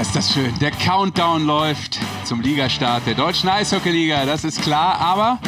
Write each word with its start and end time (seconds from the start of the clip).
ist 0.00 0.16
das 0.16 0.32
schön. 0.32 0.58
Der 0.60 0.70
Countdown 0.70 1.44
läuft 1.44 1.98
zum 2.24 2.40
Ligastart 2.40 3.06
der 3.06 3.14
deutschen 3.14 3.50
Eishockeyliga, 3.50 4.24
das 4.24 4.44
ist 4.44 4.62
klar. 4.62 4.98
Aber 4.98 5.38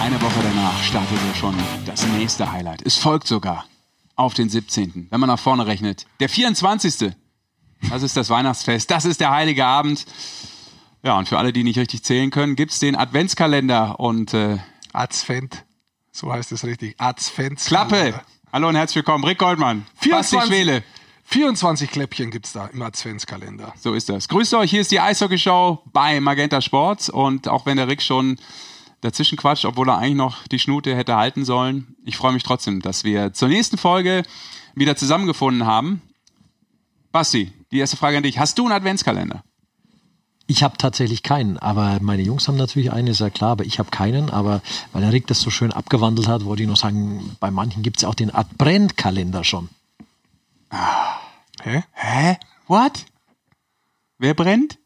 eine 0.00 0.20
Woche 0.22 0.40
danach 0.42 0.82
startet 0.82 1.18
ja 1.28 1.34
schon 1.34 1.54
das 1.84 2.06
nächste 2.06 2.50
Highlight. 2.50 2.80
Es 2.86 2.96
folgt 2.96 3.26
sogar 3.26 3.66
auf 4.16 4.32
den 4.32 4.48
17., 4.48 5.08
wenn 5.10 5.20
man 5.20 5.28
nach 5.28 5.38
vorne 5.38 5.66
rechnet. 5.66 6.06
Der 6.18 6.30
24. 6.30 7.12
Das 7.90 8.02
ist 8.02 8.16
das 8.16 8.30
Weihnachtsfest, 8.30 8.90
das 8.90 9.04
ist 9.04 9.20
der 9.20 9.32
heilige 9.32 9.66
Abend. 9.66 10.06
Ja, 11.02 11.18
und 11.18 11.28
für 11.28 11.36
alle, 11.36 11.52
die 11.52 11.62
nicht 11.62 11.78
richtig 11.78 12.02
zählen 12.02 12.30
können, 12.30 12.56
gibt's 12.56 12.78
den 12.78 12.96
Adventskalender 12.96 14.00
und 14.00 14.32
äh, 14.32 14.58
Advent, 14.94 15.64
so 16.10 16.32
heißt 16.32 16.52
es 16.52 16.64
richtig. 16.64 16.94
Advent. 16.98 17.60
Klappe. 17.60 18.18
Hallo 18.50 18.68
und 18.68 18.76
herzlich 18.76 18.96
willkommen, 18.96 19.24
Rick 19.24 19.38
Goldmann, 19.38 19.84
Basti 19.96 20.08
24. 20.08 20.42
Schwele. 20.46 20.84
24 21.30 21.92
Kläppchen 21.92 22.32
gibt's 22.32 22.52
da 22.52 22.66
im 22.66 22.82
Adventskalender. 22.82 23.72
So 23.78 23.94
ist 23.94 24.08
das. 24.08 24.26
Grüßt 24.26 24.52
euch, 24.54 24.68
hier 24.68 24.80
ist 24.80 24.90
die 24.90 24.98
Eishockey-Show 24.98 25.78
bei 25.92 26.18
Magenta 26.18 26.60
Sports 26.60 27.08
und 27.08 27.46
auch 27.46 27.66
wenn 27.66 27.76
der 27.76 27.86
Rick 27.86 28.02
schon 28.02 28.36
dazwischen 29.00 29.38
quatscht, 29.38 29.64
obwohl 29.64 29.88
er 29.88 29.98
eigentlich 29.98 30.16
noch 30.16 30.48
die 30.48 30.58
Schnute 30.58 30.96
hätte 30.96 31.14
halten 31.14 31.44
sollen, 31.44 31.94
ich 32.04 32.16
freue 32.16 32.32
mich 32.32 32.42
trotzdem, 32.42 32.82
dass 32.82 33.04
wir 33.04 33.32
zur 33.32 33.46
nächsten 33.46 33.78
Folge 33.78 34.24
wieder 34.74 34.96
zusammengefunden 34.96 35.66
haben. 35.66 36.02
Basti, 37.12 37.52
die 37.70 37.78
erste 37.78 37.96
Frage 37.96 38.16
an 38.16 38.24
dich. 38.24 38.40
Hast 38.40 38.58
du 38.58 38.64
einen 38.64 38.72
Adventskalender? 38.72 39.44
Ich 40.48 40.64
habe 40.64 40.78
tatsächlich 40.78 41.22
keinen, 41.22 41.58
aber 41.58 41.98
meine 42.00 42.22
Jungs 42.22 42.48
haben 42.48 42.56
natürlich 42.56 42.90
einen, 42.90 43.06
ist 43.06 43.20
ja 43.20 43.30
klar, 43.30 43.52
aber 43.52 43.64
ich 43.64 43.78
habe 43.78 43.92
keinen. 43.92 44.30
Aber 44.30 44.62
weil 44.92 45.02
der 45.02 45.12
Rick 45.12 45.28
das 45.28 45.40
so 45.40 45.50
schön 45.50 45.72
abgewandelt 45.72 46.26
hat, 46.26 46.44
wollte 46.44 46.64
ich 46.64 46.68
noch 46.68 46.76
sagen, 46.76 47.36
bei 47.38 47.52
manchen 47.52 47.84
gibt 47.84 47.98
es 47.98 48.02
ja 48.02 48.08
auch 48.08 48.16
den 48.16 48.34
Adventkalender 48.34 49.44
schon. 49.44 49.68
Hä? 50.70 51.82
Hä? 51.92 52.38
What? 52.66 53.04
Wer 54.18 54.34
brennt? 54.34 54.78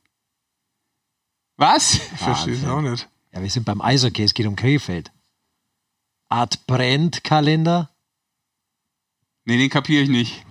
Was? 1.56 1.94
Ich 2.14 2.18
verstehe 2.20 2.54
es 2.54 2.64
auch 2.64 2.80
nicht. 2.80 3.08
Ja, 3.32 3.42
wir 3.42 3.50
sind 3.50 3.64
beim 3.64 3.80
Eishockey, 3.80 4.22
es 4.24 4.34
geht 4.34 4.46
um 4.46 4.56
Krefeld. 4.56 5.10
Adventkalender? 6.28 7.91
Nee, 9.44 9.58
den 9.58 9.70
kapiere 9.70 10.02
ich 10.02 10.08
nicht. 10.08 10.44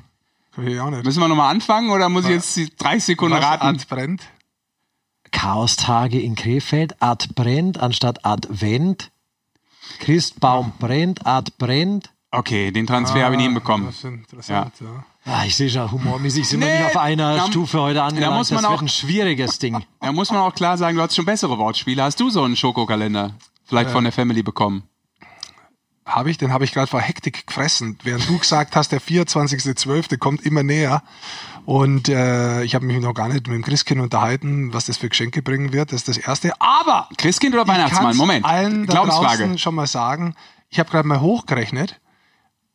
Verstehe 0.52 0.76
ich 0.76 0.80
auch 0.82 0.90
nicht. 0.92 1.04
Müssen 1.04 1.20
wir 1.20 1.28
nochmal 1.28 1.52
anfangen 1.52 1.90
oder 1.92 2.10
muss 2.10 2.26
ich 2.26 2.32
jetzt 2.32 2.56
die 2.56 2.70
30 2.76 3.04
Sekunden 3.04 3.38
Was 3.38 3.44
raten? 3.44 3.66
Advent? 3.68 4.22
Chaostage 5.32 6.20
in 6.22 6.36
Krefeld, 6.36 7.02
Adbrennt 7.02 7.80
anstatt 7.80 8.24
Advent. 8.26 9.12
Christbaum 10.00 10.74
brennt, 10.78 11.26
Adbrennt. 11.26 12.14
Okay, 12.32 12.72
den 12.72 12.86
Transfer 12.88 13.24
habe 13.24 13.36
ich 13.36 13.38
nie 13.40 13.46
hinbekommen. 13.46 13.88
Ah, 13.88 13.90
Das 13.90 13.98
ist 13.98 14.04
interessant, 14.06 14.74
ja. 14.80 15.06
Ah, 15.26 15.46
ich 15.46 15.56
sehe 15.56 15.70
schon, 15.70 15.90
humormäßig 15.90 16.48
sind 16.48 16.60
wir 16.60 16.68
Nee, 16.68 16.80
nicht 16.80 16.86
auf 16.88 16.98
einer 16.98 17.38
da- 17.38 17.46
Stufe 17.48 17.80
heute 17.80 18.04
angelangt. 18.04 18.36
muss 18.38 18.52
man 18.52 18.58
das 18.64 18.66
auch- 18.66 18.72
wird 18.72 18.82
ein 18.84 18.88
schwieriges 18.90 19.58
Ding. 19.58 19.84
Da 20.02 20.12
muss 20.12 20.32
man 20.32 20.42
auch 20.42 20.54
klar 20.54 20.78
sagen, 20.78 20.98
du 20.98 21.02
hast 21.02 21.16
schon 21.16 21.26
bessere 21.26 21.58
Wortspiele. 21.58 22.04
Hast 22.04 22.20
du 22.20 22.30
so 22.30 22.44
einen 22.44 22.58
Schokokalender 22.58 23.32
vielleicht 23.66 23.90
von 23.92 24.04
der 24.04 24.12
Family 24.12 24.44
bekommen? 24.44 24.84
Habe 26.06 26.30
ich, 26.30 26.38
den 26.38 26.52
habe 26.52 26.66
ich 26.66 26.74
gerade 26.74 26.88
vor 26.88 27.00
Hektik 27.00 27.48
gefressen, 27.48 27.98
während 28.04 28.28
du 28.28 28.38
gesagt 28.38 28.76
hast, 28.76 28.92
der 28.92 29.00
24.12. 29.00 30.18
kommt 30.18 30.46
immer 30.46 30.62
näher. 30.62 31.02
Und 31.66 32.10
äh, 32.10 32.62
ich 32.64 32.76
habe 32.76 32.86
mich 32.86 33.00
noch 33.00 33.14
gar 33.14 33.30
nicht 33.30 33.48
mit 33.48 33.56
dem 33.56 33.64
Christkind 33.64 34.02
unterhalten, 34.02 34.74
was 34.74 34.88
das 34.88 34.98
für 34.98 35.08
Geschenke 35.08 35.42
bringen 35.42 35.72
wird. 35.72 35.94
Das 35.94 36.02
ist 36.02 36.10
das 36.10 36.18
Erste. 36.18 36.52
Aber 36.60 37.08
Christkind 37.18 37.56
oder 37.56 37.66
Weihnachtsmann? 37.66 38.18
Moment. 38.18 38.46
allen 38.46 38.86
da 38.86 38.92
Glaubensfrage. 38.92 39.38
draußen 39.44 39.58
schon 39.58 39.76
mal 39.76 39.88
sagen, 39.88 40.36
ich 40.68 40.80
habe 40.80 40.90
gerade 40.90 41.08
mal 41.08 41.22
hochgerechnet. 41.22 42.02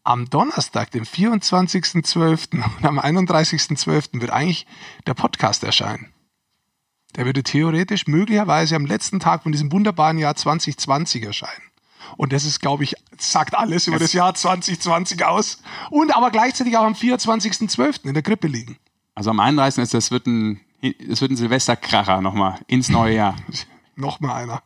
Am 0.09 0.31
Donnerstag, 0.31 0.91
dem 0.93 1.05
24.12. 1.05 2.55
und 2.79 2.85
am 2.87 2.99
31.12. 2.99 4.23
wird 4.23 4.31
eigentlich 4.31 4.67
der 5.07 5.13
Podcast 5.13 5.65
erscheinen. 5.65 6.15
Der 7.17 7.27
würde 7.27 7.43
theoretisch 7.43 8.07
möglicherweise 8.07 8.75
am 8.75 8.87
letzten 8.87 9.21
Tag 9.21 9.43
von 9.43 9.53
diesem 9.53 9.71
wunderbaren 9.71 10.17
Jahr 10.17 10.35
2020 10.35 11.25
erscheinen. 11.25 11.63
Und 12.17 12.33
das 12.33 12.47
ist, 12.47 12.61
glaube 12.61 12.85
ich, 12.85 12.95
sagt 13.19 13.55
alles 13.55 13.87
über 13.87 13.99
das 13.99 14.15
Jahr 14.15 14.33
2020 14.33 15.27
aus. 15.27 15.61
Und 15.91 16.17
aber 16.17 16.31
gleichzeitig 16.31 16.75
auch 16.79 16.85
am 16.85 16.95
24.12. 16.95 18.07
in 18.07 18.15
der 18.15 18.23
Krippe 18.23 18.47
liegen. 18.47 18.79
Also 19.15 19.29
am 19.29 19.41
31. 19.41 19.83
ist 19.83 19.93
das 19.93 20.11
wird 20.11 20.27
ein, 20.27 20.63
es 20.81 21.21
wird 21.21 21.33
ein 21.33 21.37
Silvesterkracher 21.37 22.23
nochmal 22.23 22.59
ins 22.67 22.89
neue 22.89 23.15
Jahr. 23.15 23.37
Noch 23.95 24.21
mal 24.21 24.37
einer. 24.37 24.63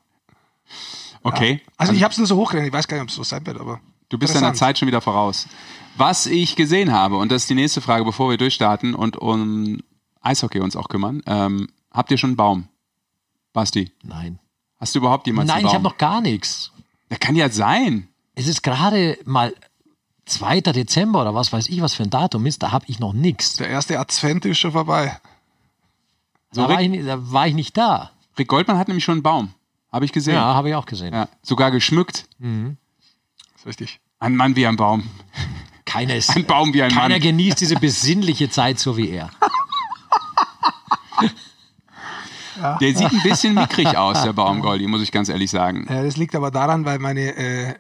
Okay. 1.25 1.63
Also 1.79 1.95
ich 1.95 2.05
habe 2.05 2.13
es 2.13 2.19
nur 2.19 2.29
so 2.29 2.37
hochgerechnet. 2.37 2.69
Ich 2.69 2.79
weiß 2.79 2.87
gar 2.87 2.97
nicht, 2.99 3.03
ob 3.03 3.09
es 3.09 3.17
so 3.17 3.25
sein 3.25 3.45
wird, 3.45 3.59
aber 3.59 3.81
Du 4.13 4.19
bist 4.19 4.35
deiner. 4.35 4.53
Zeit 4.53 4.79
schon 4.79 4.89
wieder 4.89 5.01
voraus. 5.01 5.49
Was 5.97 6.27
ich 6.27 6.55
gesehen 6.55 6.93
habe, 6.93 7.17
und 7.17 7.33
das 7.33 7.43
ist 7.43 7.51
die 7.51 7.55
nächste 7.55 7.81
Frage, 7.81 8.05
bevor 8.05 8.29
wir 8.29 8.37
durchstarten 8.37 8.95
und 8.95 9.17
um 9.17 9.79
Eishockey 10.21 10.61
uns 10.61 10.77
auch 10.77 10.89
kümmern, 10.89 11.23
ähm, 11.27 11.69
habt 11.91 12.11
ihr 12.11 12.19
schon 12.19 12.31
einen 12.31 12.37
Baum? 12.37 12.69
Basti, 13.55 13.91
Nein. 14.03 14.39
hast 14.79 14.95
du 14.95 14.99
überhaupt 14.99 15.27
jemals 15.27 15.49
Nein, 15.49 15.59
einen 15.61 15.67
ich 15.67 15.73
habe 15.73 15.85
noch 15.85 15.97
gar 15.97 16.21
nichts. 16.21 16.73
Der 17.09 17.17
kann 17.17 17.37
ja 17.37 17.49
sein. 17.49 18.09
Es 18.35 18.47
ist 18.47 18.63
gerade 18.63 19.19
mal 19.25 19.55
2. 20.27 20.61
Dezember 20.61 21.23
oder 21.23 21.35
was 21.35 21.51
weiß 21.51 21.69
ich, 21.69 21.81
was 21.81 21.95
für 21.95 22.03
ein 22.03 22.11
Datum 22.11 22.45
ist, 22.45 22.63
da 22.63 22.71
habe 22.71 22.85
ich 22.89 22.99
noch 22.99 23.15
nichts. 23.15 23.55
Der 23.55 23.69
erste 23.69 23.99
Advent 23.99 24.45
ist 24.45 24.59
schon 24.59 24.73
vorbei. 24.73 25.19
So, 26.51 26.63
Da, 26.63 26.69
war 26.69 26.83
ich, 26.83 27.05
da 27.07 27.33
war 27.33 27.47
ich 27.47 27.55
nicht 27.55 27.79
da. 27.79 28.11
Rick 28.39 28.49
Goldmann 28.49 28.77
hat 28.77 28.89
nämlich 28.89 29.05
schon 29.05 29.15
einen 29.15 29.23
Baum. 29.23 29.55
Habe 29.91 30.05
ich 30.05 30.13
gesehen. 30.13 30.35
Ja, 30.35 30.55
habe 30.55 30.69
ich 30.69 30.75
auch 30.75 30.87
gesehen. 30.87 31.15
Ja, 31.15 31.29
sogar 31.43 31.71
geschmückt. 31.71 32.27
Das 32.39 33.61
ist 33.61 33.67
richtig. 33.67 34.01
Ein 34.23 34.37
Mann 34.37 34.55
wie 34.55 34.67
ein 34.69 34.77
Baum. 34.77 35.03
Keiner, 35.85 36.15
ist, 36.15 36.31
Ein 36.37 36.45
Baum 36.45 36.73
wie 36.73 36.81
ein 36.83 36.93
keiner 36.93 37.09
Mann. 37.17 37.21
genießt 37.21 37.61
diese 37.61 37.75
besinnliche 37.75 38.49
Zeit 38.49 38.79
so 38.79 38.97
wie 38.97 39.11
er. 39.11 39.31
Der 42.81 42.95
sieht 42.95 43.11
ein 43.11 43.23
bisschen 43.25 43.55
mickrig 43.55 43.97
aus, 43.97 44.23
der 44.23 44.33
Baum, 44.35 44.61
Goldi, 44.61 44.87
muss 44.87 45.03
ich 45.03 45.11
ganz 45.11 45.29
ehrlich 45.29 45.51
sagen. 45.51 45.85
Ja, 45.89 46.05
das 46.05 46.17
liegt 46.17 46.37
aber 46.37 46.53
daran, 46.53 46.85
weil 46.85 47.01
meine 47.01 47.35
äh, 47.37 47.71
äh, 47.71 47.75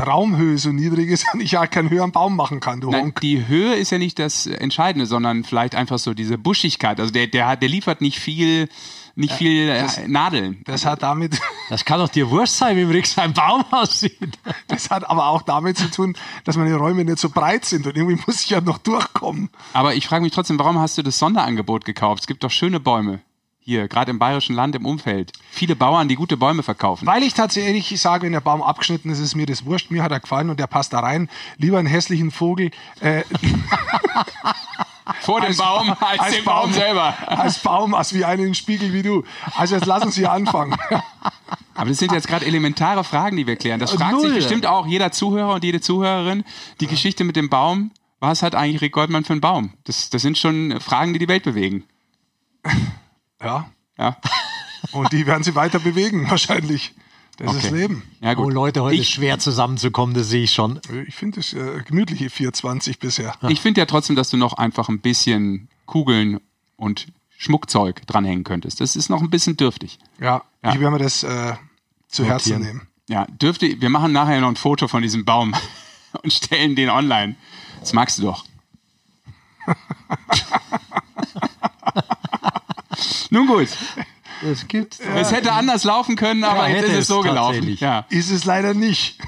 Raumhöhe 0.00 0.58
so 0.58 0.70
niedrig 0.72 1.08
ist 1.10 1.24
und 1.34 1.40
ich 1.40 1.52
ja 1.52 1.68
keinen 1.68 1.88
höheren 1.90 2.10
Baum 2.10 2.34
machen 2.34 2.58
kann, 2.58 2.80
du 2.80 2.90
Nein, 2.90 3.12
die 3.22 3.46
Höhe 3.46 3.74
ist 3.76 3.90
ja 3.92 3.98
nicht 3.98 4.18
das 4.18 4.46
Entscheidende, 4.46 5.06
sondern 5.06 5.44
vielleicht 5.44 5.76
einfach 5.76 5.98
so 6.00 6.14
diese 6.14 6.36
Buschigkeit. 6.36 6.98
Also 6.98 7.12
der, 7.12 7.28
der, 7.28 7.46
hat- 7.46 7.62
der 7.62 7.68
liefert 7.68 8.00
nicht 8.00 8.18
viel, 8.18 8.68
nicht 9.14 9.34
viel 9.34 9.68
äh, 9.68 9.86
Nadeln. 10.08 10.62
Das 10.64 10.84
hat 10.84 11.02
damit, 11.02 11.38
Das 11.70 11.84
kann 11.84 11.98
doch 11.98 12.08
dir 12.08 12.30
wurscht 12.30 12.54
sein, 12.54 12.76
wie 12.76 12.82
im 12.82 12.90
Rick 12.90 13.06
sein 13.06 13.32
Baum 13.32 13.64
aussieht. 13.70 14.38
das 14.68 14.90
hat 14.90 15.08
aber 15.08 15.28
auch 15.28 15.42
damit 15.42 15.78
zu 15.78 15.90
tun, 15.90 16.16
dass 16.44 16.56
meine 16.56 16.76
Räume 16.76 17.04
nicht 17.04 17.18
so 17.18 17.30
breit 17.30 17.64
sind 17.64 17.86
und 17.86 17.96
irgendwie 17.96 18.20
muss 18.26 18.42
ich 18.42 18.50
ja 18.50 18.60
noch 18.60 18.78
durchkommen. 18.78 19.50
Aber 19.72 19.94
ich 19.94 20.06
frage 20.06 20.22
mich 20.22 20.32
trotzdem, 20.32 20.58
warum 20.58 20.78
hast 20.78 20.98
du 20.98 21.02
das 21.02 21.18
Sonderangebot 21.18 21.84
gekauft? 21.84 22.22
Es 22.22 22.26
gibt 22.26 22.44
doch 22.44 22.50
schöne 22.50 22.80
Bäume 22.80 23.20
hier, 23.64 23.88
gerade 23.88 24.10
im 24.10 24.18
bayerischen 24.18 24.54
Land 24.54 24.76
im 24.76 24.84
Umfeld. 24.84 25.32
Viele 25.50 25.74
Bauern, 25.74 26.06
die 26.06 26.16
gute 26.16 26.36
Bäume 26.36 26.62
verkaufen. 26.62 27.06
Weil 27.06 27.22
ich 27.22 27.32
tatsächlich 27.32 27.98
sage, 27.98 28.24
wenn 28.26 28.32
der 28.32 28.40
Baum 28.40 28.62
abgeschnitten 28.62 29.08
ist, 29.08 29.20
ist 29.20 29.34
mir 29.34 29.46
das 29.46 29.64
wurscht. 29.64 29.90
Mir 29.90 30.02
hat 30.02 30.12
er 30.12 30.20
gefallen 30.20 30.50
und 30.50 30.60
der 30.60 30.66
passt 30.66 30.92
da 30.92 31.00
rein. 31.00 31.30
Lieber 31.56 31.78
einen 31.78 31.88
hässlichen 31.88 32.30
Vogel 32.30 32.72
äh, 33.00 33.22
Vor 35.20 35.40
dem 35.40 35.56
Baum 35.56 35.94
als, 36.00 36.34
den 36.34 36.44
Baum 36.44 36.72
selber. 36.72 37.14
als 37.26 37.58
Baum, 37.58 37.94
als 37.94 38.14
wie 38.14 38.24
einen 38.24 38.54
Spiegel 38.54 38.92
wie 38.92 39.02
du. 39.02 39.24
Also 39.54 39.74
jetzt 39.74 39.86
lass 39.86 40.02
uns 40.02 40.14
hier 40.14 40.32
anfangen. 40.32 40.74
Aber 41.74 41.88
das 41.90 41.98
sind 41.98 42.12
jetzt 42.12 42.26
gerade 42.28 42.46
elementare 42.46 43.04
Fragen, 43.04 43.36
die 43.36 43.46
wir 43.46 43.56
klären. 43.56 43.80
Das 43.80 43.92
fragt 43.92 44.20
sich 44.20 44.30
Null. 44.30 44.34
bestimmt 44.36 44.66
auch 44.66 44.86
jeder 44.86 45.12
Zuhörer 45.12 45.54
und 45.54 45.64
jede 45.64 45.80
Zuhörerin. 45.80 46.44
Die 46.80 46.86
Geschichte 46.86 47.24
mit 47.24 47.36
dem 47.36 47.48
Baum. 47.50 47.90
Was 48.20 48.42
hat 48.42 48.54
eigentlich 48.54 48.80
Rick 48.80 48.92
Goldmann 48.92 49.24
für 49.24 49.34
einen 49.34 49.40
Baum? 49.42 49.74
Das, 49.84 50.08
das 50.08 50.22
sind 50.22 50.38
schon 50.38 50.80
Fragen, 50.80 51.12
die 51.12 51.18
die 51.18 51.28
Welt 51.28 51.42
bewegen. 51.42 51.84
Ja, 53.42 53.66
Ja, 53.98 54.16
und 54.92 55.12
die 55.12 55.26
werden 55.26 55.42
sie 55.44 55.54
weiter 55.54 55.78
bewegen, 55.78 56.30
wahrscheinlich. 56.30 56.94
Das 57.36 57.52
ist 57.54 57.64
Okay. 57.66 57.74
Leben. 57.76 58.02
ja 58.20 58.32
Oh 58.32 58.44
gut. 58.44 58.52
Leute, 58.52 58.82
heute 58.82 58.94
ist 58.96 59.02
ich, 59.02 59.10
schwer 59.14 59.38
zusammenzukommen, 59.38 60.14
das 60.14 60.28
sehe 60.28 60.44
ich 60.44 60.52
schon. 60.52 60.80
Ich 61.08 61.14
finde 61.16 61.40
es 61.40 61.52
äh, 61.52 61.82
gemütliche 61.84 62.30
420 62.30 62.98
bisher. 62.98 63.34
ich 63.48 63.60
finde 63.60 63.80
ja 63.80 63.86
trotzdem, 63.86 64.14
dass 64.16 64.30
du 64.30 64.36
noch 64.36 64.52
einfach 64.54 64.88
ein 64.88 65.00
bisschen 65.00 65.68
Kugeln 65.86 66.40
und 66.76 67.06
Schmuckzeug 67.36 68.06
dranhängen 68.06 68.44
könntest. 68.44 68.80
Das 68.80 68.94
ist 68.96 69.08
noch 69.10 69.20
ein 69.20 69.30
bisschen 69.30 69.56
dürftig. 69.56 69.98
Ja, 70.20 70.42
Ja. 70.62 70.72
ich 70.72 70.80
werde 70.80 70.90
mir 70.92 70.98
das 70.98 71.22
äh, 71.24 71.54
zu 72.08 72.24
Herzen 72.24 72.60
nehmen. 72.62 72.86
Ja, 73.08 73.26
dürfte, 73.26 73.80
wir 73.80 73.90
machen 73.90 74.12
nachher 74.12 74.40
noch 74.40 74.48
ein 74.48 74.56
Foto 74.56 74.86
von 74.88 75.02
diesem 75.02 75.24
Baum 75.24 75.54
und 76.22 76.32
stellen 76.32 76.74
den 76.76 76.88
online. 76.90 77.34
Das 77.80 77.92
magst 77.92 78.18
du 78.18 78.22
doch. 78.22 78.44
Nun 83.30 83.46
gut, 83.46 83.68
Es 84.44 84.68
gibt. 84.68 85.00
es 85.00 85.32
hätte 85.32 85.52
anders 85.52 85.84
laufen 85.84 86.16
können, 86.16 86.44
aber 86.44 86.68
Ja, 86.68 86.76
jetzt 86.76 86.88
ist 86.88 86.98
es 86.98 87.06
so 87.06 87.20
gelaufen. 87.20 87.76
Ja, 87.80 88.06
Ist 88.10 88.30
es 88.30 88.44
leider 88.44 88.74
nicht. 88.74 89.18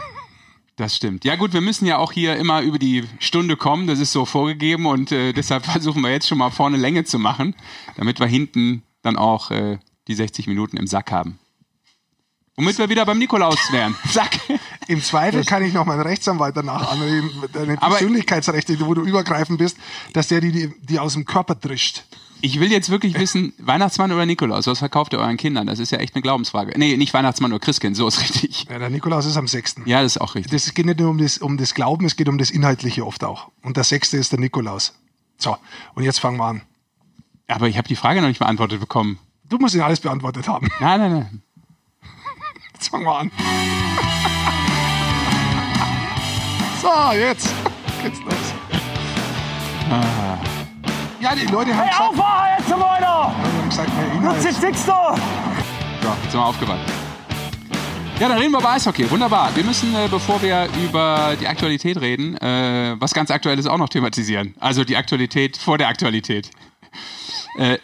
das 0.76 0.94
stimmt. 0.96 1.24
Ja 1.24 1.36
gut, 1.36 1.52
wir 1.52 1.60
müssen 1.62 1.86
ja 1.86 1.98
auch 1.98 2.12
hier 2.12 2.36
immer 2.36 2.60
über 2.60 2.78
die 2.78 3.04
Stunde 3.18 3.56
kommen, 3.56 3.86
das 3.86 3.98
ist 3.98 4.12
so 4.12 4.24
vorgegeben 4.26 4.86
und 4.86 5.10
äh, 5.12 5.32
deshalb 5.32 5.64
versuchen 5.72 6.02
wir 6.02 6.10
jetzt 6.10 6.28
schon 6.28 6.38
mal 6.38 6.50
vorne 6.50 6.76
Länge 6.76 7.04
zu 7.04 7.18
machen, 7.18 7.54
damit 7.96 8.20
wir 8.20 8.26
hinten 8.26 8.82
dann 9.02 9.16
auch 9.16 9.50
äh, 9.50 9.78
die 10.08 10.14
60 10.14 10.46
Minuten 10.46 10.76
im 10.76 10.86
Sack 10.86 11.10
haben. 11.10 11.38
Womit 12.58 12.78
wir 12.78 12.88
wieder 12.88 13.04
beim 13.04 13.18
Nikolaus 13.18 13.58
wären. 13.70 13.94
Sack. 14.08 14.38
Im 14.88 15.02
Zweifel 15.02 15.44
kann 15.44 15.62
ich 15.62 15.74
noch 15.74 15.84
meinen 15.84 16.00
Rechtsanwalt 16.00 16.56
danach 16.56 16.90
anreden, 16.90 17.30
deine 17.52 17.76
Persönlichkeitsrechte, 17.76 18.78
wo 18.86 18.94
du 18.94 19.02
übergreifend 19.02 19.58
bist, 19.58 19.76
dass 20.14 20.28
der 20.28 20.40
die, 20.40 20.52
die, 20.52 20.72
die 20.80 20.98
aus 20.98 21.12
dem 21.14 21.26
Körper 21.26 21.54
drischt. 21.54 22.04
Ich 22.42 22.60
will 22.60 22.70
jetzt 22.70 22.90
wirklich 22.90 23.18
wissen, 23.18 23.54
Weihnachtsmann 23.58 24.12
oder 24.12 24.26
Nikolaus, 24.26 24.66
was 24.66 24.78
verkauft 24.78 25.12
ihr 25.14 25.18
euren 25.18 25.36
Kindern? 25.36 25.66
Das 25.66 25.78
ist 25.78 25.90
ja 25.90 25.98
echt 25.98 26.14
eine 26.14 26.22
Glaubensfrage. 26.22 26.78
Nee, 26.78 26.96
nicht 26.96 27.14
Weihnachtsmann 27.14 27.52
oder 27.52 27.60
Christkind, 27.60 27.96
so 27.96 28.06
ist 28.06 28.20
richtig. 28.20 28.66
Ja, 28.68 28.78
der 28.78 28.90
Nikolaus 28.90 29.26
ist 29.26 29.36
am 29.36 29.48
6. 29.48 29.76
Ja, 29.86 30.02
das 30.02 30.16
ist 30.16 30.20
auch 30.20 30.34
richtig. 30.34 30.52
Das 30.52 30.72
geht 30.74 30.86
nicht 30.86 31.00
nur 31.00 31.10
um 31.10 31.18
das, 31.18 31.38
um 31.38 31.56
das 31.56 31.74
Glauben, 31.74 32.04
es 32.04 32.16
geht 32.16 32.28
um 32.28 32.38
das 32.38 32.50
Inhaltliche 32.50 33.06
oft 33.06 33.24
auch. 33.24 33.50
Und 33.62 33.76
der 33.76 33.84
6. 33.84 34.12
ist 34.14 34.32
der 34.32 34.38
Nikolaus. 34.38 34.94
So, 35.38 35.56
und 35.94 36.04
jetzt 36.04 36.20
fangen 36.20 36.36
wir 36.38 36.44
an. 36.44 36.62
Aber 37.48 37.68
ich 37.68 37.78
habe 37.78 37.88
die 37.88 37.96
Frage 37.96 38.20
noch 38.20 38.28
nicht 38.28 38.38
beantwortet 38.40 38.80
bekommen. 38.80 39.18
Du 39.48 39.58
musst 39.58 39.74
ihn 39.74 39.80
alles 39.80 40.00
beantwortet 40.00 40.48
haben. 40.48 40.68
Nein, 40.80 41.00
nein, 41.00 41.12
nein. 41.12 41.42
Jetzt 42.74 42.88
fangen 42.88 43.04
wir 43.04 43.18
an. 43.18 43.30
So, 46.82 47.12
jetzt 47.12 47.48
geht's 48.00 48.20
los. 48.20 48.54
Ja, 51.26 51.34
die 51.34 51.44
Leute 51.46 51.74
haben 51.74 51.82
Hey, 51.82 51.90
gesagt, 51.90 52.10
aufwachen 52.10 52.46
jetzt 52.56 52.70
schon 52.70 52.80
weiter! 52.80 53.34
die 53.42 54.26
haben 54.26 54.36
gesagt 54.38 54.54
Sixto! 54.60 55.16
So, 56.00 56.08
jetzt 56.22 56.30
sind 56.30 56.40
wir 56.40 56.46
aufgewacht. 56.46 56.78
Ja, 58.20 58.28
dann 58.28 58.38
reden 58.38 58.52
wir 58.52 58.60
über 58.60 58.70
Eishockey. 58.70 59.10
Wunderbar. 59.10 59.50
Wir 59.56 59.64
müssen, 59.64 59.92
äh, 59.96 60.06
bevor 60.08 60.40
wir 60.40 60.68
über 60.84 61.34
die 61.40 61.48
Aktualität 61.48 62.00
reden, 62.00 62.36
äh, 62.36 62.94
was 63.00 63.12
ganz 63.12 63.32
Aktuelles 63.32 63.66
auch 63.66 63.76
noch 63.76 63.88
thematisieren. 63.88 64.54
Also 64.60 64.84
die 64.84 64.96
Aktualität 64.96 65.56
vor 65.56 65.78
der 65.78 65.88
Aktualität. 65.88 66.48
Äh, 67.58 67.78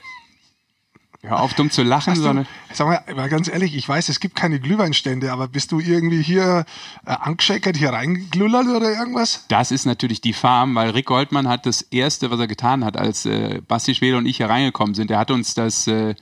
hör 1.23 1.41
auf, 1.41 1.55
dumm 1.55 1.71
zu 1.71 1.83
lachen, 1.83 2.15
du, 2.15 2.21
sondern. 2.21 2.47
sag 2.73 2.87
mal, 2.87 3.15
mal 3.15 3.29
ganz 3.29 3.49
ehrlich, 3.49 3.77
ich 3.77 3.89
weiß, 3.89 4.09
es 4.09 4.21
gibt 4.21 4.35
keine 4.35 4.59
Glühweinstände, 4.59 5.33
aber 5.33 5.49
bist 5.49 5.73
du 5.73 5.81
irgendwie 5.81 6.23
hier 6.23 6.65
äh, 7.07 7.11
angeschäkert, 7.11 7.77
hier 7.77 7.91
reinglullert 7.91 8.67
oder 8.67 8.93
irgendwas? 8.93 9.45
Das 9.49 9.71
ist 9.71 9.87
natürlich 9.87 10.21
die 10.21 10.33
Farm, 10.33 10.75
weil 10.75 10.91
Rick 10.91 11.07
Goldmann 11.07 11.49
hat 11.49 11.67
das 11.67 11.83
Erste, 11.83 12.31
was 12.31 12.41
er 12.41 12.49
getan 12.49 12.85
hat, 12.85 12.97
als 12.97 13.25
äh, 13.27 13.61
Basti 13.67 13.95
Schwede 13.95 14.17
und 14.17 14.27
ich 14.27 14.39
hier 14.39 14.49
reingekommen 14.49 14.95
sind. 14.95 15.11
Er 15.11 15.19
hat 15.19 15.31
uns 15.31 15.55
das, 15.55 15.87
äh, 15.87 16.15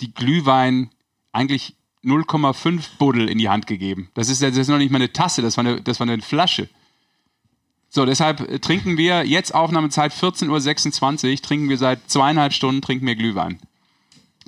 die 0.00 0.12
Glühwein 0.12 0.90
eigentlich 1.32 1.76
0,5 2.04 2.98
Buddel 2.98 3.28
in 3.28 3.38
die 3.38 3.48
Hand 3.48 3.66
gegeben. 3.66 4.10
Das 4.14 4.28
ist, 4.28 4.42
das 4.42 4.56
ist 4.56 4.68
noch 4.68 4.78
nicht 4.78 4.90
mal 4.90 4.96
eine 4.96 5.12
Tasse, 5.12 5.42
das 5.42 5.56
war 5.56 5.64
eine, 5.64 5.80
das 5.80 6.00
war 6.00 6.08
eine 6.08 6.20
Flasche. 6.22 6.68
So, 7.88 8.04
deshalb 8.04 8.40
äh, 8.40 8.58
trinken 8.58 8.96
wir 8.96 9.24
jetzt 9.24 9.54
Aufnahmezeit 9.54 10.12
14.26 10.12 11.30
Uhr, 11.30 11.36
trinken 11.42 11.68
wir 11.68 11.78
seit 11.78 12.10
zweieinhalb 12.10 12.52
Stunden, 12.52 12.82
trinken 12.82 13.06
wir 13.06 13.16
Glühwein. 13.16 13.58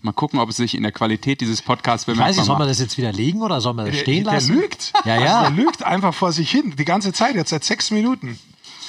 Mal 0.02 0.12
gucken, 0.12 0.38
ob 0.38 0.48
es 0.50 0.56
sich 0.56 0.74
in 0.74 0.82
der 0.82 0.92
Qualität 0.92 1.40
dieses 1.40 1.62
Podcasts 1.62 2.04
Ich 2.06 2.08
weiß 2.08 2.14
bemerkbar 2.16 2.28
nicht, 2.36 2.44
soll 2.46 2.54
man 2.54 2.58
macht. 2.60 2.70
das 2.70 2.80
jetzt 2.80 2.96
widerlegen 2.98 3.42
oder 3.42 3.60
soll 3.60 3.74
man 3.74 3.86
das 3.86 3.96
stehen 3.98 4.24
der, 4.24 4.32
der 4.32 4.40
lassen? 4.40 4.54
lügt. 4.54 4.92
Ja, 5.04 5.14
Also 5.14 5.24
ja. 5.24 5.40
der 5.42 5.50
lügt 5.50 5.82
einfach 5.82 6.14
vor 6.14 6.32
sich 6.32 6.50
hin, 6.50 6.74
die 6.78 6.84
ganze 6.84 7.12
Zeit, 7.12 7.34
jetzt 7.34 7.50
seit 7.50 7.64
sechs 7.64 7.90
Minuten. 7.90 8.38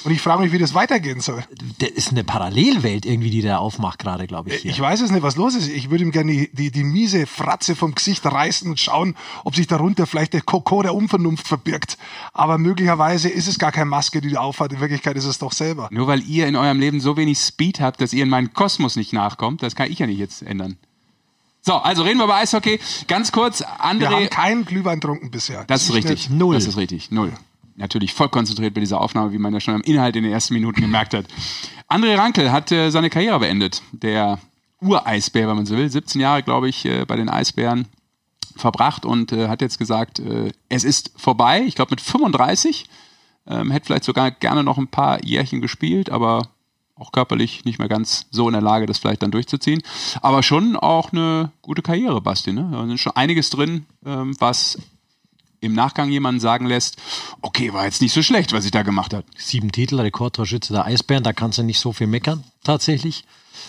Und 0.04 0.10
ich 0.10 0.20
frage 0.20 0.42
mich, 0.42 0.50
wie 0.50 0.58
das 0.58 0.74
weitergehen 0.74 1.20
soll. 1.20 1.44
Das 1.78 1.90
ist 1.90 2.10
eine 2.10 2.24
Parallelwelt 2.24 3.06
irgendwie, 3.06 3.30
die 3.30 3.40
der 3.40 3.60
aufmacht 3.60 4.00
gerade, 4.00 4.26
glaube 4.26 4.50
ich. 4.50 4.62
Hier. 4.62 4.72
Ich 4.72 4.80
weiß 4.80 5.00
es 5.00 5.12
nicht, 5.12 5.22
was 5.22 5.36
los 5.36 5.54
ist. 5.54 5.68
Ich 5.68 5.90
würde 5.90 6.02
ihm 6.02 6.10
gerne 6.10 6.32
die, 6.32 6.50
die, 6.52 6.70
die 6.72 6.82
miese 6.82 7.24
Fratze 7.24 7.76
vom 7.76 7.94
Gesicht 7.94 8.26
reißen 8.26 8.68
und 8.68 8.80
schauen, 8.80 9.14
ob 9.44 9.54
sich 9.54 9.68
darunter 9.68 10.08
vielleicht 10.08 10.32
der 10.32 10.40
Koko 10.40 10.82
der 10.82 10.96
Unvernunft 10.96 11.46
verbirgt. 11.46 11.98
Aber 12.32 12.58
möglicherweise 12.58 13.28
ist 13.28 13.46
es 13.46 13.60
gar 13.60 13.70
keine 13.70 13.86
Maske, 13.86 14.20
die 14.20 14.32
er 14.34 14.42
aufhat. 14.42 14.72
In 14.72 14.80
Wirklichkeit 14.80 15.16
ist 15.16 15.24
es 15.24 15.38
doch 15.38 15.52
selber. 15.52 15.86
Nur 15.92 16.08
weil 16.08 16.22
ihr 16.28 16.48
in 16.48 16.56
eurem 16.56 16.80
Leben 16.80 17.00
so 17.00 17.16
wenig 17.16 17.38
Speed 17.38 17.78
habt, 17.80 18.00
dass 18.00 18.12
ihr 18.12 18.24
in 18.24 18.28
meinen 18.28 18.52
Kosmos 18.54 18.96
nicht 18.96 19.12
nachkommt, 19.12 19.62
das 19.62 19.76
kann 19.76 19.88
ich 19.88 20.00
ja 20.00 20.08
nicht 20.08 20.18
jetzt 20.18 20.42
ändern. 20.42 20.78
So, 21.64 21.74
also 21.74 22.02
reden 22.02 22.18
wir 22.18 22.24
über 22.24 22.34
Eishockey. 22.34 22.80
Ganz 23.06 23.30
kurz, 23.30 23.60
Wir 23.60 23.68
André. 23.80 24.06
haben 24.08 24.30
keinen 24.30 24.64
Glühwein 24.64 25.00
trunken 25.00 25.30
bisher. 25.30 25.64
Das 25.66 25.84
ist 25.84 25.94
richtig. 25.94 26.28
Null. 26.28 26.54
Das 26.56 26.66
ist 26.66 26.76
richtig. 26.76 27.12
Null. 27.12 27.32
Natürlich 27.76 28.12
voll 28.12 28.28
konzentriert 28.28 28.74
bei 28.74 28.80
dieser 28.80 29.00
Aufnahme, 29.00 29.32
wie 29.32 29.38
man 29.38 29.54
ja 29.54 29.60
schon 29.60 29.74
am 29.74 29.80
Inhalt 29.82 30.16
in 30.16 30.24
den 30.24 30.32
ersten 30.32 30.54
Minuten 30.54 30.80
gemerkt 30.80 31.14
hat. 31.14 31.24
André 31.88 32.18
Rankel 32.18 32.50
hat 32.50 32.72
äh, 32.72 32.90
seine 32.90 33.10
Karriere 33.10 33.38
beendet. 33.38 33.82
Der 33.92 34.38
Ureisbär, 34.80 35.48
wenn 35.48 35.56
man 35.56 35.66
so 35.66 35.76
will. 35.76 35.88
17 35.88 36.20
Jahre, 36.20 36.42
glaube 36.42 36.68
ich, 36.68 36.84
äh, 36.84 37.04
bei 37.06 37.16
den 37.16 37.28
Eisbären 37.28 37.86
verbracht 38.56 39.06
und 39.06 39.32
äh, 39.32 39.48
hat 39.48 39.62
jetzt 39.62 39.78
gesagt, 39.78 40.18
äh, 40.18 40.52
es 40.68 40.82
ist 40.84 41.12
vorbei. 41.16 41.62
Ich 41.66 41.76
glaube 41.76 41.92
mit 41.92 42.00
35. 42.00 42.86
Ähm, 43.46 43.70
hätte 43.70 43.86
vielleicht 43.86 44.04
sogar 44.04 44.30
gerne 44.32 44.62
noch 44.64 44.78
ein 44.78 44.88
paar 44.88 45.24
Jährchen 45.24 45.60
gespielt, 45.60 46.10
aber 46.10 46.48
auch 47.02 47.12
körperlich 47.12 47.64
nicht 47.64 47.78
mehr 47.78 47.88
ganz 47.88 48.26
so 48.30 48.48
in 48.48 48.52
der 48.52 48.62
Lage, 48.62 48.86
das 48.86 48.98
vielleicht 48.98 49.22
dann 49.22 49.30
durchzuziehen. 49.32 49.82
Aber 50.22 50.42
schon 50.42 50.76
auch 50.76 51.12
eine 51.12 51.50
gute 51.60 51.82
Karriere, 51.82 52.20
Basti. 52.20 52.52
Ne? 52.52 52.68
Da 52.72 52.86
sind 52.86 52.98
schon 52.98 53.16
einiges 53.16 53.50
drin, 53.50 53.86
ähm, 54.06 54.34
was 54.38 54.78
im 55.60 55.74
Nachgang 55.74 56.10
jemanden 56.10 56.40
sagen 56.40 56.66
lässt, 56.66 56.96
okay, 57.40 57.72
war 57.72 57.84
jetzt 57.84 58.02
nicht 58.02 58.12
so 58.12 58.22
schlecht, 58.22 58.52
was 58.52 58.64
ich 58.64 58.70
da 58.72 58.82
gemacht 58.82 59.14
habe. 59.14 59.24
Sieben 59.36 59.70
Titel, 59.70 60.00
Rekordtorschütze 60.00 60.72
der 60.72 60.86
Eisbären, 60.86 61.22
da 61.22 61.32
kannst 61.32 61.58
du 61.58 61.62
nicht 61.62 61.78
so 61.78 61.92
viel 61.92 62.08
meckern, 62.08 62.42
tatsächlich. 62.64 63.24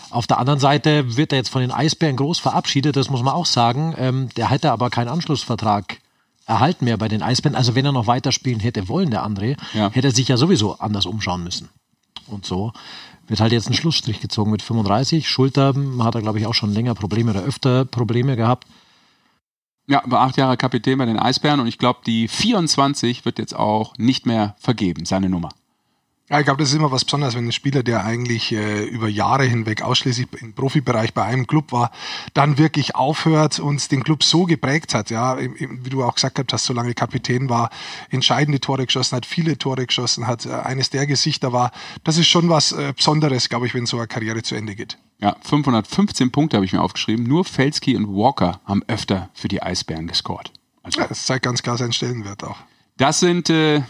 Auf 0.10 0.26
der 0.28 0.40
anderen 0.40 0.60
Seite 0.60 1.18
wird 1.18 1.32
er 1.34 1.38
jetzt 1.40 1.50
von 1.50 1.62
den 1.62 1.72
Eisbären 1.72 2.16
groß 2.16 2.40
verabschiedet, 2.40 2.96
das 2.96 3.10
muss 3.10 3.22
man 3.22 3.34
auch 3.34 3.46
sagen. 3.46 3.94
Ähm, 3.98 4.30
der 4.38 4.50
hätte 4.50 4.72
aber 4.72 4.90
keinen 4.90 5.08
Anschlussvertrag 5.10 6.00
erhalten 6.46 6.86
mehr 6.86 6.98
bei 6.98 7.08
den 7.08 7.22
Eisbären. 7.22 7.56
Also 7.56 7.76
wenn 7.76 7.86
er 7.86 7.92
noch 7.92 8.08
weiterspielen 8.08 8.60
hätte 8.60 8.88
wollen, 8.88 9.12
der 9.12 9.26
André, 9.26 9.56
Ja. 9.74 9.92
hätte 9.92 10.08
er 10.08 10.16
sich 10.16 10.28
ja 10.28 10.38
sowieso 10.38 10.80
anders 10.80 11.06
umschauen 11.06 11.44
müssen. 11.44 11.70
Und 12.28 12.46
so 12.46 12.74
wird 13.28 13.40
halt 13.40 13.52
jetzt 13.52 13.68
ein 13.68 13.74
Schlussstrich 13.74 14.20
gezogen 14.20 14.52
mit 14.52 14.62
35. 14.62 15.28
Schulter 15.28 15.74
hm, 15.74 16.04
hat 16.04 16.16
er, 16.16 16.22
glaube 16.22 16.40
ich, 16.40 16.46
auch 16.46 16.54
schon 16.54 16.74
länger 16.74 16.96
Probleme 16.96 17.32
oder 17.32 17.44
öfter 17.44 17.86
Probleme 17.86 18.36
gehabt. 18.36 18.68
Ja, 19.88 20.02
war 20.06 20.22
acht 20.22 20.38
Jahre 20.38 20.56
Kapitän 20.56 20.98
bei 20.98 21.06
den 21.06 21.20
Eisbären 21.20 21.60
und 21.60 21.68
ich 21.68 21.78
glaube, 21.78 22.00
die 22.06 22.28
24 22.28 23.26
wird 23.26 23.38
jetzt 23.38 23.56
auch 23.56 23.94
nicht 23.98 24.26
mehr 24.26 24.56
vergeben, 24.60 25.06
seine 25.06 25.30
Nummer. 25.30 25.50
Ja, 26.30 26.40
ich 26.40 26.46
glaube, 26.46 26.64
das 26.64 26.70
ist 26.70 26.76
immer 26.76 26.92
was 26.92 27.04
Besonderes, 27.04 27.36
wenn 27.36 27.46
ein 27.46 27.52
Spieler, 27.52 27.84
der 27.84 28.06
eigentlich 28.06 28.54
äh, 28.54 28.86
über 28.86 29.10
Jahre 29.10 29.44
hinweg 29.44 29.82
ausschließlich 29.82 30.28
im 30.40 30.54
Profibereich 30.54 31.14
bei 31.14 31.24
einem 31.24 31.48
Club 31.48 31.74
war, 31.74 31.92
dann 32.34 32.58
wirklich 32.58 32.96
aufhört 32.96 33.60
und 33.60 33.92
den 33.92 34.06
Club 34.06 34.24
so 34.24 34.46
geprägt 34.46 34.94
hat, 34.94 35.10
ja, 35.10 35.38
wie 35.38 35.90
du 35.90 36.02
auch 36.02 36.16
gesagt 36.16 36.54
hast, 36.54 36.64
so 36.64 36.74
lange 36.74 36.94
Kapitän 36.94 37.50
war, 37.50 37.70
entscheidende 38.10 38.62
Tore 38.62 38.86
geschossen 38.86 39.18
hat, 39.18 39.26
viele 39.26 39.58
Tore 39.58 39.86
geschossen 39.86 40.26
hat, 40.26 40.46
äh, 40.46 40.52
eines 40.54 40.90
der 40.90 41.08
Gesichter 41.08 41.52
war. 41.52 41.72
Das 42.06 42.18
ist 42.18 42.28
schon 42.28 42.48
was 42.48 42.72
äh, 42.72 42.94
Besonderes, 42.96 43.50
glaube 43.50 43.68
ich, 43.68 43.74
wenn 43.74 43.86
so 43.86 43.98
eine 43.98 44.08
Karriere 44.08 44.44
zu 44.44 44.56
Ende 44.56 44.76
geht. 44.76 44.98
Ja, 45.20 45.36
515 45.42 46.32
Punkte 46.32 46.56
habe 46.56 46.66
ich 46.66 46.72
mir 46.72 46.82
aufgeschrieben. 46.82 47.26
Nur 47.28 47.44
Felski 47.44 47.98
und 47.98 48.08
Walker 48.08 48.62
haben 48.66 48.82
öfter 48.88 49.30
für 49.34 49.50
die 49.50 49.62
Eisbären 49.62 50.08
gescored. 50.08 50.52
Also, 50.84 51.02
Ja, 51.02 51.08
das 51.08 51.26
zeigt 51.26 51.44
ganz 51.44 51.62
klar 51.62 51.78
seinen 51.78 51.94
Stellenwert 51.94 52.46
auch. 52.46 52.58
das 52.98 53.20
sind 53.20 53.50
äh, 53.50 53.82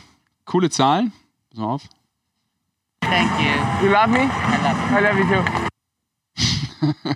coole 0.46 0.72
Zahlen. 0.72 1.14
Pass 1.52 1.60
mal 1.60 1.66
auf. 1.68 1.84
Thank 3.10 3.32
you. 3.40 3.86
You 3.86 3.92
love 3.92 4.10
me? 4.10 4.22
I 4.22 4.58
love 4.64 4.78
you. 4.80 4.98
I 4.98 5.02
love 5.02 5.18
you 5.20 5.26
too. 5.28 5.44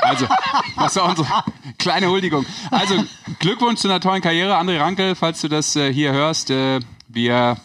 Also, 0.00 0.26
das 0.76 0.96
war 0.96 1.08
unsere 1.10 1.28
kleine 1.78 2.08
Huldigung. 2.08 2.46
Also, 2.70 3.04
Glückwunsch 3.40 3.80
zu 3.80 3.88
einer 3.88 4.00
tollen 4.00 4.22
Karriere. 4.22 4.56
André 4.56 4.80
Rankel, 4.80 5.14
falls 5.14 5.42
du 5.42 5.48
das 5.48 5.76
äh, 5.76 5.92
hier 5.92 6.12
hörst, 6.12 6.48
äh, 6.50 6.80
wir. 7.08 7.58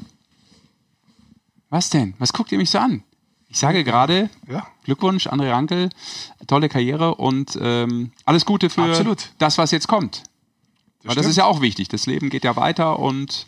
Was 1.69 1.89
denn? 1.89 2.15
Was 2.19 2.33
guckt 2.33 2.51
ihr 2.51 2.57
mich 2.57 2.69
so 2.69 2.79
an? 2.79 3.03
Ich 3.47 3.59
sage 3.59 3.83
gerade, 3.85 4.29
Ja. 4.47 4.67
Glückwunsch, 4.83 5.27
André 5.27 5.51
Rankel, 5.51 5.89
tolle 6.47 6.67
Karriere 6.67 7.15
und 7.15 7.57
ähm, 7.61 8.11
alles 8.25 8.45
Gute 8.45 8.69
für 8.69 8.83
Absolut. 8.83 9.29
das, 9.37 9.57
was 9.57 9.71
jetzt 9.71 9.87
kommt. 9.87 10.23
Weil 11.03 11.15
das 11.15 11.23
stimmt. 11.23 11.29
ist 11.29 11.37
ja 11.37 11.45
auch 11.45 11.61
wichtig. 11.61 11.87
Das 11.87 12.07
Leben 12.07 12.29
geht 12.29 12.43
ja 12.43 12.55
weiter 12.57 12.99
und 12.99 13.45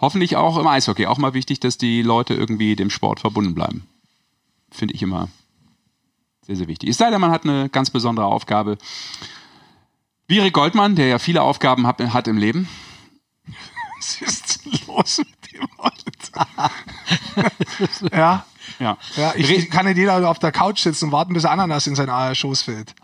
hoffentlich 0.00 0.36
auch 0.36 0.58
im 0.58 0.66
Eishockey. 0.66 1.06
Auch 1.06 1.18
mal 1.18 1.34
wichtig, 1.34 1.60
dass 1.60 1.78
die 1.78 2.02
Leute 2.02 2.34
irgendwie 2.34 2.76
dem 2.76 2.90
Sport 2.90 3.20
verbunden 3.20 3.54
bleiben. 3.54 3.86
Finde 4.70 4.94
ich 4.94 5.02
immer 5.02 5.28
sehr, 6.48 6.56
sehr 6.56 6.68
wichtig. 6.68 6.88
Es 6.88 6.98
sei 6.98 7.10
denn, 7.10 7.20
man 7.20 7.30
hat 7.30 7.44
eine 7.44 7.68
ganz 7.68 7.90
besondere 7.90 8.26
Aufgabe. 8.26 8.78
Wie 10.26 10.38
Rick 10.38 10.54
Goldmann, 10.54 10.96
der 10.96 11.06
ja 11.06 11.18
viele 11.18 11.42
Aufgaben 11.42 11.86
hat, 11.86 12.00
hat 12.00 12.26
im 12.26 12.38
Leben. 12.38 12.68
Was 13.98 14.20
ist 14.20 14.64
denn 14.64 14.72
los 14.86 15.18
mit 15.18 15.52
dem 15.52 15.68
Alter? 15.78 16.70
ja. 18.16 18.46
Ja. 18.78 18.98
Ja, 19.16 19.32
ich, 19.34 19.50
ich 19.50 19.70
kann 19.70 19.86
nicht 19.86 19.96
jeder 19.96 20.28
auf 20.28 20.38
der 20.38 20.52
Couch 20.52 20.80
sitzen 20.80 21.06
und 21.06 21.12
warten, 21.12 21.34
bis 21.34 21.44
Ananas 21.44 21.86
in 21.86 21.94
seinen 21.94 22.34
Schoß 22.34 22.62
fällt. 22.62 22.94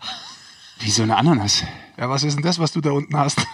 Wie 0.79 0.89
so 0.89 1.03
eine 1.03 1.17
Ananas. 1.17 1.63
Ja, 1.97 2.09
was 2.09 2.23
ist 2.23 2.35
denn 2.35 2.43
das, 2.43 2.59
was 2.59 2.71
du 2.71 2.81
da 2.81 2.91
unten 2.91 3.17
hast? 3.17 3.45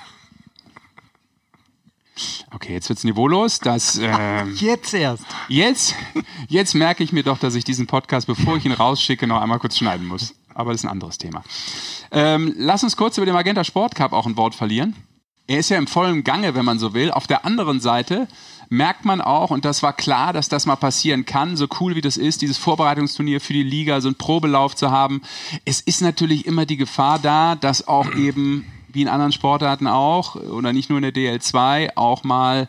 Okay, 2.54 2.74
jetzt 2.74 2.90
wird's 2.90 3.04
niveaulos. 3.04 3.60
Das, 3.60 3.98
ähm, 4.02 4.56
Jetzt 4.56 4.94
erst. 4.94 5.26
jetzt, 5.48 5.96
jetzt 6.48 6.76
merke 6.76 7.04
ich 7.04 7.14
mir 7.14 7.24
doch, 7.24 7.38
dass 7.38 7.56
ich 7.56 7.64
diesen 7.64 7.88
Podcast, 7.88 8.28
bevor 8.28 8.58
ich 8.58 8.66
ihn 8.66 8.74
rausschicke, 8.74 9.28
noch 9.28 9.42
einmal 9.42 9.60
kurz 9.60 9.78
schneiden 9.78 10.06
muss. 10.08 10.36
Aber 10.54 10.72
das 10.72 10.82
ist 10.82 10.86
ein 10.86 10.92
anderes 10.92 11.18
Thema. 11.18 11.44
Ähm, 12.12 12.54
lass 12.58 12.84
uns 12.84 12.98
kurz 12.98 13.18
über 13.18 13.26
den 13.26 13.34
Magenta 13.34 13.64
Sport 13.64 13.96
Cup 13.96 14.12
auch 14.12 14.26
ein 14.26 14.36
Wort 14.36 14.54
verlieren. 14.54 14.96
Er 15.48 15.60
ist 15.60 15.70
ja 15.70 15.78
im 15.78 15.88
vollen 15.88 16.24
Gange, 16.24 16.56
wenn 16.56 16.66
man 16.66 16.78
so 16.78 16.94
will. 16.94 17.12
Auf 17.12 17.28
der 17.28 17.46
anderen 17.46 17.80
Seite 17.80 18.28
merkt 18.70 19.04
man 19.04 19.20
auch, 19.20 19.52
und 19.52 19.66
das 19.66 19.84
war 19.84 19.92
klar, 19.92 20.32
dass 20.32 20.48
das 20.48 20.66
mal 20.66 20.78
passieren 20.78 21.26
kann, 21.26 21.58
so 21.58 21.68
cool 21.80 21.96
wie 21.96 22.02
das 22.02 22.16
ist, 22.16 22.42
dieses 22.42 22.58
Vorbereitungsturnier 22.58 23.42
für 23.42 23.52
die 23.54 23.64
Liga, 23.64 24.00
so 24.00 24.08
einen 24.08 24.16
Probelauf 24.16 24.76
zu 24.76 24.92
haben. 24.92 25.22
Es 25.66 25.82
ist 25.82 26.02
natürlich 26.02 26.46
immer 26.46 26.66
die 26.66 26.78
Gefahr 26.78 27.20
da, 27.20 27.56
dass 27.56 27.88
auch 27.88 28.14
eben, 28.16 28.66
wie 28.94 29.02
in 29.02 29.08
anderen 29.08 29.32
Sportarten 29.32 29.88
auch, 29.88 30.36
oder 30.36 30.74
nicht 30.74 30.90
nur 30.90 31.00
in 31.00 31.04
der 31.04 31.14
DL2, 31.14 31.92
auch 31.96 32.24
mal 32.24 32.68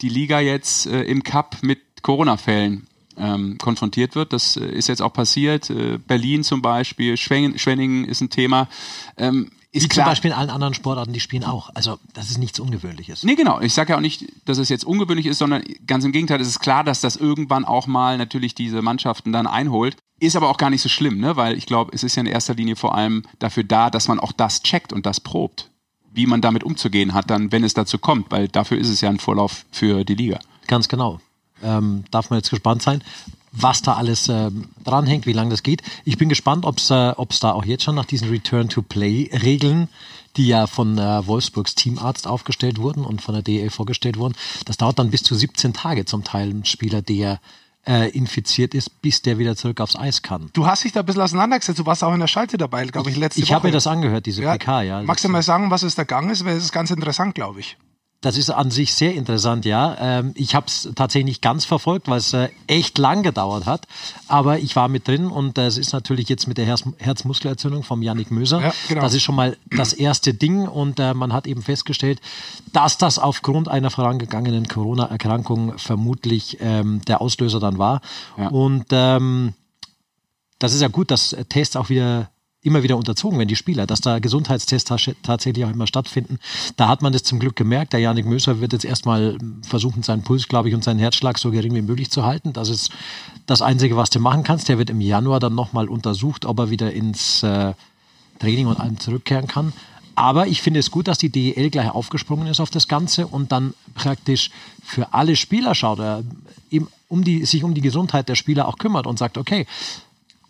die 0.00 0.08
Liga 0.08 0.40
jetzt 0.40 0.86
äh, 0.86 1.02
im 1.02 1.22
Cup 1.22 1.58
mit 1.62 1.80
Corona-Fällen 2.02 2.86
ähm, 3.16 3.58
konfrontiert 3.58 4.14
wird. 4.14 4.32
Das 4.32 4.56
äh, 4.56 4.66
ist 4.66 4.88
jetzt 4.88 5.02
auch 5.02 5.12
passiert. 5.12 5.70
Äh, 5.70 5.98
Berlin 5.98 6.44
zum 6.44 6.62
Beispiel, 6.62 7.16
Schwenningen, 7.16 8.04
ist 8.04 8.20
ein 8.20 8.30
Thema. 8.30 8.68
Ähm, 9.16 9.50
ist 9.74 9.82
Wie 9.82 9.88
klar, 9.88 10.06
zum 10.06 10.12
Beispiel 10.12 10.30
in 10.30 10.36
allen 10.36 10.50
anderen 10.50 10.72
Sportarten, 10.72 11.12
die 11.12 11.18
spielen 11.18 11.42
auch. 11.42 11.68
Also 11.74 11.98
das 12.12 12.30
ist 12.30 12.38
nichts 12.38 12.60
Ungewöhnliches. 12.60 13.24
Nee, 13.24 13.34
genau. 13.34 13.60
Ich 13.60 13.74
sage 13.74 13.90
ja 13.90 13.96
auch 13.96 14.00
nicht, 14.00 14.24
dass 14.44 14.58
es 14.58 14.68
jetzt 14.68 14.84
ungewöhnlich 14.84 15.26
ist, 15.26 15.38
sondern 15.38 15.64
ganz 15.84 16.04
im 16.04 16.12
Gegenteil, 16.12 16.40
es 16.40 16.46
ist 16.46 16.60
klar, 16.60 16.84
dass 16.84 17.00
das 17.00 17.16
irgendwann 17.16 17.64
auch 17.64 17.88
mal 17.88 18.16
natürlich 18.16 18.54
diese 18.54 18.82
Mannschaften 18.82 19.32
dann 19.32 19.48
einholt. 19.48 19.96
Ist 20.20 20.36
aber 20.36 20.48
auch 20.48 20.58
gar 20.58 20.70
nicht 20.70 20.80
so 20.80 20.88
schlimm, 20.88 21.18
ne? 21.18 21.34
weil 21.34 21.58
ich 21.58 21.66
glaube, 21.66 21.90
es 21.92 22.04
ist 22.04 22.14
ja 22.14 22.20
in 22.20 22.26
erster 22.26 22.54
Linie 22.54 22.76
vor 22.76 22.94
allem 22.94 23.24
dafür 23.40 23.64
da, 23.64 23.90
dass 23.90 24.06
man 24.06 24.20
auch 24.20 24.30
das 24.30 24.62
checkt 24.62 24.92
und 24.92 25.06
das 25.06 25.18
probt, 25.18 25.68
wie 26.12 26.26
man 26.26 26.40
damit 26.40 26.62
umzugehen 26.62 27.12
hat, 27.12 27.28
dann, 27.28 27.50
wenn 27.50 27.64
es 27.64 27.74
dazu 27.74 27.98
kommt, 27.98 28.30
weil 28.30 28.46
dafür 28.46 28.78
ist 28.78 28.88
es 28.88 29.00
ja 29.00 29.10
ein 29.10 29.18
Vorlauf 29.18 29.64
für 29.72 30.04
die 30.04 30.14
Liga. 30.14 30.38
Ganz 30.68 30.86
genau. 30.86 31.18
Ähm, 31.64 32.04
darf 32.12 32.30
man 32.30 32.38
jetzt 32.38 32.50
gespannt 32.50 32.82
sein, 32.82 33.02
was 33.56 33.82
da 33.82 33.94
alles 33.94 34.28
ähm, 34.28 34.68
dranhängt, 34.84 35.26
wie 35.26 35.32
lange 35.32 35.50
das 35.50 35.62
geht. 35.62 35.82
Ich 36.04 36.18
bin 36.18 36.28
gespannt, 36.28 36.64
ob 36.64 36.78
es 36.78 36.90
äh, 36.90 37.12
ob's 37.16 37.40
da 37.40 37.52
auch 37.52 37.64
jetzt 37.64 37.84
schon 37.84 37.94
nach 37.94 38.04
diesen 38.04 38.28
Return-to-Play-Regeln, 38.28 39.88
die 40.36 40.46
ja 40.48 40.66
von 40.66 40.98
äh, 40.98 41.26
Wolfsburgs 41.26 41.74
Teamarzt 41.74 42.26
aufgestellt 42.26 42.78
wurden 42.78 43.04
und 43.04 43.22
von 43.22 43.34
der 43.34 43.42
DL 43.42 43.70
vorgestellt 43.70 44.18
wurden, 44.18 44.34
das 44.64 44.76
dauert 44.76 44.98
dann 44.98 45.10
bis 45.10 45.22
zu 45.22 45.34
17 45.34 45.72
Tage 45.72 46.04
zum 46.04 46.24
Teil 46.24 46.50
ein 46.50 46.64
Spieler, 46.64 47.02
der 47.02 47.40
äh, 47.86 48.10
infiziert 48.10 48.74
ist, 48.74 49.02
bis 49.02 49.22
der 49.22 49.38
wieder 49.38 49.56
zurück 49.56 49.80
aufs 49.80 49.94
Eis 49.96 50.22
kann. 50.22 50.50
Du 50.54 50.66
hast 50.66 50.84
dich 50.84 50.92
da 50.92 51.00
ein 51.00 51.06
bisschen 51.06 51.22
auseinandergesetzt. 51.22 51.78
Du 51.78 51.86
warst 51.86 52.02
auch 52.02 52.14
in 52.14 52.20
der 52.20 52.28
Schalte 52.28 52.56
dabei, 52.56 52.86
glaube 52.86 53.10
ich, 53.10 53.16
letzte 53.16 53.40
Ich 53.40 53.48
Woche. 53.48 53.54
habe 53.56 53.68
mir 53.68 53.72
das 53.72 53.86
angehört, 53.86 54.26
diese 54.26 54.42
ja. 54.42 54.52
PK, 54.56 54.82
ja. 54.82 55.02
Magst 55.02 55.24
du 55.24 55.28
mal 55.28 55.42
sagen, 55.42 55.70
was 55.70 55.82
es 55.82 55.94
da 55.94 56.02
gegangen 56.02 56.30
ist? 56.30 56.44
Weil 56.44 56.56
es 56.56 56.64
ist 56.64 56.72
ganz 56.72 56.90
interessant, 56.90 57.34
glaube 57.34 57.60
ich. 57.60 57.76
Das 58.24 58.38
ist 58.38 58.48
an 58.48 58.70
sich 58.70 58.94
sehr 58.94 59.14
interessant, 59.14 59.66
ja. 59.66 59.96
Ähm, 60.00 60.32
ich 60.34 60.54
habe 60.54 60.64
es 60.66 60.88
tatsächlich 60.94 61.26
nicht 61.26 61.42
ganz 61.42 61.66
verfolgt, 61.66 62.08
weil 62.08 62.16
es 62.16 62.32
äh, 62.32 62.48
echt 62.66 62.96
lang 62.96 63.22
gedauert 63.22 63.66
hat. 63.66 63.86
Aber 64.28 64.58
ich 64.58 64.74
war 64.76 64.88
mit 64.88 65.06
drin 65.06 65.26
und 65.26 65.58
es 65.58 65.76
ist 65.76 65.92
natürlich 65.92 66.30
jetzt 66.30 66.48
mit 66.48 66.56
der 66.56 66.64
Herz 66.64 66.84
Herzmuskelentzündung 66.96 67.82
vom 67.82 68.00
Yannick 68.00 68.30
Möser. 68.30 68.62
Ja, 68.62 68.72
genau. 68.88 69.02
Das 69.02 69.12
ist 69.12 69.22
schon 69.22 69.34
mal 69.34 69.58
das 69.68 69.92
erste 69.92 70.32
Ding 70.32 70.66
und 70.66 70.98
äh, 71.00 71.12
man 71.12 71.34
hat 71.34 71.46
eben 71.46 71.60
festgestellt, 71.60 72.22
dass 72.72 72.96
das 72.96 73.18
aufgrund 73.18 73.68
einer 73.68 73.90
vorangegangenen 73.90 74.68
Corona-Erkrankung 74.68 75.76
vermutlich 75.76 76.56
ähm, 76.62 77.02
der 77.06 77.20
Auslöser 77.20 77.60
dann 77.60 77.76
war. 77.76 78.00
Ja. 78.38 78.48
Und 78.48 78.86
ähm, 78.92 79.52
das 80.58 80.72
ist 80.72 80.80
ja 80.80 80.88
gut, 80.88 81.10
dass 81.10 81.36
Tests 81.50 81.76
auch 81.76 81.90
wieder 81.90 82.30
immer 82.64 82.82
wieder 82.82 82.96
unterzogen 82.96 83.38
werden, 83.38 83.48
die 83.48 83.56
Spieler, 83.56 83.86
dass 83.86 84.00
da 84.00 84.18
Gesundheitstests 84.18 84.90
tats- 84.90 85.14
tatsächlich 85.22 85.64
auch 85.64 85.70
immer 85.70 85.86
stattfinden. 85.86 86.38
Da 86.76 86.88
hat 86.88 87.02
man 87.02 87.12
das 87.12 87.22
zum 87.22 87.38
Glück 87.38 87.56
gemerkt. 87.56 87.92
Der 87.92 88.00
Janik 88.00 88.26
Möser 88.26 88.60
wird 88.60 88.72
jetzt 88.72 88.84
erstmal 88.84 89.38
versuchen, 89.62 90.02
seinen 90.02 90.22
Puls, 90.22 90.48
glaube 90.48 90.68
ich, 90.68 90.74
und 90.74 90.82
seinen 90.82 90.98
Herzschlag 90.98 91.38
so 91.38 91.50
gering 91.50 91.74
wie 91.74 91.82
möglich 91.82 92.10
zu 92.10 92.24
halten. 92.24 92.52
Das 92.52 92.68
ist 92.68 92.90
das 93.46 93.62
Einzige, 93.62 93.96
was 93.96 94.10
du 94.10 94.18
machen 94.18 94.42
kannst. 94.42 94.68
Der 94.68 94.78
wird 94.78 94.90
im 94.90 95.00
Januar 95.00 95.40
dann 95.40 95.54
nochmal 95.54 95.88
untersucht, 95.88 96.46
ob 96.46 96.58
er 96.58 96.70
wieder 96.70 96.92
ins 96.92 97.42
äh, 97.42 97.74
Training 98.38 98.66
und 98.66 98.80
allem 98.80 98.98
zurückkehren 98.98 99.46
kann. 99.46 99.72
Aber 100.16 100.46
ich 100.46 100.62
finde 100.62 100.80
es 100.80 100.90
gut, 100.90 101.08
dass 101.08 101.18
die 101.18 101.28
DEL 101.28 101.70
gleich 101.70 101.90
aufgesprungen 101.90 102.46
ist 102.46 102.60
auf 102.60 102.70
das 102.70 102.88
Ganze 102.88 103.26
und 103.26 103.52
dann 103.52 103.74
praktisch 103.94 104.50
für 104.82 105.12
alle 105.12 105.36
Spieler 105.36 105.74
schaut, 105.74 105.98
äh, 105.98 106.22
um 107.08 107.24
die, 107.24 107.44
sich 107.44 107.62
um 107.62 107.74
die 107.74 107.80
Gesundheit 107.80 108.28
der 108.28 108.34
Spieler 108.34 108.66
auch 108.66 108.78
kümmert 108.78 109.06
und 109.06 109.18
sagt, 109.18 109.38
okay, 109.38 109.66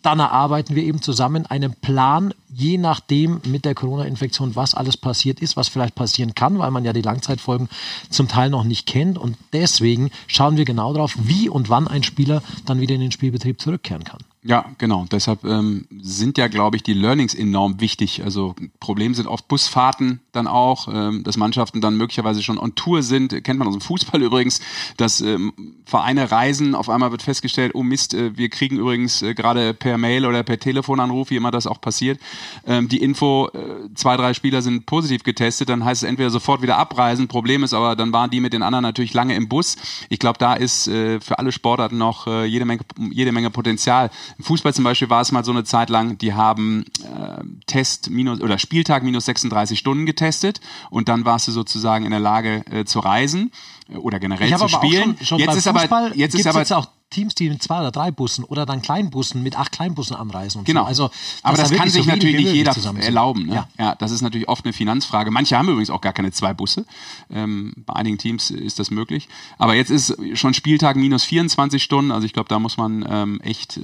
dann 0.05 0.21
erarbeiten 0.21 0.75
wir 0.75 0.83
eben 0.83 1.01
zusammen 1.03 1.47
einen 1.47 1.75
Plan, 1.75 2.35
je 2.55 2.79
nachdem 2.79 3.41
mit 3.47 3.65
der 3.65 3.75
Corona-Infektion, 3.75 4.57
was 4.57 4.75
alles 4.75 4.97
passiert 4.97 5.41
ist, 5.41 5.57
was 5.57 5.69
vielleicht 5.69 5.95
passieren 5.95 6.35
kann, 6.35 6.59
weil 6.59 6.71
man 6.71 6.85
ja 6.85 6.93
die 6.93 7.03
Langzeitfolgen 7.03 7.69
zum 8.11 8.29
Teil 8.29 8.51
noch 8.51 8.65
nicht 8.65 8.87
kennt. 8.87 9.19
Und 9.19 9.37
deswegen 9.53 10.11
schauen 10.27 10.57
wir 10.57 10.65
genau 10.65 10.93
darauf, 10.93 11.15
wie 11.19 11.49
und 11.49 11.69
wann 11.69 11.89
ein 11.89 12.03
Spieler 12.03 12.43
dann 12.67 12.81
wieder 12.81 12.95
in 12.95 13.01
den 13.01 13.13
Spielbetrieb 13.13 13.61
zurückkehren 13.61 14.05
kann. 14.05 14.21
Ja, 14.47 14.67
genau. 14.77 15.07
Deshalb 15.11 15.43
ähm, 15.45 15.87
sind 16.03 16.37
ja, 16.37 16.49
glaube 16.49 16.77
ich, 16.77 16.83
die 16.83 16.93
Learnings 16.93 17.33
enorm 17.33 17.81
wichtig. 17.81 18.23
Also 18.23 18.55
Problem 18.79 19.15
sind 19.15 19.27
oft 19.27 19.49
Busfahrten 19.49 20.21
dann 20.33 20.47
auch, 20.47 20.87
ähm, 20.93 21.25
dass 21.25 21.39
Mannschaften 21.39 21.81
dann 21.81 21.97
möglicherweise 21.97 22.43
schon 22.43 22.59
on 22.59 22.75
Tour 22.75 23.03
sind. 23.03 23.43
Kennt 23.43 23.59
man 23.59 23.67
aus 23.69 23.75
dem 23.75 23.81
Fußball 23.81 24.23
übrigens, 24.23 24.61
dass 24.99 25.23
ähm, 25.23 25.55
Vereine 25.87 26.31
reisen, 26.31 26.75
auf 26.75 26.91
einmal 26.91 27.11
wird 27.11 27.23
festgestellt, 27.23 27.75
oh 27.75 27.83
Mist, 27.83 28.13
äh, 28.13 28.37
wir 28.37 28.51
kriegen 28.51 28.77
übrigens 28.77 29.23
äh, 29.23 29.33
gerade 29.33 29.73
per 29.73 29.97
Mail 29.97 30.27
oder 30.27 30.43
per 30.43 30.59
Telefonanruf, 30.59 31.31
wie 31.31 31.37
immer 31.37 31.51
das 31.51 31.67
auch 31.67 31.81
passiert, 31.81 32.21
ähm, 32.67 32.89
die 32.89 32.99
Info, 32.99 33.49
äh, 33.53 33.95
zwei, 33.95 34.17
drei 34.17 34.35
Spieler 34.35 34.63
sind 34.63 34.87
positiv 34.87 35.23
getestet, 35.23 35.69
dann 35.69 35.85
heißt 35.85 36.03
es 36.03 36.09
entweder 36.09 36.31
sofort 36.31 36.63
wieder 36.63 36.79
abreisen. 36.79 37.29
Problem 37.29 37.65
ist 37.65 37.75
aber, 37.75 37.97
dann 37.97 38.13
waren 38.13 38.31
die 38.31 38.41
mit 38.41 38.53
den 38.53 38.63
anderen 38.63 38.83
natürlich 38.83 39.15
lange 39.15 39.35
im 39.35 39.49
Bus. 39.49 39.77
Ich 40.09 40.19
glaube, 40.19 40.39
da 40.39 40.55
ist 40.55 40.89
äh, 40.89 41.21
für 41.21 41.39
alle 41.39 41.53
Sportarten 41.53 41.99
noch 41.99 42.27
äh, 42.27 42.45
jede, 42.45 42.65
Menge, 42.65 42.83
jede 43.11 43.33
Menge 43.33 43.51
Potenzial. 43.51 44.11
Im 44.39 44.45
Fußball 44.45 44.75
zum 44.75 44.85
Beispiel 44.85 45.11
war 45.11 45.21
es 45.21 45.33
mal 45.33 45.45
so 45.45 45.53
eine 45.53 45.65
Zeit 45.65 45.91
lang, 45.91 46.19
die 46.19 46.35
haben 46.35 46.85
äh, 47.03 47.43
Test 47.67 48.11
minus 48.11 48.41
oder 48.41 48.59
Spieltag 48.59 49.03
minus 49.03 49.27
36 49.27 49.79
Stunden 49.79 50.07
getestet 50.07 50.61
und 50.91 51.09
dann 51.09 51.25
warst 51.25 51.49
du 51.49 51.53
sozusagen 51.53 52.05
in 52.05 52.11
der 52.11 52.21
Lage 52.21 52.65
äh, 52.71 52.85
zu 52.85 53.01
reisen 53.01 53.53
äh, 53.89 53.97
oder 53.97 54.19
generell 54.19 54.57
zu 54.57 54.69
spielen. 54.69 55.17
schon, 55.19 55.27
schon 55.27 55.39
jetzt 55.39 55.57
ist 55.57 55.67
aber 55.67 55.81
Fußball 55.81 56.13
jetzt 56.15 56.35
ist 56.35 56.47
aber 56.47 56.61
jetzt 56.61 56.73
auch 56.73 56.89
Teams, 57.15 57.35
die 57.35 57.49
mit 57.49 57.63
zwei 57.63 57.81
oder 57.81 57.91
drei 57.91 58.11
Bussen 58.11 58.45
oder 58.45 58.67
dann 58.67 58.83
Kleinbussen 58.83 59.43
mit 59.43 59.59
acht 59.59 59.73
Kleinbussen 59.73 60.17
anreisen. 60.17 60.61
Und 60.61 60.65
Genau. 60.65 60.83
So. 60.83 60.87
Also, 60.89 61.11
aber 61.43 61.57
das 61.57 61.71
da 61.71 61.77
kann 61.77 61.89
sich 61.89 62.05
so 62.05 62.11
natürlich 62.11 62.37
nicht 62.37 62.53
jeder 62.53 62.75
erlauben. 63.01 63.47
Ne? 63.47 63.55
Ja. 63.55 63.69
Ja. 63.79 63.95
das 63.95 64.11
ist 64.11 64.21
natürlich 64.23 64.49
oft 64.49 64.65
eine 64.65 64.73
Finanzfrage. 64.73 65.31
Manche 65.31 65.57
haben 65.57 65.69
übrigens 65.69 65.91
auch 65.91 66.01
gar 66.01 66.13
keine 66.13 66.33
zwei 66.33 66.53
Busse. 66.53 66.85
Ähm, 67.31 67.73
bei 67.87 67.95
einigen 67.95 68.19
Teams 68.19 68.51
ist 68.51 68.79
das 68.79 68.91
möglich. 68.91 69.29
Aber 69.59 69.75
jetzt 69.75 69.91
ist 69.91 70.17
schon 70.35 70.55
Spieltag 70.55 70.97
minus 70.97 71.25
24 71.25 71.83
Stunden. 71.83 72.11
Also 72.11 72.27
ich 72.27 72.33
glaube, 72.33 72.49
da 72.49 72.59
muss 72.59 72.77
man 72.77 73.05
ähm, 73.09 73.41
echt, 73.41 73.77
äh, 73.77 73.81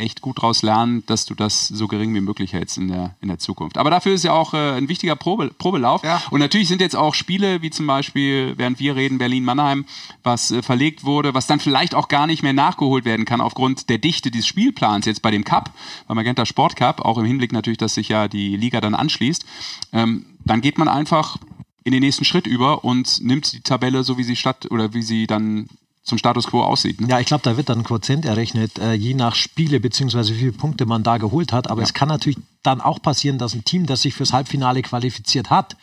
echt 0.00 0.20
gut 0.20 0.42
draus 0.42 0.62
lernen, 0.62 1.04
dass 1.06 1.26
du 1.26 1.34
das 1.34 1.68
so 1.68 1.86
gering 1.86 2.14
wie 2.14 2.20
möglich 2.20 2.52
hältst 2.52 2.78
in 2.78 2.88
der, 2.88 3.14
in 3.20 3.28
der 3.28 3.38
Zukunft. 3.38 3.78
Aber 3.78 3.90
dafür 3.90 4.14
ist 4.14 4.24
ja 4.24 4.32
auch 4.32 4.54
äh, 4.54 4.72
ein 4.72 4.88
wichtiger 4.88 5.16
Probe, 5.16 5.50
Probelauf. 5.56 6.02
Ja. 6.02 6.22
Und 6.30 6.40
natürlich 6.40 6.68
sind 6.68 6.80
jetzt 6.80 6.96
auch 6.96 7.14
Spiele, 7.14 7.62
wie 7.62 7.70
zum 7.70 7.86
Beispiel, 7.86 8.54
während 8.56 8.80
wir 8.80 8.96
reden, 8.96 9.18
Berlin-Mannheim, 9.18 9.84
was 10.22 10.50
äh, 10.50 10.62
verlegt 10.62 11.04
wurde, 11.04 11.34
was 11.34 11.46
dann 11.46 11.60
vielleicht 11.60 11.94
auch 11.94 12.08
gar 12.08 12.26
nicht 12.26 12.42
mehr 12.42 12.52
nachgeholt 12.52 13.04
werden 13.04 13.24
kann 13.24 13.40
aufgrund 13.40 13.88
der 13.88 13.98
Dichte 13.98 14.30
dieses 14.30 14.46
Spielplans 14.46 15.06
jetzt 15.06 15.22
bei 15.22 15.30
dem 15.30 15.44
Cup, 15.44 15.72
beim 16.08 16.16
Magenta 16.16 16.46
Sport 16.46 16.76
Cup, 16.76 17.04
auch 17.04 17.18
im 17.18 17.24
Hinblick 17.24 17.52
natürlich, 17.52 17.78
dass 17.78 17.94
sich 17.94 18.08
ja 18.08 18.28
die 18.28 18.56
Liga 18.56 18.80
dann 18.80 18.94
anschließt. 18.94 19.44
Ähm, 19.92 20.26
dann 20.44 20.60
geht 20.60 20.78
man 20.78 20.88
einfach 20.88 21.36
in 21.84 21.92
den 21.92 22.02
nächsten 22.02 22.24
Schritt 22.24 22.46
über 22.46 22.84
und 22.84 23.22
nimmt 23.22 23.52
die 23.52 23.60
Tabelle 23.60 24.04
so, 24.04 24.18
wie 24.18 24.24
sie 24.24 24.36
statt 24.36 24.70
oder 24.70 24.94
wie 24.94 25.02
sie 25.02 25.26
dann 25.26 25.68
zum 26.02 26.18
Status 26.18 26.46
quo 26.46 26.62
aussieht. 26.62 27.00
Ne? 27.00 27.08
Ja, 27.08 27.20
ich 27.20 27.26
glaube, 27.26 27.42
da 27.44 27.56
wird 27.56 27.68
dann 27.68 27.78
ein 27.78 27.84
Quotient 27.84 28.24
errechnet, 28.24 28.78
äh, 28.78 28.94
je 28.94 29.14
nach 29.14 29.34
Spiele 29.34 29.80
beziehungsweise 29.80 30.34
wie 30.34 30.38
viele 30.38 30.52
Punkte 30.52 30.86
man 30.86 31.02
da 31.02 31.18
geholt 31.18 31.52
hat. 31.52 31.68
Aber 31.70 31.82
es 31.82 31.94
kann 31.94 32.08
natürlich 32.08 32.38
dann 32.62 32.80
auch 32.80 33.00
passieren, 33.02 33.38
dass 33.38 33.54
ein 33.54 33.64
Team, 33.64 33.86
das 33.86 34.02
sich 34.02 34.14
fürs 34.14 34.32
Halbfinale 34.32 34.82
qualifiziert 34.82 35.50
hat, 35.50 35.76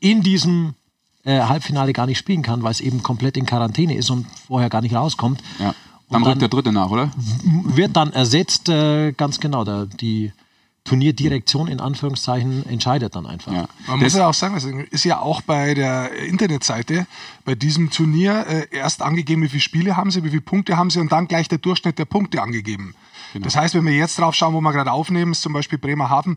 in 0.00 0.22
diesem 0.22 0.74
äh, 1.24 1.40
Halbfinale 1.40 1.92
gar 1.92 2.06
nicht 2.06 2.18
spielen 2.18 2.42
kann, 2.42 2.62
weil 2.62 2.72
es 2.72 2.80
eben 2.80 3.02
komplett 3.02 3.36
in 3.36 3.46
Quarantäne 3.46 3.96
ist 3.96 4.10
und 4.10 4.26
vorher 4.46 4.68
gar 4.68 4.82
nicht 4.82 4.94
rauskommt. 4.94 5.40
Ja. 5.58 5.74
Dann 6.10 6.22
Und 6.22 6.28
rückt 6.28 6.42
der 6.42 6.48
Dritte 6.48 6.70
nach, 6.70 6.90
oder? 6.90 7.10
wird 7.44 7.96
dann 7.96 8.12
ersetzt, 8.12 8.68
äh, 8.68 9.12
ganz 9.12 9.40
genau, 9.40 9.64
da, 9.64 9.86
die 9.86 10.32
Turnierdirektion 10.84 11.66
in 11.68 11.80
Anführungszeichen 11.80 12.66
entscheidet 12.66 13.14
dann 13.16 13.26
einfach. 13.26 13.52
Ja. 13.52 13.68
Man 13.86 14.00
Das- 14.00 14.12
muss 14.12 14.14
ja 14.18 14.28
auch 14.28 14.34
sagen, 14.34 14.54
es 14.56 14.64
ist 14.64 15.04
ja 15.04 15.18
auch 15.20 15.40
bei 15.40 15.72
der 15.74 16.12
Internetseite 16.12 17.06
bei 17.44 17.54
diesem 17.54 17.90
Turnier 17.90 18.46
äh, 18.46 18.66
erst 18.70 19.00
angegeben, 19.02 19.42
wie 19.42 19.48
viele 19.48 19.62
Spiele 19.62 19.96
haben 19.96 20.10
sie, 20.10 20.22
wie 20.24 20.28
viele 20.30 20.42
Punkte 20.42 20.76
haben 20.76 20.90
sie 20.90 21.00
und 21.00 21.10
dann 21.10 21.26
gleich 21.26 21.48
der 21.48 21.58
Durchschnitt 21.58 21.98
der 21.98 22.04
Punkte 22.04 22.42
angegeben. 22.42 22.94
Genau. 23.34 23.44
Das 23.44 23.56
heißt, 23.56 23.74
wenn 23.74 23.84
wir 23.84 23.92
jetzt 23.92 24.18
drauf 24.18 24.34
schauen, 24.34 24.54
wo 24.54 24.60
wir 24.60 24.72
gerade 24.72 24.90
aufnehmen, 24.92 25.32
ist 25.32 25.42
zum 25.42 25.52
Beispiel 25.52 25.76
Bremerhaven 25.78 26.36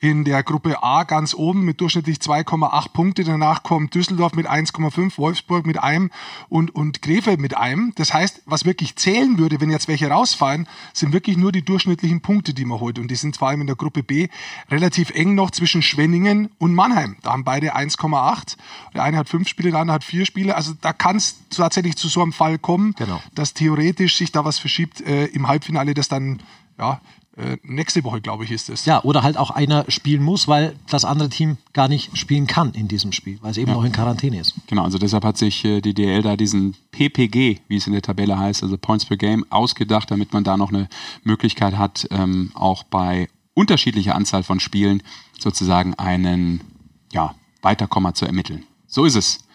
in 0.00 0.24
der 0.24 0.42
Gruppe 0.42 0.82
A 0.82 1.02
ganz 1.04 1.34
oben 1.34 1.64
mit 1.64 1.80
durchschnittlich 1.80 2.18
2,8 2.18 2.92
Punkte. 2.92 3.24
Danach 3.24 3.62
kommt 3.62 3.94
Düsseldorf 3.94 4.34
mit 4.34 4.48
1,5, 4.48 5.18
Wolfsburg 5.18 5.66
mit 5.66 5.78
einem 5.82 6.10
und, 6.48 6.74
und 6.74 7.02
Krefeld 7.02 7.40
mit 7.40 7.56
einem. 7.56 7.92
Das 7.96 8.14
heißt, 8.14 8.42
was 8.46 8.64
wirklich 8.64 8.96
zählen 8.96 9.38
würde, 9.38 9.60
wenn 9.60 9.70
jetzt 9.70 9.88
welche 9.88 10.08
rausfallen, 10.08 10.68
sind 10.92 11.12
wirklich 11.12 11.36
nur 11.36 11.50
die 11.52 11.62
durchschnittlichen 11.62 12.20
Punkte, 12.20 12.54
die 12.54 12.64
man 12.64 12.80
holt. 12.80 12.98
Und 12.98 13.10
die 13.10 13.16
sind 13.16 13.36
vor 13.36 13.48
allem 13.48 13.60
in 13.62 13.66
der 13.66 13.76
Gruppe 13.76 14.02
B 14.02 14.28
relativ 14.70 15.10
eng 15.10 15.34
noch 15.34 15.50
zwischen 15.50 15.82
Schwenningen 15.82 16.48
und 16.58 16.74
Mannheim. 16.74 17.16
Da 17.22 17.32
haben 17.32 17.44
beide 17.44 17.76
1,8. 17.76 18.56
Der 18.94 19.02
eine 19.02 19.16
hat 19.16 19.28
fünf 19.28 19.48
Spiele, 19.48 19.72
der 19.72 19.80
andere 19.80 19.96
hat 19.96 20.04
vier 20.04 20.24
Spiele. 20.26 20.54
Also 20.54 20.74
da 20.80 20.92
kann 20.92 21.16
es 21.16 21.36
tatsächlich 21.50 21.96
zu 21.96 22.08
so 22.08 22.22
einem 22.22 22.32
Fall 22.32 22.58
kommen, 22.58 22.94
Genau. 22.96 23.20
dass 23.34 23.52
theoretisch 23.52 24.16
sich 24.16 24.30
da 24.30 24.44
was 24.44 24.58
verschiebt 24.58 25.00
äh, 25.00 25.26
im 25.26 25.48
Halbfinale, 25.48 25.92
das 25.94 26.08
dann 26.08 26.35
ja, 26.78 27.00
äh, 27.36 27.58
nächste 27.62 28.02
Woche, 28.02 28.22
glaube 28.22 28.44
ich, 28.44 28.50
ist 28.50 28.70
es. 28.70 28.86
Ja, 28.86 29.02
oder 29.04 29.22
halt 29.22 29.36
auch 29.36 29.50
einer 29.50 29.84
spielen 29.88 30.22
muss, 30.22 30.48
weil 30.48 30.74
das 30.88 31.04
andere 31.04 31.28
Team 31.28 31.58
gar 31.74 31.86
nicht 31.86 32.16
spielen 32.16 32.46
kann 32.46 32.72
in 32.72 32.88
diesem 32.88 33.12
Spiel, 33.12 33.38
weil 33.42 33.50
es 33.50 33.58
eben 33.58 33.72
noch 33.72 33.84
in 33.84 33.92
Quarantäne 33.92 34.40
ist. 34.40 34.54
Genau, 34.68 34.84
also 34.84 34.96
deshalb 34.96 35.22
hat 35.24 35.36
sich 35.36 35.62
äh, 35.64 35.82
die 35.82 35.92
DL 35.92 36.22
da 36.22 36.36
diesen 36.36 36.74
PPG, 36.92 37.60
wie 37.68 37.76
es 37.76 37.86
in 37.86 37.92
der 37.92 38.00
Tabelle 38.00 38.38
heißt, 38.38 38.62
also 38.62 38.78
Points 38.78 39.04
per 39.04 39.18
Game, 39.18 39.44
ausgedacht, 39.50 40.10
damit 40.10 40.32
man 40.32 40.44
da 40.44 40.56
noch 40.56 40.70
eine 40.70 40.88
Möglichkeit 41.24 41.76
hat, 41.76 42.08
ähm, 42.10 42.52
auch 42.54 42.84
bei 42.84 43.28
unterschiedlicher 43.52 44.14
Anzahl 44.14 44.42
von 44.42 44.58
Spielen 44.58 45.02
sozusagen 45.38 45.92
einen 45.94 46.62
ja, 47.12 47.34
Weiterkommer 47.60 48.14
zu 48.14 48.24
ermitteln. 48.24 48.64
So 48.86 49.04
ist 49.04 49.14
es. 49.14 49.45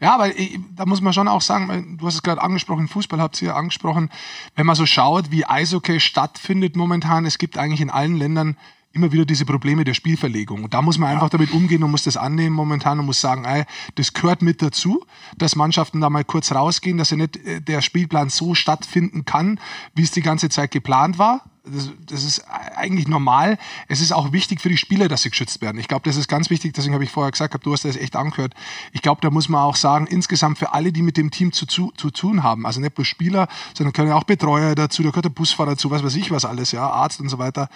Ja, 0.00 0.14
aber 0.14 0.38
ich, 0.38 0.58
da 0.74 0.84
muss 0.84 1.00
man 1.00 1.12
schon 1.12 1.28
auch 1.28 1.40
sagen, 1.40 1.96
du 1.98 2.06
hast 2.06 2.14
es 2.14 2.22
gerade 2.22 2.42
angesprochen, 2.42 2.88
Fußball 2.88 3.20
habt 3.20 3.40
ihr 3.40 3.56
angesprochen, 3.56 4.10
wenn 4.54 4.66
man 4.66 4.76
so 4.76 4.84
schaut, 4.84 5.30
wie 5.30 5.46
Eishockey 5.46 6.00
stattfindet 6.00 6.76
momentan, 6.76 7.24
es 7.24 7.38
gibt 7.38 7.56
eigentlich 7.56 7.80
in 7.80 7.90
allen 7.90 8.16
Ländern 8.16 8.56
immer 8.96 9.12
wieder 9.12 9.24
diese 9.24 9.44
Probleme 9.44 9.84
der 9.84 9.94
Spielverlegung. 9.94 10.64
Und 10.64 10.74
da 10.74 10.82
muss 10.82 10.98
man 10.98 11.10
einfach 11.10 11.28
damit 11.28 11.52
umgehen 11.52 11.82
und 11.84 11.90
muss 11.90 12.02
das 12.02 12.16
annehmen 12.16 12.56
momentan 12.56 12.98
und 12.98 13.06
muss 13.06 13.20
sagen, 13.20 13.44
ey, 13.44 13.64
das 13.94 14.12
gehört 14.12 14.42
mit 14.42 14.62
dazu, 14.62 15.04
dass 15.36 15.54
Mannschaften 15.54 16.00
da 16.00 16.10
mal 16.10 16.24
kurz 16.24 16.50
rausgehen, 16.50 16.98
dass 16.98 17.10
ja 17.10 17.18
nicht 17.18 17.36
äh, 17.36 17.60
der 17.60 17.82
Spielplan 17.82 18.30
so 18.30 18.54
stattfinden 18.54 19.24
kann, 19.24 19.60
wie 19.94 20.02
es 20.02 20.10
die 20.10 20.22
ganze 20.22 20.48
Zeit 20.48 20.70
geplant 20.70 21.18
war. 21.18 21.44
Das, 21.68 21.90
das, 22.06 22.24
ist 22.24 22.44
eigentlich 22.76 23.08
normal. 23.08 23.58
Es 23.88 24.00
ist 24.00 24.12
auch 24.12 24.32
wichtig 24.32 24.60
für 24.60 24.68
die 24.68 24.76
Spieler, 24.76 25.08
dass 25.08 25.22
sie 25.22 25.30
geschützt 25.30 25.60
werden. 25.60 25.78
Ich 25.78 25.88
glaube, 25.88 26.02
das 26.04 26.16
ist 26.16 26.28
ganz 26.28 26.48
wichtig. 26.48 26.74
Deswegen 26.74 26.94
habe 26.94 27.02
ich 27.02 27.10
vorher 27.10 27.32
gesagt, 27.32 27.56
du 27.66 27.72
hast 27.72 27.84
das 27.84 27.96
echt 27.96 28.14
angehört. 28.14 28.54
Ich 28.92 29.02
glaube, 29.02 29.20
da 29.20 29.30
muss 29.30 29.48
man 29.48 29.62
auch 29.62 29.74
sagen, 29.74 30.06
insgesamt 30.06 30.58
für 30.58 30.72
alle, 30.72 30.92
die 30.92 31.02
mit 31.02 31.16
dem 31.16 31.30
Team 31.30 31.52
zu, 31.52 31.66
zu, 31.66 31.92
zu 31.96 32.10
tun 32.10 32.44
haben, 32.44 32.66
also 32.66 32.80
nicht 32.80 32.94
bloß 32.94 33.06
Spieler, 33.06 33.48
sondern 33.74 33.92
können 33.92 34.12
auch 34.12 34.24
Betreuer 34.24 34.74
dazu, 34.74 35.02
da 35.02 35.10
gehört 35.10 35.24
der 35.24 35.30
Busfahrer 35.30 35.70
dazu, 35.70 35.90
was 35.90 36.04
weiß 36.04 36.14
ich 36.14 36.30
was 36.30 36.44
alles, 36.44 36.72
ja, 36.72 36.88
Arzt 36.88 37.20
und 37.20 37.28
so 37.28 37.38
weiter, 37.38 37.68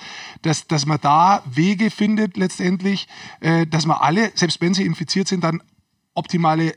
dass, 0.43 0.67
dass 0.67 0.87
man 0.87 0.99
da 1.01 1.43
Wege 1.47 1.91
findet 1.91 2.37
letztendlich, 2.37 3.09
äh, 3.41 3.67
dass 3.67 3.87
man 3.87 3.97
alle, 3.99 4.31
selbst 4.35 4.61
wenn 4.61 4.75
sie 4.75 4.85
infiziert 4.85 5.29
sind, 5.29 5.43
dann 5.43 5.63
optimale 6.15 6.75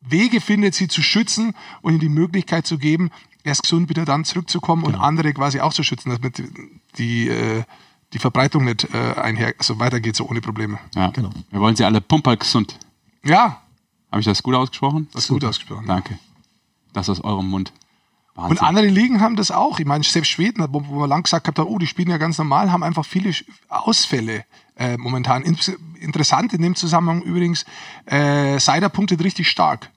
Wege 0.00 0.40
findet, 0.40 0.74
sie 0.74 0.88
zu 0.88 1.02
schützen 1.02 1.54
und 1.82 1.92
ihnen 1.92 2.00
die 2.00 2.08
Möglichkeit 2.08 2.66
zu 2.66 2.78
geben, 2.78 3.10
erst 3.44 3.62
gesund 3.62 3.88
wieder 3.88 4.04
dann 4.04 4.24
zurückzukommen 4.24 4.84
genau. 4.84 4.98
und 4.98 5.04
andere 5.04 5.32
quasi 5.32 5.60
auch 5.60 5.72
zu 5.72 5.82
schützen, 5.82 6.10
damit 6.10 6.42
die, 6.96 7.28
äh, 7.28 7.64
die 8.12 8.18
Verbreitung 8.18 8.64
nicht 8.64 8.92
äh, 8.94 9.14
einher, 9.20 9.54
also 9.58 9.78
weitergeht 9.78 10.16
so 10.16 10.28
ohne 10.28 10.40
Probleme. 10.40 10.78
Ja, 10.94 11.08
genau. 11.10 11.30
Wir 11.50 11.60
wollen 11.60 11.76
sie 11.76 11.84
alle 11.84 12.00
pumper 12.00 12.36
gesund. 12.36 12.78
Ja. 13.24 13.62
Habe 14.10 14.20
ich 14.20 14.26
das 14.26 14.42
gut 14.42 14.54
ausgesprochen? 14.54 15.08
Das 15.12 15.24
ist 15.24 15.28
gut 15.28 15.44
ausgesprochen. 15.44 15.86
Danke. 15.86 16.18
Das 16.92 17.08
aus 17.10 17.20
eurem 17.20 17.48
Mund. 17.48 17.72
Wahnsinn. 18.34 18.58
Und 18.58 18.62
andere 18.62 18.86
Ligen 18.86 19.20
haben 19.20 19.36
das 19.36 19.50
auch. 19.50 19.80
Ich 19.80 19.86
meine, 19.86 20.04
selbst 20.04 20.28
Schweden, 20.28 20.64
wo, 20.70 20.86
wo 20.86 21.00
man 21.00 21.08
lang 21.08 21.24
gesagt 21.24 21.48
hat, 21.48 21.58
oh, 21.58 21.78
die 21.78 21.86
spielen 21.86 22.08
ja 22.08 22.18
ganz 22.18 22.38
normal, 22.38 22.70
haben 22.70 22.82
einfach 22.82 23.04
viele 23.04 23.34
Ausfälle 23.68 24.44
äh, 24.76 24.96
momentan. 24.96 25.42
Interessant 25.42 26.52
in 26.52 26.62
dem 26.62 26.76
Zusammenhang 26.76 27.20
übrigens, 27.22 27.66
äh, 28.06 28.58
Seider 28.60 28.88
punktet 28.88 29.22
richtig 29.24 29.48
stark 29.48 29.90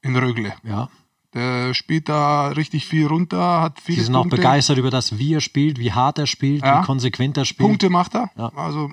in 0.00 0.16
Rögle. 0.16 0.54
Ja. 0.62 0.88
Der 1.36 1.74
spielt 1.74 2.08
da 2.08 2.48
richtig 2.48 2.86
viel 2.86 3.06
runter, 3.06 3.60
hat 3.60 3.80
viele 3.80 3.98
Sie 3.98 4.04
sind 4.06 4.14
Punkte. 4.14 4.34
auch 4.34 4.38
begeistert 4.38 4.78
über 4.78 4.90
das, 4.90 5.18
wie 5.18 5.34
er 5.34 5.40
spielt, 5.40 5.78
wie 5.78 5.92
hart 5.92 6.18
er 6.18 6.26
spielt, 6.26 6.64
Ja. 6.64 6.80
wie 6.82 6.86
konsequent 6.86 7.36
er 7.36 7.44
spielt. 7.44 7.68
Punkte 7.68 7.90
macht 7.90 8.14
er. 8.16 8.30
Ja. 8.36 8.50
Also 8.56 8.90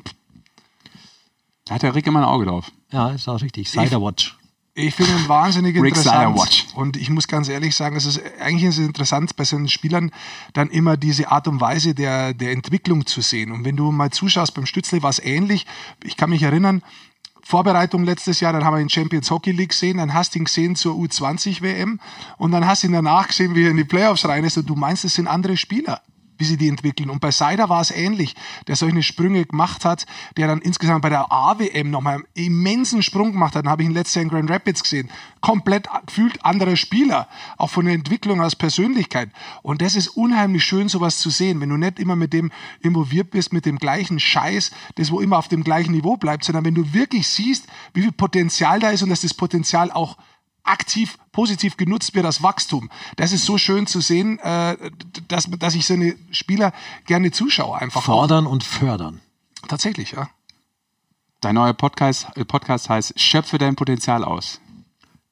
Da 1.65 1.75
hat 1.75 1.83
der 1.83 1.95
Rick 1.95 2.05
immer 2.07 2.19
ein 2.19 2.25
Auge 2.25 2.45
drauf. 2.45 2.71
Ja, 2.91 3.09
ist 3.11 3.27
auch 3.27 3.41
richtig. 3.41 3.69
Cider 3.69 4.01
Watch. 4.01 4.37
ich 4.75 4.93
finde 4.93 5.13
ihn 5.13 5.27
wahnsinnig 5.29 5.75
Rick 5.81 5.95
interessant. 5.95 6.37
Watch. 6.37 6.65
Und 6.75 6.97
ich 6.97 7.09
muss 7.09 7.27
ganz 7.29 7.47
ehrlich 7.47 7.75
sagen, 7.75 7.95
es 7.95 8.05
ist 8.05 8.19
eigentlich 8.41 8.65
ist 8.69 8.77
es 8.79 8.85
interessant 8.87 9.35
bei 9.37 9.45
seinen 9.45 9.69
Spielern 9.69 10.11
dann 10.53 10.69
immer 10.69 10.97
diese 10.97 11.31
Art 11.31 11.47
und 11.47 11.61
Weise 11.61 11.95
der, 11.95 12.33
der 12.33 12.51
Entwicklung 12.51 13.05
zu 13.05 13.21
sehen. 13.21 13.51
Und 13.51 13.63
wenn 13.65 13.77
du 13.77 13.91
mal 13.91 14.09
zuschaust, 14.11 14.53
beim 14.53 14.65
Stützle 14.65 15.01
war 15.01 15.09
es 15.11 15.19
ähnlich. 15.19 15.65
Ich 16.03 16.17
kann 16.17 16.29
mich 16.31 16.43
erinnern, 16.43 16.83
Vorbereitung 17.43 18.05
letztes 18.05 18.39
Jahr, 18.39 18.53
dann 18.53 18.63
haben 18.63 18.75
wir 18.75 18.81
ihn 18.81 18.89
Champions 18.89 19.29
Hockey 19.29 19.51
League 19.51 19.69
gesehen, 19.69 19.97
dann 19.97 20.13
hast 20.13 20.33
du 20.33 20.39
ihn 20.39 20.45
gesehen 20.45 20.75
zur 20.75 20.95
U20 20.95 21.61
WM 21.61 21.99
und 22.37 22.51
dann 22.51 22.65
hast 22.65 22.83
du 22.83 22.87
ihn 22.87 22.93
danach 22.93 23.27
gesehen, 23.27 23.53
wie 23.53 23.65
er 23.65 23.71
in 23.71 23.77
die 23.77 23.83
Playoffs 23.83 24.25
rein 24.25 24.45
ist 24.45 24.57
und 24.57 24.69
du 24.69 24.75
meinst, 24.75 25.03
es 25.03 25.15
sind 25.15 25.27
andere 25.27 25.57
Spieler 25.57 26.01
wie 26.37 26.45
sie 26.45 26.57
die 26.57 26.67
entwickeln. 26.67 27.09
Und 27.09 27.21
bei 27.21 27.31
Seider 27.31 27.69
war 27.69 27.81
es 27.81 27.91
ähnlich, 27.91 28.35
der 28.67 28.75
solche 28.75 29.03
Sprünge 29.03 29.45
gemacht 29.45 29.85
hat, 29.85 30.05
der 30.37 30.47
dann 30.47 30.61
insgesamt 30.61 31.01
bei 31.01 31.09
der 31.09 31.31
AWM 31.31 31.89
nochmal 31.89 32.15
einen 32.15 32.25
immensen 32.33 33.03
Sprung 33.03 33.31
gemacht 33.31 33.55
hat. 33.55 33.65
Dann 33.65 33.71
habe 33.71 33.83
ich 33.83 33.89
ihn 33.89 33.93
letztes 33.93 34.15
Jahr 34.15 34.23
in 34.23 34.29
Grand 34.29 34.49
Rapids 34.49 34.83
gesehen. 34.83 35.09
Komplett 35.41 35.87
gefühlt 36.05 36.43
anderer 36.45 36.75
Spieler, 36.75 37.27
auch 37.57 37.69
von 37.69 37.85
der 37.85 37.93
Entwicklung 37.93 38.41
als 38.41 38.55
Persönlichkeit. 38.55 39.29
Und 39.61 39.81
das 39.81 39.95
ist 39.95 40.09
unheimlich 40.09 40.63
schön, 40.63 40.89
sowas 40.89 41.19
zu 41.19 41.29
sehen, 41.29 41.61
wenn 41.61 41.69
du 41.69 41.77
nicht 41.77 41.99
immer 41.99 42.15
mit 42.15 42.33
dem 42.33 42.51
involviert 42.81 43.31
bist, 43.31 43.53
mit 43.53 43.65
dem 43.65 43.77
gleichen 43.77 44.19
Scheiß, 44.19 44.71
das 44.95 45.11
wo 45.11 45.19
immer 45.19 45.37
auf 45.37 45.47
dem 45.47 45.63
gleichen 45.63 45.91
Niveau 45.91 46.17
bleibt, 46.17 46.43
sondern 46.43 46.65
wenn 46.65 46.75
du 46.75 46.93
wirklich 46.93 47.27
siehst, 47.27 47.67
wie 47.93 48.01
viel 48.01 48.11
Potenzial 48.11 48.79
da 48.79 48.89
ist 48.89 49.03
und 49.03 49.09
dass 49.09 49.21
das 49.21 49.33
Potenzial 49.33 49.91
auch 49.91 50.17
aktiv 50.63 51.17
positiv 51.31 51.77
genutzt 51.77 52.15
wird 52.15 52.25
als 52.25 52.41
Wachstum. 52.41 52.89
Das 53.15 53.31
ist 53.31 53.45
so 53.45 53.57
schön 53.57 53.87
zu 53.87 54.01
sehen, 54.01 54.39
äh, 54.39 54.77
dass, 55.27 55.49
dass 55.49 55.75
ich 55.75 55.85
so 55.85 55.93
eine 55.93 56.15
Spieler 56.31 56.73
gerne 57.05 57.31
zuschaue 57.31 57.77
einfach. 57.77 58.03
Fordern 58.03 58.47
und 58.47 58.63
fördern. 58.63 59.19
Tatsächlich, 59.67 60.11
ja. 60.11 60.29
Dein 61.41 61.55
neuer 61.55 61.73
Podcast, 61.73 62.27
äh, 62.35 62.45
Podcast 62.45 62.89
heißt 62.89 63.19
Schöpfe 63.19 63.57
dein 63.57 63.75
Potenzial 63.75 64.23
aus. 64.23 64.61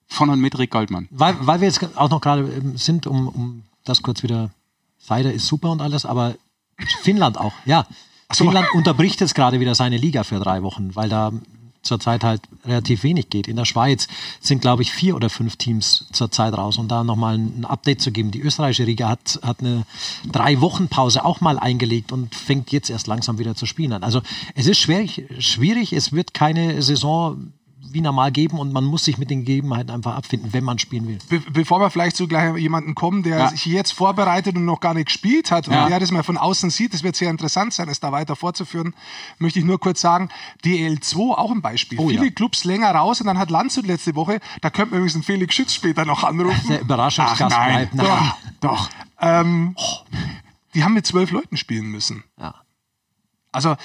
Von 0.08 0.30
und 0.30 0.42
mit 0.42 0.58
Rick 0.60 0.72
Goldmann. 0.72 1.08
Weil, 1.10 1.36
weil 1.40 1.62
wir 1.62 1.70
jetzt 1.70 1.96
auch 1.96 2.10
noch 2.10 2.20
gerade 2.20 2.42
ähm, 2.42 2.76
sind, 2.76 3.08
um, 3.08 3.30
um 3.30 3.64
das 3.86 4.02
kurz 4.02 4.24
wieder, 4.24 4.52
Cider 5.00 5.32
ist 5.32 5.48
super 5.48 5.72
und 5.72 5.82
alles, 5.82 6.06
aber 6.06 6.36
Finnland 7.02 7.38
auch, 7.38 7.54
ja. 7.66 7.88
so. 8.34 8.44
Finnland 8.44 8.68
unterbricht 8.74 9.22
jetzt 9.22 9.36
gerade 9.36 9.62
wieder 9.62 9.74
seine 9.74 9.98
Liga 9.98 10.24
für 10.24 10.40
drei 10.40 10.64
Wochen, 10.64 10.96
weil 10.96 11.08
da 11.08 11.32
zurzeit 11.82 12.24
halt 12.24 12.42
relativ 12.66 13.04
wenig 13.04 13.30
geht. 13.30 13.48
In 13.48 13.56
der 13.56 13.66
Schweiz 13.66 14.08
sind, 14.40 14.62
glaube 14.62 14.82
ich, 14.82 14.92
vier 14.92 15.16
oder 15.16 15.30
fünf 15.30 15.56
Teams 15.56 16.08
zurzeit 16.12 16.54
raus. 16.54 16.78
Und 16.78 16.90
da 16.90 17.04
nochmal 17.04 17.38
ein 17.38 17.66
Update 17.66 18.02
zu 18.02 18.12
geben. 18.12 18.32
Die 18.32 18.42
österreichische 18.42 18.84
Liga 18.84 19.10
hat, 19.10 19.40
hat 19.42 19.62
eine 19.62 19.86
Drei-Wochen-Pause 20.32 21.26
auch 21.26 21.42
mal 21.42 21.58
eingelegt 21.60 22.12
und 22.12 22.36
fängt 22.36 22.72
jetzt 22.72 22.90
erst 22.90 23.08
langsam 23.08 23.40
wieder 23.40 23.56
zu 23.56 23.66
spielen 23.66 23.94
an. 23.94 24.04
Also 24.04 24.22
es 24.56 24.68
ist 24.68 24.80
schwierig, 24.80 25.26
schwierig. 25.40 25.94
Es 25.94 26.12
wird 26.12 26.34
keine 26.34 26.82
Saison 26.82 27.54
wie 27.94 28.02
normal 28.02 28.32
geben 28.32 28.60
und 28.60 28.72
man 28.74 28.84
muss 28.84 29.06
sich 29.06 29.18
mit 29.18 29.30
den 29.30 29.40
Gegebenheiten 29.46 29.92
einfach 29.92 30.16
abfinden, 30.16 30.54
wenn 30.54 30.64
man 30.64 30.80
spielen 30.80 31.08
will. 31.08 31.20
Be 31.30 31.40
bevor 31.52 31.80
wir 31.80 31.90
vielleicht 31.90 32.16
zu 32.16 32.28
gleich 32.28 32.56
jemanden 32.58 32.96
kommen, 32.96 33.24
der 33.24 33.38
Ja. 33.38 33.48
sich 33.50 33.66
jetzt 33.66 33.92
vorbereitet 33.94 34.56
und 34.56 34.66
noch 34.66 34.80
gar 34.80 34.94
nicht 34.94 35.06
gespielt 35.08 35.52
hat 35.52 35.68
Ja. 35.68 35.84
und 35.84 35.90
der 35.90 36.00
das 36.00 36.12
mal 36.12 36.24
von 36.24 36.38
außen 36.38 36.70
sieht, 36.70 36.94
das 36.94 37.04
wird 37.04 37.16
sehr 37.16 37.30
interessant 37.30 37.74
sein, 37.74 37.90
es 37.90 38.00
da 38.00 38.12
weiter 38.12 38.36
fortzuführen, 38.36 38.94
möchte 39.40 39.60
ich 39.60 39.66
nur 39.66 39.80
kurz 39.80 40.02
sagen, 40.02 40.30
DL2 40.66 41.38
auch 41.38 41.52
ein 41.52 41.62
Beispiel. 41.62 42.00
Oh, 42.00 42.08
Viele 42.10 42.26
ja. 42.26 42.32
Clubs 42.32 42.64
länger 42.64 42.92
raus 42.94 43.22
und 43.22 43.28
dann 43.28 43.38
hat 43.38 43.50
Landshut 43.50 43.86
letzte 43.88 44.16
Woche, 44.16 44.40
da 44.62 44.70
könnte 44.70 44.92
man 44.92 45.00
übrigens 45.00 45.16
einen 45.16 45.24
Felix 45.24 45.56
Schütz 45.56 45.74
später 45.74 46.06
noch 46.06 46.24
anrufen. 46.24 46.68
Der 46.70 46.82
Überraschungsgast 46.82 47.56
Ach, 47.56 47.68
nein. 47.68 47.90
bleibt. 47.92 48.10
Nein. 48.10 48.32
Doch. 48.62 48.90
Ähm, 49.20 49.76
die 50.74 50.84
haben 50.84 50.94
mit 50.94 51.06
zwölf 51.06 51.32
Leuten 51.32 51.58
spielen 51.58 51.86
müssen. 51.88 52.24
Ja. 52.40 52.56
Also 53.52 53.76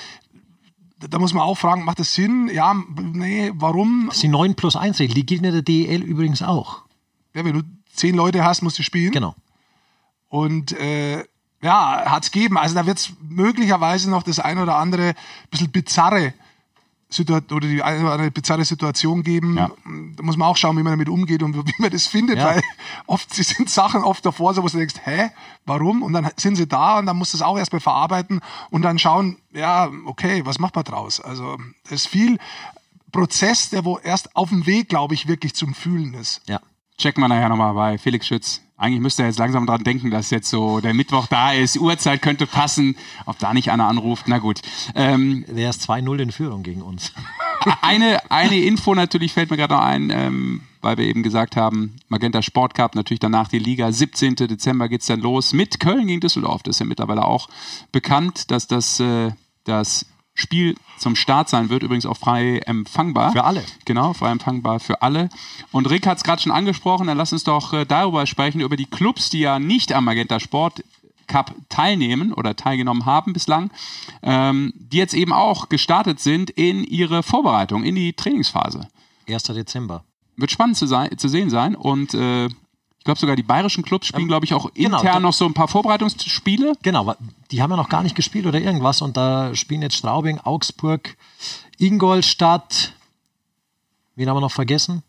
da 0.99 1.19
muss 1.19 1.35
man 1.35 1.43
auch 1.43 1.57
fragen, 1.59 1.85
macht 1.85 1.99
das 1.99 2.15
Sinn? 2.15 2.49
Ja, 2.53 2.75
nee, 2.99 3.53
warum? 3.55 4.07
Das 4.07 4.17
ist 4.17 4.23
die 4.23 4.29
9 4.29 4.55
plus 4.55 4.77
1 4.77 4.99
Regel. 4.99 5.15
Die 5.15 5.27
gilt 5.27 5.43
in 5.43 5.53
der 5.53 5.63
DEL 5.63 6.03
übrigens 6.03 6.43
auch. 6.43 6.83
Ja, 7.35 7.45
wenn 7.45 7.55
du 7.55 7.63
zehn 7.93 8.15
Leute 8.15 8.45
hast, 8.45 8.63
musst 8.63 8.79
du 8.79 8.83
spielen. 8.83 9.13
Genau. 9.13 9.35
Und 10.29 10.73
äh, 10.73 11.25
ja, 11.63 12.05
hat's 12.07 12.31
gegeben. 12.31 12.59
Also 12.59 12.75
da 12.75 12.87
wird's 12.87 13.13
möglicherweise 13.21 14.11
noch 14.11 14.23
das 14.23 14.39
ein 14.39 14.59
oder 14.59 14.77
andere 14.77 15.15
bisschen 15.51 15.71
bizarre 15.71 16.33
Situation 17.09 17.57
oder 17.57 17.69
die 17.69 17.83
eine 17.83 18.01
oder 18.03 18.13
andere 18.13 18.31
bizarre 18.31 18.65
Situation 18.65 19.23
geben. 19.23 19.57
Ja. 19.57 19.71
Da 20.17 20.23
muss 20.23 20.37
man 20.37 20.49
auch 20.49 20.57
schauen, 20.57 20.77
wie 20.77 20.83
man 20.83 20.93
damit 20.93 21.09
umgeht 21.09 21.43
und 21.43 21.57
wie 21.57 21.75
man 21.83 21.91
das 21.91 22.07
findet, 22.07 22.39
Ja. 22.39 22.47
weil 22.47 22.63
oft 23.07 23.33
sind 23.33 23.71
Sachen 23.71 24.03
oft 24.03 24.27
davor, 24.27 24.55
so 24.55 24.63
wo 24.63 24.69
du 24.69 24.77
denkst, 24.79 24.97
hä, 25.05 25.31
warum? 25.65 26.03
Und 26.03 26.13
dann 26.13 26.29
sind 26.37 26.57
sie 26.57 26.67
da 26.67 26.99
und 26.99 27.07
dann 27.07 27.17
musst 27.17 27.33
du 27.33 27.39
es 27.39 27.43
auch 27.43 27.57
erstmal 27.59 27.81
verarbeiten 27.81 28.41
und 28.71 28.83
dann 28.83 28.99
schauen, 28.99 29.39
ja, 29.53 29.89
okay, 30.05 30.45
was 30.45 30.59
macht 30.59 30.75
man 30.75 30.85
draus? 30.85 31.21
Also 31.21 31.57
das 31.85 31.93
ist 31.93 32.09
viel 32.09 32.39
Prozess, 33.13 33.71
der 33.71 33.85
wo 33.85 33.99
erst 33.99 34.35
auf 34.35 34.49
dem 34.49 34.67
Weg, 34.67 34.89
glaube 34.89 35.15
ich, 35.15 35.29
wirklich 35.29 35.55
zum 35.55 35.75
Fühlen 35.75 36.13
ist. 36.15 36.43
Ja. 36.49 36.61
Checken 36.99 37.23
wir 37.23 37.29
nachher 37.29 37.49
nochmal 37.49 37.75
bei 37.75 37.99
Felix 37.99 38.27
Schütz. 38.27 38.63
Eigentlich 38.79 39.01
müsste 39.01 39.23
er 39.23 39.29
jetzt 39.29 39.39
langsam 39.39 39.67
dran 39.67 39.85
denken, 39.85 40.11
dass 40.11 40.29
jetzt 40.31 40.51
so 40.51 40.81
der 40.81 40.93
Mittwoch 40.93 41.27
da 41.29 41.53
ist, 41.53 41.79
Uhrzeit 41.79 42.21
könnte 42.21 42.47
passen, 42.47 42.97
ob 43.25 43.39
da 43.39 43.55
nicht 43.55 43.71
einer 43.71 43.89
anruft. 43.89 44.29
Na 44.29 44.39
gut. 44.39 44.61
Ähm, 44.95 45.47
Der 45.49 45.71
ist 45.71 45.89
2-0 45.89 46.19
in 46.19 46.31
Führung 46.31 46.63
gegen 46.63 46.83
uns. 46.83 47.13
eine, 47.81 48.31
eine 48.31 48.57
Info 48.61 48.95
natürlich 48.95 49.33
fällt 49.33 49.51
mir 49.51 49.57
gerade 49.57 49.73
noch 49.73 49.81
ein, 49.81 50.11
ähm, 50.11 50.61
weil 50.83 50.99
wir 50.99 51.07
eben 51.07 51.23
gesagt 51.23 51.57
haben, 51.57 51.97
Magenta 52.09 52.43
Sport 52.43 52.75
Cup, 52.75 52.95
natürlich 52.95 53.21
danach 53.21 53.49
die 53.49 53.59
Liga. 53.59 53.91
17. 53.91 54.37
Dezember 54.37 54.91
geht's 54.91 55.07
dann 55.07 55.21
los 55.21 55.55
mit 55.55 55.81
Köln 55.81 56.07
gegen 56.07 56.21
Düsseldorf. 56.21 56.63
Das 56.63 56.77
ist 56.77 56.81
ja 56.81 56.87
mittlerweile 56.87 57.25
auch 57.25 57.49
bekannt, 57.93 58.51
dass 58.51 58.67
das, 58.67 59.01
äh, 59.01 59.31
das 59.65 60.05
Spiel 60.37 60.77
zum 60.99 61.17
Start 61.17 61.49
sein 61.49 61.69
wird, 61.69 61.83
übrigens 61.83 62.07
auch 62.07 62.17
frei 62.17 62.59
empfangbar. 62.59 63.33
Für 63.33 63.45
alle. 63.45 63.65
Genau, 63.85 64.13
frei 64.13 64.31
empfangbar 64.31 64.79
für 64.81 65.03
alle. 65.03 65.29
Und 65.73 65.91
Rick 65.91 66.07
hat 66.07 66.19
es 66.19 66.25
gerade 66.25 66.41
schon 66.41 66.53
angesprochen, 66.53 67.09
dann 67.09 67.17
lass 67.17 67.33
uns 67.33 67.43
doch 67.43 67.73
äh, 67.73 67.85
darüber 67.85 68.27
sprechen, 68.27 68.61
über 68.61 68.77
die 68.77 68.87
Clubs, 68.87 69.31
die 69.31 69.41
ja 69.41 69.59
nicht 69.59 69.93
am 69.93 70.05
Magenta 70.05 70.39
Sport 70.39 70.85
Cup 71.27 71.55
teilnehmen 71.69 72.33
oder 72.33 72.55
teilgenommen 72.55 73.05
haben 73.05 73.33
bislang, 73.33 73.71
ähm, 74.23 74.73
die 74.77 74.99
jetzt 74.99 75.15
eben 75.15 75.33
auch 75.33 75.69
gestartet 75.69 76.21
sind 76.21 76.51
in 76.51 76.85
ihre 76.85 77.23
Vorbereitung, 77.23 77.83
in 77.83 77.97
die 77.97 78.13
Trainingsphase. 78.13 78.89
1. 79.29 79.43
Dezember. 79.43 80.05
Wird 80.37 80.51
spannend 80.51 80.77
zu, 80.77 80.87
sein, 80.87 81.17
zu 81.19 81.29
sehen 81.29 81.51
sein 81.51 81.75
und 81.75 82.15
äh, 82.15 82.49
glaube 83.07 83.19
sogar 83.19 83.37
die 83.37 83.43
bayerischen 83.43 83.83
Clubs 83.83 84.07
spielen, 84.09 84.29
glaube 84.29 84.45
ich, 84.45 84.53
auch 84.53 84.71
genau, 84.75 85.01
intern 85.01 85.23
noch 85.23 85.33
so 85.33 85.47
ein 85.47 85.55
paar 85.55 85.69
Vorbereitungsspiele. 85.69 86.75
Genau, 86.83 87.15
die 87.51 87.63
haben 87.63 87.71
ja 87.71 87.77
noch 87.79 87.89
gar 87.89 88.03
nicht 88.03 88.15
gespielt 88.15 88.45
oder 88.47 88.61
irgendwas 88.61 89.01
und 89.01 89.17
da 89.17 89.55
spielen 89.55 89.81
jetzt 89.81 89.97
Straubing, 89.97 90.39
Augsburg, 90.41 91.17
Ingolstadt. 91.79 92.93
Wen 94.15 94.29
haben 94.29 94.37
wir 94.37 94.41
noch 94.43 94.53
vergessen? 94.53 95.03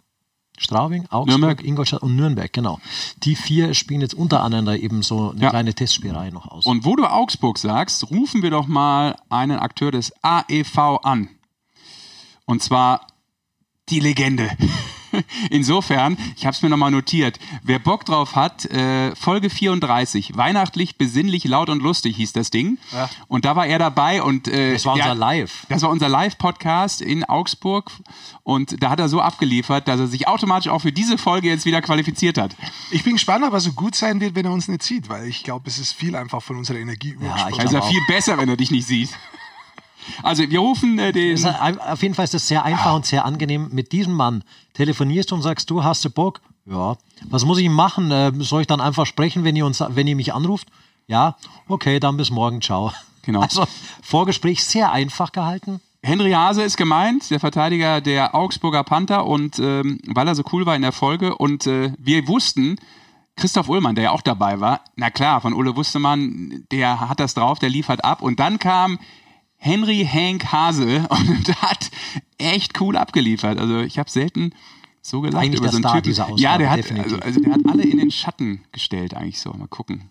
Straubing, 0.60 1.04
Augsburg, 1.10 1.28
Nürnberg. 1.28 1.64
Ingolstadt 1.64 2.02
und 2.02 2.16
Nürnberg, 2.16 2.52
genau. 2.52 2.80
Die 3.24 3.36
vier 3.36 3.74
spielen 3.76 4.02
jetzt 4.02 4.16
untereinander 4.16 4.78
eben 4.78 5.04
so 5.04 5.32
eine 5.32 5.42
Ja. 5.42 5.50
kleine 5.52 5.74
Testspielerei 5.74 6.32
noch 6.32 6.48
aus. 6.48 6.66
Und 6.66 6.84
wo 6.84 6.96
du 6.96 7.06
Augsburg 7.06 7.58
sagst, 7.60 8.10
rufen 8.10 8.42
wir 8.42 8.50
doch 8.50 8.66
mal 8.66 9.18
einen 9.30 9.60
Akteur 9.60 9.92
des 9.92 10.12
AEV 10.24 11.00
an. 11.04 11.30
Und 12.46 12.64
zwar 12.64 13.06
die 13.90 14.00
Legende. 14.00 14.50
Insofern, 15.50 16.18
ich 16.36 16.46
habe 16.46 16.56
es 16.56 16.62
mir 16.62 16.70
nochmal 16.70 16.92
notiert, 16.92 17.40
wer 17.64 17.80
Bock 17.80 18.06
drauf 18.06 18.36
hat, 18.36 18.66
äh, 18.66 19.16
Folge 19.16 19.50
34, 19.50 20.36
weihnachtlich, 20.38 20.98
besinnlich, 20.98 21.44
laut 21.46 21.70
und 21.70 21.82
lustig 21.82 22.16
hieß 22.18 22.34
das 22.34 22.52
Ding. 22.52 22.78
Ja. 22.92 23.10
Und 23.28 23.46
da 23.46 23.56
war 23.56 23.66
er 23.68 23.80
dabei 23.80 24.22
und 24.22 24.48
äh, 24.48 24.74
das 24.74 24.86
war 24.86 24.94
unser 24.94 25.06
der- 25.06 25.16
Live. 25.16 25.66
Das 25.70 25.82
war 25.82 25.90
unser 25.90 26.10
Live-Podcast 26.10 27.02
in 27.02 27.24
Augsburg 27.24 27.92
und 28.44 28.82
da 28.82 28.90
hat 28.90 29.00
er 29.00 29.10
so 29.10 29.22
abgeliefert, 29.22 29.88
dass 29.88 30.00
er 30.00 30.08
sich 30.08 30.28
automatisch 30.28 30.70
auch 30.72 30.80
für 30.82 30.92
diese 30.92 31.18
Folge 31.18 31.48
jetzt 31.50 31.66
wieder 31.66 31.82
qualifiziert 31.82 32.38
hat. 32.38 32.56
Ich 32.92 33.04
bin 33.04 33.14
gespannt, 33.14 33.44
ob 33.46 33.54
er 33.54 33.60
so 33.60 33.72
gut 33.74 33.96
sein 33.96 34.20
wird, 34.22 34.36
wenn 34.36 34.46
er 34.46 34.52
uns 34.52 34.68
nicht 34.68 34.84
sieht, 34.84 35.10
weil 35.10 35.28
ich 35.28 35.44
glaube, 35.44 35.68
es 35.70 35.78
ist 35.80 35.94
viel 35.94 36.16
einfach 36.16 36.42
von 36.42 36.58
unserer 36.58 36.78
Energie 36.78 37.10
ich 37.10 37.16
übergesprungen. 37.16 37.60
Also 37.60 37.78
Aber 37.78 37.88
viel 37.88 38.02
besser, 38.08 38.38
wenn 38.38 38.50
er 38.50 38.58
dich 38.58 38.72
nicht 38.72 38.88
sieht. 38.88 39.10
Also 40.24 40.50
wir 40.50 40.60
rufen 40.60 41.00
äh, 41.00 41.12
den... 41.12 41.44
Auf 41.46 42.02
jeden 42.02 42.16
Fall 42.16 42.26
ist 42.26 42.34
das 42.34 42.48
sehr 42.48 42.64
einfach 42.64 42.96
und 42.96 43.06
sehr 43.06 43.26
angenehm. 43.26 43.70
Mit 43.72 43.92
diesem 43.92 44.14
Mann 44.14 44.44
telefonierst 44.74 45.32
du 45.32 45.36
und 45.36 45.42
sagst, 45.42 45.70
du 45.70 45.84
hast 45.84 46.04
du 46.06 46.10
Bock? 46.10 46.42
Ja. 46.66 46.98
Was 47.30 47.46
muss 47.46 47.58
ich 47.60 47.70
machen? 47.70 48.12
Äh, 48.12 48.32
soll 48.40 48.62
ich 48.62 48.68
dann 48.68 48.82
einfach 48.82 49.06
sprechen, 49.06 49.44
wenn 49.44 49.56
ihr, 49.56 49.66
uns, 49.66 49.84
wenn 49.88 50.08
ihr 50.08 50.16
mich 50.16 50.34
anruft? 50.34 50.68
Ja. 51.08 51.38
Okay, 51.68 52.00
dann 52.00 52.18
bis 52.18 52.30
morgen. 52.30 52.62
Ciao. 52.62 52.92
Genau. 53.24 53.42
Also 53.42 53.66
Vorgespräch 54.02 54.64
sehr 54.64 54.92
einfach 54.92 55.32
gehalten. 55.32 55.82
Henry 56.04 56.32
Hase 56.32 56.64
ist 56.64 56.78
gemeint, 56.78 57.30
der 57.32 57.40
Verteidiger 57.40 58.00
der 58.00 58.34
Augsburger 58.36 58.84
Panther 58.84 59.26
und 59.26 59.60
ähm, 59.60 60.00
weil 60.08 60.28
er 60.28 60.36
so 60.36 60.44
cool 60.54 60.66
war 60.66 60.76
in 60.76 60.84
der 60.84 60.94
Folge 60.94 61.36
und 61.36 61.68
äh, 61.68 61.92
wir 61.98 62.28
wussten, 62.28 62.78
Christoph 63.36 63.68
Ullmann, 63.68 63.96
der 63.96 64.06
ja 64.06 64.12
auch 64.12 64.22
dabei 64.22 64.62
war, 64.62 64.82
na 64.96 65.10
klar, 65.10 65.42
von 65.42 65.54
Ulle 65.54 65.76
wusste 65.76 66.00
man, 66.00 66.64
der 66.72 67.02
hat 67.02 67.20
das 67.20 67.34
drauf, 67.34 67.60
der 67.60 67.70
liefert 67.70 68.06
ab 68.06 68.22
und 68.22 68.40
dann 68.40 68.60
kam 68.60 69.00
Henry 69.58 70.08
Hank 70.12 70.52
Hase 70.52 71.08
und 71.10 71.62
hat 71.62 71.90
echt 72.38 72.80
cool 72.80 72.98
abgeliefert. 72.98 73.58
Also 73.58 73.82
ich 73.82 74.00
habe 74.00 74.10
selten 74.10 74.54
so 75.02 75.22
gelacht 75.22 75.44
Eigentlich 75.44 75.60
über 75.60 75.70
so 75.70 75.78
einen 75.78 75.84
Star 75.84 75.94
Typen. 75.96 76.04
dieser 76.04 76.24
Ausgabe, 76.26 76.42
ja, 76.42 76.58
der 76.58 76.70
hat 76.70 76.92
also, 76.92 77.18
also 77.20 77.40
der 77.40 77.54
hat 77.54 77.62
alle 77.68 77.84
in 77.84 77.98
den 77.98 78.12
Schatten 78.12 78.64
gestellt 78.72 79.14
eigentlich 79.14 79.40
so. 79.40 79.52
Mal 79.52 79.68
gucken. 79.68 80.10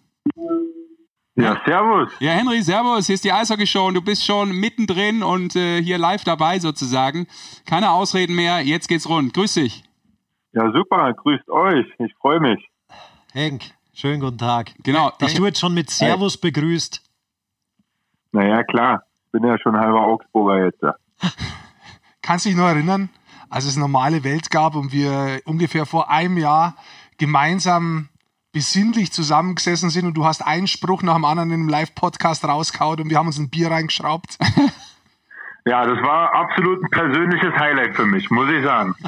Ja, 1.39 1.61
servus. 1.67 2.11
Ja, 2.19 2.33
Henry, 2.33 2.63
Servus, 2.63 3.07
hier 3.07 3.15
ist 3.15 3.25
die 3.25 3.33
Eishockey-Show 3.33 3.89
und 3.89 3.95
du 3.95 4.01
bist 4.01 4.25
schon 4.25 4.53
mittendrin 4.53 5.23
und 5.23 5.55
äh, 5.55 5.83
hier 5.83 5.99
live 5.99 6.25
dabei 6.25 6.59
sozusagen. 6.61 7.27
Keine 7.67 7.91
Ausreden 7.91 8.35
mehr, 8.35 8.63
jetzt 8.63 8.89
geht's 8.89 9.07
rund. 9.07 9.35
Grüß 9.35 9.53
dich. 9.53 9.85
Ja, 10.53 10.73
super. 10.73 11.13
Grüßt 11.13 11.51
euch. 11.51 11.85
Ich 11.99 12.15
freue 12.15 12.41
mich. 12.41 12.67
Henk, 13.35 13.65
schönen 13.93 14.21
guten 14.21 14.39
Tag. 14.39 14.73
Genau. 14.83 15.13
Dass 15.19 15.35
du 15.35 15.45
jetzt 15.45 15.61
schon 15.61 15.75
mit 15.75 15.91
Servus 15.91 16.39
begrüßt. 16.39 17.03
Naja, 18.33 18.65
klar. 18.65 19.06
Bin 19.37 19.45
ja 19.45 19.59
schon 19.59 19.77
halber 19.77 20.01
Augsburger 20.01 20.65
jetzt. 20.65 20.81
Kannst 22.23 22.47
du 22.47 22.49
dich 22.49 22.57
noch 22.57 22.69
erinnern, 22.69 23.11
als 23.51 23.67
es 23.67 23.77
normale 23.77 24.25
Welt 24.25 24.51
gab 24.51 24.75
und 24.75 24.93
wir 24.93 25.43
ungefähr 25.45 25.85
vor 25.85 26.11
einem 26.11 26.39
Jahr 26.39 26.75
gemeinsam 27.19 28.09
besinnlich 28.53 29.13
zusammengesessen 29.13 29.91
sind 29.91 30.07
und 30.07 30.15
du 30.15 30.25
hast 30.25 30.41
einen 30.41 30.67
Spruch 30.67 31.03
nach 31.03 31.17
dem 31.17 31.27
anderen 31.27 31.51
in 31.51 31.61
einem 31.61 31.69
Live-Podcast 31.69 32.47
rauskaut 32.47 32.99
und 32.99 33.11
wir 33.11 33.19
haben 33.19 33.27
uns 33.27 33.37
ein 33.37 33.51
Bier 33.51 33.71
reingeschraubt. 33.71 34.39
Ja, 35.67 35.85
das 35.85 36.01
war 36.03 36.33
absolut 36.35 36.83
ein 36.83 36.91
persönliches 36.91 37.53
Highlight 37.55 37.95
für 37.97 38.07
mich, 38.07 38.31
muss 38.31 38.49
ich 38.51 38.65
sagen. 38.65 38.95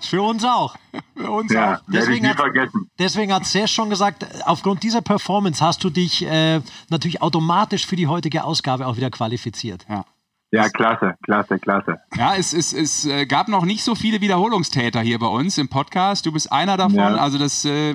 Für 0.00 0.22
uns 0.22 0.42
auch. 0.46 0.76
Für 1.14 1.30
uns 1.30 1.52
Ja, 1.52 1.74
auch. 1.74 1.78
Deswegen 1.88 2.22
nie 2.22 2.30
hat- 2.30 2.36
vergessen. 2.38 2.88
Deswegen 2.98 3.34
hat 3.34 3.44
Sesh 3.44 3.70
schon 3.70 3.90
gesagt, 3.90 4.24
aufgrund 4.46 4.82
dieser 4.82 5.02
Performance 5.02 5.62
hast 5.62 5.84
du 5.84 5.90
dich 5.90 6.24
äh, 6.24 6.62
natürlich 6.88 7.20
automatisch 7.20 7.86
für 7.86 7.94
die 7.94 8.06
heutige 8.06 8.44
Ausgabe 8.44 8.86
auch 8.86 8.96
wieder 8.96 9.10
qualifiziert. 9.10 9.84
Ja. 9.90 10.06
Ja, 10.52 10.70
klasse, 10.70 11.16
klasse, 11.22 11.58
klasse. 11.58 11.98
Ja, 12.16 12.34
es, 12.34 12.54
es, 12.54 12.72
es 12.72 13.04
äh, 13.04 13.26
gab 13.26 13.48
noch 13.48 13.66
nicht 13.66 13.84
so 13.84 13.94
viele 13.94 14.22
Wiederholungstäter 14.22 15.00
hier 15.02 15.18
bei 15.18 15.26
uns 15.26 15.58
im 15.58 15.68
Podcast. 15.68 16.24
Du 16.24 16.32
bist 16.32 16.50
einer 16.50 16.78
davon. 16.78 16.94
Ja. 16.96 17.16
Also 17.16 17.36
das, 17.36 17.64
äh, 17.66 17.94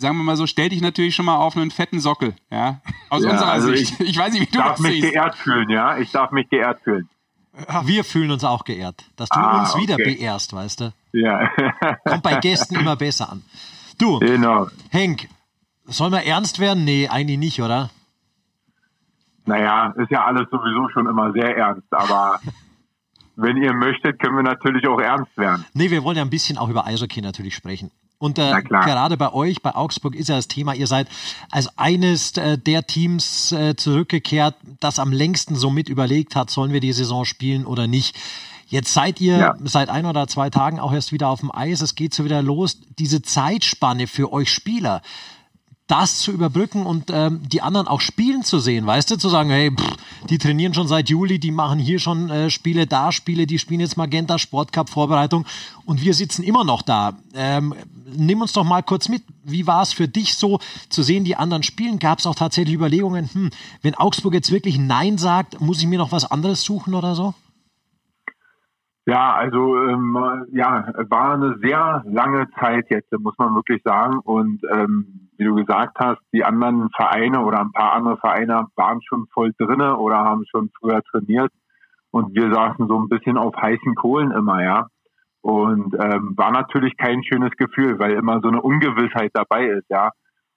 sagen 0.00 0.16
wir 0.16 0.24
mal 0.24 0.36
so, 0.36 0.46
stell 0.46 0.68
dich 0.70 0.80
natürlich 0.80 1.14
schon 1.14 1.26
mal 1.26 1.36
auf 1.36 1.56
einen 1.56 1.70
fetten 1.70 2.00
Sockel. 2.00 2.34
Ja, 2.50 2.80
aus 3.10 3.22
Ja, 3.22 3.30
unserer 3.30 3.52
also 3.52 3.68
Sicht. 3.74 4.00
Ich, 4.00 4.16
weiß 4.18 4.32
nicht, 4.32 4.40
wie 4.40 4.44
Ich 4.44 4.50
du 4.50 4.58
darf 4.58 4.72
das 4.72 4.80
mich 4.80 4.92
siehst. 5.00 5.12
geehrt 5.12 5.34
fühlen, 5.36 5.68
ja. 5.70 5.98
Ich 5.98 6.10
darf 6.10 6.30
mich 6.32 6.48
geehrt 6.48 6.80
fühlen. 6.82 7.08
Wir 7.84 8.04
fühlen 8.04 8.30
uns 8.30 8.44
auch 8.44 8.64
geehrt, 8.64 9.04
dass 9.16 9.28
du 9.28 9.38
Ah, 9.38 9.60
uns 9.60 9.76
wieder 9.76 9.94
okay. 9.94 10.14
beehrst, 10.14 10.52
weißt 10.54 10.80
du. 10.80 10.92
Ja, 11.12 11.50
Kommt 12.08 12.22
bei 12.22 12.36
Gästen 12.36 12.76
immer 12.76 12.96
besser 12.96 13.30
an. 13.30 13.42
Du, 13.98 14.18
genau. 14.20 14.68
Henk, 14.90 15.28
soll 15.84 16.08
man 16.10 16.22
ernst 16.22 16.58
werden? 16.60 16.84
Nee, 16.84 17.08
eigentlich 17.08 17.38
nicht, 17.38 17.60
oder? 17.60 17.90
Naja, 19.46 19.92
ist 19.96 20.10
ja 20.10 20.24
alles 20.24 20.48
sowieso 20.50 20.88
schon 20.90 21.06
immer 21.06 21.32
sehr 21.32 21.56
ernst, 21.56 21.86
aber 21.92 22.40
wenn 23.36 23.56
ihr 23.56 23.72
möchtet, 23.74 24.18
können 24.20 24.36
wir 24.36 24.42
natürlich 24.42 24.86
auch 24.86 25.00
ernst 25.00 25.36
werden. 25.36 25.66
Nee, 25.74 25.90
wir 25.90 26.04
wollen 26.04 26.16
ja 26.16 26.22
ein 26.22 26.30
bisschen 26.30 26.56
auch 26.56 26.68
über 26.68 26.86
Eishockey 26.86 27.20
natürlich 27.20 27.54
sprechen. 27.54 27.90
Und 28.20 28.38
äh, 28.38 28.52
gerade 28.62 29.16
bei 29.16 29.32
euch, 29.32 29.62
bei 29.62 29.74
Augsburg, 29.74 30.14
ist 30.14 30.28
ja 30.28 30.36
das 30.36 30.46
Thema, 30.46 30.74
ihr 30.74 30.86
seid 30.86 31.08
als 31.50 31.76
eines 31.78 32.36
äh, 32.36 32.58
der 32.58 32.86
Teams 32.86 33.50
äh, 33.50 33.74
zurückgekehrt, 33.76 34.56
das 34.78 34.98
am 34.98 35.10
längsten 35.10 35.56
so 35.56 35.70
mit 35.70 35.88
überlegt 35.88 36.36
hat, 36.36 36.50
sollen 36.50 36.72
wir 36.72 36.80
die 36.80 36.92
Saison 36.92 37.24
spielen 37.24 37.64
oder 37.64 37.86
nicht. 37.86 38.14
Jetzt 38.66 38.92
seid 38.92 39.22
ihr 39.22 39.38
Ja. 39.38 39.54
seit 39.64 39.88
ein 39.88 40.04
oder 40.04 40.28
zwei 40.28 40.50
Tagen 40.50 40.78
auch 40.80 40.92
erst 40.92 41.12
wieder 41.12 41.28
auf 41.28 41.40
dem 41.40 41.50
Eis, 41.50 41.80
es 41.80 41.94
geht 41.94 42.12
so 42.12 42.24
wieder 42.26 42.42
los. 42.42 42.78
Diese 42.98 43.22
Zeitspanne 43.22 44.06
für 44.06 44.30
euch 44.34 44.52
Spieler, 44.52 45.00
das 45.90 46.18
zu 46.18 46.32
überbrücken 46.32 46.86
und 46.86 47.10
ähm, 47.12 47.40
die 47.48 47.62
anderen 47.62 47.88
auch 47.88 48.00
spielen 48.00 48.42
zu 48.42 48.58
sehen, 48.58 48.86
weißt 48.86 49.10
du, 49.10 49.16
zu 49.16 49.28
sagen, 49.28 49.50
hey, 49.50 49.70
pff, 49.70 49.96
die 50.28 50.38
trainieren 50.38 50.74
schon 50.74 50.86
seit 50.86 51.08
Juli, 51.08 51.38
die 51.38 51.50
machen 51.50 51.78
hier 51.78 51.98
schon 51.98 52.30
äh, 52.30 52.50
Spiele, 52.50 52.86
da 52.86 53.12
Spiele, 53.12 53.46
die 53.46 53.58
spielen 53.58 53.80
jetzt 53.80 53.96
Magenta 53.96 54.38
Sportcup 54.38 54.88
Vorbereitung 54.88 55.46
und 55.84 56.02
wir 56.02 56.14
sitzen 56.14 56.42
immer 56.42 56.64
noch 56.64 56.82
da. 56.82 57.14
Ähm, 57.34 57.74
nimm 58.16 58.40
uns 58.40 58.52
doch 58.52 58.64
mal 58.64 58.82
kurz 58.82 59.08
mit, 59.08 59.22
wie 59.44 59.66
war 59.66 59.82
es 59.82 59.92
für 59.92 60.08
dich 60.08 60.36
so 60.36 60.60
zu 60.88 61.02
sehen, 61.02 61.24
die 61.24 61.36
anderen 61.36 61.62
spielen? 61.62 61.98
Gab 61.98 62.18
es 62.18 62.26
auch 62.26 62.34
tatsächlich 62.34 62.74
Überlegungen, 62.74 63.28
hm, 63.32 63.50
wenn 63.82 63.94
Augsburg 63.94 64.34
jetzt 64.34 64.52
wirklich 64.52 64.78
Nein 64.78 65.18
sagt, 65.18 65.60
muss 65.60 65.80
ich 65.80 65.86
mir 65.86 65.98
noch 65.98 66.12
was 66.12 66.30
anderes 66.30 66.62
suchen 66.62 66.94
oder 66.94 67.14
so? 67.14 67.34
Ja, 69.06 69.34
also 69.34 69.76
ähm, 69.76 70.16
ja, 70.52 70.92
war 71.08 71.34
eine 71.34 71.58
sehr 71.60 72.04
lange 72.06 72.48
Zeit 72.60 72.86
jetzt, 72.90 73.10
muss 73.18 73.34
man 73.38 73.54
wirklich 73.54 73.82
sagen. 73.82 74.20
Und 74.20 74.60
ähm, 74.72 75.19
wie 75.40 75.44
du 75.44 75.54
gesagt 75.56 75.98
hast, 75.98 76.20
die 76.32 76.44
anderen 76.44 76.90
Vereine 76.90 77.40
oder 77.40 77.60
ein 77.60 77.72
paar 77.72 77.94
andere 77.94 78.18
Vereine 78.18 78.68
waren 78.76 79.00
schon 79.02 79.26
voll 79.32 79.52
drinne 79.58 79.96
oder 79.96 80.18
haben 80.18 80.44
schon 80.50 80.70
früher 80.78 81.02
trainiert. 81.02 81.50
Und 82.12 82.34
wir 82.34 82.52
saßen 82.52 82.86
so 82.86 82.98
ein 82.98 83.08
bisschen 83.08 83.38
auf 83.38 83.56
heißen 83.56 83.94
Kohlen 83.96 84.30
immer, 84.30 84.62
ja. 84.62 84.86
Und 85.42 85.94
ähm, 85.94 86.34
war 86.36 86.52
natürlich 86.52 86.96
kein 86.96 87.24
schönes 87.24 87.52
Gefühl, 87.56 87.98
weil 87.98 88.12
immer 88.12 88.40
so 88.42 88.48
eine 88.48 88.60
Ungewissheit 88.60 89.30
dabei 89.34 89.66
ist, 89.66 89.88
ja. 89.88 90.10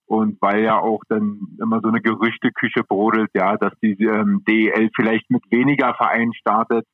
Und 0.06 0.42
weil 0.42 0.64
ja 0.64 0.78
auch 0.78 1.02
dann 1.08 1.40
immer 1.62 1.80
so 1.82 1.88
eine 1.88 2.02
Gerüchteküche 2.02 2.84
brodelt, 2.84 3.32
ja, 3.34 3.56
dass 3.58 3.74
die 3.82 3.96
ähm, 4.04 4.44
DEL 4.48 4.90
vielleicht 4.96 5.30
mit 5.32 5.44
weniger 5.50 5.94
Vereinen 5.96 6.34
startet 6.34 6.86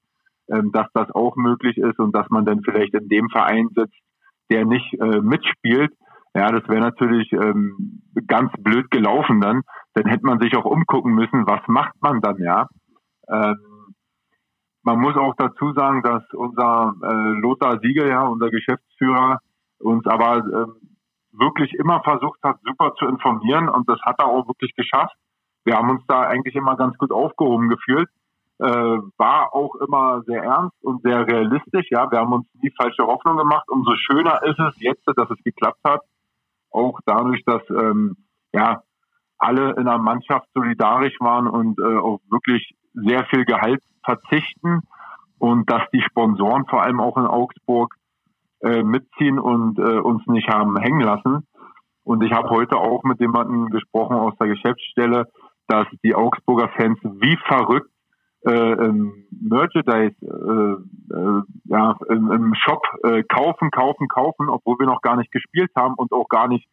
ähm, 0.52 0.72
dass 0.72 0.88
das 0.94 1.10
auch 1.12 1.36
möglich 1.36 1.78
ist 1.78 2.00
und 2.00 2.16
dass 2.16 2.30
man 2.30 2.46
dann 2.46 2.62
vielleicht 2.64 2.94
in 2.94 3.08
dem 3.08 3.30
Verein 3.30 3.70
sitzt, 3.76 3.98
der 4.50 4.66
nicht 4.66 4.94
äh, 5.00 5.22
mitspielt. 5.22 5.94
Ja, 6.40 6.54
das 6.54 6.66
wäre 6.70 6.80
natürlich 6.80 7.30
ähm, 7.34 8.02
ganz 8.26 8.50
blöd 8.60 8.90
gelaufen 8.92 9.42
dann. 9.42 9.62
Dann 9.94 10.06
hätte 10.06 10.26
man 10.26 10.40
sich 10.40 10.56
auch 10.56 10.64
umgucken 10.64 11.14
müssen, 11.14 11.46
was 11.46 11.60
macht 11.68 12.02
man 12.02 12.22
dann, 12.22 12.38
ja. 12.38 12.70
Ähm, 13.28 13.94
man 14.84 15.02
muss 15.02 15.18
auch 15.18 15.36
dazu 15.36 15.74
sagen, 15.74 16.02
dass 16.02 16.24
unser 16.32 16.94
äh, 17.04 17.42
Lothar 17.42 17.82
Siegel, 17.82 18.08
ja, 18.08 18.26
unser 18.26 18.50
Geschäftsführer, 18.52 19.40
uns 19.80 20.08
aber 20.08 20.38
ähm, 20.38 20.76
wirklich 21.34 21.74
immer 21.74 22.02
versucht 22.04 22.40
hat, 22.42 22.56
super 22.64 22.94
zu 22.96 23.06
informieren 23.08 23.68
und 23.68 23.90
das 23.90 24.00
hat 24.04 24.16
er 24.20 24.28
auch 24.28 24.48
wirklich 24.48 24.74
geschafft. 24.76 25.18
Wir 25.66 25.76
haben 25.76 25.90
uns 25.90 26.04
da 26.08 26.22
eigentlich 26.22 26.56
immer 26.56 26.78
ganz 26.78 26.98
gut 26.98 27.12
aufgehoben 27.12 27.68
gefühlt 27.68 28.08
äh, 28.60 28.98
war 29.18 29.54
auch 29.54 29.76
immer 29.76 30.22
sehr 30.26 30.44
ernst 30.44 30.76
und 30.84 31.02
sehr 31.02 31.26
realistisch. 31.26 31.88
Ja, 31.92 32.12
wir 32.12 32.20
haben 32.20 32.34
uns 32.34 32.48
nie 32.62 32.72
falsche 32.78 33.04
Hoffnung 33.04 33.38
gemacht. 33.38 33.66
Umso 33.70 33.96
schöner 33.96 34.44
ist 34.44 34.60
es 34.60 34.76
jetzt, 34.80 35.04
dass 35.06 35.30
es 35.30 35.44
geklappt 35.44 35.80
hat. 35.86 36.02
Auch 36.72 37.00
dadurch, 37.06 37.44
dass 37.46 37.62
ähm, 37.70 38.18
ja 38.54 38.82
alle 39.38 39.74
in 39.76 39.86
der 39.86 39.98
Mannschaft 39.98 40.48
solidarisch 40.54 41.16
waren 41.20 41.48
und 41.48 41.80
äh, 41.80 41.98
auf 41.98 42.22
wirklich 42.30 42.76
sehr 42.94 43.26
viel 43.26 43.46
Gehalt 43.46 43.82
verzichten 44.04 44.82
und 45.38 45.70
dass 45.70 45.84
die 45.94 46.02
Sponsoren 46.02 46.66
vor 46.66 46.84
allem 46.84 47.00
auch 47.00 47.18
in 47.18 47.26
Augsburg 47.26 47.96
äh, 48.62 48.84
mitziehen 48.84 49.40
und 49.40 49.80
äh, 49.80 50.00
uns 50.00 50.26
nicht 50.28 50.50
haben 50.50 50.78
hängen 50.78 51.00
lassen. 51.00 51.48
Und 52.04 52.24
ich 52.24 52.32
habe 52.32 52.50
heute 52.50 52.76
auch 52.76 53.04
mit 53.04 53.20
jemandem 53.20 53.70
gesprochen 53.70 54.18
aus 54.18 54.34
der 54.40 54.48
Geschäftsstelle, 54.48 55.28
dass 55.68 55.88
die 56.04 56.16
Augsburger 56.16 56.70
Fans 56.70 57.00
wie 57.04 57.38
verrückt 57.48 57.92
äh, 58.46 58.86
im 58.86 59.26
Merchandise, 59.32 60.16
äh, 60.22 61.14
äh, 61.14 61.42
ja, 61.66 61.98
im, 62.10 62.32
im 62.32 62.54
Shop 62.56 62.82
äh, 63.04 63.24
kaufen, 63.24 63.72
kaufen, 63.72 64.08
kaufen, 64.08 64.50
obwohl 64.50 64.78
wir 64.80 64.86
noch 64.86 65.02
gar 65.02 65.18
nicht 65.18 65.32
gespielt 65.32 65.72
haben 65.76 65.96
und 65.96 66.12
auch 66.12 66.28
gar 66.30 66.48
nicht 66.48 66.68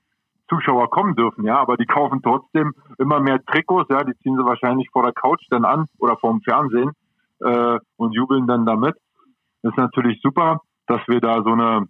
Zuschauer 0.48 0.90
kommen 0.90 1.16
dürfen, 1.16 1.44
ja, 1.44 1.58
aber 1.58 1.76
die 1.76 1.86
kaufen 1.86 2.22
trotzdem 2.22 2.72
immer 2.98 3.20
mehr 3.20 3.44
Trikots, 3.44 3.90
ja, 3.90 4.04
die 4.04 4.16
ziehen 4.18 4.36
sie 4.36 4.44
wahrscheinlich 4.44 4.88
vor 4.92 5.02
der 5.02 5.12
Couch 5.12 5.44
dann 5.50 5.64
an 5.64 5.86
oder 5.98 6.16
vorm 6.18 6.40
Fernsehen 6.42 6.92
äh, 7.40 7.78
und 7.96 8.12
jubeln 8.12 8.46
dann 8.46 8.64
damit. 8.64 8.94
Das 9.62 9.72
ist 9.72 9.78
natürlich 9.78 10.20
super, 10.22 10.60
dass 10.86 11.00
wir 11.08 11.20
da 11.20 11.42
so 11.42 11.50
eine, 11.50 11.88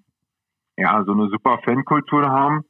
ja, 0.78 1.04
so 1.04 1.12
eine 1.12 1.28
super 1.28 1.58
Fankultur 1.64 2.26
haben. 2.26 2.62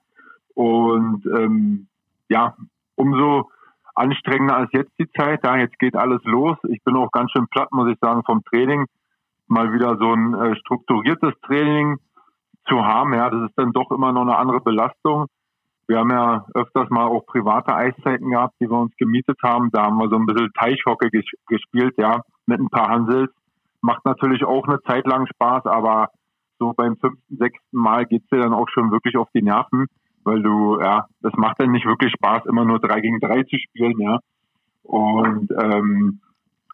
Und 0.54 1.24
ähm, 1.26 1.86
ja, 2.28 2.56
umso 2.96 3.50
anstrengender 3.96 4.56
als 4.56 4.70
jetzt 4.72 4.92
die 4.98 5.11
Zeit. 5.12 5.40
Ja, 5.44 5.56
jetzt 5.56 5.78
geht 5.78 5.96
alles 5.96 6.22
los. 6.24 6.56
Ich 6.68 6.82
bin 6.85 6.96
auch 6.96 7.11
ganz 7.11 7.30
schön 7.32 7.46
platt, 7.48 7.72
muss 7.72 7.90
ich 7.90 7.98
sagen, 8.00 8.22
vom 8.24 8.44
Training. 8.44 8.87
Mal 9.48 9.72
wieder 9.72 9.96
so 9.98 10.12
ein 10.12 10.35
äh, 10.35 10.56
strukturiertes 10.56 11.35
Training 11.46 11.96
zu 12.68 12.85
haben. 12.85 13.14
Ja, 13.14 13.30
das 13.30 13.48
ist 13.48 13.56
dann 13.56 13.72
doch 13.72 13.90
immer 13.90 14.12
noch 14.12 14.22
eine 14.22 14.37
andere 14.37 14.61
Belastung. 14.61 15.26
Wir 15.88 15.98
haben 15.98 16.11
ja 16.11 16.44
öfters 16.54 16.90
mal 16.90 17.06
auch 17.06 17.24
private 17.26 17.74
Eiszeiten 17.74 18.30
gehabt, 18.30 18.54
die 18.61 18.68
wir 18.68 18.78
uns 18.78 18.96
gemietet 18.96 19.38
haben. 19.42 19.70
Da 19.70 19.85
haben 19.85 19.98
wir 19.98 20.09
so 20.09 20.16
ein 20.16 20.26
bisschen 20.26 20.50
Teichhockey 20.59 21.11
ges 21.11 21.24
gespielt, 21.46 21.94
ja, 21.96 22.22
mit 22.46 22.61
ein 22.61 22.70
paar 22.70 22.88
Hansels. 22.88 23.30
Macht 23.82 24.04
natürlich 24.04 24.44
auch 24.44 24.66
eine 24.66 24.82
Zeit 24.82 25.06
lang 25.06 25.26
Spaß, 25.28 25.66
aber 25.66 26.09
so 26.59 26.72
beim 26.76 26.96
fünften, 26.96 27.37
sechsten 27.37 27.78
Mal 27.78 28.04
geht's 28.06 28.28
dir 28.30 28.40
dann 28.40 28.52
auch 28.52 28.68
schon 28.68 28.90
wirklich 28.90 29.16
auf 29.16 29.28
die 29.32 29.42
Nerven 29.42 29.87
weil 30.26 30.42
du, 30.42 30.78
ja, 30.80 31.06
das 31.22 31.32
macht 31.36 31.60
dann 31.60 31.72
nicht 31.72 31.86
wirklich 31.86 32.12
Spaß, 32.12 32.44
immer 32.46 32.64
nur 32.64 32.80
drei 32.80 33.00
gegen 33.00 33.20
drei 33.20 33.42
zu 33.44 33.56
spielen, 33.56 33.98
ja. 34.00 34.18
Und 34.82 35.50
ähm, 35.58 36.20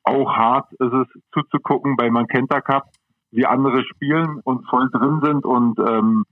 auch 0.04 0.34
hart 0.34 0.72
ist 0.72 0.92
es 0.92 1.06
zuzugucken 1.32 1.96
bei 1.96 2.10
Mankenta 2.10 2.60
Cup, 2.60 2.84
wie 3.30 3.46
andere 3.46 3.84
spielen 3.84 4.40
und 4.42 4.66
voll 4.68 4.90
drin 4.90 5.20
sind 5.22 5.44
und 5.44 5.78
ähm, 5.78 6.24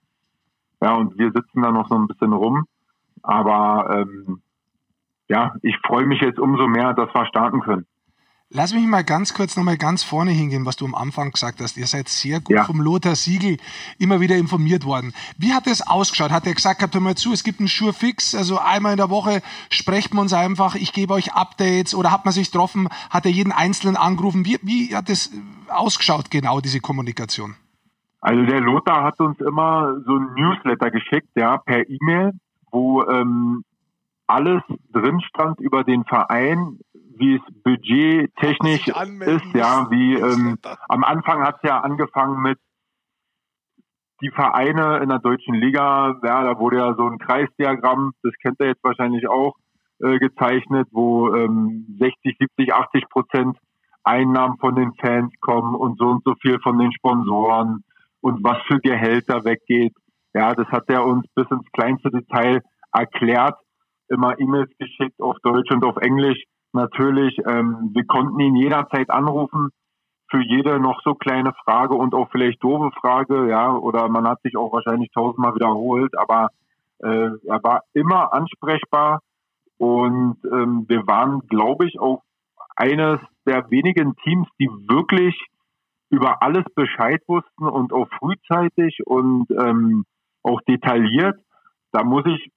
ja, 0.83 0.94
und 0.94 1.18
wir 1.18 1.30
sitzen 1.33 1.62
da 1.62 1.70
noch 1.70 1.88
so 1.88 1.94
ein 1.94 2.06
bisschen 2.06 2.33
rum. 2.33 2.64
Aber 3.22 3.88
ähm, 3.90 4.42
ja, 5.28 5.54
ich 5.62 5.76
freue 5.87 6.06
mich 6.06 6.20
jetzt 6.20 6.38
umso 6.38 6.66
mehr, 6.66 6.94
dass 6.94 7.14
wir 7.14 7.26
starten 7.26 7.61
können. 7.61 7.87
Lass 8.52 8.74
mich 8.74 8.84
mal 8.84 9.04
ganz 9.04 9.32
kurz 9.32 9.56
nochmal 9.56 9.76
ganz 9.76 10.02
vorne 10.02 10.32
hingehen, 10.32 10.66
was 10.66 10.74
du 10.74 10.84
am 10.84 10.96
Anfang 10.96 11.30
gesagt 11.30 11.60
hast. 11.60 11.76
Ihr 11.76 11.86
seid 11.86 12.08
sehr 12.08 12.40
gut 12.40 12.56
ja. 12.56 12.64
vom 12.64 12.80
Lothar 12.80 13.14
Siegel 13.14 13.58
immer 13.96 14.18
wieder 14.18 14.36
informiert 14.36 14.84
worden. 14.84 15.12
Wie 15.38 15.54
hat 15.54 15.68
das 15.68 15.86
ausgeschaut? 15.86 16.32
Hat 16.32 16.48
er 16.48 16.54
gesagt, 16.54 16.80
hört 16.80 16.92
mal 16.96 17.14
zu, 17.14 17.32
es 17.32 17.44
gibt 17.44 17.60
einen 17.60 17.68
Sure-Fix, 17.68 18.34
also 18.34 18.58
einmal 18.58 18.90
in 18.90 18.96
der 18.96 19.08
Woche 19.08 19.40
sprecht 19.70 20.14
man 20.14 20.22
uns 20.22 20.32
einfach, 20.32 20.74
ich 20.74 20.92
gebe 20.92 21.14
euch 21.14 21.32
Updates 21.32 21.94
oder 21.94 22.10
hat 22.10 22.24
man 22.24 22.34
sich 22.34 22.50
getroffen, 22.50 22.88
hat 23.08 23.24
er 23.24 23.30
jeden 23.30 23.52
Einzelnen 23.52 23.96
angerufen? 23.96 24.44
Wie, 24.44 24.58
wie 24.62 24.96
hat 24.96 25.08
das 25.08 25.30
ausgeschaut 25.68 26.32
genau, 26.32 26.60
diese 26.60 26.80
Kommunikation? 26.80 27.54
Also 28.20 28.44
der 28.46 28.60
Lothar 28.60 29.04
hat 29.04 29.20
uns 29.20 29.38
immer 29.38 29.94
so 30.04 30.16
ein 30.16 30.34
Newsletter 30.34 30.90
geschickt, 30.90 31.28
ja, 31.36 31.56
per 31.58 31.88
E-Mail, 31.88 32.32
wo 32.72 33.04
ähm, 33.04 33.62
alles 34.26 34.62
drin 34.92 35.20
stand 35.20 35.60
über 35.60 35.84
den 35.84 36.04
Verein, 36.04 36.80
wie 37.20 37.37
es 37.37 37.62
budgettechnisch 37.62 38.88
ist, 38.88 39.54
ja, 39.54 39.90
wie 39.90 40.14
ähm, 40.16 40.59
am 40.88 41.04
Anfang 41.04 41.42
hat 41.42 41.56
es 41.62 41.68
ja 41.68 41.80
angefangen 41.80 42.42
mit 42.42 42.59
die 44.22 44.30
Vereine 44.30 44.98
in 44.98 45.09
der 45.09 45.18
deutschen 45.18 45.54
Liga, 45.54 46.18
ja, 46.22 46.44
da 46.44 46.59
wurde 46.59 46.78
ja 46.78 46.94
so 46.94 47.06
ein 47.06 47.18
Kreisdiagramm, 47.18 48.12
das 48.22 48.33
kennt 48.42 48.61
ihr 48.61 48.66
jetzt 48.66 48.85
wahrscheinlich 48.85 49.28
auch, 49.28 49.54
äh, 50.00 50.18
gezeichnet, 50.18 50.88
wo 50.92 51.35
ähm, 51.35 51.96
60, 51.98 52.37
70, 52.38 52.74
80 52.74 53.09
Prozent 53.09 53.59
Einnahmen 54.02 54.56
von 54.59 54.74
den 54.74 54.92
Fans 54.94 55.33
kommen 55.40 55.74
und 55.74 55.98
so 55.98 56.06
und 56.06 56.24
so 56.24 56.35
viel 56.40 56.59
von 56.61 56.78
den 56.78 56.92
Sponsoren 56.92 57.85
und 58.20 58.42
was 58.42 58.59
für 58.66 58.80
Gehälter 58.80 59.44
weggeht. 59.44 59.94
Ja, 60.33 60.54
das 60.54 60.66
hat 60.68 60.85
er 60.88 61.04
uns 61.04 61.26
bis 61.35 61.46
ins 61.50 61.70
kleinste 61.72 62.11
Detail 62.11 62.62
erklärt, 62.92 63.59
immer 64.09 64.38
E-Mails 64.38 64.70
geschickt 64.78 65.20
auf 65.20 65.37
Deutsch 65.42 65.70
und 65.70 65.85
auf 65.85 65.96
Englisch 65.96 66.42
natürlich. 66.72 67.37
Ähm, 67.46 67.90
wir 67.92 68.04
konnten 68.06 68.40
ihn 68.40 68.56
jederzeit 68.56 69.11
anrufen 69.11 69.70
für 70.30 70.42
jede 70.42 70.78
noch 70.78 71.00
so 71.02 71.14
kleine 71.14 71.52
Frage 71.64 71.94
und 71.94 72.14
auch 72.14 72.30
vielleicht 72.30 72.62
doofe 72.62 72.90
Frage, 73.00 73.48
ja, 73.48 73.72
oder 73.72 74.09
man 74.09 74.28
hat 74.28 74.40
sich 74.42 74.56
auch 74.56 74.72
wahrscheinlich 74.72 75.11
tausendmal 75.12 75.54
wiederholt, 75.54 76.16
aber 76.16 76.50
äh, 77.00 77.30
er 77.46 77.62
war 77.62 77.83
immer 77.94 78.33
ansprechbar 78.33 79.20
und 79.78 80.37
ähm, 80.44 80.85
wir 80.88 81.06
waren, 81.06 81.40
glaube 81.48 81.87
ich, 81.87 81.98
auch 81.98 82.22
eines 82.76 83.18
der 83.46 83.70
wenigen 83.70 84.14
Teams, 84.16 84.46
die 84.59 84.68
wirklich 84.68 85.35
über 86.11 86.42
alles 86.42 86.64
Bescheid 86.74 87.22
wussten 87.26 87.66
und 87.66 87.92
auch 87.92 88.09
frühzeitig 88.18 89.00
und 89.06 89.46
ähm, 89.50 90.04
auch 90.42 90.61
detailliert. 90.62 91.37
Da 91.92 92.04
muss 92.04 92.24
ich, 92.26 92.52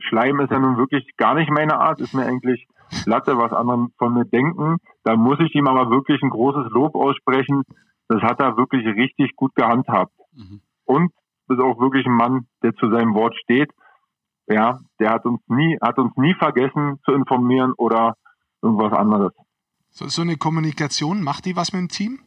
Schleim 0.00 0.40
ist 0.40 0.50
ja 0.50 0.58
nun 0.58 0.76
wirklich 0.76 1.06
gar 1.16 1.34
nicht 1.34 1.50
meine 1.50 1.78
Art, 1.78 2.00
ist 2.00 2.14
mir 2.14 2.26
eigentlich 2.26 2.66
Latte, 3.04 3.36
was 3.38 3.52
andere 3.52 3.88
von 3.98 4.14
mir 4.14 4.24
denken. 4.24 4.78
Da 5.04 5.16
muss 5.16 5.38
ich 5.40 5.54
ihm 5.54 5.66
aber 5.66 5.90
wirklich 5.90 6.22
ein 6.22 6.30
großes 6.30 6.70
Lob 6.70 6.94
aussprechen. 6.94 7.62
Das 8.08 8.22
hat 8.22 8.40
er 8.40 8.56
wirklich 8.56 8.86
richtig 8.86 9.34
gut 9.36 9.54
gehandhabt. 9.54 10.12
Mhm. 10.32 10.60
Und 10.84 11.12
ist 11.48 11.60
auch 11.60 11.78
wirklich 11.78 12.06
ein 12.06 12.12
Mann, 12.12 12.46
der 12.62 12.74
zu 12.74 12.90
seinem 12.90 13.14
Wort 13.14 13.34
steht. 13.36 13.70
Ja, 14.48 14.80
der 15.00 15.10
hat 15.10 15.24
uns 15.24 15.40
nie, 15.48 15.76
hat 15.80 15.98
uns 15.98 16.12
nie 16.16 16.34
vergessen 16.34 16.98
zu 17.04 17.12
informieren 17.12 17.72
oder 17.76 18.14
irgendwas 18.62 18.92
anderes. 18.92 19.32
So, 19.90 20.08
so 20.08 20.22
eine 20.22 20.36
Kommunikation, 20.36 21.22
macht 21.22 21.46
die 21.46 21.56
was 21.56 21.72
mit 21.72 21.80
dem 21.80 21.88
Team? 21.88 22.20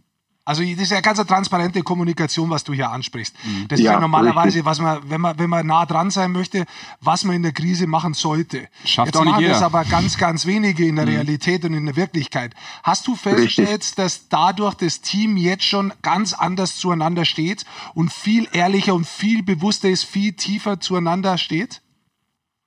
Also 0.50 0.64
das 0.64 0.82
ist 0.82 0.92
ja 0.92 1.00
ganz 1.00 1.20
eine 1.20 1.28
transparente 1.28 1.84
Kommunikation, 1.84 2.50
was 2.50 2.64
du 2.64 2.74
hier 2.74 2.90
ansprichst. 2.90 3.38
Das 3.68 3.80
ist 3.80 3.86
ja, 3.86 3.94
ja 3.94 4.00
normalerweise, 4.00 4.48
richtig. 4.48 4.66
was 4.66 4.82
man, 4.82 4.98
wenn 5.08 5.22
man, 5.22 5.38
wenn 5.38 5.48
man 5.48 5.68
nah 5.68 5.86
dran 5.86 6.10
sein 6.10 6.32
möchte, 6.32 6.66
was 7.02 7.24
man 7.24 7.36
in 7.36 7.44
der 7.44 7.52
Krise 7.52 7.86
machen 7.86 8.16
sollte. 8.16 8.68
Schafft 8.84 9.10
Jetzt 9.10 9.18
auch 9.18 9.26
nicht 9.26 9.34
machen 9.34 9.42
jeder. 9.42 9.54
das 9.54 9.62
aber 9.62 9.84
ganz, 9.84 10.18
ganz 10.18 10.48
wenige 10.48 10.88
in 10.88 10.96
der 10.96 11.06
mhm. 11.06 11.12
Realität 11.12 11.66
und 11.66 11.76
in 11.76 11.86
der 11.86 11.96
Wirklichkeit. 11.96 12.56
Hast 12.82 13.06
du 13.06 13.14
festgestellt, 13.14 14.00
dass 14.00 14.28
dadurch 14.28 14.74
das 14.74 15.02
Team 15.02 15.38
jetzt 15.38 15.66
schon 15.66 15.94
ganz 16.02 16.34
anders 16.34 16.78
zueinander 16.78 17.26
steht 17.26 17.64
und 17.94 18.12
viel 18.12 18.48
ehrlicher 18.52 18.96
und 18.96 19.06
viel 19.06 19.44
bewusster 19.44 19.90
ist, 19.90 20.04
viel 20.04 20.34
tiefer 20.34 20.80
zueinander 20.80 21.38
steht? 21.38 21.84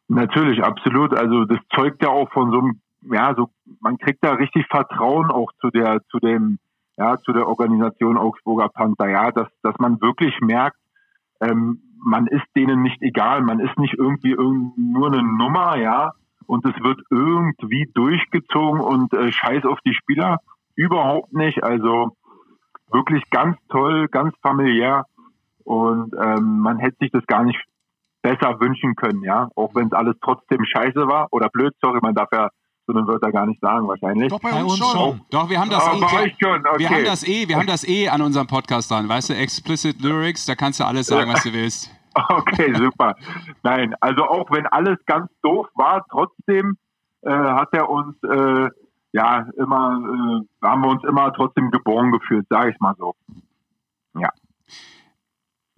Natürlich, 0.07 0.63
absolut. 0.63 1.15
Also 1.15 1.47
das 1.47 1.59
zeugt 1.75 2.01
ja 2.01 2.11
auch 2.11 2.31
von 2.31 2.53
so 2.53 2.59
einem, 2.61 2.81
ja, 3.13 3.35
so 3.35 3.51
man 3.81 3.99
kriegt 3.99 4.23
da 4.23 4.35
richtig 4.35 4.67
Vertrauen 4.69 5.33
auch 5.33 5.51
zu 5.61 5.71
der, 5.71 6.01
zu 6.13 6.21
dem 6.21 6.61
ja, 7.03 7.19
zu 7.19 7.33
der 7.33 7.49
Organisation 7.49 8.17
Augsburger 8.17 8.69
Panther, 8.69 9.09
ja, 9.09 9.33
dass, 9.33 9.49
dass 9.63 9.77
man 9.79 10.01
wirklich 10.01 10.41
merkt, 10.41 10.77
ähm, 11.41 11.83
man 12.05 12.27
ist 12.27 12.47
denen 12.55 12.83
nicht 12.83 13.03
egal, 13.03 13.43
man 13.43 13.59
ist 13.59 13.77
nicht 13.79 13.95
irgendwie 13.95 14.33
irgend, 14.33 14.79
nur 14.79 15.09
eine 15.09 15.23
Nummer, 15.23 15.77
ja, 15.77 16.13
und 16.47 16.65
es 16.65 16.75
wird 16.83 17.01
irgendwie 17.11 17.91
durchgezogen 17.95 18.81
und 18.81 19.13
äh, 19.15 19.33
scheiß 19.33 19.65
auf 19.65 19.79
die 19.85 19.95
Spieler, 19.95 20.39
überhaupt 20.77 21.33
nicht, 21.33 21.63
also 21.63 22.17
wirklich 22.91 23.29
ganz 23.31 23.57
toll, 23.69 24.09
ganz 24.09 24.35
familiär. 24.43 25.05
Und 25.65 26.15
ähm, 26.21 26.59
man 26.61 26.79
hätte 26.79 26.97
sich 27.01 27.11
das 27.11 27.27
gar 27.27 27.45
nicht 27.45 27.61
besser 28.23 28.61
wünschen 28.61 28.95
können, 28.95 29.23
ja, 29.23 29.49
auch 29.57 29.75
wenn 29.75 29.87
es 29.87 29.93
alles 29.93 30.17
trotzdem 30.23 30.65
scheiße 30.65 31.07
war. 31.07 31.29
Oder 31.31 31.49
blöd, 31.49 31.73
sorry, 31.81 32.01
man 32.03 32.15
darf 32.15 32.29
ja 32.33 32.51
so 32.87 32.93
eine 32.95 33.07
Wörter 33.07 33.31
gar 33.31 33.47
nicht 33.47 33.61
sagen 33.61 33.87
wahrscheinlich. 33.87 34.29
Doch, 34.29 34.41
bei 34.41 34.51
uns, 34.51 34.59
bei 34.59 34.65
uns 34.65 34.79
schon. 34.79 34.91
schon. 34.91 35.21
Doch, 35.31 35.49
wir 35.49 35.61
haben 35.61 35.71
das 35.71 35.87
oh, 35.87 35.97
eh. 35.97 36.01
Wir, 36.01 36.09
okay. 36.09 36.79
wir, 36.79 36.91
haben 36.91 37.05
das 37.05 37.25
eh, 37.25 37.49
wir 37.49 37.57
haben 37.57 37.67
das 37.67 37.89
eh 37.89 38.09
an 38.09 38.23
unserem 38.23 38.47
Podcast 38.47 38.91
dran, 38.91 39.09
weißt 39.09 39.31
du, 39.31 39.35
Explicit 39.35 40.01
Lyrics, 40.03 40.47
da 40.47 40.55
kannst 40.55 40.81
du 40.81 40.85
alles 40.85 41.07
sagen, 41.07 41.33
was 41.33 41.43
du 41.43 41.53
willst. 41.53 41.91
Okay, 42.15 42.75
super. 42.75 43.15
Nein, 43.63 43.95
also 44.01 44.25
auch 44.25 44.51
wenn 44.51 44.67
alles 44.67 44.99
ganz 45.07 45.31
doof 45.43 45.67
war, 45.75 46.05
trotzdem 46.11 46.77
äh, 47.23 47.31
hat 47.31 47.69
er 47.73 47.89
uns 47.89 48.17
äh, 48.25 48.69
ja 49.13 49.47
immer, 49.57 50.43
äh, 50.63 50.67
haben 50.67 50.83
wir 50.83 50.91
uns 50.91 51.05
immer 51.05 51.33
trotzdem 51.33 51.71
geboren 51.71 52.11
gefühlt, 52.11 52.47
sage 52.49 52.71
ich 52.71 52.81
mal 52.81 52.95
so. 52.99 53.15
Ja. 54.19 54.29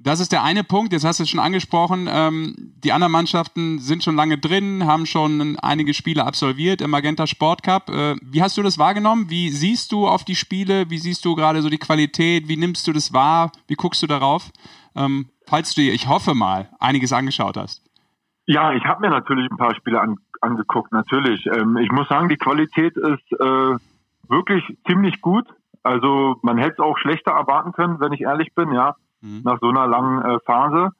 Das 0.05 0.21
ist 0.21 0.33
der 0.33 0.43
eine 0.43 0.64
Punkt, 0.64 0.93
jetzt 0.93 1.07
hast 1.07 1.19
du 1.19 1.23
es 1.23 1.31
schon 1.31 1.40
angesprochen. 1.40 2.11
Ähm, 2.11 2.55
die 2.85 2.93
anderen 2.93 3.11
Mannschaften 3.11 3.79
sind 3.79 4.05
schon 4.05 4.17
lange 4.17 4.37
drin, 4.37 4.87
haben 4.87 5.07
schon 5.07 5.57
einige 5.62 5.95
Spiele 5.95 6.27
absolviert 6.27 6.83
im 6.83 6.90
Magenta 6.90 7.27
Sport 7.27 7.62
Cup. 7.62 7.88
Äh, 7.88 8.17
wie 8.23 8.43
hast 8.43 8.59
du 8.59 8.62
das 8.62 8.79
wahrgenommen? 8.79 9.31
Wie 9.31 9.49
siehst 9.49 9.93
du 9.93 10.07
auf 10.07 10.23
die 10.23 10.35
Spiele? 10.35 10.90
Wie 10.90 10.99
siehst 10.99 11.25
du 11.25 11.35
gerade 11.35 11.62
so 11.62 11.71
die 11.71 11.79
Qualität? 11.79 12.49
Wie 12.49 12.59
nimmst 12.59 12.87
du 12.87 12.93
das 12.93 13.14
wahr? 13.14 13.51
Wie 13.67 13.77
guckst 13.77 14.03
du 14.03 14.07
darauf? 14.07 14.51
Ähm, 14.95 15.31
falls 15.47 15.75
du 15.75 15.81
dir, 15.81 15.95
ich 15.95 16.07
hoffe 16.07 16.35
mal, 16.35 16.69
einiges 16.81 17.14
angeschaut 17.14 17.57
hast. 17.57 17.83
Ja, 18.45 18.75
ich 18.75 18.85
habe 18.85 19.01
mir 19.01 19.11
natürlich 19.11 19.51
ein 19.51 19.57
paar 19.57 19.75
Spiele 19.75 20.03
an, 20.03 20.17
angeguckt, 20.43 20.93
natürlich. 20.93 21.47
Ähm, 21.47 21.79
ich 21.79 21.90
muss 21.90 22.09
sagen, 22.09 22.29
die 22.29 22.37
Qualität 22.37 22.95
ist 22.99 23.33
äh, 23.40 23.77
wirklich 24.29 24.64
ziemlich 24.87 25.23
gut. 25.23 25.47
Also 25.83 26.37
man 26.43 26.59
hätte 26.59 26.73
es 26.73 26.79
auch 26.81 26.99
schlechter 26.99 27.33
erwarten 27.33 27.73
können, 27.73 28.01
wenn 28.01 28.12
ich 28.12 28.21
ehrlich 28.21 28.55
bin, 28.55 28.71
ja 28.71 28.97
mhm. 29.25 29.43
nach 29.45 29.59
so 29.61 29.69
einer 29.69 29.87
langen 29.87 30.23
äh, 30.23 30.39
Phase. 30.47 30.91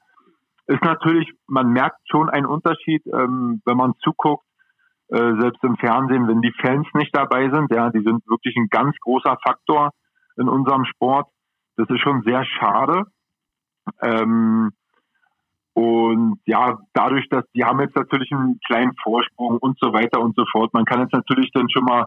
Ist 0.67 0.83
natürlich, 0.83 1.31
man 1.47 1.69
merkt 1.69 1.99
schon 2.09 2.29
einen 2.29 2.47
Unterschied, 2.47 3.05
ähm, 3.07 3.61
wenn 3.65 3.77
man 3.77 3.93
zuguckt, 4.03 4.43
äh, 5.09 5.33
selbst 5.39 5.63
im 5.63 5.75
Fernsehen, 5.77 6.27
wenn 6.27 6.41
die 6.41 6.53
Fans 6.59 6.87
nicht 6.95 7.15
dabei 7.15 7.49
sind. 7.51 7.71
Ja, 7.71 7.91
die 7.91 8.01
sind 8.01 8.27
wirklich 8.27 8.55
ein 8.57 8.67
ganz 8.69 8.95
großer 9.01 9.37
Faktor 9.45 9.91
in 10.37 10.49
unserem 10.49 10.85
Sport. 10.85 11.27
Das 11.77 11.87
ist 11.89 12.01
schon 12.01 12.23
sehr 12.23 12.43
schade. 12.45 13.03
Ähm, 14.01 14.71
und 15.73 16.39
ja, 16.45 16.79
dadurch, 16.93 17.27
dass 17.29 17.43
die 17.53 17.63
haben 17.63 17.81
jetzt 17.81 17.95
natürlich 17.95 18.31
einen 18.31 18.59
kleinen 18.65 18.93
Vorsprung 19.03 19.57
und 19.59 19.77
so 19.79 19.93
weiter 19.93 20.21
und 20.21 20.35
so 20.35 20.45
fort. 20.51 20.73
Man 20.73 20.85
kann 20.85 21.01
jetzt 21.01 21.13
natürlich 21.13 21.51
dann 21.53 21.69
schon 21.69 21.83
mal 21.83 22.05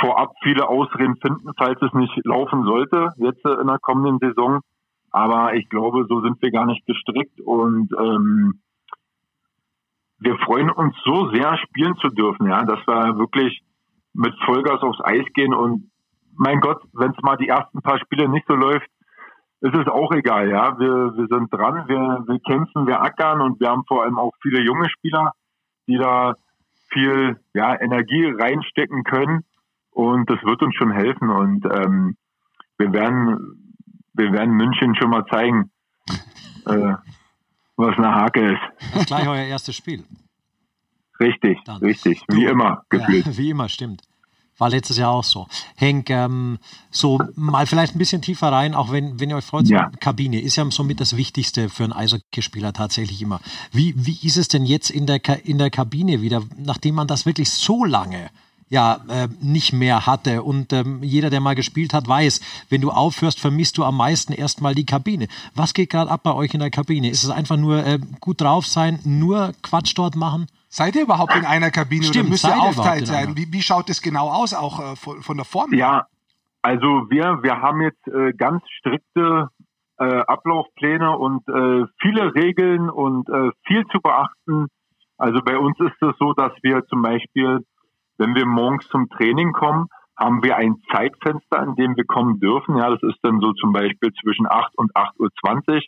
vorab 0.00 0.32
viele 0.42 0.68
Ausreden 0.68 1.16
finden, 1.16 1.50
falls 1.56 1.80
es 1.82 1.92
nicht 1.92 2.18
laufen 2.24 2.64
sollte, 2.64 3.12
jetzt 3.18 3.44
in 3.44 3.66
der 3.66 3.78
kommenden 3.80 4.18
Saison. 4.18 4.60
Aber 5.16 5.54
ich 5.54 5.70
glaube, 5.70 6.04
so 6.10 6.20
sind 6.20 6.42
wir 6.42 6.50
gar 6.50 6.66
nicht 6.66 6.84
gestrickt 6.84 7.40
und 7.40 7.90
ähm, 7.98 8.60
wir 10.18 10.36
freuen 10.44 10.68
uns 10.68 10.94
so 11.06 11.30
sehr, 11.30 11.56
spielen 11.56 11.96
zu 11.96 12.08
dürfen, 12.08 12.50
ja, 12.50 12.62
dass 12.66 12.86
wir 12.86 13.16
wirklich 13.16 13.62
mit 14.12 14.34
Vollgas 14.44 14.82
aufs 14.82 15.00
Eis 15.02 15.24
gehen 15.32 15.54
und 15.54 15.90
mein 16.36 16.60
Gott, 16.60 16.82
wenn 16.92 17.12
es 17.12 17.22
mal 17.22 17.38
die 17.38 17.48
ersten 17.48 17.80
paar 17.80 17.98
Spiele 17.98 18.28
nicht 18.28 18.46
so 18.46 18.54
läuft, 18.54 18.90
ist 19.62 19.74
es 19.74 19.88
auch 19.88 20.12
egal, 20.12 20.50
ja. 20.50 20.78
Wir, 20.78 21.16
wir 21.16 21.28
sind 21.28 21.50
dran, 21.50 21.88
wir, 21.88 22.22
wir 22.26 22.38
kämpfen, 22.40 22.86
wir 22.86 23.00
ackern 23.00 23.40
und 23.40 23.58
wir 23.58 23.70
haben 23.70 23.84
vor 23.88 24.02
allem 24.02 24.18
auch 24.18 24.34
viele 24.42 24.60
junge 24.60 24.90
Spieler, 24.90 25.32
die 25.88 25.96
da 25.96 26.34
viel 26.90 27.40
ja, 27.54 27.80
Energie 27.80 28.26
reinstecken 28.26 29.02
können 29.04 29.44
und 29.92 30.28
das 30.28 30.42
wird 30.42 30.60
uns 30.60 30.74
schon 30.74 30.90
helfen 30.90 31.30
und 31.30 31.64
ähm, 31.64 32.16
wir 32.76 32.92
werden 32.92 33.65
wir 34.16 34.32
werden 34.32 34.54
München 34.54 34.94
schon 34.96 35.10
mal 35.10 35.24
zeigen, 35.26 35.70
äh, 36.66 36.94
was 37.76 37.96
eine 37.98 38.14
Hake 38.14 38.52
ist. 38.52 38.60
Das 38.92 39.02
ist 39.02 39.06
gleich 39.06 39.28
euer 39.28 39.44
erstes 39.44 39.76
Spiel. 39.76 40.04
Richtig, 41.20 41.58
Dann. 41.64 41.78
richtig, 41.78 42.22
wie 42.28 42.44
du, 42.44 42.50
immer 42.50 42.82
gefühlt. 42.88 43.26
Ja, 43.26 43.32
wie 43.36 43.50
immer, 43.50 43.68
stimmt. 43.68 44.02
War 44.58 44.70
letztes 44.70 44.96
Jahr 44.96 45.10
auch 45.10 45.24
so. 45.24 45.46
Henk, 45.76 46.08
ähm, 46.08 46.58
so 46.90 47.20
mal 47.34 47.66
vielleicht 47.66 47.94
ein 47.94 47.98
bisschen 47.98 48.22
tiefer 48.22 48.50
rein, 48.50 48.74
auch 48.74 48.90
wenn, 48.90 49.20
wenn 49.20 49.28
ihr 49.28 49.36
euch 49.36 49.44
freut, 49.44 49.68
ja. 49.68 49.90
Kabine 50.00 50.40
ist 50.40 50.56
ja 50.56 50.70
somit 50.70 50.98
das 50.98 51.16
Wichtigste 51.16 51.68
für 51.68 51.84
einen 51.84 51.92
Eishockeyspieler 51.92 52.72
tatsächlich 52.72 53.20
immer. 53.20 53.40
Wie, 53.72 53.94
wie 53.96 54.18
ist 54.26 54.38
es 54.38 54.48
denn 54.48 54.64
jetzt 54.64 54.90
in 54.90 55.04
der, 55.04 55.20
in 55.44 55.58
der 55.58 55.68
Kabine 55.68 56.22
wieder, 56.22 56.42
nachdem 56.56 56.94
man 56.94 57.06
das 57.06 57.26
wirklich 57.26 57.50
so 57.50 57.84
lange 57.84 58.30
ja 58.68 59.00
äh, 59.08 59.28
nicht 59.40 59.72
mehr 59.72 60.06
hatte. 60.06 60.42
Und 60.42 60.72
ähm, 60.72 61.02
jeder, 61.02 61.30
der 61.30 61.40
mal 61.40 61.54
gespielt 61.54 61.94
hat, 61.94 62.08
weiß, 62.08 62.40
wenn 62.68 62.80
du 62.80 62.90
aufhörst, 62.90 63.40
vermisst 63.40 63.78
du 63.78 63.84
am 63.84 63.96
meisten 63.96 64.32
erstmal 64.32 64.74
die 64.74 64.86
Kabine. 64.86 65.28
Was 65.54 65.74
geht 65.74 65.90
gerade 65.90 66.10
ab 66.10 66.22
bei 66.24 66.34
euch 66.34 66.52
in 66.54 66.60
der 66.60 66.70
Kabine? 66.70 67.10
Ist 67.10 67.24
es 67.24 67.30
einfach 67.30 67.56
nur 67.56 67.84
äh, 67.84 67.98
gut 68.20 68.40
drauf 68.40 68.66
sein, 68.66 68.98
nur 69.04 69.52
Quatsch 69.62 69.94
dort 69.96 70.16
machen? 70.16 70.46
Seid 70.68 70.96
ihr 70.96 71.02
überhaupt 71.02 71.34
in 71.34 71.44
einer 71.44 71.70
Kabine 71.70 72.04
Stimmt, 72.04 72.24
oder 72.24 72.30
müsst 72.30 72.44
ihr 72.44 72.60
aufteilt 72.60 73.06
sein? 73.06 73.36
Wie, 73.36 73.50
wie, 73.52 73.62
schaut 73.62 73.88
es 73.88 74.02
genau 74.02 74.30
aus, 74.30 74.52
auch 74.52 74.80
äh, 74.80 74.96
von, 74.96 75.22
von, 75.22 75.36
der 75.36 75.46
Form? 75.46 75.72
Ja, 75.72 76.06
also 76.60 77.06
wir, 77.08 77.42
wir 77.42 77.62
haben 77.62 77.80
jetzt 77.80 78.06
äh, 78.08 78.32
ganz 78.32 78.62
strikte 78.78 79.48
äh, 79.98 80.04
Ablaufpläne 80.04 81.16
und 81.16 81.48
äh, 81.48 81.86
viele 82.02 82.34
Regeln 82.34 82.90
und 82.90 83.28
äh, 83.28 83.50
viel 83.66 83.86
zu 83.86 84.00
beachten. 84.00 84.66
Also 85.16 85.40
bei 85.42 85.56
uns 85.56 85.78
ist 85.80 86.02
es 86.02 86.14
so, 86.18 86.34
dass 86.34 86.52
wir 86.62 86.84
zum 86.86 87.00
Beispiel 87.00 87.60
wenn 88.18 88.34
wir 88.34 88.46
morgens 88.46 88.88
zum 88.88 89.08
Training 89.08 89.52
kommen, 89.52 89.88
haben 90.18 90.42
wir 90.42 90.56
ein 90.56 90.76
Zeitfenster, 90.90 91.62
in 91.62 91.74
dem 91.74 91.96
wir 91.96 92.04
kommen 92.04 92.40
dürfen. 92.40 92.76
Ja, 92.76 92.90
das 92.90 93.02
ist 93.02 93.18
dann 93.22 93.40
so 93.40 93.52
zum 93.52 93.72
Beispiel 93.72 94.12
zwischen 94.22 94.46
8 94.46 94.76
und 94.76 94.94
8.20 94.94 95.74
Uhr. 95.74 95.80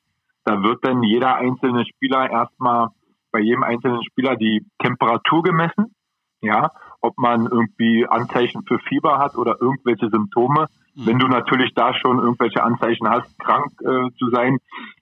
Da 0.45 0.63
wird 0.63 0.85
dann 0.85 1.03
jeder 1.03 1.37
einzelne 1.37 1.85
Spieler 1.87 2.31
erstmal 2.31 2.89
bei 3.33 3.41
jedem 3.41 3.63
einzelnen 3.63 4.05
Spieler 4.05 4.37
die 4.37 4.67
Temperatur 4.79 5.43
gemessen. 5.43 5.95
Ja, 6.41 6.71
ob 7.01 7.19
man 7.19 7.47
irgendwie 7.47 8.07
Anzeichen 8.07 8.63
für 8.67 8.79
Fieber 8.79 9.19
hat 9.19 9.35
oder 9.35 9.57
irgendwelche 9.61 10.09
Symptome. 10.09 10.67
Mhm. 10.95 11.07
Wenn 11.07 11.19
du 11.19 11.27
natürlich 11.27 11.75
da 11.75 11.95
schon 11.95 12.19
irgendwelche 12.19 12.63
Anzeichen 12.63 13.09
hast, 13.09 13.37
krank 13.41 13.73
äh, 13.81 14.11
zu 14.19 14.31
sein, 14.31 14.59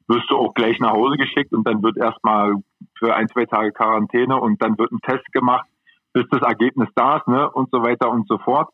wirst 0.09 0.31
du 0.31 0.37
auch 0.37 0.55
gleich 0.55 0.79
nach 0.79 0.93
Hause 0.93 1.17
geschickt 1.17 1.53
und 1.53 1.67
dann 1.67 1.83
wird 1.83 1.99
erstmal 1.99 2.55
für 2.99 3.15
ein, 3.15 3.29
zwei 3.29 3.45
Tage 3.45 3.73
Quarantäne 3.73 4.41
und 4.41 4.63
dann 4.63 4.79
wird 4.79 4.93
ein 4.93 5.01
Test 5.01 5.31
gemacht 5.33 5.69
bis 6.17 6.25
das 6.31 6.41
Ergebnis 6.41 6.89
da 6.95 7.19
ist, 7.19 7.29
ne, 7.29 7.51
und 7.51 7.69
so 7.71 7.83
weiter 7.83 8.11
und 8.11 8.27
so 8.27 8.39
fort. 8.39 8.71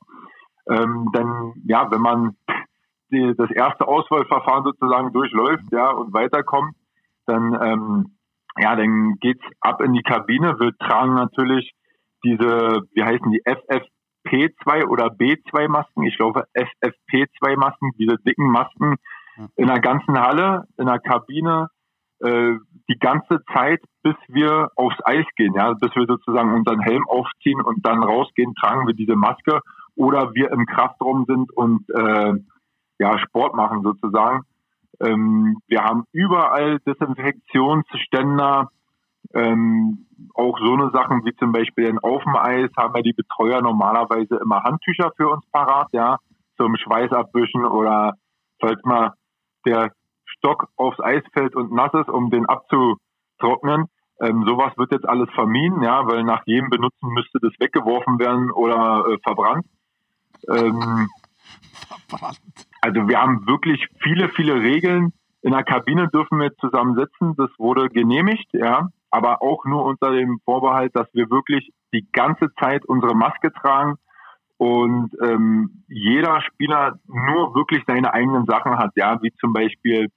Ähm, 0.68 1.10
denn 1.12 1.54
ja, 1.66 1.90
wenn 1.90 2.00
man 2.00 2.36
die, 3.10 3.34
das 3.36 3.50
erste 3.50 3.88
Auswahlverfahren 3.88 4.62
sozusagen 4.62 5.12
durchläuft, 5.12 5.64
ja, 5.72 5.90
und 5.90 6.14
weiterkommt, 6.14 6.76
dann 7.26 7.58
ähm, 7.60 8.16
ja, 8.58 8.76
dann 8.76 9.16
geht's 9.20 9.44
ab 9.60 9.80
in 9.80 9.92
die 9.92 10.04
Kabine. 10.04 10.54
Wir 10.60 10.70
tragen 10.78 11.14
natürlich 11.14 11.72
diese, 12.22 12.82
wie 12.94 13.02
heißen 13.02 13.28
die, 13.32 13.42
FFP2 13.42 14.86
oder 14.86 15.06
B2 15.06 15.66
Masken. 15.66 16.04
Ich 16.04 16.16
glaube 16.16 16.44
FFP2 16.54 17.56
Masken, 17.56 17.90
diese 17.98 18.18
dicken 18.18 18.52
Masken 18.52 18.94
in 19.56 19.66
der 19.66 19.80
ganzen 19.80 20.16
Halle, 20.20 20.68
in 20.78 20.86
der 20.86 21.00
Kabine, 21.00 21.70
äh, 22.22 22.56
die 22.88 22.98
ganze 22.98 23.42
Zeit, 23.52 23.80
bis 24.02 24.14
wir 24.28 24.70
aufs 24.76 24.98
Eis 25.04 25.26
gehen, 25.36 25.54
ja, 25.54 25.72
bis 25.74 25.94
wir 25.94 26.06
sozusagen 26.06 26.54
unseren 26.54 26.80
Helm 26.80 27.04
aufziehen 27.08 27.60
und 27.60 27.84
dann 27.86 28.02
rausgehen, 28.02 28.54
tragen 28.54 28.86
wir 28.86 28.94
diese 28.94 29.16
Maske 29.16 29.60
oder 29.96 30.34
wir 30.34 30.50
im 30.50 30.66
Kraftraum 30.66 31.24
sind 31.26 31.52
und 31.52 31.88
äh, 31.90 32.34
ja 32.98 33.18
Sport 33.18 33.54
machen 33.54 33.82
sozusagen. 33.82 34.42
Ähm, 35.00 35.58
wir 35.66 35.82
haben 35.82 36.04
überall 36.12 36.78
Desinfektionsständer, 36.80 38.70
ähm, 39.34 40.06
auch 40.34 40.58
so 40.58 40.74
eine 40.74 40.90
Sachen 40.90 41.24
wie 41.24 41.34
zum 41.36 41.52
Beispiel 41.52 41.86
in 41.86 41.98
auf 41.98 42.22
dem 42.22 42.36
Eis 42.36 42.70
haben 42.76 42.94
ja 42.94 43.02
die 43.02 43.14
Betreuer 43.14 43.62
normalerweise 43.62 44.36
immer 44.36 44.62
Handtücher 44.62 45.12
für 45.16 45.28
uns 45.28 45.44
parat, 45.50 45.88
ja, 45.92 46.18
zum 46.56 46.76
Schweiß 46.76 47.12
abwischen 47.12 47.64
oder 47.64 48.14
falls 48.60 48.82
mal 48.84 49.14
der 49.64 49.90
Stock 50.36 50.68
aufs 50.76 51.00
Eis 51.00 51.22
fällt 51.32 51.54
und 51.54 51.72
nass 51.72 51.92
ist, 51.94 52.08
um 52.08 52.30
den 52.30 52.46
abzutrocknen. 52.46 53.86
Ähm, 54.20 54.44
sowas 54.46 54.72
wird 54.76 54.92
jetzt 54.92 55.08
alles 55.08 55.28
vermieden, 55.34 55.82
ja, 55.82 56.06
weil 56.06 56.22
nach 56.22 56.42
jedem 56.46 56.70
Benutzen 56.70 57.08
müsste 57.08 57.38
das 57.40 57.52
weggeworfen 57.58 58.18
werden 58.18 58.50
oder 58.50 59.04
äh, 59.08 59.18
verbrannt. 59.22 59.66
Ähm, 60.48 61.08
verbrannt. 62.08 62.40
Also 62.80 63.08
wir 63.08 63.20
haben 63.20 63.46
wirklich 63.46 63.86
viele, 64.02 64.28
viele 64.30 64.54
Regeln. 64.60 65.12
In 65.40 65.52
der 65.52 65.64
Kabine 65.64 66.08
dürfen 66.08 66.38
wir 66.38 66.54
zusammen 66.56 66.94
sitzen. 66.94 67.34
Das 67.36 67.50
wurde 67.58 67.88
genehmigt, 67.88 68.48
ja, 68.52 68.88
aber 69.10 69.42
auch 69.42 69.64
nur 69.64 69.84
unter 69.84 70.12
dem 70.12 70.38
Vorbehalt, 70.44 70.94
dass 70.94 71.08
wir 71.14 71.30
wirklich 71.30 71.72
die 71.92 72.06
ganze 72.12 72.52
Zeit 72.60 72.84
unsere 72.86 73.14
Maske 73.14 73.52
tragen 73.52 73.98
und 74.62 75.10
ähm, 75.20 75.82
jeder 75.88 76.40
Spieler 76.42 77.00
nur 77.08 77.52
wirklich 77.56 77.82
seine 77.88 78.14
eigenen 78.14 78.46
Sachen 78.46 78.78
hat, 78.78 78.92
ja, 78.94 79.20
wie 79.20 79.32
zum 79.40 79.52
Beispiel 79.52 80.08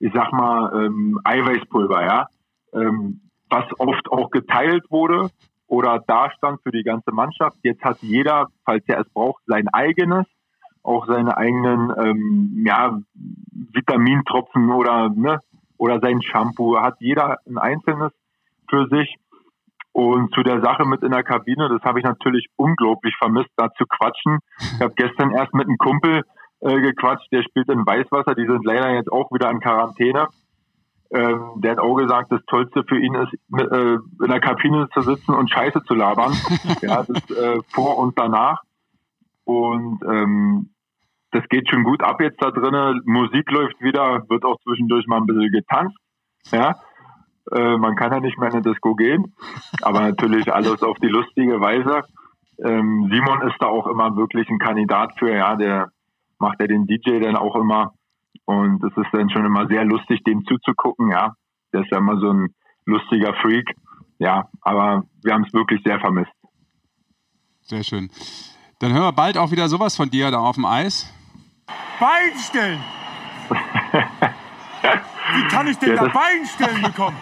ich 0.00 0.12
sag 0.12 0.32
mal, 0.32 0.84
ähm, 0.84 1.20
Eiweißpulver, 1.24 2.02
ja, 2.04 2.26
ähm, 2.72 3.20
was 3.48 3.64
oft 3.78 4.10
auch 4.10 4.30
geteilt 4.30 4.84
wurde 4.90 5.30
oder 5.66 6.02
da 6.06 6.30
stand 6.32 6.60
für 6.62 6.72
die 6.72 6.82
ganze 6.82 7.12
Mannschaft. 7.12 7.56
Jetzt 7.62 7.84
hat 7.84 7.98
jeder, 8.00 8.48
falls 8.64 8.82
er 8.88 9.00
es 9.00 9.08
braucht, 9.12 9.42
sein 9.46 9.68
eigenes, 9.68 10.26
auch 10.82 11.06
seine 11.06 11.36
eigenen 11.36 11.92
ähm, 11.96 12.64
ja, 12.66 12.98
Vitamintropfen 13.72 14.70
oder 14.70 15.10
ne, 15.10 15.40
oder 15.76 16.00
sein 16.00 16.22
Shampoo. 16.22 16.78
Hat 16.78 16.96
jeder 17.00 17.38
ein 17.46 17.58
einzelnes 17.58 18.12
für 18.68 18.88
sich. 18.88 19.14
Und 19.92 20.32
zu 20.34 20.42
der 20.42 20.60
Sache 20.60 20.84
mit 20.86 21.02
in 21.02 21.10
der 21.10 21.24
Kabine, 21.24 21.68
das 21.68 21.82
habe 21.82 21.98
ich 21.98 22.04
natürlich 22.04 22.46
unglaublich 22.56 23.14
vermisst, 23.18 23.50
da 23.56 23.72
zu 23.74 23.84
quatschen. 23.86 24.38
Ich 24.58 24.80
habe 24.80 24.94
gestern 24.94 25.32
erst 25.32 25.52
mit 25.52 25.66
einem 25.66 25.78
Kumpel 25.78 26.22
äh, 26.60 26.80
gequatscht, 26.80 27.30
der 27.32 27.42
spielt 27.42 27.68
in 27.68 27.86
Weißwasser, 27.86 28.34
die 28.34 28.46
sind 28.46 28.64
leider 28.64 28.90
jetzt 28.94 29.10
auch 29.10 29.30
wieder 29.32 29.50
in 29.50 29.60
Quarantäne. 29.60 30.28
Ähm, 31.12 31.54
der 31.56 31.72
hat 31.72 31.78
auch 31.80 31.96
gesagt, 31.96 32.30
das 32.30 32.44
Tollste 32.46 32.84
für 32.84 32.98
ihn 32.98 33.14
ist, 33.14 33.32
äh, 33.58 33.94
in 33.94 34.28
der 34.28 34.40
Kabine 34.40 34.88
zu 34.94 35.00
sitzen 35.00 35.34
und 35.34 35.50
Scheiße 35.50 35.82
zu 35.82 35.94
labern. 35.94 36.32
ja, 36.82 37.02
das 37.02 37.30
äh, 37.30 37.60
vor 37.68 37.98
und 37.98 38.16
danach. 38.18 38.62
Und 39.44 40.00
ähm, 40.04 40.70
das 41.32 41.42
geht 41.48 41.68
schon 41.68 41.82
gut 41.82 42.02
ab 42.02 42.20
jetzt 42.20 42.40
da 42.40 42.50
drinnen. 42.50 43.02
Musik 43.06 43.50
läuft 43.50 43.80
wieder, 43.80 44.24
wird 44.28 44.44
auch 44.44 44.58
zwischendurch 44.62 45.06
mal 45.06 45.18
ein 45.18 45.26
bisschen 45.26 45.50
getanzt. 45.50 45.96
Ja, 46.52 46.76
äh, 47.50 47.76
man 47.76 47.96
kann 47.96 48.12
ja 48.12 48.20
nicht 48.20 48.38
mehr 48.38 48.48
in 48.48 48.54
eine 48.54 48.62
Disco 48.62 48.94
gehen, 48.94 49.34
aber 49.82 50.00
natürlich 50.00 50.52
alles 50.52 50.82
auf 50.82 50.98
die 50.98 51.08
lustige 51.08 51.60
Weise. 51.60 52.02
Ähm, 52.62 53.08
Simon 53.10 53.42
ist 53.48 53.56
da 53.58 53.66
auch 53.66 53.86
immer 53.86 54.16
wirklich 54.16 54.48
ein 54.48 54.58
Kandidat 54.58 55.18
für, 55.18 55.34
ja, 55.34 55.56
der 55.56 55.90
macht 56.40 56.60
er 56.60 56.66
den 56.66 56.86
DJ 56.86 57.20
dann 57.20 57.36
auch 57.36 57.54
immer. 57.54 57.94
Und 58.44 58.82
es 58.82 58.96
ist 58.96 59.12
dann 59.12 59.30
schon 59.30 59.44
immer 59.44 59.68
sehr 59.68 59.84
lustig, 59.84 60.24
dem 60.24 60.44
zuzugucken, 60.44 61.10
ja. 61.10 61.34
Der 61.72 61.82
ist 61.82 61.90
ja 61.92 61.98
immer 61.98 62.18
so 62.18 62.32
ein 62.32 62.54
lustiger 62.84 63.34
Freak. 63.34 63.70
Ja, 64.18 64.48
aber 64.60 65.04
wir 65.22 65.32
haben 65.32 65.44
es 65.44 65.52
wirklich 65.52 65.80
sehr 65.84 66.00
vermisst. 66.00 66.32
Sehr 67.62 67.84
schön. 67.84 68.10
Dann 68.80 68.92
hören 68.92 69.04
wir 69.04 69.12
bald 69.12 69.38
auch 69.38 69.52
wieder 69.52 69.68
sowas 69.68 69.94
von 69.94 70.10
dir 70.10 70.30
da 70.30 70.38
auf 70.38 70.56
dem 70.56 70.64
Eis. 70.64 71.12
Bein 72.00 72.36
stellen! 72.38 72.80
Wie 75.34 75.48
kann 75.48 75.66
ich 75.68 75.78
denn 75.78 75.90
ja, 75.90 76.04
da 76.04 76.08
Bein 76.08 76.46
stellen 76.46 76.82
bekommen? 76.82 77.16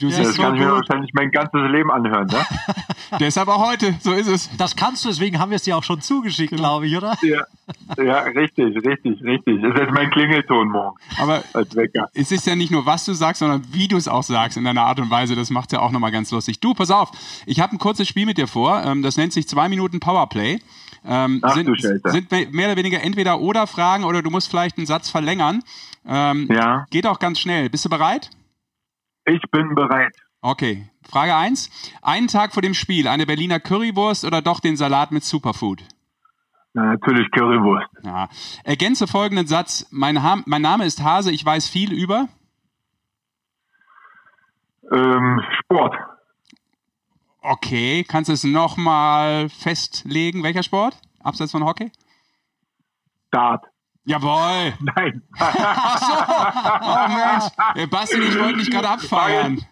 Du 0.00 0.08
Ja, 0.08 0.16
siehst 0.16 0.30
Das 0.30 0.36
so 0.36 0.42
kann 0.42 0.54
ich 0.56 0.60
mir 0.60 0.72
wahrscheinlich 0.72 1.10
mein 1.14 1.30
ganzes 1.30 1.60
Leben 1.70 1.88
anhören, 1.92 2.26
ne? 2.26 2.44
deshalb 3.20 3.46
auch 3.48 3.64
heute. 3.64 3.94
So 4.00 4.12
ist 4.12 4.26
es. 4.26 4.50
Das 4.56 4.74
kannst 4.74 5.04
du, 5.04 5.08
deswegen 5.08 5.38
haben 5.38 5.50
wir 5.50 5.56
es 5.56 5.62
dir 5.62 5.76
auch 5.76 5.84
schon 5.84 6.00
zugeschickt, 6.00 6.50
Genau. 6.50 6.62
glaube 6.80 6.88
ich, 6.88 6.96
oder? 6.96 7.16
Ja, 7.22 7.44
ja, 8.02 8.18
richtig, 8.22 8.74
richtig, 8.84 9.22
richtig. 9.22 9.62
Das 9.62 9.72
ist 9.72 9.78
jetzt 9.80 9.92
mein 9.94 10.10
Klingelton 10.10 10.68
morgen 10.68 10.96
Aber 11.16 11.44
als 11.52 11.76
Wecker. 11.76 12.08
es 12.12 12.32
ist 12.32 12.44
ja 12.44 12.56
nicht 12.56 12.72
nur, 12.72 12.84
was 12.86 13.04
du 13.04 13.12
sagst, 13.12 13.38
sondern 13.38 13.62
wie 13.70 13.86
du 13.86 13.96
es 13.96 14.08
auch 14.08 14.24
sagst 14.24 14.56
in 14.56 14.64
deiner 14.64 14.82
Art 14.82 14.98
und 14.98 15.10
Weise. 15.10 15.36
Das 15.36 15.50
macht 15.50 15.72
ja 15.72 15.78
auch 15.78 15.92
nochmal 15.92 16.10
ganz 16.10 16.32
lustig. 16.32 16.58
Du, 16.58 16.74
pass 16.74 16.90
auf, 16.90 17.12
ich 17.46 17.60
habe 17.60 17.72
ein 17.76 17.78
kurzes 17.78 18.08
Spiel 18.08 18.26
mit 18.26 18.36
dir 18.36 18.48
vor. 18.48 18.82
Ähm, 18.84 19.02
Das 19.02 19.16
nennt 19.16 19.32
sich 19.32 19.46
zwei 19.48 19.68
Minuten 19.68 20.00
Powerplay. 20.00 20.58
Ähm, 21.06 21.38
Ach 21.42 21.54
sind, 21.54 21.68
sind 21.80 22.30
me- 22.32 22.48
mehr 22.50 22.66
oder 22.68 22.76
weniger 22.76 23.00
entweder 23.00 23.38
oder 23.40 23.68
Fragen 23.68 24.02
oder 24.02 24.22
du 24.22 24.30
musst 24.30 24.50
vielleicht 24.50 24.76
einen 24.76 24.86
Satz 24.86 25.08
verlängern. 25.08 25.62
Ähm, 26.04 26.48
Ja, 26.50 26.84
Geht 26.90 27.06
auch 27.06 27.20
ganz 27.20 27.38
schnell. 27.38 27.70
Bist 27.70 27.84
du 27.84 27.88
bereit? 27.90 28.30
Ich 29.26 29.42
bin 29.50 29.74
bereit. 29.74 30.14
Okay. 30.40 30.88
Frage 31.08 31.34
1. 31.34 31.70
Einen 32.02 32.28
Tag 32.28 32.52
vor 32.52 32.62
dem 32.62 32.74
Spiel, 32.74 33.08
eine 33.08 33.26
Berliner 33.26 33.60
Currywurst 33.60 34.24
oder 34.24 34.42
doch 34.42 34.60
den 34.60 34.76
Salat 34.76 35.12
mit 35.12 35.24
Superfood? 35.24 35.82
Na, 36.72 36.84
natürlich 36.92 37.30
Currywurst. 37.30 37.88
Ja. 38.02 38.28
Ergänze 38.64 39.06
folgenden 39.06 39.46
Satz. 39.46 39.86
Mein, 39.90 40.22
ha 40.22 40.42
mein 40.46 40.62
Name 40.62 40.84
ist 40.84 41.02
Hase, 41.02 41.30
ich 41.30 41.44
weiß 41.44 41.68
viel 41.68 41.92
über. 41.92 42.28
Ähm, 44.92 45.40
Sport. 45.60 45.94
Okay, 47.40 48.04
kannst 48.04 48.28
du 48.28 48.32
es 48.32 48.44
nochmal 48.44 49.48
festlegen? 49.48 50.42
Welcher 50.42 50.62
Sport? 50.62 50.98
Abseits 51.20 51.52
von 51.52 51.64
Hockey? 51.64 51.92
Dart. 53.30 53.64
Jawohl! 54.04 54.74
Nein. 54.80 55.22
Oh 56.86 57.08
Mensch! 57.08 57.90
Basti, 57.90 58.18
ich 58.18 58.38
wollte 58.38 58.58
dich 58.58 58.70
gerade 58.70 58.88
abfeiern. 58.88 59.64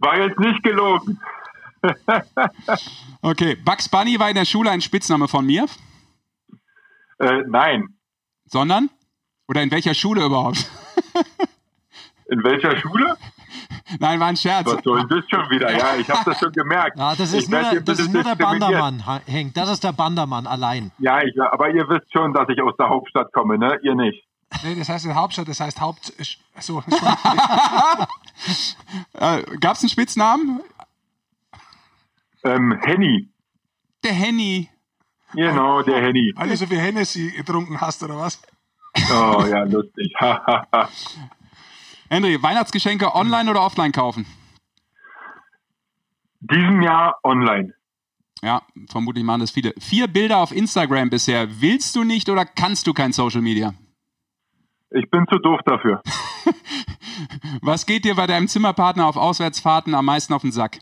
War 0.00 0.18
jetzt 0.18 0.38
nicht 0.38 0.62
gelogen. 0.62 1.18
Okay, 3.22 3.56
Bugs 3.56 3.88
Bunny 3.88 4.18
war 4.18 4.28
in 4.28 4.34
der 4.36 4.44
Schule 4.44 4.70
ein 4.70 4.80
Spitzname 4.80 5.26
von 5.28 5.46
mir, 5.46 5.66
Äh, 7.18 7.42
nein. 7.48 7.88
sondern? 8.46 8.90
Oder 9.48 9.62
in 9.62 9.70
welcher 9.70 9.94
Schule 9.94 10.24
überhaupt? 10.24 10.68
In 12.28 12.42
welcher 12.44 12.78
Schule? 12.78 13.16
Nein, 13.98 14.20
war 14.20 14.28
ein 14.28 14.36
Scherz. 14.36 14.66
Was 14.66 14.82
soll 14.82 15.06
das 15.08 15.24
schon 15.28 15.50
wieder? 15.50 15.76
Ja, 15.76 15.96
ich 15.96 16.08
habe 16.08 16.22
das 16.24 16.38
schon 16.38 16.52
gemerkt. 16.52 16.98
Ja, 16.98 17.14
das 17.14 17.32
Ich 17.32 17.40
ist, 17.40 17.50
nur, 17.50 17.60
der, 17.60 17.80
das 17.80 17.98
ist 17.98 18.12
nur 18.12 18.22
der. 18.24 18.34
Bandermann, 18.34 19.02
Henk. 19.26 19.54
Das 19.54 19.68
ist 19.70 19.84
der 19.84 19.92
Bandermann 19.92 20.46
allein. 20.46 20.90
Ja, 20.98 21.22
ich, 21.22 21.34
aber 21.40 21.70
ihr 21.70 21.88
wisst 21.88 22.12
schon, 22.12 22.32
dass 22.32 22.48
ich 22.48 22.60
aus 22.62 22.74
der 22.78 22.88
Hauptstadt 22.88 23.32
komme, 23.32 23.58
ne? 23.58 23.78
Ihr 23.82 23.94
nicht. 23.94 24.24
Nee, 24.64 24.74
das 24.76 24.88
heißt 24.88 25.06
Hauptstadt, 25.14 25.48
das 25.48 25.60
heißt 25.60 25.80
Haupt. 25.80 26.12
So, 26.60 26.82
Äh, 29.14 29.42
Gab 29.60 29.76
es 29.76 29.82
einen 29.82 29.88
Spitznamen? 29.88 30.60
Ähm, 32.44 32.78
Henny. 32.82 33.28
Der 34.04 34.12
Henny. 34.12 34.68
Genau, 35.34 35.80
der 35.82 36.02
Henny. 36.02 36.32
weil 36.36 36.48
du 36.50 36.56
so 36.56 36.66
viel 36.66 36.78
Hennessy 36.80 37.30
getrunken 37.30 37.80
hast, 37.80 38.02
oder 38.02 38.18
was? 38.18 38.42
Oh, 39.10 39.44
ja, 39.48 39.62
lustig. 39.62 40.12
Henry, 42.12 42.42
Weihnachtsgeschenke 42.42 43.14
online 43.14 43.50
oder 43.50 43.62
offline 43.62 43.90
kaufen? 43.90 44.26
Diesem 46.40 46.82
Jahr 46.82 47.18
online. 47.22 47.72
Ja, 48.42 48.60
vermutlich 48.90 49.24
machen 49.24 49.40
das 49.40 49.50
viele. 49.50 49.72
Vier 49.78 50.08
Bilder 50.08 50.36
auf 50.36 50.52
Instagram 50.52 51.08
bisher. 51.08 51.62
Willst 51.62 51.96
du 51.96 52.04
nicht 52.04 52.28
oder 52.28 52.44
kannst 52.44 52.86
du 52.86 52.92
kein 52.92 53.12
Social 53.12 53.40
Media? 53.40 53.72
Ich 54.90 55.08
bin 55.10 55.26
zu 55.26 55.38
doof 55.38 55.60
dafür. 55.64 56.02
Was 57.62 57.86
geht 57.86 58.04
dir 58.04 58.14
bei 58.14 58.26
deinem 58.26 58.46
Zimmerpartner 58.46 59.06
auf 59.06 59.16
Auswärtsfahrten 59.16 59.94
am 59.94 60.04
meisten 60.04 60.34
auf 60.34 60.42
den 60.42 60.52
Sack? 60.52 60.80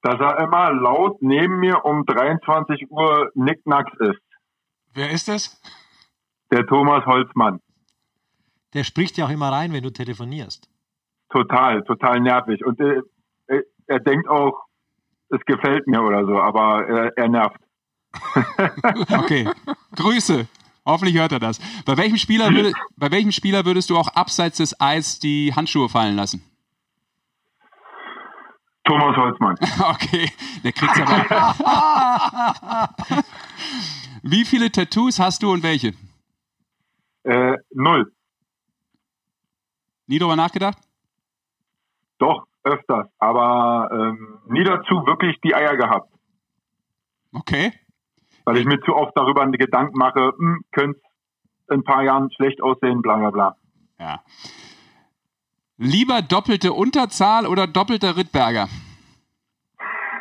Dass 0.00 0.18
er 0.18 0.38
immer 0.38 0.72
laut 0.72 1.20
neben 1.20 1.58
mir 1.58 1.84
um 1.84 2.06
23 2.06 2.90
Uhr 2.90 3.30
Nicknacks 3.34 3.92
ist. 3.98 4.22
Wer 4.94 5.10
ist 5.10 5.28
das? 5.28 5.60
Der 6.50 6.66
Thomas 6.66 7.04
Holzmann. 7.04 7.60
Der 8.74 8.84
spricht 8.84 9.16
ja 9.16 9.26
auch 9.26 9.30
immer 9.30 9.50
rein, 9.50 9.72
wenn 9.72 9.82
du 9.82 9.90
telefonierst. 9.90 10.68
Total, 11.30 11.82
total 11.84 12.20
nervig. 12.20 12.64
Und 12.64 12.80
äh, 12.80 13.00
äh, 13.46 13.62
er 13.86 14.00
denkt 14.00 14.28
auch, 14.28 14.64
es 15.30 15.40
gefällt 15.46 15.86
mir 15.86 16.02
oder 16.02 16.24
so, 16.26 16.38
aber 16.38 16.86
er, 16.86 17.16
er 17.16 17.28
nervt. 17.28 17.60
Okay. 19.18 19.48
Grüße. 19.96 20.46
Hoffentlich 20.86 21.16
hört 21.16 21.32
er 21.32 21.40
das. 21.40 21.58
Bei 21.86 21.96
welchem, 21.96 22.18
Spieler 22.18 22.52
würde, 22.52 22.72
bei 22.96 23.10
welchem 23.10 23.32
Spieler 23.32 23.64
würdest 23.64 23.88
du 23.88 23.96
auch 23.96 24.08
abseits 24.08 24.58
des 24.58 24.78
Eis 24.80 25.18
die 25.18 25.54
Handschuhe 25.54 25.88
fallen 25.88 26.14
lassen? 26.14 26.42
Thomas 28.84 29.16
Holzmann. 29.16 29.56
Okay, 29.80 30.30
der 30.62 30.72
kriegt's 30.72 31.00
aber. 31.00 32.94
Wie 34.22 34.44
viele 34.44 34.70
Tattoos 34.70 35.18
hast 35.18 35.42
du 35.42 35.52
und 35.52 35.62
welche? 35.62 35.94
Äh, 37.22 37.56
null. 37.72 38.12
Nie 40.06 40.18
drüber 40.18 40.36
nachgedacht? 40.36 40.78
Doch, 42.18 42.46
öfters. 42.62 43.08
Aber 43.18 43.88
ähm, 43.92 44.40
nie 44.46 44.64
dazu 44.64 45.06
wirklich 45.06 45.40
die 45.42 45.54
Eier 45.54 45.76
gehabt. 45.76 46.10
Okay. 47.32 47.72
Weil 48.44 48.58
ich 48.58 48.66
mir 48.66 48.80
zu 48.80 48.94
oft 48.94 49.16
darüber 49.16 49.46
Gedanken 49.46 49.98
mache, 49.98 50.32
hm, 50.36 50.64
könnte 50.72 51.00
in 51.70 51.80
ein 51.80 51.84
paar 51.84 52.02
Jahren 52.02 52.30
schlecht 52.32 52.62
aussehen, 52.62 53.02
bla 53.02 53.16
bla 53.16 53.30
bla. 53.30 53.56
Ja. 53.98 54.22
Lieber 55.76 56.22
doppelte 56.22 56.72
Unterzahl 56.72 57.46
oder 57.46 57.66
doppelter 57.66 58.16
Rittberger? 58.16 58.68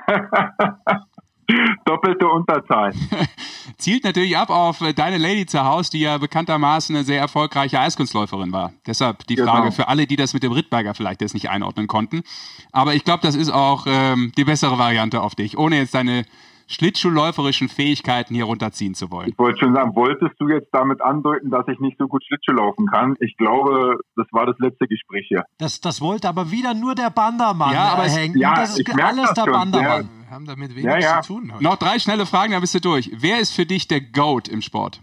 Doppelte 1.86 2.28
Unterzahl. 2.28 2.94
Zielt 3.78 4.04
natürlich 4.04 4.38
ab 4.38 4.50
auf 4.50 4.82
äh, 4.82 4.94
deine 4.94 5.18
Lady 5.18 5.46
zu 5.46 5.64
Hause, 5.64 5.92
die 5.92 6.00
ja 6.02 6.18
bekanntermaßen 6.18 6.96
eine 6.96 7.06
sehr 7.06 7.20
erfolgreiche 7.20 7.80
Eiskunstläuferin 7.80 8.52
war. 8.52 8.74
Deshalb 8.88 9.26
die 9.28 9.36
Genau. 9.36 9.52
Frage 9.52 9.72
für 9.72 9.88
alle, 9.88 10.08
die 10.08 10.16
das 10.16 10.34
mit 10.34 10.44
dem 10.44 10.52
Rittberger 10.52 10.94
vielleicht 10.94 11.22
jetzt 11.22 11.34
nicht 11.34 11.50
einordnen 11.50 11.88
konnten. 11.88 12.24
Aber 12.72 12.94
ich 12.96 13.04
glaube, 13.04 13.22
das 13.24 13.36
ist 13.36 13.50
auch 13.52 13.86
ähm, 13.88 14.32
die 14.38 14.44
bessere 14.46 14.78
Variante 14.78 15.22
auf 15.22 15.36
dich, 15.36 15.58
ohne 15.58 15.78
jetzt 15.78 15.94
deine 15.96 16.26
schlittschuhläuferischen 16.68 17.70
Fähigkeiten 17.70 18.36
hier 18.36 18.46
runterziehen 18.46 18.96
zu 18.96 19.12
wollen. 19.12 19.30
Ich 19.30 19.38
wollte 19.38 19.60
schon 19.60 19.74
sagen, 19.76 19.96
wolltest 19.96 20.34
du 20.40 20.48
jetzt 20.50 20.70
damit 20.72 21.02
andeuten, 21.02 21.50
dass 21.52 21.68
ich 21.68 21.80
nicht 21.80 21.98
so 21.98 22.08
gut 22.08 22.24
Schlittschuh 22.26 22.54
laufen 22.54 22.86
kann? 22.88 23.16
Ich 23.20 23.36
glaube, 23.38 24.00
das 24.16 24.28
war 24.32 24.46
das 24.46 24.58
letzte 24.60 24.88
Gespräch 24.88 25.26
hier. 25.28 25.44
Das, 25.58 25.82
das 25.82 26.02
wollte 26.02 26.28
aber 26.30 26.52
wieder 26.52 26.74
nur 26.74 26.96
der 26.96 27.10
Bandermann, 27.10 27.74
Ja, 27.74 27.94
aber 27.94 28.06
es- 28.06 28.18
Henk. 28.18 28.36
ja, 28.36 28.56
das 28.56 28.78
ist 28.80 28.90
alles 29.00 29.26
das 29.26 29.34
der 29.36 29.44
schon, 29.44 29.54
Bandermann. 29.54 30.10
Wir 30.22 30.30
haben 30.32 30.46
damit 30.46 30.72
wenig 30.72 30.86
Ja, 30.86 30.98
ja. 31.00 31.22
zu 31.22 31.34
tun 31.34 31.52
heute. 31.54 31.64
Noch 31.64 31.76
drei 31.78 32.00
schnelle 32.00 32.26
Fragen, 32.26 32.54
dann 32.54 32.62
bist 32.62 32.74
du 32.74 32.80
durch. 32.82 33.12
Wer 33.14 33.40
ist 33.40 33.54
für 33.54 33.66
dich 33.66 33.88
der 33.88 34.02
GOAT 34.02 34.48
im 34.48 34.62
Sport? 34.62 35.02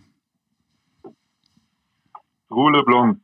Rule 2.50 2.82
Blanc. 2.84 3.18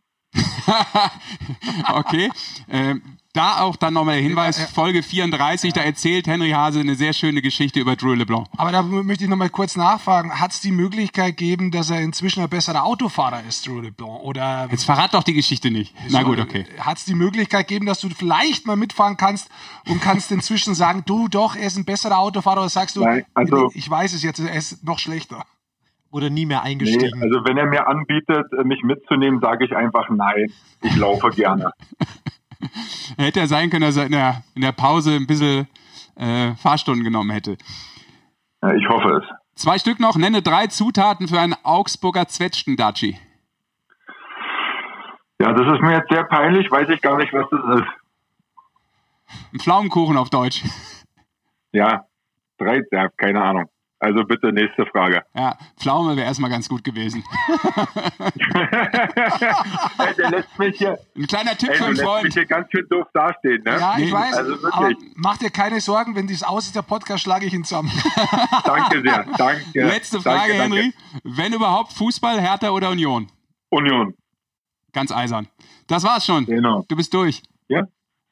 Okay. 1.93 2.31
Ähm, 2.69 3.03
da 3.33 3.61
auch 3.61 3.77
dann 3.77 3.93
nochmal 3.93 4.15
der 4.15 4.23
Hinweis, 4.23 4.59
Folge 4.71 5.03
34, 5.03 5.73
da 5.75 5.83
erzählt 5.83 6.27
Henry 6.27 6.51
Hase 6.53 6.81
eine 6.81 6.95
sehr 6.95 7.13
schöne 7.13 7.43
Geschichte 7.43 7.81
über 7.81 7.95
Drew 7.95 8.15
LeBlanc. 8.15 8.47
Aber 8.57 8.73
da 8.73 8.83
möchte 8.83 9.25
ich 9.25 9.31
noch 9.31 9.37
mal 9.37 9.51
kurz 9.51 9.77
nachfragen. 9.77 10.41
Hat 10.41 10.53
es 10.53 10.61
die 10.61 10.73
Möglichkeit 10.73 11.37
gegeben, 11.37 11.71
dass 11.71 11.91
er 11.91 12.01
inzwischen 12.01 12.43
ein 12.43 12.49
besserer 12.49 12.85
Autofahrer 12.85 13.43
ist, 13.47 13.67
Drew 13.67 13.81
LeBlanc? 13.81 14.23
Oder 14.23 14.69
Jetzt 14.71 14.85
verrat 14.85 15.13
doch 15.13 15.23
die 15.23 15.35
Geschichte 15.35 15.71
nicht. 15.71 15.95
Na 16.09 16.23
gut, 16.23 16.39
okay. 16.41 16.65
Hat 16.81 16.97
es 16.97 17.05
die 17.05 17.15
Möglichkeit 17.15 17.69
gegeben, 17.69 17.85
dass 17.85 18.01
du 18.01 18.09
vielleicht 18.09 18.67
mal 18.67 18.77
mitfahren 18.77 19.19
kannst 19.19 19.49
und 19.87 20.01
kannst 20.01 20.33
inzwischen 20.33 20.75
sagen, 20.75 21.03
du 21.05 21.29
doch, 21.29 21.57
er 21.57 21.67
ist 21.67 21.77
ein 21.77 21.85
besserer 21.85 22.19
Autofahrer 22.19 22.61
oder 22.61 22.71
sagst 22.71 22.97
du, 22.97 23.03
Nein, 23.05 23.27
also- 23.35 23.71
ich 23.75 23.89
weiß 23.89 24.15
es 24.15 24.23
jetzt, 24.23 24.41
er 24.41 24.55
ist 24.55 24.83
noch 24.83 24.99
schlechter. 24.99 25.45
Oder 26.11 26.31
nie 26.31 26.47
mehr 26.47 26.63
Nee, 26.65 26.71
eingestiegen. 26.71 27.23
also 27.23 27.45
wenn 27.45 27.57
er 27.59 27.67
mir 27.67 27.87
anbietet, 27.89 28.47
äh, 28.53 28.65
mich 28.65 28.83
mitzunehmen, 28.83 29.41
sage 29.41 29.65
ich 29.65 29.77
einfach 29.77 30.09
nein. 30.09 30.51
Ich 30.83 30.97
laufe 30.97 31.31
gerne. 31.31 31.71
Hätte 33.19 33.41
ja 33.41 33.47
sein 33.47 33.71
können, 33.71 33.83
dass 33.83 33.97
er 33.97 34.07
in 34.07 34.13
der, 34.13 34.43
in 34.55 34.63
der 34.63 34.73
Pause 34.73 35.13
ein 35.13 35.27
bisschen 35.27 35.67
äh, 36.17 36.55
Fahrstunden 36.55 37.05
genommen 37.05 37.31
hätte. 37.31 37.57
Ja, 38.63 38.73
ich 38.75 38.89
hoffe 38.89 39.21
es. 39.23 39.25
Zwei 39.55 39.79
Stück 39.79 40.01
noch. 40.01 40.17
Nenne 40.17 40.43
drei 40.43 40.67
Zutaten 40.67 41.29
für 41.29 41.41
einen 41.41 41.55
Augsburger 41.63 42.27
Zwetschgendatschi. 42.29 43.19
Ja, 45.41 45.53
das 45.53 45.67
ist 45.75 45.83
mir 45.83 45.93
jetzt 45.93 46.11
sehr 46.11 46.25
peinlich, 46.25 46.71
weiß 46.71 46.89
ich 46.89 47.03
gar 47.03 47.17
nicht, 47.19 47.33
was 47.33 47.47
das 47.51 47.81
ist. 47.81 47.89
Ein 49.53 49.61
Pflaumenkuchen 49.61 50.17
auf 50.17 50.31
Deutsch. 50.31 50.63
Ja, 51.73 52.07
drei, 52.59 52.81
ja, 52.91 53.09
keine 53.17 53.43
Ahnung. 53.43 53.67
Also 53.99 54.25
bitte 54.25 54.53
nächste 54.53 54.85
Frage. 54.87 55.23
Ja, 55.35 55.57
Pflaume 55.81 56.17
wäre 56.17 56.27
erstmal 56.27 56.51
ganz 56.51 56.69
gut 56.69 56.85
gewesen. 56.85 57.25
Ey, 59.99 60.15
der 60.17 60.31
lässt 60.31 60.59
mich 60.59 60.77
hier, 60.79 60.99
Ein 61.17 61.27
kleiner 61.27 61.57
Tipp 61.57 61.71
ey, 61.71 61.77
für 61.77 61.85
einen 61.85 61.95
lässt 61.97 62.05
mich 62.05 62.11
Freund. 62.21 62.35
hier 62.35 62.47
ganz 62.47 62.71
schön 62.71 62.87
doof 62.89 63.07
dastehen, 63.15 63.63
ne? 63.65 63.79
Ja, 63.79 63.99
ich 63.99 64.07
Nee, 64.07 64.13
weiß, 64.13 64.37
also 64.37 64.51
wirklich. 64.51 64.75
aber 64.75 64.91
mach 65.15 65.39
dir 65.39 65.51
keine 65.51 65.81
Sorgen, 65.81 66.15
wenn 66.15 66.27
dies 66.27 66.43
aus 66.43 66.67
ist, 66.67 66.77
der 66.77 66.83
Podcast, 66.83 67.23
schlage 67.25 67.47
ich 67.47 67.55
ihn 67.55 67.65
zusammen. 67.65 67.91
Danke 68.65 69.01
sehr, 69.03 69.25
danke. 69.39 69.65
Letzte 69.75 70.21
Frage, 70.21 70.53
danke, 70.53 70.57
danke. 70.59 70.77
Henry. 70.77 70.95
Wenn 71.25 71.53
überhaupt 71.55 71.93
Fußball, 71.95 72.41
Hertha 72.41 72.71
oder 72.71 72.91
Union? 72.91 73.29
Union, 73.71 74.15
Ganz 74.93 75.11
eisern. 75.13 75.49
Das 75.89 76.05
war's 76.05 76.25
schon. 76.27 76.47
genau. 76.47 76.85
Du 76.89 76.97
bist 76.97 77.13
durch. 77.15 77.43
Ja, 77.69 77.83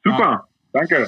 Super, 0.04 0.46
danke. 0.72 1.06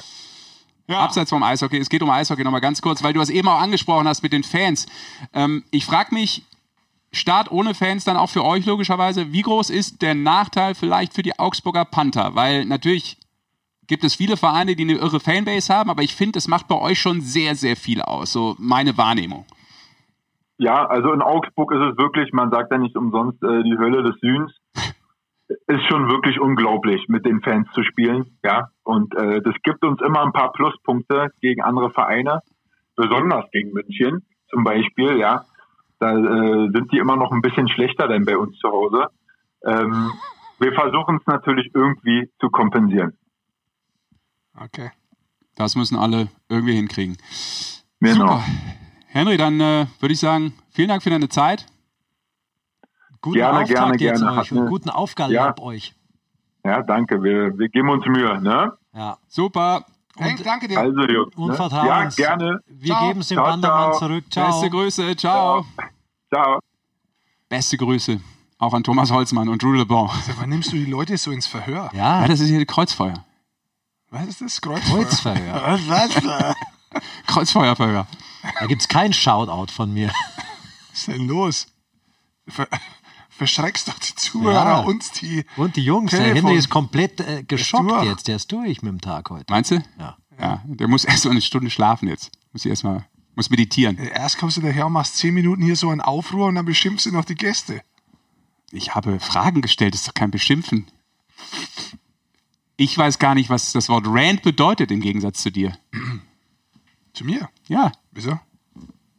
Abseits 0.95 1.29
vom 1.29 1.43
Eishockey, 1.43 1.77
es 1.77 1.89
geht 1.89 2.01
um 2.01 2.09
Eishockey 2.09 2.43
nochmal 2.43 2.61
ganz 2.61 2.81
kurz, 2.81 3.03
weil 3.03 3.13
du 3.13 3.21
es 3.21 3.29
eben 3.29 3.47
auch 3.47 3.61
angesprochen 3.61 4.07
hast 4.07 4.23
mit 4.23 4.31
den 4.31 4.43
Fans. 4.43 4.85
Ähm, 5.33 5.63
ich 5.71 5.85
frage 5.85 6.13
mich, 6.13 6.43
Start 7.11 7.51
ohne 7.51 7.73
Fans 7.73 8.03
dann 8.03 8.17
auch 8.17 8.29
für 8.29 8.43
euch 8.43 8.65
logischerweise, 8.65 9.31
wie 9.31 9.41
groß 9.41 9.69
ist 9.69 10.01
der 10.01 10.13
Nachteil 10.13 10.75
vielleicht 10.75 11.13
für 11.13 11.23
die 11.23 11.39
Augsburger 11.39 11.85
Panther? 11.85 12.35
Weil 12.35 12.65
natürlich 12.65 13.17
gibt 13.87 14.03
es 14.03 14.15
viele 14.15 14.37
Vereine, 14.37 14.75
die 14.75 14.83
eine 14.83 14.95
irre 14.95 15.19
Fanbase 15.19 15.73
haben, 15.73 15.89
aber 15.89 16.03
ich 16.03 16.15
finde, 16.15 16.37
es 16.37 16.47
macht 16.47 16.67
bei 16.67 16.79
euch 16.79 16.99
schon 16.99 17.21
sehr, 17.21 17.55
sehr 17.55 17.75
viel 17.75 18.01
aus, 18.01 18.33
so 18.33 18.55
meine 18.59 18.97
Wahrnehmung. 18.97 19.45
Ja, 20.57 20.85
also 20.87 21.13
in 21.13 21.21
Augsburg 21.21 21.71
ist 21.71 21.81
es 21.81 21.97
wirklich, 21.97 22.33
man 22.33 22.49
sagt 22.49 22.71
ja 22.71 22.77
nicht 22.77 22.95
umsonst 22.97 23.41
äh, 23.43 23.63
die 23.63 23.77
Hölle 23.77 24.03
des 24.03 24.19
Südens. 24.19 24.51
Ist 25.49 25.87
schon 25.87 26.09
wirklich 26.09 26.39
unglaublich, 26.39 27.07
mit 27.07 27.25
den 27.25 27.41
Fans 27.41 27.67
zu 27.73 27.83
spielen, 27.83 28.37
ja. 28.43 28.69
Und 28.83 29.15
äh, 29.15 29.41
das 29.41 29.55
gibt 29.63 29.83
uns 29.85 30.01
immer 30.01 30.23
ein 30.25 30.33
paar 30.33 30.51
Pluspunkte 30.51 31.29
gegen 31.39 31.61
andere 31.61 31.89
Vereine, 31.91 32.41
besonders 32.95 33.45
gegen 33.51 33.71
München 33.71 34.25
zum 34.49 34.63
Beispiel, 34.63 35.17
ja. 35.17 35.45
Da 35.99 36.11
äh, 36.11 36.69
sind 36.71 36.91
die 36.91 36.97
immer 36.97 37.15
noch 37.15 37.31
ein 37.31 37.41
bisschen 37.41 37.69
schlechter 37.69 38.07
denn 38.07 38.25
bei 38.25 38.37
uns 38.37 38.57
zu 38.59 38.69
Hause. 38.69 39.07
Ähm, 39.65 40.11
wir 40.59 40.73
versuchen 40.73 41.17
es 41.17 41.27
natürlich 41.27 41.71
irgendwie 41.73 42.29
zu 42.39 42.49
kompensieren. 42.49 43.17
Okay. 44.59 44.91
Das 45.55 45.75
müssen 45.75 45.97
alle 45.97 46.27
irgendwie 46.49 46.75
hinkriegen. 46.75 47.17
Genau. 47.99 48.37
Super. 48.37 48.43
Henry, 49.07 49.37
dann 49.37 49.59
äh, 49.59 49.87
würde 49.99 50.13
ich 50.13 50.19
sagen, 50.19 50.53
vielen 50.71 50.89
Dank 50.89 51.01
für 51.01 51.09
deine 51.09 51.29
Zeit. 51.29 51.65
Guten 53.21 53.35
Gerne, 53.37 53.59
Auftakt 53.59 53.69
gerne, 53.79 53.97
jetzt 53.97 54.19
gerne. 54.21 54.39
euch 54.41 54.51
und 54.51 54.57
eine- 54.59 54.69
guten 54.69 54.89
Aufgabe 54.89 55.33
Ja. 55.33 55.47
ab 55.47 55.59
euch. 55.61 55.93
Ja, 56.63 56.81
danke. 56.83 57.23
Wir, 57.23 57.57
wir 57.57 57.69
geben 57.69 57.89
uns 57.89 58.05
Mühe, 58.05 58.41
ne? 58.41 58.73
Ja. 58.93 59.17
Super. 59.27 59.85
Hank, 60.19 60.43
danke 60.43 60.67
dir. 60.67 60.79
Also, 60.79 60.99
Jungs. 61.01 61.35
Und 61.35 61.49
ne? 61.49 61.55
vertrauen 61.55 61.87
Ja, 61.87 62.01
uns. 62.03 62.15
gerne. 62.15 62.59
Wir 62.67 62.95
geben 62.95 63.19
es 63.21 63.27
dem 63.27 63.35
Ciao, 63.35 63.45
Bandermann 63.45 63.91
ciao. 63.93 63.99
zurück. 63.99 64.25
Ciao. 64.31 64.47
Beste 64.47 64.69
Grüße. 64.69 65.15
Ciao. 65.15 65.65
Ciao. 66.33 66.59
Beste 67.49 67.77
Grüße. 67.77 68.19
Auch 68.59 68.73
an 68.73 68.83
Thomas 68.83 69.11
Holzmann 69.11 69.47
und 69.49 69.61
Drew 69.61 69.73
LeBon. 69.73 70.09
Wann 70.39 70.49
nimmst 70.49 70.71
du 70.71 70.75
die 70.77 70.85
Leute 70.85 71.15
so 71.17 71.31
ins 71.31 71.45
Verhör? 71.47 71.91
Ja, 71.93 72.21
Ja, 72.21 72.27
das 72.27 72.39
ist 72.39 72.49
hier 72.49 72.65
Kreuzfeuer. 72.65 73.23
Was 74.09 74.25
ist 74.27 74.41
das? 74.41 74.59
Kreuzfeuer? 74.61 75.03
Kreuzverhör. 75.03 75.79
Was? 75.87 76.55
Kreuzfeuerfeuer. 77.27 78.07
Da 78.59 78.65
gibt 78.65 78.81
es 78.81 78.87
kein 78.87 79.13
Shoutout 79.13 79.71
von 79.71 79.93
mir. 79.93 80.07
Was 80.91 80.99
ist 80.99 81.07
denn 81.09 81.27
los? 81.27 81.67
Ver 82.47 82.67
verschreckst 83.37 83.87
doch 83.87 83.99
die 83.99 84.15
Zuhörer 84.15 84.53
Ja. 84.65 84.79
und 84.79 85.21
die. 85.21 85.45
Und 85.55 85.75
die 85.75 85.83
Jungs, 85.83 86.11
der 86.11 86.19
Telefon. 86.19 86.41
Henry 86.49 86.57
ist 86.59 86.69
komplett 86.69 87.19
äh, 87.21 87.43
geschockt 87.43 88.03
jetzt. 88.05 88.27
Der 88.27 88.35
ist 88.35 88.51
durch 88.51 88.81
mit 88.81 88.91
dem 88.91 89.01
Tag 89.01 89.29
heute. 89.29 89.45
Meinst 89.49 89.71
du? 89.71 89.83
Ja. 89.99 90.17
Ja, 90.39 90.61
der 90.65 90.87
muss 90.87 91.03
erst 91.05 91.23
so 91.23 91.29
eine 91.29 91.41
Stunde 91.41 91.69
schlafen 91.69 92.07
jetzt. 92.09 92.31
Muss 92.53 92.65
ich 92.65 92.69
erstmal, 92.69 93.05
muss 93.35 93.49
meditieren. 93.49 93.97
Erst 93.97 94.37
kommst 94.37 94.57
du 94.57 94.61
daher 94.61 94.85
und 94.87 94.93
machst 94.93 95.17
zehn 95.17 95.33
Minuten 95.33 95.61
hier 95.63 95.75
so 95.75 95.89
einen 95.89 96.01
Aufruhr 96.01 96.47
und 96.47 96.55
dann 96.55 96.65
beschimpfst 96.65 97.05
du 97.05 97.11
noch 97.11 97.25
die 97.25 97.35
Gäste. 97.35 97.81
Ich 98.71 98.95
habe 98.95 99.19
Fragen 99.19 99.61
gestellt, 99.61 99.93
das 99.93 100.01
ist 100.01 100.07
doch 100.09 100.13
kein 100.13 100.31
Beschimpfen. 100.31 100.87
Ich 102.75 102.95
weiß 102.97 103.17
gar 103.19 103.33
nicht, 103.33 103.49
was 103.49 103.71
das 103.71 103.89
Wort 103.89 104.05
Rant 104.07 104.43
bedeutet 104.43 104.91
im 104.91 104.99
Gegensatz 105.01 105.41
zu 105.41 105.51
dir. 105.51 105.77
Zu 107.13 107.25
mir. 107.25 107.49
Ja. 107.67 107.91
Wieso? 108.11 108.39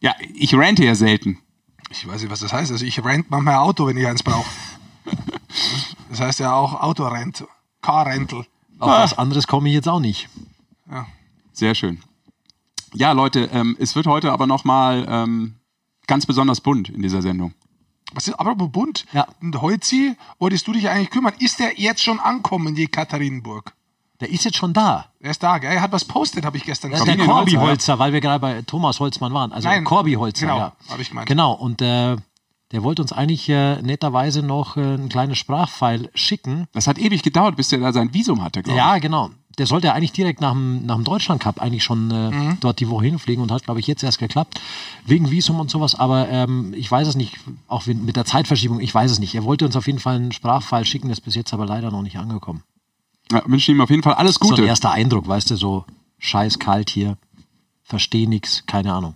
Ja, 0.01 0.15
ich 0.35 0.55
rante 0.55 0.85
ja 0.85 0.95
selten. 0.95 1.39
Ich 1.91 2.07
weiß 2.07 2.21
nicht, 2.23 2.31
was 2.31 2.41
das 2.41 2.53
heißt. 2.53 2.71
Also 2.71 2.85
ich 2.85 3.03
rent 3.05 3.31
manchmal 3.31 3.57
Auto, 3.57 3.87
wenn 3.87 3.97
ich 3.97 4.07
eins 4.07 4.23
brauche. 4.23 4.49
Das 6.11 6.21
heißt 6.21 6.41
ja 6.41 6.55
auch 6.55 6.81
Autorent. 6.81 7.45
Car-Rental. 7.83 8.47
Auf 8.79 8.91
was 8.91 9.19
anderes 9.19 9.47
komme 9.47 9.69
ich 9.69 9.75
jetzt 9.75 9.89
auch 9.89 10.01
nicht. 10.01 10.29
Sehr 11.53 11.75
schön. 11.75 12.01
Ja, 12.95 13.13
Leute, 13.13 13.51
ähm, 13.53 13.77
es 13.81 13.97
wird 13.97 14.07
heute 14.07 14.33
aber 14.33 14.47
nochmal 14.47 15.07
ähm, 15.09 15.57
ganz 16.07 16.25
besonders 16.27 16.61
bunt 16.61 16.89
in 16.89 17.03
dieser 17.03 17.23
Sendung. 17.23 17.53
Was 18.13 18.29
ist 18.29 18.35
apropos 18.35 18.71
bunt? 18.71 19.05
Ja. 19.13 19.27
Und 19.43 19.61
Holzi, 19.61 20.17
wolltest 20.39 20.67
du 20.67 20.73
dich 20.73 20.89
eigentlich 20.89 21.11
kümmern? 21.11 21.35
Ist 21.41 21.59
der 21.59 21.79
jetzt 21.79 22.03
schon 22.03 22.21
ankommen 22.21 22.69
in 22.69 22.75
die 22.75 22.87
Katharinenburg? 22.87 23.75
Der 24.21 24.31
ist 24.31 24.45
jetzt 24.45 24.57
schon 24.57 24.73
da. 24.73 25.07
Er 25.21 25.31
ist 25.31 25.43
da, 25.43 25.59
gell? 25.59 25.71
Er 25.73 25.81
hat 25.81 25.93
was 25.93 26.05
postet, 26.05 26.45
habe 26.45 26.57
ich 26.57 26.65
gestern 26.65 26.91
Das 26.91 27.01
ist 27.01 27.07
der 27.07 27.17
gesehen. 27.17 27.31
Corby 27.31 27.53
Holzer, 27.53 27.67
Holzer, 27.69 27.99
weil 28.01 28.13
wir 28.13 28.21
gerade 28.21 28.41
bei 28.41 28.63
Thomas 28.63 28.99
Holzmann 28.99 29.33
waren. 29.33 29.53
Also 29.53 29.69
Nein, 29.69 29.85
Corby 29.85 30.15
Holzer, 30.15 30.47
genau, 30.47 30.59
ja. 30.59 30.73
hab 30.89 30.99
ich 30.99 31.09
gemeint. 31.11 31.29
Genau, 31.29 31.53
und 31.53 31.81
äh, 31.83 32.17
der 32.73 32.83
wollte 32.83 33.01
uns 33.03 33.13
eigentlich 33.13 33.49
äh, 33.49 33.81
netterweise 33.81 34.43
noch 34.43 34.77
äh, 34.77 34.81
ein 34.95 35.09
kleines 35.09 35.39
Sprachfile 35.39 36.11
schicken. 36.15 36.67
Das 36.73 36.87
hat 36.89 36.99
ewig 36.99 37.23
gedauert, 37.23 37.57
bis 37.57 37.69
der 37.69 37.79
da 37.79 37.93
sein 37.93 38.13
Visum 38.13 38.43
hatte, 38.43 38.63
glaube 38.63 38.77
ich. 38.79 38.85
Ja, 38.85 38.99
genau. 38.99 39.31
Der 39.57 39.67
sollte 39.67 39.93
eigentlich 39.93 40.13
direkt 40.13 40.41
nach 40.41 40.53
dem, 40.53 40.85
nach 40.87 40.95
dem 40.97 41.05
Deutschland 41.05 41.41
Cup 41.43 41.61
eigentlich 41.61 41.83
schon 41.83 42.11
äh, 42.11 42.31
Mhm. 42.31 42.59
dort 42.61 42.79
die 42.81 42.89
Woche 42.89 43.05
hinfliegen 43.07 43.43
und 43.43 43.51
hat, 43.51 43.65
glaube 43.65 43.81
ich, 43.81 43.87
jetzt 43.87 44.03
erst 44.05 44.19
geklappt. 44.19 44.61
Wegen 45.05 45.31
Visum 45.31 45.59
und 45.61 45.71
sowas. 45.71 45.95
Aber 45.95 46.29
ähm, 46.29 46.75
ich 46.77 46.91
weiß 46.91 47.09
es 47.09 47.15
nicht, 47.17 47.37
auch 47.69 47.87
mit 47.87 48.15
der 48.17 48.25
Zeitverschiebung, 48.25 48.81
ich 48.81 48.95
weiß 48.95 49.11
es 49.11 49.19
nicht. 49.21 49.35
Er 49.35 49.45
wollte 49.45 49.65
uns 49.65 49.75
auf 49.77 49.87
jeden 49.87 49.99
Fall 50.01 50.17
einen 50.17 50.33
Sprachfile 50.33 50.85
schicken, 50.85 51.09
das 51.09 51.19
ist 51.19 51.25
bis 51.25 51.35
jetzt 51.37 51.53
aber 51.55 51.67
leider 51.67 51.91
noch 51.91 52.03
nicht 52.03 52.19
angekommen. 52.19 52.63
Ja, 53.31 53.43
wünschen 53.47 53.75
ihm 53.75 53.81
auf 53.81 53.91
jeden 53.91 54.03
Fall 54.03 54.15
alles 54.15 54.37
So 54.37 54.47
ein 54.47 54.51
Gute. 54.51 54.65
erster 54.65 54.91
Eindruck, 54.91 55.27
weißt 55.29 55.51
du, 55.51 55.57
so 55.57 55.85
scheiß 56.19 56.59
kalt 56.59 56.91
hier, 56.91 57.19
versteh 57.83 58.27
nix, 58.27 58.65
keine 58.67 58.93
Ahnung. 58.95 59.15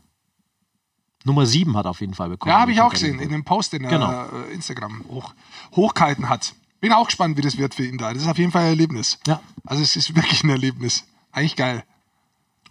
Nummer 1.25 1.47
7 1.47 1.77
hat 1.77 1.87
auf 1.87 2.01
jeden 2.01 2.15
Fall 2.15 2.29
bekommen. 2.31 2.51
Ja, 2.53 2.61
habe 2.61 2.73
ich 2.73 2.81
auch 2.81 2.91
gesehen, 2.91 3.21
in 3.21 3.29
dem 3.31 3.45
Post, 3.45 3.73
den 3.73 3.85
er 3.85 3.91
Genau. 3.91 4.11
äh, 4.49 4.53
Instagram 4.53 5.05
hoch, 5.09 5.35
hochgehalten 5.77 6.29
hat. 6.29 6.55
Bin 6.81 6.93
auch 6.93 7.07
gespannt, 7.07 7.37
wie 7.37 7.43
das 7.43 7.57
wird 7.59 7.75
für 7.77 7.87
ihn 7.87 7.97
da. 7.97 8.13
Das 8.13 8.23
ist 8.23 8.29
auf 8.29 8.39
jeden 8.39 8.51
Fall 8.51 8.63
ein 8.63 8.69
Erlebnis. 8.71 9.21
Ja. 9.27 9.41
Also 9.65 9.83
es 9.85 9.95
ist 9.95 10.17
wirklich 10.17 10.43
ein 10.43 10.51
Erlebnis. 10.51 11.05
Eigentlich 11.31 11.55
geil. 11.55 11.85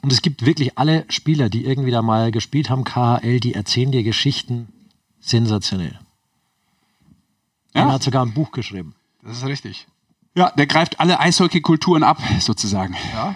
Und 0.01 0.11
es 0.11 0.21
gibt 0.21 0.45
wirklich 0.45 0.77
alle 0.77 1.05
Spieler, 1.09 1.47
die 1.49 1.63
irgendwie 1.63 1.91
da 1.91 2.01
mal 2.01 2.31
gespielt 2.31 2.69
haben, 2.69 2.83
KHL, 2.83 3.39
die 3.39 3.53
erzählen 3.53 3.91
dir 3.91 4.03
Geschichten 4.03 4.67
sensationell. 5.21 5.97
Ja. 7.73 7.83
Einer 7.83 7.93
hat 7.93 8.03
sogar 8.03 8.25
ein 8.25 8.33
Buch 8.33 8.51
geschrieben. 8.51 8.95
Das 9.23 9.37
ist 9.37 9.45
richtig. 9.45 9.87
Ja, 10.35 10.51
der 10.51 10.65
greift 10.67 10.99
alle 10.99 11.19
Eishockey-Kulturen 11.19 12.03
ab, 12.03 12.17
sozusagen. 12.39 12.95
Ja, 13.13 13.35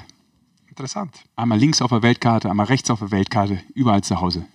interessant. 0.69 1.15
Einmal 1.35 1.57
links 1.59 1.81
auf 1.81 1.89
der 1.89 2.01
Weltkarte, 2.03 2.49
einmal 2.49 2.67
rechts 2.67 2.89
auf 2.89 2.99
der 2.99 3.11
Weltkarte, 3.11 3.61
überall 3.73 4.01
zu 4.03 4.21
Hause. 4.21 4.45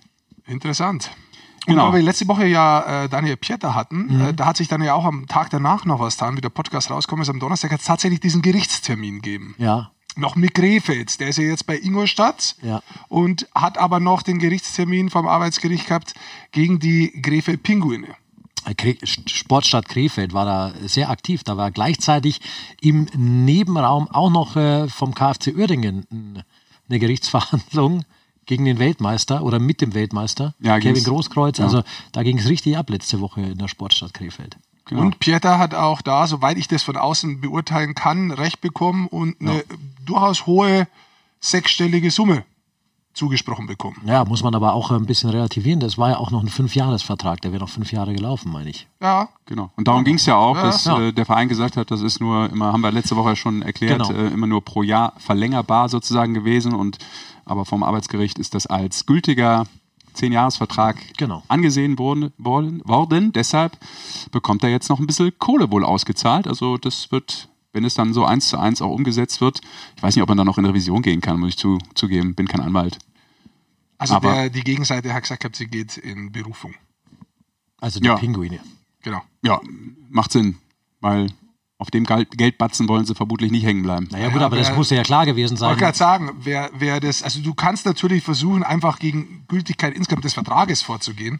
Interessant. 0.47 1.11
Und 1.67 1.75
Genau. 1.75 1.87
weil 1.89 1.99
wir 1.99 2.01
letzte 2.01 2.27
Woche 2.27 2.47
ja 2.47 3.03
äh, 3.03 3.09
Daniel 3.09 3.37
Pieter 3.37 3.75
hatten, 3.75 4.19
äh, 4.19 4.33
da 4.33 4.47
hat 4.47 4.57
sich 4.57 4.67
dann 4.67 4.81
ja 4.81 4.95
auch 4.95 5.05
am 5.05 5.27
Tag 5.27 5.51
danach 5.51 5.85
noch 5.85 5.99
was 5.99 6.15
getan, 6.17 6.35
wie 6.35 6.41
der 6.41 6.49
Podcast 6.49 6.89
rauskommt, 6.89 7.21
ist 7.21 7.29
am 7.29 7.39
Donnerstag 7.39 7.71
hat 7.71 7.81
es 7.81 7.85
tatsächlich 7.85 8.19
diesen 8.19 8.41
Gerichtstermin 8.41 9.21
gegeben. 9.21 9.53
Ja, 9.59 9.91
Noch 10.15 10.35
mit 10.35 10.55
Krefeld, 10.55 11.19
der 11.19 11.27
ist 11.29 11.37
ja 11.37 11.43
jetzt 11.43 11.67
bei 11.67 11.77
Ingolstadt 11.77 12.55
Ja. 12.63 12.81
und 13.07 13.47
hat 13.53 13.77
aber 13.77 13.99
noch 13.99 14.23
den 14.23 14.39
Gerichtstermin 14.39 15.09
vom 15.11 15.27
Arbeitsgericht 15.27 15.85
gehabt 15.87 16.15
gegen 16.51 16.79
die 16.79 17.21
Krefeld 17.21 17.61
Pinguine. 17.61 18.07
Sportstadt 19.27 19.87
Krefeld 19.89 20.33
war 20.33 20.45
da 20.45 20.73
sehr 20.87 21.09
aktiv. 21.09 21.43
Da 21.43 21.57
war 21.57 21.71
gleichzeitig 21.71 22.39
im 22.81 23.07
Nebenraum 23.15 24.07
auch 24.09 24.29
noch 24.29 24.55
äh, 24.55 24.87
vom 24.87 25.13
KfC 25.13 25.53
Uerdingen 25.55 26.05
eine 26.89 26.99
Gerichtsverhandlung 26.99 28.03
gegen 28.45 28.65
den 28.65 28.79
Weltmeister 28.79 29.43
oder 29.43 29.59
mit 29.59 29.81
dem 29.81 29.93
Weltmeister, 29.93 30.53
Ja, 30.59 30.79
Kevin 30.79 31.03
Großkreuz. 31.03 31.57
ja. 31.59 31.65
Also 31.65 31.83
da 32.11 32.23
ging 32.23 32.37
es 32.37 32.49
richtig 32.49 32.77
ab 32.77 32.89
letzte 32.89 33.21
Woche 33.21 33.41
in 33.41 33.57
der 33.57 33.67
Sportstadt 33.67 34.13
Krefeld. 34.13 34.57
Genau. 34.85 35.01
Und 35.01 35.19
Pieter 35.19 35.57
hat 35.57 35.73
auch 35.73 36.01
da, 36.01 36.27
soweit 36.27 36.57
ich 36.57 36.67
das 36.67 36.83
von 36.83 36.97
außen 36.97 37.39
beurteilen 37.39 37.93
kann, 37.95 38.31
Recht 38.31 38.59
bekommen 38.59 39.07
und 39.07 39.39
eine 39.39 39.63
durchaus 40.05 40.47
hohe 40.47 40.87
sechsstellige 41.39 42.11
Summe 42.11 42.43
zugesprochen 43.13 43.67
bekommen. 43.67 43.97
Ja, 44.05 44.23
muss 44.25 44.41
man 44.43 44.55
aber 44.55 44.73
auch 44.73 44.89
ein 44.91 45.05
bisschen 45.05 45.29
relativieren. 45.29 45.79
Das 45.79 45.97
war 45.97 46.11
ja 46.11 46.17
auch 46.17 46.31
noch 46.31 46.41
ein 46.41 46.47
Fünfjahresvertrag. 46.47 47.41
Der 47.41 47.51
wäre 47.51 47.61
noch 47.61 47.69
fünf 47.69 47.91
Jahre 47.91 48.13
gelaufen, 48.13 48.51
meine 48.51 48.69
ich. 48.69 48.87
Ja, 49.01 49.29
Genau. 49.45 49.69
Und 49.75 49.85
darum 49.87 50.05
ging 50.05 50.15
es 50.15 50.25
ja 50.25 50.37
auch, 50.37 50.55
Ja. 50.55 50.63
dass 50.63 50.85
Ja. 50.85 50.99
Äh, 50.99 51.11
der 51.11 51.25
Verein 51.25 51.49
gesagt 51.49 51.75
hat, 51.75 51.91
das 51.91 52.01
ist 52.01 52.21
nur 52.21 52.49
immer, 52.49 52.71
haben 52.71 52.79
wir 52.81 52.91
letzte 52.91 53.17
Woche 53.17 53.35
schon 53.35 53.61
erklärt, 53.61 54.07
Genau. 54.07 54.17
äh, 54.17 54.27
immer 54.27 54.47
nur 54.47 54.63
pro 54.63 54.81
Jahr 54.81 55.11
verlängerbar 55.17 55.89
sozusagen 55.89 56.33
gewesen. 56.33 56.73
Und 56.73 56.99
aber 57.43 57.65
vom 57.65 57.83
Arbeitsgericht 57.83 58.39
ist 58.39 58.55
das 58.55 58.65
als 58.65 59.05
gültiger 59.05 59.65
Zehn-Jahres-Vertrag 60.13 60.97
Genau. 61.17 61.43
angesehen 61.47 61.97
worden, 61.99 62.31
worden, 62.37 62.81
worden. 62.85 63.33
Deshalb 63.33 63.77
bekommt 64.31 64.63
er 64.63 64.69
jetzt 64.69 64.89
noch 64.89 64.99
ein 64.99 65.07
bisschen 65.07 65.31
Kohle 65.39 65.71
wohl 65.71 65.83
ausgezahlt. 65.83 66.47
Also 66.47 66.77
das 66.77 67.11
wird, 67.11 67.49
wenn 67.73 67.85
es 67.85 67.93
dann 67.93 68.13
so 68.13 68.25
eins 68.25 68.49
zu 68.49 68.57
eins 68.57 68.81
auch 68.81 68.91
umgesetzt 68.91 69.41
wird, 69.41 69.61
ich 69.95 70.03
weiß 70.03 70.15
nicht, 70.15 70.23
ob 70.23 70.29
man 70.29 70.37
da 70.37 70.43
noch 70.43 70.57
in 70.57 70.65
Revision 70.65 71.01
gehen 71.01 71.21
kann, 71.21 71.39
muss 71.39 71.49
ich 71.49 71.57
zu, 71.57 71.77
zugeben, 71.95 72.35
bin 72.35 72.47
kein 72.47 72.61
Anwalt. 72.61 72.99
also 73.97 74.15
Aber- 74.15 74.33
der, 74.33 74.49
die 74.49 74.61
Gegenseite 74.61 75.13
hat 75.13 75.23
gesagt, 75.23 75.55
sie 75.55 75.67
geht 75.67 75.97
in 75.97 76.31
Berufung. 76.31 76.73
Also 77.79 77.99
die 77.99 78.07
Ja. 78.07 78.15
Pinguine. 78.15 78.59
Genau. 79.01 79.21
Ja, 79.43 79.59
macht 80.09 80.31
Sinn, 80.31 80.57
weil 80.99 81.31
auf 81.81 81.89
dem 81.89 82.03
Geld- 82.05 82.37
Geldbatzen 82.37 82.87
wollen 82.87 83.05
sie 83.07 83.15
vermutlich 83.15 83.49
nicht 83.49 83.65
hängen 83.65 83.81
bleiben. 83.81 84.07
Naja, 84.11 84.29
gut, 84.29 84.41
aber 84.43 84.55
das 84.55 84.69
wer- 84.69 84.75
muss 84.75 84.91
ja 84.91 85.01
klar 85.01 85.25
gewesen 85.25 85.55
Ich 85.55 85.61
wollte 85.61 85.73
sein. 85.73 85.79
gerade 85.79 85.97
sagen, 85.97 86.31
wer, 86.39 86.69
wer 86.77 86.99
das, 86.99 87.23
also 87.23 87.41
du 87.41 87.55
kannst 87.55 87.87
natürlich 87.87 88.23
versuchen, 88.23 88.61
einfach 88.61 88.99
gegen 88.99 89.45
Gültigkeit 89.47 89.95
insgesamt 89.95 90.23
des 90.23 90.35
Vertrages 90.35 90.83
vorzugehen. 90.83 91.39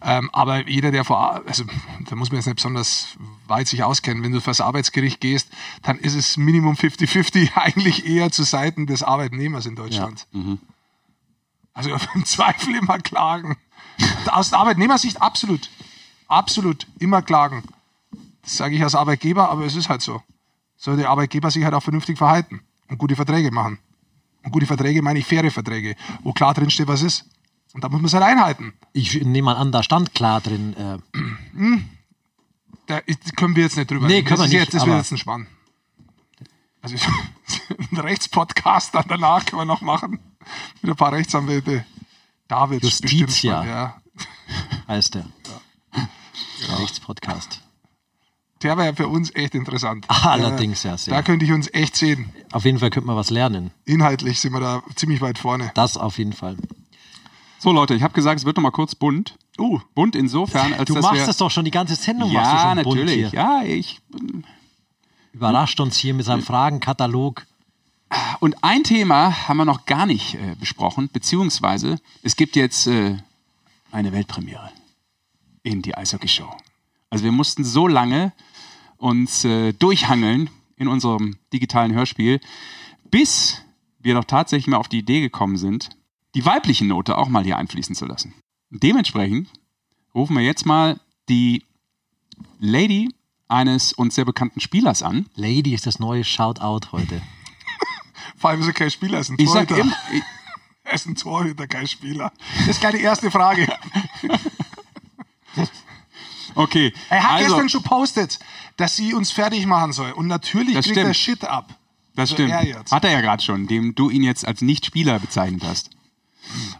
Ähm, 0.00 0.30
aber 0.32 0.68
jeder, 0.68 0.92
der 0.92 1.04
vor, 1.04 1.42
also 1.48 1.64
da 2.08 2.14
muss 2.14 2.30
man 2.30 2.36
jetzt 2.36 2.46
nicht 2.46 2.54
besonders 2.56 3.08
weit 3.48 3.66
sich 3.66 3.82
auskennen, 3.82 4.22
wenn 4.22 4.30
du 4.30 4.40
fürs 4.40 4.60
Arbeitsgericht 4.60 5.20
gehst, 5.20 5.48
dann 5.82 5.98
ist 5.98 6.14
es 6.14 6.36
Minimum 6.36 6.76
50-50 6.76 7.50
eigentlich 7.56 8.06
eher 8.06 8.30
zu 8.30 8.44
Seiten 8.44 8.86
des 8.86 9.02
Arbeitnehmers 9.02 9.66
in 9.66 9.74
Deutschland. 9.74 10.28
Also 11.74 11.90
im 12.14 12.24
Zweifel 12.24 12.76
immer 12.76 12.98
klagen. 13.00 13.56
Aus 14.30 14.50
der 14.50 14.60
Arbeitnehmersicht 14.60 15.20
absolut. 15.20 15.70
Absolut. 16.28 16.86
Immer 17.00 17.20
klagen. 17.22 17.64
Das 18.42 18.56
sage 18.56 18.74
ich 18.76 18.82
als 18.82 18.94
Arbeitgeber, 18.94 19.48
aber 19.50 19.64
es 19.64 19.74
ist 19.76 19.88
halt 19.88 20.02
so. 20.02 20.22
Soll 20.76 20.96
der 20.96 21.10
Arbeitgeber 21.10 21.50
sich 21.50 21.64
halt 21.64 21.74
auch 21.74 21.82
vernünftig 21.82 22.18
verhalten 22.18 22.60
und 22.88 22.98
gute 22.98 23.14
Verträge 23.16 23.50
machen. 23.52 23.78
Und 24.42 24.50
gute 24.50 24.66
Verträge 24.66 25.00
meine 25.02 25.20
ich 25.20 25.26
faire 25.26 25.50
Verträge, 25.50 25.94
wo 26.22 26.32
klar 26.32 26.52
drin 26.54 26.70
steht, 26.70 26.88
was 26.88 27.02
ist. 27.02 27.26
Und 27.72 27.84
da 27.84 27.88
muss 27.88 28.00
man 28.00 28.06
es 28.06 28.14
halt 28.14 28.24
einhalten. 28.24 28.72
Ich 28.92 29.22
nehme 29.22 29.46
mal 29.46 29.54
an, 29.56 29.70
da 29.72 29.82
stand 29.82 30.12
klar 30.14 30.40
drin. 30.40 30.74
Äh, 30.76 30.98
Da 32.86 32.98
ist- 32.98 33.36
können 33.36 33.54
wir 33.54 33.62
jetzt 33.62 33.76
nicht 33.76 33.90
drüber 33.90 34.08
Nee, 34.08 34.16
reden. 34.16 34.26
können 34.26 34.40
das 34.40 34.50
wir 34.50 34.58
nicht, 34.58 34.64
Jetzt, 34.72 34.74
das 34.74 34.86
wird 34.86 34.96
jetzt 34.98 35.12
ein 35.12 35.18
Spann. 35.18 35.46
Also 36.82 36.96
ein 37.92 37.96
Rechtspodcast 37.98 38.94
dann 38.96 39.04
danach 39.08 39.46
können 39.46 39.60
wir 39.62 39.64
noch 39.66 39.80
machen. 39.82 40.18
Mit 40.82 40.90
ein 40.90 40.96
paar 40.96 41.12
Rechtsanwälte. 41.12 41.86
Da 42.48 42.68
wird 42.68 42.82
es 42.82 43.00
bestimmt 43.00 43.20
Justitia. 43.30 43.62
spannend. 43.62 43.70
Ja. 43.70 44.02
heißt 44.88 45.14
der. 45.14 45.26
Rechtspodcast. 46.80 47.61
Der 48.62 48.76
wäre 48.76 48.94
für 48.94 49.08
uns 49.08 49.34
echt 49.34 49.54
interessant. 49.54 50.04
Allerdings, 50.08 50.82
ja, 50.82 50.96
sehr. 50.96 51.14
Da 51.14 51.22
könnte 51.22 51.44
ich 51.44 51.52
uns 51.52 51.72
echt 51.72 51.96
sehen. 51.96 52.32
Auf 52.52 52.64
jeden 52.64 52.78
Fall 52.78 52.90
könnte 52.90 53.06
man 53.06 53.16
was 53.16 53.30
lernen. 53.30 53.70
Inhaltlich 53.84 54.40
sind 54.40 54.52
wir 54.52 54.60
da 54.60 54.82
ziemlich 54.94 55.20
weit 55.20 55.38
vorne. 55.38 55.70
Das 55.74 55.96
auf 55.96 56.18
jeden 56.18 56.32
Fall. 56.32 56.56
So 57.58 57.72
Leute, 57.72 57.94
ich 57.94 58.02
habe 58.02 58.14
gesagt, 58.14 58.40
es 58.40 58.44
wird 58.44 58.56
noch 58.56 58.62
mal 58.62 58.70
kurz 58.70 58.94
bunt. 58.94 59.36
Uh, 59.58 59.80
Bunt 59.94 60.16
insofern, 60.16 60.72
als 60.72 60.86
Du 60.86 60.94
dass 60.94 61.02
machst 61.02 61.20
wir... 61.20 61.26
das 61.26 61.36
doch 61.36 61.50
schon 61.50 61.64
die 61.64 61.70
ganze 61.70 61.94
Sendung. 61.94 62.32
machst 62.32 62.50
du 62.50 62.56
ja, 62.56 62.62
schon 62.62 62.82
bunt 62.84 62.96
natürlich. 63.00 63.30
Hier. 63.30 63.38
Ja, 63.38 63.62
ich 63.62 64.00
Überrascht 65.32 65.80
uns 65.80 65.96
hier 65.96 66.12
mit 66.14 66.26
seinem 66.26 66.42
Fragenkatalog. 66.42 67.46
Und 68.40 68.62
ein 68.62 68.84
Thema 68.84 69.48
haben 69.48 69.56
wir 69.56 69.64
noch 69.64 69.86
gar 69.86 70.04
nicht 70.04 70.34
äh, 70.34 70.54
besprochen, 70.60 71.08
beziehungsweise 71.10 71.98
es 72.22 72.36
gibt 72.36 72.56
jetzt 72.56 72.86
äh, 72.86 73.16
eine 73.90 74.12
Weltpremiere 74.12 74.70
in 75.62 75.80
die 75.80 75.96
Eishockey-Show. 75.96 76.50
Also 77.08 77.24
wir 77.24 77.32
mussten 77.32 77.64
so 77.64 77.88
lange 77.88 78.32
uns 79.02 79.44
äh, 79.44 79.72
durchhangeln 79.72 80.48
in 80.76 80.88
unserem 80.88 81.36
digitalen 81.52 81.92
Hörspiel, 81.92 82.40
bis 83.10 83.62
wir 83.98 84.14
doch 84.14 84.24
tatsächlich 84.24 84.68
mal 84.68 84.76
auf 84.76 84.88
die 84.88 84.98
Idee 84.98 85.20
gekommen 85.20 85.56
sind, 85.56 85.90
die 86.34 86.44
weibliche 86.44 86.84
Note 86.84 87.18
auch 87.18 87.28
mal 87.28 87.44
hier 87.44 87.58
einfließen 87.58 87.94
zu 87.94 88.06
lassen. 88.06 88.34
Dementsprechend 88.70 89.48
rufen 90.14 90.36
wir 90.36 90.42
jetzt 90.42 90.66
mal 90.66 91.00
die 91.28 91.64
Lady 92.58 93.10
eines 93.48 93.92
uns 93.92 94.14
sehr 94.14 94.24
bekannten 94.24 94.60
Spielers 94.60 95.02
an. 95.02 95.26
Lady 95.34 95.74
ist 95.74 95.86
das 95.86 95.98
neue 95.98 96.24
Shoutout 96.24 96.92
heute. 96.92 97.20
vor 98.36 98.50
allem 98.50 98.60
ist 98.60 98.68
er 98.68 98.72
kein 98.72 98.90
Spieler, 98.90 99.14
er 99.14 99.20
ist 99.20 99.30
ein 99.30 99.36
Ich 99.38 99.50
sag 99.50 99.68
Torhüter. 99.68 99.84
immer, 99.84 99.96
ich, 100.12 100.22
Er 100.84 100.94
ist 100.94 101.06
ein 101.06 101.14
Torhüter, 101.14 101.66
kein 101.66 101.86
Spieler. 101.86 102.32
Das 102.66 102.76
ist 102.76 102.82
die 102.82 103.00
erste 103.00 103.30
Frage. 103.30 103.68
okay. 106.54 106.92
Er 107.08 107.22
hat 107.22 107.30
also, 107.30 107.48
gestern 107.48 107.68
schon 107.68 107.82
postet, 107.82 108.38
dass 108.76 108.96
sie 108.96 109.14
uns 109.14 109.30
fertig 109.30 109.66
machen 109.66 109.92
soll. 109.92 110.12
Und 110.12 110.26
natürlich 110.26 110.74
Das 110.74 110.84
kriegt 110.86 110.96
er 110.98 111.14
stimmt. 111.14 111.38
Shit 111.40 111.44
ab. 111.48 111.74
Das 112.14 112.30
Also 112.30 112.34
stimmt. 112.34 112.50
er 112.50 112.64
jetzt. 112.66 112.92
Hat 112.92 113.04
er 113.04 113.10
ja 113.12 113.20
gerade 113.20 113.42
schon, 113.42 113.66
dem 113.66 113.94
du 113.94 114.10
ihn 114.10 114.22
jetzt 114.22 114.46
als 114.46 114.60
Nicht-Spieler 114.60 115.18
bezeichnet 115.18 115.62
hast. 115.64 115.90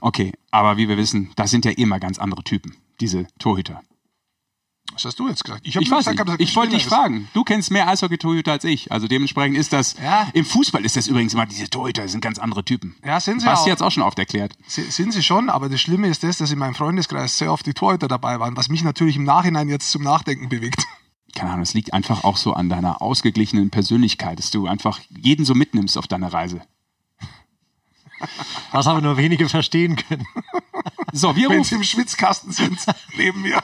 Okay, 0.01 0.32
aber 0.51 0.76
wie 0.76 0.88
wir 0.88 0.97
wissen, 0.97 1.30
das 1.36 1.51
sind 1.51 1.64
ja 1.64 1.70
immer 1.70 2.01
ganz 2.01 2.18
andere 2.18 2.43
Typen, 2.43 2.74
diese 3.01 3.26
Torhüter. 3.38 3.80
Was 4.93 5.07
hast 5.07 5.18
du 5.18 5.26
jetzt 5.28 5.43
gesagt? 5.45 5.66
Ich 5.66 5.74
weiß 5.76 5.88
gesagt, 6.05 6.18
nicht. 6.18 6.28
er 6.28 6.40
Ich 6.40 6.55
wollte 6.55 6.74
dich 6.74 6.84
fragen. 6.84 7.28
Du 7.32 7.45
kennst 7.45 7.70
mehr 7.70 7.88
Eishockey-Torhüter 7.88 8.53
als 8.53 8.64
ich. 8.64 8.93
Also 8.93 9.09
dementsprechend 9.09 9.57
ist 9.57 9.72
das, 9.72 9.95
Ja. 10.03 10.28
im 10.34 10.45
Fußball 10.45 10.84
ist 10.84 10.97
das 10.97 11.07
übrigens 11.07 11.32
immer, 11.32 11.47
diese 11.47 11.70
Torhüter 11.70 12.07
sind 12.09 12.20
ganz 12.20 12.38
andere 12.38 12.62
Typen. 12.62 12.95
Ja, 13.03 13.18
sind 13.18 13.40
sie 13.40 13.47
Basti 13.47 13.70
hat 13.70 13.78
es 13.78 13.82
auch 13.82 13.90
schon 13.90 14.03
oft 14.03 14.18
erklärt. 14.18 14.53
Si- 14.66 14.82
Sind 14.90 15.12
sie 15.12 15.22
schon, 15.22 15.49
aber 15.49 15.70
das 15.70 15.80
Schlimme 15.80 16.09
ist 16.09 16.22
das, 16.24 16.36
dass 16.36 16.51
in 16.51 16.59
meinem 16.59 16.74
Freundeskreis 16.74 17.38
sehr 17.38 17.51
oft 17.53 17.64
die 17.64 17.72
Torhüter 17.72 18.07
dabei 18.09 18.38
waren, 18.38 18.55
was 18.57 18.68
mich 18.68 18.82
natürlich 18.82 19.16
im 19.16 19.24
Nachhinein 19.24 19.70
jetzt 19.70 19.90
zum 19.90 20.03
Nachdenken 20.03 20.51
bewegt. 20.51 20.84
Keine 21.35 21.51
Ahnung, 21.51 21.62
es 21.62 21.74
liegt 21.74 21.95
einfach 21.95 22.24
auch 22.24 22.37
so 22.37 22.53
an 22.53 22.68
deiner 22.68 23.01
ausgeglichenen 23.01 23.70
Persönlichkeit, 23.70 24.39
dass 24.39 24.51
du 24.51 24.66
einfach 24.66 25.01
jeden 25.09 25.45
so 25.45 25.55
mitnimmst 25.55 25.97
auf 25.97 26.07
deiner 26.07 26.33
Reise. 26.33 26.62
Das 28.72 28.87
haben 28.87 29.03
nur 29.03 29.16
wenige 29.16 29.49
verstehen 29.49 29.97
können. 29.97 30.24
So, 31.12 31.37
wir 31.37 31.51
Wenn 31.51 31.59
rufen 31.59 31.68
sie 31.68 31.74
im 31.74 31.83
Schwitzkasten 31.83 32.53
sind, 32.53 32.78
neben 33.18 33.43
mir. 33.43 33.62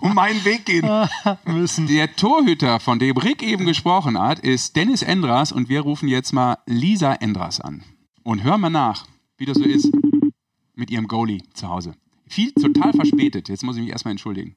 um 0.00 0.14
meinen 0.14 0.44
Weg 0.44 0.66
gehen. 0.66 0.86
Müssen. 1.46 1.86
Der 1.86 2.14
Torhüter, 2.16 2.80
von 2.80 2.98
dem 2.98 3.16
Rick 3.16 3.42
eben 3.42 3.64
gesprochen 3.64 4.18
hat, 4.18 4.40
ist 4.40 4.76
Dennis 4.76 5.02
Endras 5.02 5.52
und 5.52 5.68
wir 5.68 5.80
rufen 5.80 6.08
jetzt 6.08 6.32
mal 6.32 6.58
Lisa 6.66 7.14
Endras 7.14 7.60
an. 7.60 7.84
Und 8.24 8.42
hören 8.42 8.60
mal 8.60 8.70
nach, 8.70 9.06
wie 9.38 9.46
das 9.46 9.56
so 9.56 9.64
ist 9.64 9.90
mit 10.74 10.90
ihrem 10.90 11.08
Goalie 11.08 11.42
zu 11.54 11.68
Hause. 11.68 11.94
Viel 12.26 12.52
total 12.52 12.92
verspätet. 12.92 13.48
Jetzt 13.48 13.64
muss 13.64 13.76
ich 13.76 13.82
mich 13.82 13.92
erstmal 13.92 14.12
entschuldigen. 14.12 14.56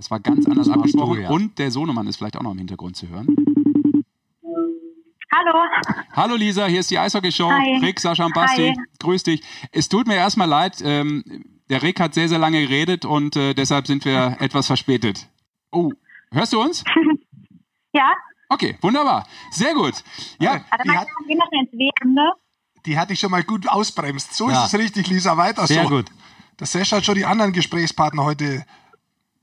Das 0.00 0.10
war 0.10 0.18
ganz 0.18 0.46
anders 0.46 0.70
abgesprochen. 0.70 1.16
du, 1.16 1.22
ja. 1.24 1.28
Und 1.28 1.58
der 1.58 1.70
Sohnemann 1.70 2.06
ist 2.06 2.16
vielleicht 2.16 2.34
auch 2.38 2.42
noch 2.42 2.52
im 2.52 2.56
Hintergrund 2.58 2.96
zu 2.96 3.06
hören. 3.08 3.26
Hallo. 5.30 5.58
Hallo 6.12 6.36
Lisa, 6.36 6.64
hier 6.68 6.80
ist 6.80 6.90
die 6.90 6.98
Eishockey-Show. 6.98 7.50
Hi. 7.50 7.76
Rick, 7.82 8.00
Sascha 8.00 8.24
und 8.24 8.32
Basti. 8.32 8.68
Hi. 8.68 8.84
Grüß 8.98 9.24
dich. 9.24 9.42
Es 9.72 9.90
tut 9.90 10.06
mir 10.06 10.14
erstmal 10.16 10.48
leid, 10.48 10.80
ähm, 10.82 11.22
der 11.68 11.82
Rick 11.82 12.00
hat 12.00 12.14
sehr, 12.14 12.30
sehr 12.30 12.38
lange 12.38 12.62
geredet 12.62 13.04
und 13.04 13.36
äh, 13.36 13.52
deshalb 13.52 13.86
sind 13.86 14.06
wir 14.06 14.36
etwas 14.40 14.68
verspätet. 14.68 15.28
Oh, 15.70 15.92
hörst 16.32 16.52
du 16.54 16.62
uns? 16.62 16.82
Ja, 17.92 18.12
Okay, 18.48 18.78
wunderbar. 18.80 19.26
Sehr 19.50 19.74
gut. 19.74 19.94
Ja, 20.40 20.64
warte 20.70 20.84
Die 20.84 20.90
hat- 20.96 21.08
ins 21.50 21.72
Wegende. 21.72 22.22
Die 22.86 22.96
hatte 22.98 23.12
ich 23.12 23.20
schon 23.20 23.30
mal 23.32 23.42
gut 23.42 23.68
ausbremst. 23.68 24.32
So 24.34 24.48
Ja. 24.48 24.64
ist 24.64 24.72
es 24.72 24.80
richtig, 24.80 25.08
Lisa. 25.08 25.36
Weiter 25.36 25.66
Sehr 25.66 25.82
so. 25.82 25.88
gut. 25.90 26.06
Das 26.56 26.72
Sesh 26.72 26.90
hat 26.92 27.04
schon 27.04 27.16
die 27.16 27.26
anderen 27.26 27.52
Gesprächspartner 27.52 28.24
heute 28.24 28.64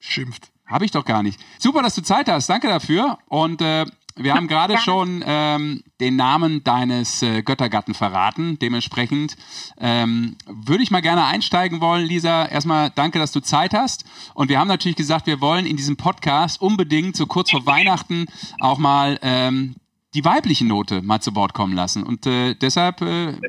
schimpft. 0.07 0.51
habe 0.65 0.85
ich 0.85 0.91
doch 0.91 1.05
gar 1.05 1.23
nicht. 1.23 1.39
Super, 1.59 1.81
dass 1.81 1.95
du 1.95 2.01
Zeit 2.01 2.29
hast. 2.29 2.49
Danke 2.49 2.67
dafür. 2.67 3.17
Und 3.27 3.61
äh, 3.61 3.85
wir 4.19 4.33
haben 4.33 4.47
gerade 4.47 4.77
schon 4.79 5.23
ähm, 5.25 5.83
den 5.99 6.15
Namen 6.15 6.63
deines 6.63 7.21
äh, 7.21 7.43
Göttergatten 7.43 7.93
verraten. 7.93 8.57
Dementsprechend 8.59 9.37
ähm, 9.79 10.37
würde 10.47 10.83
ich 10.83 10.91
mal 10.91 11.01
gerne 11.01 11.25
einsteigen 11.25 11.81
wollen, 11.81 12.05
Lisa. 12.05 12.45
Erstmal 12.45 12.89
danke, 12.89 13.19
dass 13.19 13.31
du 13.31 13.41
Zeit 13.41 13.73
hast. 13.73 14.05
Und 14.33 14.49
wir 14.49 14.59
haben 14.59 14.67
natürlich 14.67 14.97
gesagt, 14.97 15.27
wir 15.27 15.39
wollen 15.39 15.65
in 15.65 15.77
diesem 15.77 15.97
Podcast 15.97 16.61
unbedingt 16.61 17.15
so 17.15 17.27
kurz 17.27 17.51
vor 17.51 17.65
Weihnachten 17.65 18.25
auch 18.59 18.79
mal 18.79 19.19
ähm, 19.21 19.75
die 20.13 20.25
weibliche 20.25 20.65
Note 20.65 21.01
mal 21.01 21.21
zu 21.21 21.35
Wort 21.35 21.53
kommen 21.53 21.73
lassen. 21.73 22.03
Und 22.03 22.25
äh, 22.25 22.55
deshalb 22.55 23.01
äh, 23.01 23.39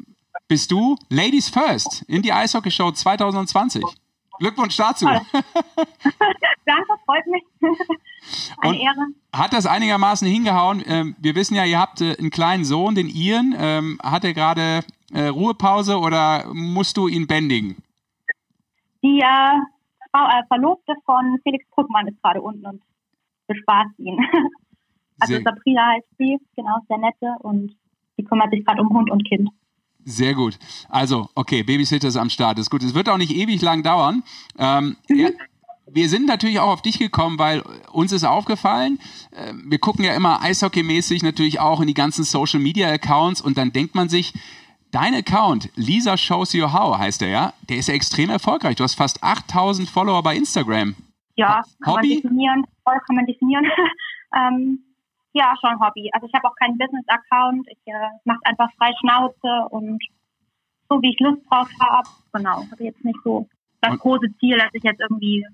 bist 0.49 0.71
du 0.71 0.97
Ladies 1.09 1.49
First 1.49 2.03
in 2.09 2.23
die 2.23 2.33
Eishockey 2.33 2.71
Show 2.71 2.93
2020. 2.93 3.83
Glückwunsch 4.39 4.77
dazu. 4.77 5.07
Danke, 6.65 6.93
freut 7.05 7.27
mich. 7.27 7.43
Eine 8.61 8.73
Und- 8.73 8.81
Ehre. 8.81 9.07
Hat 9.33 9.53
das 9.53 9.67
einigermaßen 9.67 10.27
hingehauen? 10.29 10.83
Ähm, 10.87 11.15
wir 11.19 11.35
wissen 11.35 11.55
ja, 11.55 11.65
ihr 11.65 11.79
habt 11.79 12.01
äh, 12.01 12.17
einen 12.19 12.31
kleinen 12.31 12.65
Sohn, 12.65 12.95
den 12.95 13.09
Ian. 13.09 13.55
Ähm, 13.59 13.99
hat 14.03 14.25
er 14.25 14.35
gerade 14.35 14.81
äh, 15.13 15.27
Ruhepause 15.29 15.99
oder 15.99 16.45
musst 16.53 16.97
du 16.97 17.09
ihn 17.09 17.27
bändigen? 17.27 17.77
Die 19.03 19.21
äh, 19.21 19.61
Frau, 20.13 20.27
äh, 20.27 20.47
Verlobte 20.49 20.95
von 21.05 21.39
Felix 21.43 21.65
Brückmann 21.71 22.09
ist 22.09 22.21
gerade 22.23 22.41
unten 22.43 22.67
und 22.67 22.83
bespaßt 23.47 23.99
ihn. 23.99 24.19
Also 25.21 25.35
Sabrina 25.43 25.95
heißt 25.97 26.07
sie, 26.17 26.39
genau, 26.55 26.77
sehr 26.87 26.99
nette 26.99 27.35
und 27.41 27.75
die 28.17 28.23
kümmert 28.25 28.53
sich 28.53 28.65
gerade 28.65 28.81
um 28.81 28.91
Hund 28.91 29.11
und 29.11 29.25
Kind. 29.27 29.51
Sehr 30.09 30.35
gut. 30.35 30.59
Also, 30.89 31.29
okay, 31.35 31.63
Babysitter 31.63 32.09
ist 32.09 32.17
am 32.17 32.31
Start. 32.31 32.59
ist 32.59 32.71
gut. 32.71 32.83
Es 32.83 32.95
wird 32.95 33.11
auch 33.11 33.19
nicht 33.19 33.35
ewig 33.37 33.61
lang 33.61 33.83
dauern. 33.83 34.23
Ähm, 34.59 34.97
ja, 35.09 35.29
wir 35.87 36.09
sind 36.09 36.27
natürlich 36.27 36.61
auch 36.61 36.69
auf 36.69 36.83
dich 36.83 36.99
gekommen, 36.99 37.39
weil 37.39 37.63
uns 37.93 38.13
ist 38.13 38.25
aufgefallen, 38.25 38.99
äh, 39.33 39.53
wir 39.67 39.79
gucken 39.79 40.07
ja 40.07 40.15
immer 40.15 40.41
eishockeymäßig 40.41 41.23
natürlich 41.23 41.61
auch 41.61 41.83
in 41.83 41.89
die 41.89 41.95
ganzen 41.95 42.25
Social 42.25 42.59
Media 42.59 42.89
Accounts 42.89 43.43
und 43.43 43.59
dann 43.59 43.71
denkt 43.71 43.95
man 43.95 44.09
sich, 44.09 44.33
dein 44.93 45.15
Account, 45.15 45.69
Lisa 45.77 46.17
Shows 46.17 46.55
You 46.55 46.73
How 46.73 46.97
heißt 46.97 47.21
er 47.21 47.29
ja, 47.29 47.53
der 47.69 47.77
ist 47.77 47.89
ja 47.89 47.95
extrem 47.95 48.31
erfolgreich. 48.31 48.77
Du 48.77 48.85
hast 48.85 48.95
fast 48.95 49.23
8000 49.23 49.91
Follower 49.91 50.23
bei 50.23 50.37
Instagram. 50.37 50.95
Ja, 51.37 51.63
kann 51.83 51.97
Hobby? 51.97 52.09
man 52.09 52.23
definieren, 52.23 52.65
voll 52.83 52.99
kann 53.07 53.17
man 53.17 53.27
definieren. 53.27 53.67
ähm, 54.35 54.85
ja, 55.33 55.55
schon 55.61 55.79
Hobby. 55.81 56.11
Also 56.13 56.27
ich 56.27 56.35
habe 56.35 56.49
auch 56.49 56.55
keinen 56.57 56.79
Business-Account. 56.79 57.67
Ich 57.71 57.79
äh, 57.87 58.09
mache 58.25 58.41
einfach 58.45 58.69
frei 58.77 58.93
Schnauze 59.01 59.69
und 59.71 60.03
so, 60.89 61.01
wie 61.03 61.11
ich 61.13 61.21
Lust 61.21 61.43
drauf 61.51 61.69
habe. 61.81 62.09
Genau, 62.33 62.65
habe 62.71 62.85
jetzt 62.85 63.05
nicht 63.05 63.19
so 63.25 63.47
das 63.81 63.93
Und- 63.93 64.01
große 64.01 64.27
Ziel, 64.41 64.59
dass 64.59 64.71
ich 64.73 64.83
jetzt 64.83 65.01
irgendwie 65.01 65.45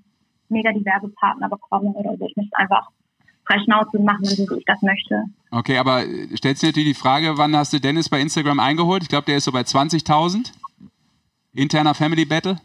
mega 0.49 0.71
diverse 0.71 1.09
Partner 1.09 1.49
bekomme 1.49 1.89
oder 1.89 2.17
so. 2.17 2.25
Ich 2.27 2.35
möchte 2.35 2.55
einfach 2.57 2.89
frei 3.45 3.59
Schnauze 3.63 3.99
machen, 3.99 4.25
so 4.25 4.49
wie 4.49 4.59
ich 4.59 4.65
das 4.65 4.81
möchte. 4.81 5.23
Okay, 5.51 5.77
aber 5.77 6.03
äh, 6.03 6.35
stellst 6.37 6.63
du 6.63 6.67
natürlich 6.67 6.95
die 6.95 6.99
Frage, 6.99 7.37
wann 7.37 7.55
hast 7.55 7.73
du 7.73 7.79
Dennis 7.79 8.09
bei 8.09 8.19
Instagram 8.21 8.59
eingeholt? 8.59 9.03
Ich 9.03 9.09
glaube, 9.09 9.25
der 9.25 9.37
ist 9.37 9.43
so 9.45 9.51
bei 9.51 9.61
20.000. 9.61 10.51
Interner 11.53 11.93
Family 11.93 12.25
Battle? 12.25 12.57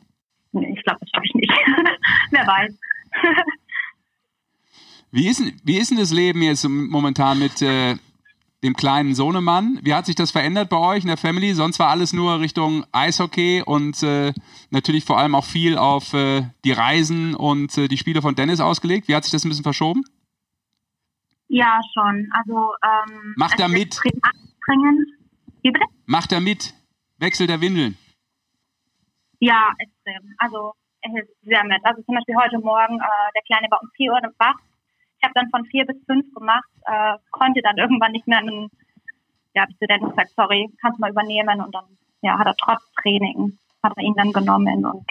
Nee, 0.52 0.74
ich 0.76 0.82
glaube, 0.84 0.98
das 1.00 1.10
schaffe 1.10 1.26
ich 1.26 1.34
nicht. 1.34 1.52
Wer 2.30 2.46
weiß. 2.46 2.78
Wie 5.12 5.28
ist, 5.28 5.40
denn- 5.40 5.60
wie 5.64 5.78
ist 5.78 5.90
denn 5.90 5.98
das 5.98 6.12
Leben 6.12 6.42
jetzt 6.42 6.66
momentan 6.68 7.38
mit 7.38 7.60
äh, 7.62 7.96
dem 8.62 8.74
kleinen 8.74 9.14
Sohnemann? 9.14 9.78
Wie 9.82 9.94
hat 9.94 10.06
sich 10.06 10.14
das 10.14 10.30
verändert 10.30 10.68
bei 10.68 10.76
euch 10.76 11.02
in 11.02 11.08
der 11.08 11.16
Family? 11.16 11.54
Sonst 11.54 11.78
war 11.78 11.88
alles 11.88 12.12
nur 12.12 12.40
Richtung 12.40 12.84
Eishockey 12.92 13.62
und 13.64 14.02
äh, 14.02 14.32
natürlich 14.70 15.04
vor 15.04 15.18
allem 15.18 15.34
auch 15.34 15.44
viel 15.46 15.78
auf 15.78 16.12
äh, 16.14 16.42
die 16.64 16.72
Reisen 16.72 17.34
und 17.34 17.76
äh, 17.78 17.88
die 17.88 17.96
Spiele 17.96 18.22
von 18.22 18.34
Dennis 18.34 18.60
ausgelegt. 18.60 19.08
Wie 19.08 19.14
hat 19.14 19.24
sich 19.24 19.32
das 19.32 19.44
ein 19.44 19.48
bisschen 19.48 19.64
verschoben? 19.64 20.02
Ja, 21.48 21.80
schon. 21.92 22.28
Also, 22.32 22.74
ähm, 22.84 23.34
Macht 23.36 23.58
er 23.58 23.66
ist 23.66 23.72
mit? 23.72 24.00
Wie 25.62 25.70
bitte? 25.72 25.84
Macht 26.06 26.30
er 26.32 26.40
mit? 26.40 26.74
Wechsel 27.18 27.46
der 27.48 27.60
Windeln? 27.60 27.98
Ja, 29.40 29.72
extrem. 29.78 30.34
Also, 30.38 30.72
er 31.00 31.10
hilft 31.12 31.30
sehr 31.42 31.64
mit. 31.64 31.80
Also, 31.82 32.02
zum 32.02 32.14
Beispiel 32.14 32.36
heute 32.36 32.58
Morgen, 32.60 33.00
äh, 33.00 33.32
der 33.34 33.42
Kleine 33.46 33.66
war 33.70 33.80
um 33.82 33.88
4 33.96 34.12
Uhr 34.12 34.20
wach. 34.38 34.54
Ich 35.20 35.24
habe 35.24 35.34
dann 35.34 35.50
von 35.50 35.66
4 35.66 35.84
bis 35.84 35.96
5 36.06 36.34
gemacht, 36.34 36.68
äh, 36.86 37.18
konnte 37.30 37.60
dann 37.62 37.76
irgendwann 37.76 38.12
nicht 38.12 38.26
mehr. 38.26 38.40
Dann, 38.40 38.70
ja, 39.54 39.62
habe 39.62 39.72
ich 39.72 39.78
zu 39.78 39.86
Dennis 39.86 40.10
gesagt, 40.10 40.30
sorry, 40.34 40.68
kannst 40.80 40.98
du 40.98 41.02
mal 41.02 41.10
übernehmen. 41.10 41.60
Und 41.60 41.74
dann, 41.74 41.84
ja, 42.22 42.38
hat 42.38 42.46
er 42.46 42.56
trotz 42.56 42.80
Training, 43.02 43.58
hat 43.82 43.92
er 43.96 44.02
ihn 44.02 44.14
dann 44.14 44.32
genommen 44.32 44.84
und 44.84 45.06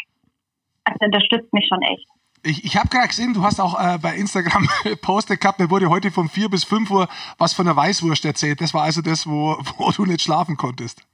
also, 0.83 0.97
er 1.01 1.05
unterstützt 1.05 1.53
mich 1.53 1.67
schon 1.67 1.81
echt. 1.83 2.07
Ich, 2.41 2.63
ich 2.63 2.77
habe 2.77 2.87
gerade 2.87 3.07
gesehen, 3.07 3.33
du 3.33 3.43
hast 3.43 3.59
auch 3.59 3.79
äh, 3.79 3.99
bei 3.99 4.15
Instagram 4.15 4.67
gepostet 4.83 5.41
gehabt, 5.41 5.59
mir 5.59 5.69
wurde 5.69 5.89
heute 5.89 6.09
von 6.09 6.29
4 6.29 6.49
bis 6.49 6.63
5 6.63 6.89
Uhr 6.89 7.07
was 7.37 7.53
von 7.53 7.65
der 7.65 7.75
Weißwurst 7.75 8.25
erzählt. 8.25 8.61
Das 8.61 8.73
war 8.73 8.83
also 8.83 9.01
das, 9.01 9.27
wo, 9.27 9.57
wo 9.77 9.91
du 9.91 10.05
nicht 10.05 10.21
schlafen 10.21 10.57
konntest. 10.57 11.05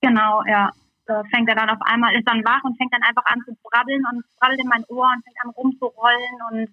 Genau, 0.00 0.42
ja. 0.46 0.70
Da 1.06 1.22
fängt 1.24 1.48
er 1.50 1.54
dann 1.54 1.68
auf 1.68 1.80
einmal, 1.82 2.14
ist 2.14 2.26
dann 2.26 2.42
wach 2.44 2.64
und 2.64 2.78
fängt 2.78 2.92
dann 2.92 3.02
einfach 3.02 3.26
an 3.26 3.42
zu 3.44 3.54
brabbeln 3.62 4.02
und 4.10 4.24
brabbelt 4.40 4.58
in 4.58 4.68
mein 4.68 4.84
Ohr 4.88 5.06
und 5.14 5.22
fängt 5.22 5.36
an 5.44 5.50
rumzurollen 5.50 6.38
und 6.50 6.68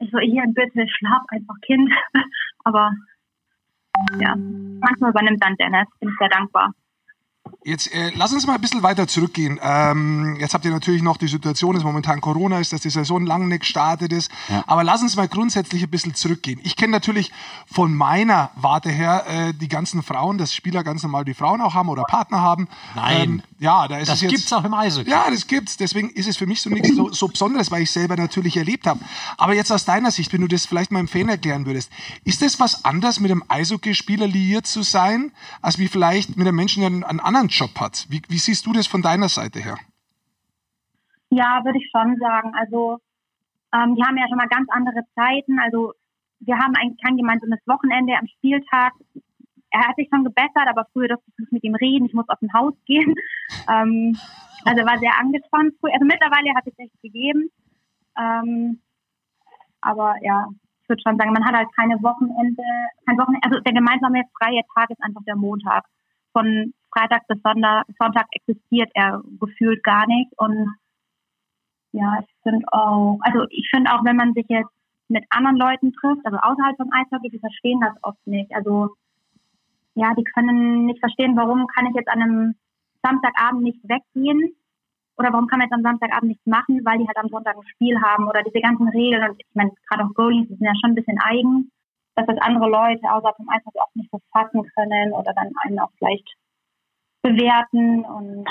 ich 0.00 0.10
so, 0.10 0.18
hier, 0.18 0.44
bitte, 0.48 0.86
schlaf 0.88 1.22
einfach, 1.28 1.54
Kind. 1.62 1.90
Aber 2.64 2.90
ja, 4.18 4.34
manchmal 4.36 5.10
übernimmt 5.10 5.42
dann 5.42 5.56
Dennis, 5.56 5.86
bin 5.98 6.08
ich 6.08 6.16
sehr 6.18 6.28
dankbar. 6.28 6.72
Jetzt 7.62 7.92
äh, 7.92 8.10
lass 8.14 8.32
uns 8.32 8.46
mal 8.46 8.54
ein 8.54 8.60
bisschen 8.60 8.82
weiter 8.82 9.06
zurückgehen. 9.06 9.60
Ähm, 9.62 10.36
jetzt 10.40 10.54
habt 10.54 10.64
ihr 10.64 10.70
natürlich 10.70 11.02
noch 11.02 11.18
die 11.18 11.28
Situation, 11.28 11.74
dass 11.74 11.84
momentan 11.84 12.20
Corona 12.22 12.58
ist, 12.58 12.72
dass 12.72 12.80
die 12.80 12.90
Saison 12.90 13.26
lang 13.26 13.48
nicht 13.48 13.60
gestartet 13.60 14.14
ist. 14.14 14.30
Ja. 14.48 14.64
Aber 14.66 14.82
lass 14.82 15.02
uns 15.02 15.14
mal 15.16 15.28
grundsätzlich 15.28 15.82
ein 15.82 15.90
bisschen 15.90 16.14
zurückgehen. 16.14 16.58
Ich 16.64 16.76
kenne 16.76 16.90
natürlich 16.92 17.32
von 17.70 17.94
meiner 17.94 18.50
Warte 18.56 18.88
her 18.88 19.24
äh, 19.28 19.52
die 19.52 19.68
ganzen 19.68 20.02
Frauen, 20.02 20.38
dass 20.38 20.54
Spieler 20.54 20.82
ganz 20.82 21.02
normal 21.02 21.26
die 21.26 21.34
Frauen 21.34 21.60
auch 21.60 21.74
haben 21.74 21.90
oder 21.90 22.04
Partner 22.04 22.40
haben. 22.40 22.66
Nein. 22.94 23.22
Ähm, 23.22 23.42
ja, 23.58 23.88
da 23.88 23.98
ist 23.98 24.08
Das 24.08 24.16
es 24.16 24.22
jetzt. 24.22 24.30
gibt's 24.30 24.52
auch 24.54 24.64
im 24.64 24.72
Eishockey. 24.72 25.10
Ja, 25.10 25.30
das 25.30 25.46
gibt's. 25.46 25.76
Deswegen 25.76 26.08
ist 26.10 26.28
es 26.28 26.38
für 26.38 26.46
mich 26.46 26.62
so 26.62 26.70
nichts 26.70 26.96
so, 26.96 27.12
so 27.12 27.28
Besonderes, 27.28 27.70
weil 27.70 27.82
ich 27.82 27.90
selber 27.90 28.16
natürlich 28.16 28.56
erlebt 28.56 28.86
habe. 28.86 29.00
Aber 29.36 29.54
jetzt 29.54 29.70
aus 29.70 29.84
deiner 29.84 30.10
Sicht, 30.10 30.32
wenn 30.32 30.40
du 30.40 30.48
das 30.48 30.64
vielleicht 30.64 30.92
meinem 30.92 31.08
Fan 31.08 31.28
erklären 31.28 31.66
würdest, 31.66 31.90
ist 32.24 32.40
das 32.40 32.58
was 32.58 32.86
anderes, 32.86 33.20
mit 33.20 33.30
einem 33.30 33.44
Eishockeyspieler 33.48 34.26
liiert 34.26 34.66
zu 34.66 34.82
sein, 34.82 35.32
als 35.60 35.78
wie 35.78 35.88
vielleicht 35.88 36.38
mit 36.38 36.46
einem 36.48 36.56
Menschen, 36.56 36.80
der 36.80 36.86
einen, 36.88 37.04
einen 37.04 37.20
anderen 37.30 37.48
Job 37.48 37.70
hat? 37.80 38.06
Wie, 38.10 38.20
wie 38.28 38.38
siehst 38.38 38.66
du 38.66 38.72
das 38.72 38.86
von 38.86 39.02
deiner 39.02 39.28
Seite 39.28 39.60
her? 39.60 39.78
Ja, 41.30 41.64
würde 41.64 41.78
ich 41.78 41.88
schon 41.90 42.16
sagen. 42.18 42.52
Also, 42.58 42.98
ähm, 43.72 43.94
die 43.94 44.02
haben 44.02 44.18
ja 44.18 44.26
schon 44.28 44.36
mal 44.36 44.48
ganz 44.48 44.68
andere 44.70 45.02
Zeiten. 45.14 45.60
Also, 45.60 45.94
wir 46.40 46.58
haben 46.58 46.74
eigentlich 46.74 47.00
kein 47.02 47.16
gemeinsames 47.16 47.60
Wochenende 47.66 48.14
am 48.18 48.26
Spieltag. 48.26 48.92
Er 49.70 49.86
hat 49.86 49.96
sich 49.96 50.08
schon 50.10 50.24
gebessert, 50.24 50.66
aber 50.66 50.86
früher 50.92 51.06
durfte 51.06 51.30
ich 51.30 51.38
nicht 51.38 51.52
mit 51.52 51.64
ihm 51.64 51.76
reden. 51.76 52.06
Ich 52.06 52.14
muss 52.14 52.28
aus 52.28 52.40
dem 52.40 52.52
Haus 52.52 52.74
gehen. 52.86 53.14
Ähm, 53.68 54.16
also, 54.64 54.84
war 54.84 54.98
sehr 54.98 55.18
angespannt. 55.18 55.74
Also, 55.82 56.04
mittlerweile 56.04 56.54
hat 56.54 56.66
es 56.66 56.78
echt 56.78 57.00
gegeben. 57.02 57.50
Ähm, 58.18 58.80
aber 59.80 60.14
ja, 60.22 60.46
ich 60.82 60.88
würde 60.88 61.02
schon 61.02 61.16
sagen, 61.16 61.32
man 61.32 61.44
hat 61.44 61.54
halt 61.54 61.68
keine 61.76 61.94
Wochenende, 62.02 62.62
kein 63.06 63.18
Wochenende. 63.18 63.46
Also, 63.46 63.60
der 63.60 63.72
gemeinsame 63.72 64.22
freie 64.38 64.62
Tag 64.74 64.90
ist 64.90 65.02
einfach 65.02 65.22
der 65.26 65.36
Montag. 65.36 65.84
Von 66.32 66.74
Freitag 66.92 67.26
bis 67.28 67.40
Sonntag, 67.42 67.86
Sonntag 67.98 68.26
existiert 68.32 68.90
er 68.94 69.22
gefühlt 69.40 69.82
gar 69.82 70.06
nicht. 70.06 70.30
Und 70.36 70.74
ja, 71.92 72.20
ich 72.20 72.34
finde 72.42 72.66
auch, 72.72 73.18
also 73.22 73.46
ich 73.50 73.68
finde 73.70 73.92
auch, 73.92 74.04
wenn 74.04 74.16
man 74.16 74.32
sich 74.34 74.46
jetzt 74.48 74.70
mit 75.08 75.24
anderen 75.30 75.56
Leuten 75.56 75.92
trifft, 75.92 76.24
also 76.24 76.38
außerhalb 76.38 76.76
vom 76.76 76.90
Eishockey, 76.92 77.30
die 77.30 77.40
verstehen 77.40 77.80
das 77.80 77.94
oft 78.02 78.24
nicht. 78.26 78.54
Also 78.54 78.94
ja, 79.94 80.14
die 80.14 80.24
können 80.24 80.86
nicht 80.86 81.00
verstehen, 81.00 81.36
warum 81.36 81.66
kann 81.66 81.86
ich 81.86 81.94
jetzt 81.94 82.08
an 82.08 82.22
einem 82.22 82.54
Samstagabend 83.02 83.62
nicht 83.62 83.82
weggehen 83.82 84.54
oder 85.18 85.32
warum 85.32 85.48
kann 85.48 85.58
man 85.58 85.66
jetzt 85.66 85.74
am 85.74 85.82
Samstagabend 85.82 86.28
nichts 86.28 86.46
machen, 86.46 86.84
weil 86.84 86.98
die 86.98 87.06
halt 87.06 87.16
am 87.16 87.28
Sonntag 87.28 87.56
ein 87.56 87.66
Spiel 87.66 88.00
haben 88.00 88.28
oder 88.28 88.42
diese 88.42 88.60
ganzen 88.60 88.88
Regeln 88.88 89.30
und 89.30 89.40
ich 89.40 89.54
meine, 89.54 89.72
gerade 89.88 90.04
auch 90.04 90.14
Goalies 90.14 90.48
die 90.48 90.54
sind 90.54 90.64
ja 90.64 90.74
schon 90.80 90.92
ein 90.92 90.94
bisschen 90.94 91.18
eigen, 91.20 91.70
dass 92.14 92.26
das 92.26 92.38
andere 92.40 92.70
Leute 92.70 93.02
außerhalb 93.10 93.36
vom 93.36 93.48
Eishockey 93.48 93.80
auch 93.80 93.94
nicht 93.94 94.10
so 94.10 94.20
fassen 94.32 94.62
können 94.76 95.12
oder 95.12 95.32
dann 95.34 95.50
einen 95.64 95.80
auch 95.80 95.90
vielleicht 95.98 96.28
bewerten 97.22 98.04
und 98.04 98.46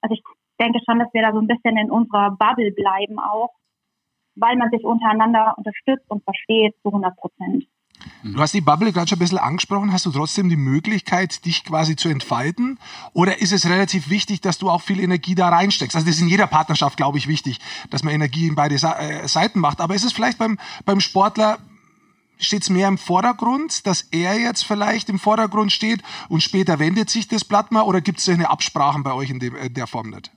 also 0.00 0.14
ich 0.14 0.22
denke 0.60 0.80
schon, 0.84 0.98
dass 0.98 1.12
wir 1.12 1.22
da 1.22 1.32
so 1.32 1.38
ein 1.38 1.46
bisschen 1.46 1.76
in 1.76 1.90
unserer 1.90 2.30
Bubble 2.32 2.72
bleiben 2.72 3.18
auch, 3.18 3.50
weil 4.36 4.56
man 4.56 4.70
sich 4.70 4.84
untereinander 4.84 5.54
unterstützt 5.56 6.08
und 6.08 6.22
versteht 6.24 6.74
zu 6.82 6.88
100 6.88 7.16
Prozent. 7.16 7.66
Du 8.22 8.38
hast 8.38 8.52
die 8.52 8.60
Bubble 8.60 8.92
gerade 8.92 9.08
schon 9.08 9.16
ein 9.16 9.20
bisschen 9.20 9.38
angesprochen. 9.38 9.92
Hast 9.92 10.06
du 10.06 10.10
trotzdem 10.10 10.48
die 10.48 10.56
Möglichkeit, 10.56 11.44
dich 11.44 11.64
quasi 11.64 11.96
zu 11.96 12.08
entfalten? 12.08 12.78
Oder 13.12 13.40
ist 13.40 13.52
es 13.52 13.68
relativ 13.68 14.10
wichtig, 14.10 14.40
dass 14.40 14.58
du 14.58 14.68
auch 14.68 14.82
viel 14.82 15.00
Energie 15.00 15.34
da 15.34 15.48
reinsteckst? 15.48 15.94
Also 15.94 16.06
das 16.06 16.16
ist 16.16 16.22
in 16.22 16.28
jeder 16.28 16.46
Partnerschaft, 16.46 16.96
glaube 16.96 17.18
ich, 17.18 17.28
wichtig, 17.28 17.60
dass 17.90 18.02
man 18.02 18.12
Energie 18.12 18.48
in 18.48 18.56
beide 18.56 18.74
äh, 18.74 19.28
Seiten 19.28 19.60
macht. 19.60 19.80
Aber 19.80 19.94
ist 19.94 20.04
es 20.04 20.12
vielleicht 20.12 20.38
beim, 20.38 20.58
beim 20.84 21.00
Sportler, 21.00 21.58
steht 22.38 22.62
es 22.62 22.70
mehr 22.70 22.88
im 22.88 22.98
Vordergrund, 22.98 23.86
dass 23.86 24.02
er 24.12 24.38
jetzt 24.38 24.64
vielleicht 24.64 25.08
im 25.08 25.18
Vordergrund 25.18 25.72
steht 25.72 26.02
und 26.28 26.42
später 26.42 26.78
wendet 26.78 27.10
sich 27.10 27.28
das 27.28 27.44
Blatt 27.44 27.72
mal? 27.72 27.82
Oder 27.82 28.00
gibt 28.00 28.18
es 28.18 28.28
eine 28.28 28.50
Absprachen 28.50 29.02
bei 29.02 29.12
euch 29.12 29.30
in, 29.30 29.38
dem, 29.38 29.56
in 29.56 29.74
der 29.74 29.86
Form 29.86 30.10
nicht? 30.10 30.30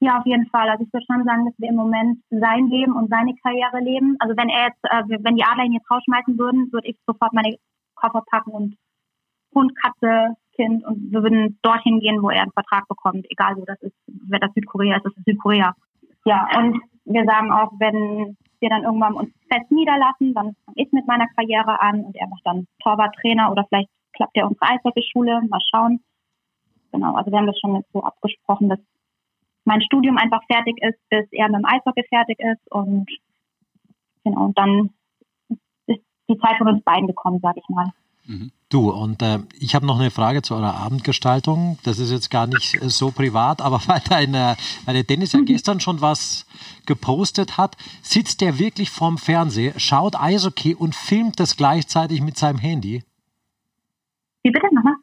Ja, 0.00 0.18
auf 0.18 0.26
jeden 0.26 0.46
Fall. 0.46 0.68
Also 0.70 0.84
ich 0.84 0.92
würde 0.92 1.04
schon 1.04 1.24
sagen, 1.24 1.44
dass 1.44 1.54
wir 1.58 1.68
im 1.68 1.76
Moment 1.76 2.20
sein 2.30 2.68
Leben 2.68 2.92
und 2.92 3.10
seine 3.10 3.34
Karriere 3.42 3.80
leben. 3.80 4.16
Also 4.18 4.34
wenn 4.36 4.48
er 4.48 4.68
jetzt, 4.68 4.82
äh, 4.84 5.02
wenn 5.22 5.36
die 5.36 5.44
Adler 5.44 5.64
ihn 5.64 5.74
jetzt 5.74 5.90
rausschmeißen 5.90 6.38
würden, 6.38 6.72
würde 6.72 6.88
ich 6.88 6.96
sofort 7.06 7.34
meine 7.34 7.56
Koffer 7.94 8.22
packen 8.30 8.50
und 8.50 8.76
Hund, 9.54 9.72
Katze, 9.76 10.36
Kind 10.56 10.84
und 10.86 11.12
wir 11.12 11.22
würden 11.22 11.58
dorthin 11.62 12.00
gehen, 12.00 12.22
wo 12.22 12.30
er 12.30 12.42
einen 12.42 12.52
Vertrag 12.52 12.88
bekommt, 12.88 13.26
egal 13.28 13.56
wo 13.56 13.64
das 13.66 13.80
ist. 13.82 13.94
Wenn 14.06 14.40
das 14.40 14.52
Südkorea 14.54 14.96
ist, 14.96 15.04
das 15.04 15.16
ist 15.16 15.24
Südkorea. 15.24 15.74
Ja, 16.24 16.48
und 16.56 16.80
wir 17.04 17.24
sagen 17.24 17.52
auch, 17.52 17.72
wenn 17.78 18.36
wir 18.60 18.68
dann 18.68 18.84
irgendwann 18.84 19.14
uns 19.14 19.30
fest 19.50 19.70
niederlassen, 19.70 20.34
dann 20.34 20.56
fange 20.64 20.76
ich 20.76 20.92
mit 20.92 21.06
meiner 21.06 21.26
Karriere 21.28 21.80
an 21.80 22.04
und 22.04 22.16
er 22.16 22.28
macht 22.28 22.42
dann 22.44 22.66
Torwarttrainer 22.82 23.50
oder 23.50 23.64
vielleicht 23.68 23.90
klappt 24.12 24.36
er 24.36 24.46
unsere 24.46 24.70
Eishockeyschule, 24.70 25.42
mal 25.48 25.60
schauen. 25.70 26.00
Genau, 26.92 27.14
also 27.14 27.30
wir 27.30 27.38
haben 27.38 27.46
das 27.46 27.58
schon 27.58 27.82
so 27.92 28.02
abgesprochen, 28.02 28.68
dass 28.68 28.80
mein 29.64 29.82
Studium 29.82 30.16
einfach 30.18 30.42
fertig 30.50 30.76
ist, 30.82 30.98
bis 31.08 31.26
er 31.32 31.48
mit 31.48 31.58
dem 31.58 31.66
Eishockey 31.66 32.04
fertig 32.08 32.38
ist 32.40 32.70
und 32.70 33.06
genau, 34.24 34.46
und 34.46 34.58
dann 34.58 34.90
ist 35.86 36.02
die 36.28 36.38
Zeit 36.38 36.58
von 36.58 36.68
uns 36.68 36.82
beiden 36.82 37.06
gekommen, 37.06 37.40
sag 37.40 37.56
ich 37.56 37.68
mal. 37.68 37.92
Du, 38.70 38.88
und 38.88 39.20
äh, 39.20 39.40
ich 39.58 39.74
habe 39.74 39.84
noch 39.84 39.98
eine 39.98 40.12
Frage 40.12 40.42
zu 40.42 40.54
eurer 40.54 40.76
Abendgestaltung. 40.76 41.78
Das 41.82 41.98
ist 41.98 42.12
jetzt 42.12 42.30
gar 42.30 42.46
nicht 42.46 42.80
äh, 42.80 42.88
so 42.88 43.10
privat, 43.10 43.60
aber 43.60 43.80
weil, 43.86 44.00
dein, 44.08 44.32
äh, 44.32 44.54
weil 44.84 44.94
der 44.94 45.02
Dennis 45.02 45.32
ja 45.32 45.40
gestern 45.40 45.80
schon 45.80 46.00
was 46.00 46.46
gepostet 46.86 47.58
hat, 47.58 47.76
sitzt 48.00 48.40
der 48.40 48.60
wirklich 48.60 48.90
vorm 48.90 49.18
Fernseher, 49.18 49.78
schaut 49.78 50.14
Eishockey 50.14 50.76
und 50.76 50.94
filmt 50.94 51.40
das 51.40 51.56
gleichzeitig 51.56 52.20
mit 52.20 52.38
seinem 52.38 52.58
Handy. 52.58 53.02
Wie 54.44 54.52
bitte 54.52 54.72
nochmal? 54.72 54.94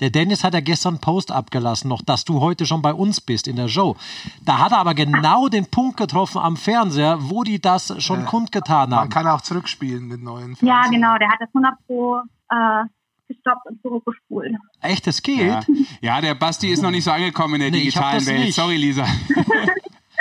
Der 0.00 0.10
Dennis 0.10 0.44
hat 0.44 0.52
ja 0.52 0.60
gestern 0.60 0.94
einen 0.94 1.00
Post 1.00 1.32
abgelassen, 1.32 1.88
noch, 1.88 2.02
dass 2.02 2.24
du 2.26 2.40
heute 2.40 2.66
schon 2.66 2.82
bei 2.82 2.92
uns 2.92 3.22
bist 3.22 3.48
in 3.48 3.56
der 3.56 3.68
Show. 3.68 3.96
Da 4.44 4.58
hat 4.58 4.72
er 4.72 4.78
aber 4.78 4.92
genau 4.92 5.48
den 5.48 5.64
Punkt 5.70 5.96
getroffen 5.96 6.38
am 6.42 6.56
Fernseher, 6.58 7.16
wo 7.20 7.42
die 7.42 7.58
das 7.60 8.02
schon 8.02 8.26
kundgetan 8.26 8.90
Man 8.90 8.98
haben. 8.98 9.08
kann 9.10 9.26
auch 9.26 9.40
zurückspielen 9.40 10.04
mit 10.08 10.20
neuen 10.20 10.56
Ja, 10.60 10.82
Fernsehen. 10.82 11.00
genau, 11.00 11.16
der 11.16 11.28
hat 11.30 11.40
das 11.40 11.48
100 11.54 11.74
Pro 11.86 12.18
äh, 12.50 12.84
gestoppt 13.34 13.66
und 13.66 13.80
zurückgespult. 13.82 14.52
Echt, 14.80 15.06
das 15.06 15.22
geht? 15.22 15.38
Ja. 15.46 15.60
ja, 16.00 16.20
der 16.20 16.34
Basti 16.34 16.68
ist 16.68 16.82
noch 16.82 16.90
nicht 16.90 17.04
so 17.04 17.10
angekommen 17.10 17.54
in 17.54 17.60
der 17.60 17.70
Nee, 17.70 17.78
digitalen 17.78 18.24
Welt. 18.26 18.38
nicht. 18.40 18.54
Sorry, 18.54 18.76
Lisa. 18.76 19.06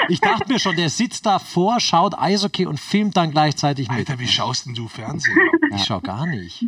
Ich 0.09 0.19
dachte 0.19 0.51
mir 0.51 0.59
schon, 0.59 0.75
der 0.75 0.89
sitzt 0.89 1.25
davor, 1.25 1.79
schaut 1.79 2.17
Eishockey 2.19 2.65
und 2.65 2.77
filmt 2.77 3.15
dann 3.15 3.31
gleichzeitig 3.31 3.87
mit. 3.87 3.99
Alter, 3.99 4.19
wie 4.19 4.27
schaust 4.27 4.65
denn 4.65 4.73
du 4.73 4.89
Fernsehen? 4.89 5.37
Ich 5.73 5.85
schau 5.85 6.01
gar 6.01 6.25
nicht. 6.25 6.65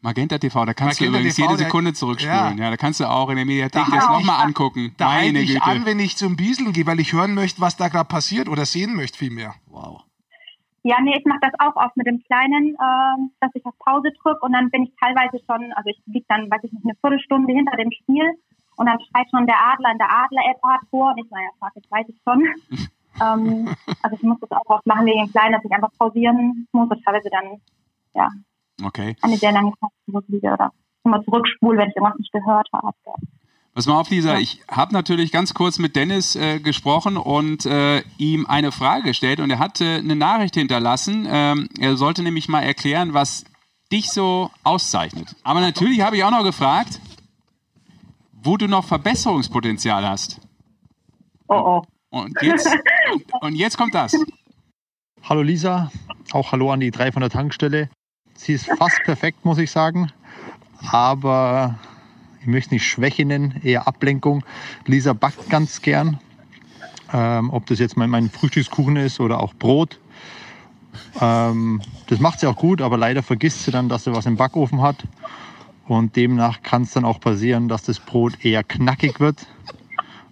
Magenta 0.00 0.38
TV, 0.38 0.64
da 0.64 0.74
kannst 0.74 0.98
Magenta 1.00 1.12
du 1.12 1.18
übrigens 1.20 1.36
TV, 1.36 1.50
jede 1.52 1.62
Sekunde 1.64 1.92
zurückspulen. 1.92 2.58
Ja. 2.58 2.64
Ja. 2.64 2.70
da 2.70 2.76
kannst 2.76 2.98
du 2.98 3.08
auch 3.08 3.28
in 3.28 3.36
der 3.36 3.44
Mediathek 3.44 3.84
Da 3.84 3.90
das 3.94 4.00
halte 4.08 4.12
nochmal 4.14 4.44
angucken. 4.44 4.92
Da 4.96 5.12
halte 5.12 5.26
Meine 5.26 5.40
ich 5.42 5.50
Güte. 5.52 5.62
an, 5.62 5.84
wenn 5.86 6.00
ich 6.00 6.16
zum 6.16 6.34
Bieseln 6.34 6.72
gehe, 6.72 6.86
weil 6.86 6.98
ich 6.98 7.12
hören 7.12 7.34
möchte, 7.34 7.60
was 7.60 7.76
da 7.76 7.86
gerade 7.88 8.08
passiert 8.08 8.48
oder 8.48 8.66
sehen 8.66 8.96
möchte 8.96 9.18
vielmehr. 9.18 9.54
Wow. 9.66 10.02
Ja, 10.84 11.00
nee, 11.00 11.16
ich 11.16 11.24
mache 11.24 11.40
das 11.42 11.52
auch 11.60 11.76
oft 11.76 11.96
mit 11.96 12.06
dem 12.06 12.22
Kleinen, 12.24 12.74
äh, 12.74 13.16
dass 13.40 13.54
ich 13.54 13.64
auf 13.64 13.78
Pause 13.78 14.10
drücke 14.22 14.40
und 14.40 14.52
dann 14.52 14.70
bin 14.70 14.84
ich 14.84 14.92
teilweise 15.00 15.38
schon, 15.46 15.72
also 15.74 15.90
ich 15.90 16.00
liege 16.06 16.26
dann, 16.28 16.50
weiß 16.50 16.64
ich 16.64 16.72
nicht, 16.72 16.84
eine 16.84 16.96
Viertelstunde 17.00 17.52
hinter 17.52 17.76
dem 17.76 17.92
Spiel 17.92 18.32
und 18.76 18.86
dann 18.86 18.98
schreit 19.00 19.28
schon 19.30 19.46
der 19.46 19.60
Adler 19.60 19.92
in 19.92 19.98
der 19.98 20.10
Adler-App 20.10 20.88
vor 20.90 21.12
und 21.12 21.18
ich 21.18 21.28
so, 21.28 21.36
ja, 21.36 21.50
fuck, 21.60 21.76
jetzt 21.76 21.90
weiß 21.90 22.06
ich 22.08 22.18
schon. 22.26 22.42
ähm, 23.22 23.74
also 24.02 24.16
ich 24.16 24.22
muss 24.22 24.40
das 24.40 24.50
auch 24.50 24.66
oft 24.66 24.86
machen 24.86 25.06
wegen 25.06 25.24
dem 25.24 25.30
Kleinen, 25.30 25.52
dass 25.52 25.64
ich 25.64 25.70
einfach 25.70 25.92
pausieren 25.98 26.66
muss 26.72 26.90
und 26.90 27.04
teilweise 27.04 27.30
dann, 27.30 27.60
ja, 28.14 28.28
Okay. 28.84 29.16
eine 29.22 29.36
sehr 29.36 29.52
lange 29.52 29.72
Zeit 29.78 29.90
zurückliege 30.06 30.52
oder 30.52 30.72
immer 31.04 31.22
zurückspule, 31.22 31.78
wenn 31.78 31.90
ich 31.90 31.96
irgendwas 31.96 32.18
nicht 32.18 32.32
gehört 32.32 32.68
habe. 32.72 32.96
Ja. 33.72 33.76
Pass 33.76 33.86
mal 33.86 33.98
auf, 33.98 34.10
Lisa. 34.10 34.38
Ich 34.38 34.60
habe 34.70 34.92
natürlich 34.92 35.32
ganz 35.32 35.54
kurz 35.54 35.78
mit 35.78 35.96
Dennis 35.96 36.36
äh, 36.36 36.60
gesprochen 36.60 37.16
und 37.16 37.64
äh, 37.64 38.02
ihm 38.18 38.44
eine 38.46 38.70
Frage 38.70 39.04
gestellt 39.04 39.40
und 39.40 39.50
er 39.50 39.58
hat 39.58 39.80
äh, 39.80 39.96
eine 39.96 40.14
Nachricht 40.14 40.54
hinterlassen. 40.54 41.26
Ähm, 41.28 41.68
er 41.78 41.96
sollte 41.96 42.22
nämlich 42.22 42.48
mal 42.48 42.60
erklären, 42.60 43.14
was 43.14 43.44
dich 43.90 44.10
so 44.10 44.50
auszeichnet. 44.62 45.34
Aber 45.42 45.60
natürlich 45.60 46.02
habe 46.02 46.16
ich 46.16 46.24
auch 46.24 46.30
noch 46.30 46.44
gefragt, 46.44 47.00
wo 48.42 48.56
du 48.56 48.66
noch 48.66 48.84
Verbesserungspotenzial 48.84 50.06
hast. 50.06 50.40
Oh 51.48 51.54
oh. 51.54 51.82
Und 52.10 52.36
jetzt, 52.42 52.68
und 53.40 53.54
jetzt 53.54 53.78
kommt 53.78 53.94
das. 53.94 54.14
Hallo 55.22 55.40
Lisa, 55.40 55.90
auch 56.32 56.52
hallo 56.52 56.70
an 56.72 56.80
die 56.80 56.90
drei 56.90 57.10
von 57.10 57.20
der 57.20 57.30
Tankstelle. 57.30 57.88
Sie 58.34 58.52
ist 58.52 58.66
fast 58.66 59.02
perfekt, 59.04 59.44
muss 59.46 59.56
ich 59.56 59.70
sagen. 59.70 60.12
Aber 60.90 61.78
ich 62.42 62.48
möchte 62.48 62.74
nicht 62.74 62.84
Schwäche 62.84 63.24
nennen, 63.24 63.60
eher 63.62 63.86
Ablenkung. 63.86 64.44
Lisa 64.86 65.12
backt 65.12 65.48
ganz 65.48 65.80
gern. 65.80 66.18
Ähm, 67.12 67.50
ob 67.50 67.66
das 67.66 67.78
jetzt 67.78 67.96
mein, 67.96 68.10
mein 68.10 68.30
Frühstückskuchen 68.30 68.96
ist 68.96 69.20
oder 69.20 69.40
auch 69.40 69.54
Brot. 69.54 70.00
Ähm, 71.20 71.80
das 72.08 72.18
macht 72.18 72.40
sie 72.40 72.48
auch 72.48 72.56
gut, 72.56 72.82
aber 72.82 72.98
leider 72.98 73.22
vergisst 73.22 73.64
sie 73.64 73.70
dann, 73.70 73.88
dass 73.88 74.04
sie 74.04 74.12
was 74.12 74.26
im 74.26 74.36
Backofen 74.36 74.82
hat. 74.82 75.04
Und 75.86 76.16
demnach 76.16 76.62
kann 76.62 76.82
es 76.82 76.92
dann 76.92 77.04
auch 77.04 77.20
passieren, 77.20 77.68
dass 77.68 77.84
das 77.84 78.00
Brot 78.00 78.44
eher 78.44 78.64
knackig 78.64 79.20
wird. 79.20 79.46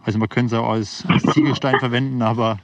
Also 0.04 0.18
man 0.18 0.28
könnte 0.28 0.54
es 0.54 0.60
auch 0.60 0.70
als, 0.70 1.04
als 1.08 1.22
Ziegelstein 1.34 1.78
verwenden, 1.78 2.22
aber 2.22 2.58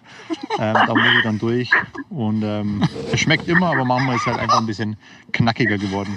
ähm, 0.59 0.75
da 0.75 0.95
muss 0.95 1.07
ich 1.17 1.23
dann 1.23 1.39
durch. 1.39 1.71
Und 2.09 2.43
ähm, 2.43 2.83
es 3.13 3.21
schmeckt 3.21 3.47
immer, 3.49 3.71
aber 3.71 3.85
manchmal 3.85 4.17
ist 4.17 4.23
es 4.23 4.27
halt 4.27 4.39
einfach 4.39 4.59
ein 4.59 4.67
bisschen 4.67 4.97
knackiger 5.33 5.77
geworden. 5.77 6.17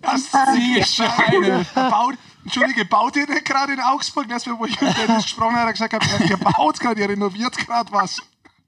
Das 0.00 0.30
Ziegelsteine. 0.54 1.64
baut, 1.74 2.16
Entschuldige, 2.42 2.84
baut 2.84 3.16
ihr 3.16 3.26
denn 3.26 3.44
gerade 3.44 3.72
in 3.72 3.80
Augsburg? 3.80 4.28
Das, 4.28 4.46
wo 4.46 4.64
ich 4.64 4.80
mit 4.80 4.98
Dennis 4.98 5.24
gesprochen 5.24 5.54
habe, 5.54 5.68
hat 5.68 5.74
gesagt, 5.74 5.92
hat, 5.94 6.28
ihr 6.28 6.36
baut 6.36 6.80
gerade, 6.80 7.00
ihr 7.00 7.08
renoviert 7.08 7.56
gerade 7.56 7.90
was. 7.92 8.20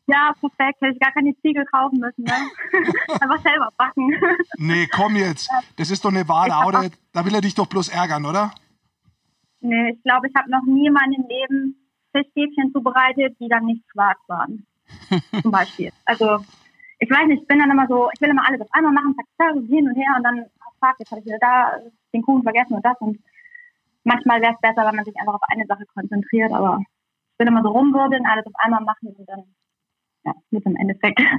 Ja, 0.07 0.33
perfekt. 0.39 0.81
Hätte 0.81 0.93
ich 0.93 1.01
gar 1.01 1.13
keine 1.13 1.35
Ziegel 1.41 1.65
kaufen 1.67 1.99
müssen. 1.99 2.25
Ne? 2.25 2.33
Einfach 3.21 3.43
selber 3.43 3.69
backen. 3.77 4.13
Nee, 4.59 4.87
komm 4.87 5.17
jetzt. 5.17 5.49
Das 5.77 5.91
ist 5.91 6.05
doch 6.05 6.11
eine 6.11 6.29
wahre 6.29 6.55
Aude. 6.57 6.91
Da 7.13 7.25
will 7.25 7.35
er 7.35 7.41
dich 7.41 7.55
doch 7.55 7.67
bloß 7.67 7.89
ärgern, 7.89 8.27
oder? 8.27 8.53
Nee, 9.65 9.93
ich 9.93 10.03
glaube, 10.03 10.29
ich 10.29 10.35
habe 10.37 10.51
noch 10.51 10.63
nie 10.67 10.89
in 10.89 10.93
meinem 10.93 11.25
Leben 11.27 11.89
Fischstäbchen 12.13 12.71
zubereitet, 12.71 13.35
die 13.41 13.49
dann 13.49 13.65
nicht 13.65 13.83
schwarz 13.91 14.19
waren. 14.29 14.67
Zum 15.43 15.51
Beispiel. 15.51 15.91
Also, 16.05 16.45
ich 16.99 17.11
weiß 17.11 17.27
nicht, 17.29 17.43
ich 17.43 17.49
bin 17.49 17.61
dann 17.61 17.71
immer 17.71 17.87
so, 17.89 18.11
ich 18.13 18.21
will 18.21 18.29
immer 18.29 18.47
alles 18.47 18.61
auf 18.61 18.69
einmal 18.73 18.93
machen, 18.93 19.17
zack, 19.17 19.27
zack, 19.39 19.55
hin 19.67 19.89
und 19.89 19.97
her 19.97 20.13
und 20.19 20.23
dann, 20.23 20.45
fuck, 20.81 20.97
jetzt 20.99 21.11
habe 21.11 21.21
ich 21.21 21.27
wieder 21.27 21.39
da 21.41 21.79
den 22.13 22.23
Kuchen 22.23 22.43
vergessen 22.43 22.75
und 22.75 22.85
das 22.85 23.01
und 23.01 23.19
manchmal 24.05 24.43
wäre 24.43 24.53
es 24.53 24.61
besser, 24.61 24.87
wenn 24.87 24.97
man 24.97 25.05
sich 25.07 25.17
einfach 25.19 25.35
auf 25.35 25.49
eine 25.49 25.65
Sache 25.65 25.87
konzentriert, 25.95 26.53
aber 26.53 26.81
ich 26.81 27.39
will 27.39 27.49
immer 27.49 27.63
so 27.63 27.71
rumwirbeln, 27.71 28.27
alles 28.27 28.47
auf 28.47 28.55
einmal 28.57 28.85
machen 28.85 29.17
und 29.17 29.27
dann, 29.27 29.45
ja, 30.25 30.35
mit 30.51 30.65
dem 30.65 30.77
Endeffekt. 30.77 31.21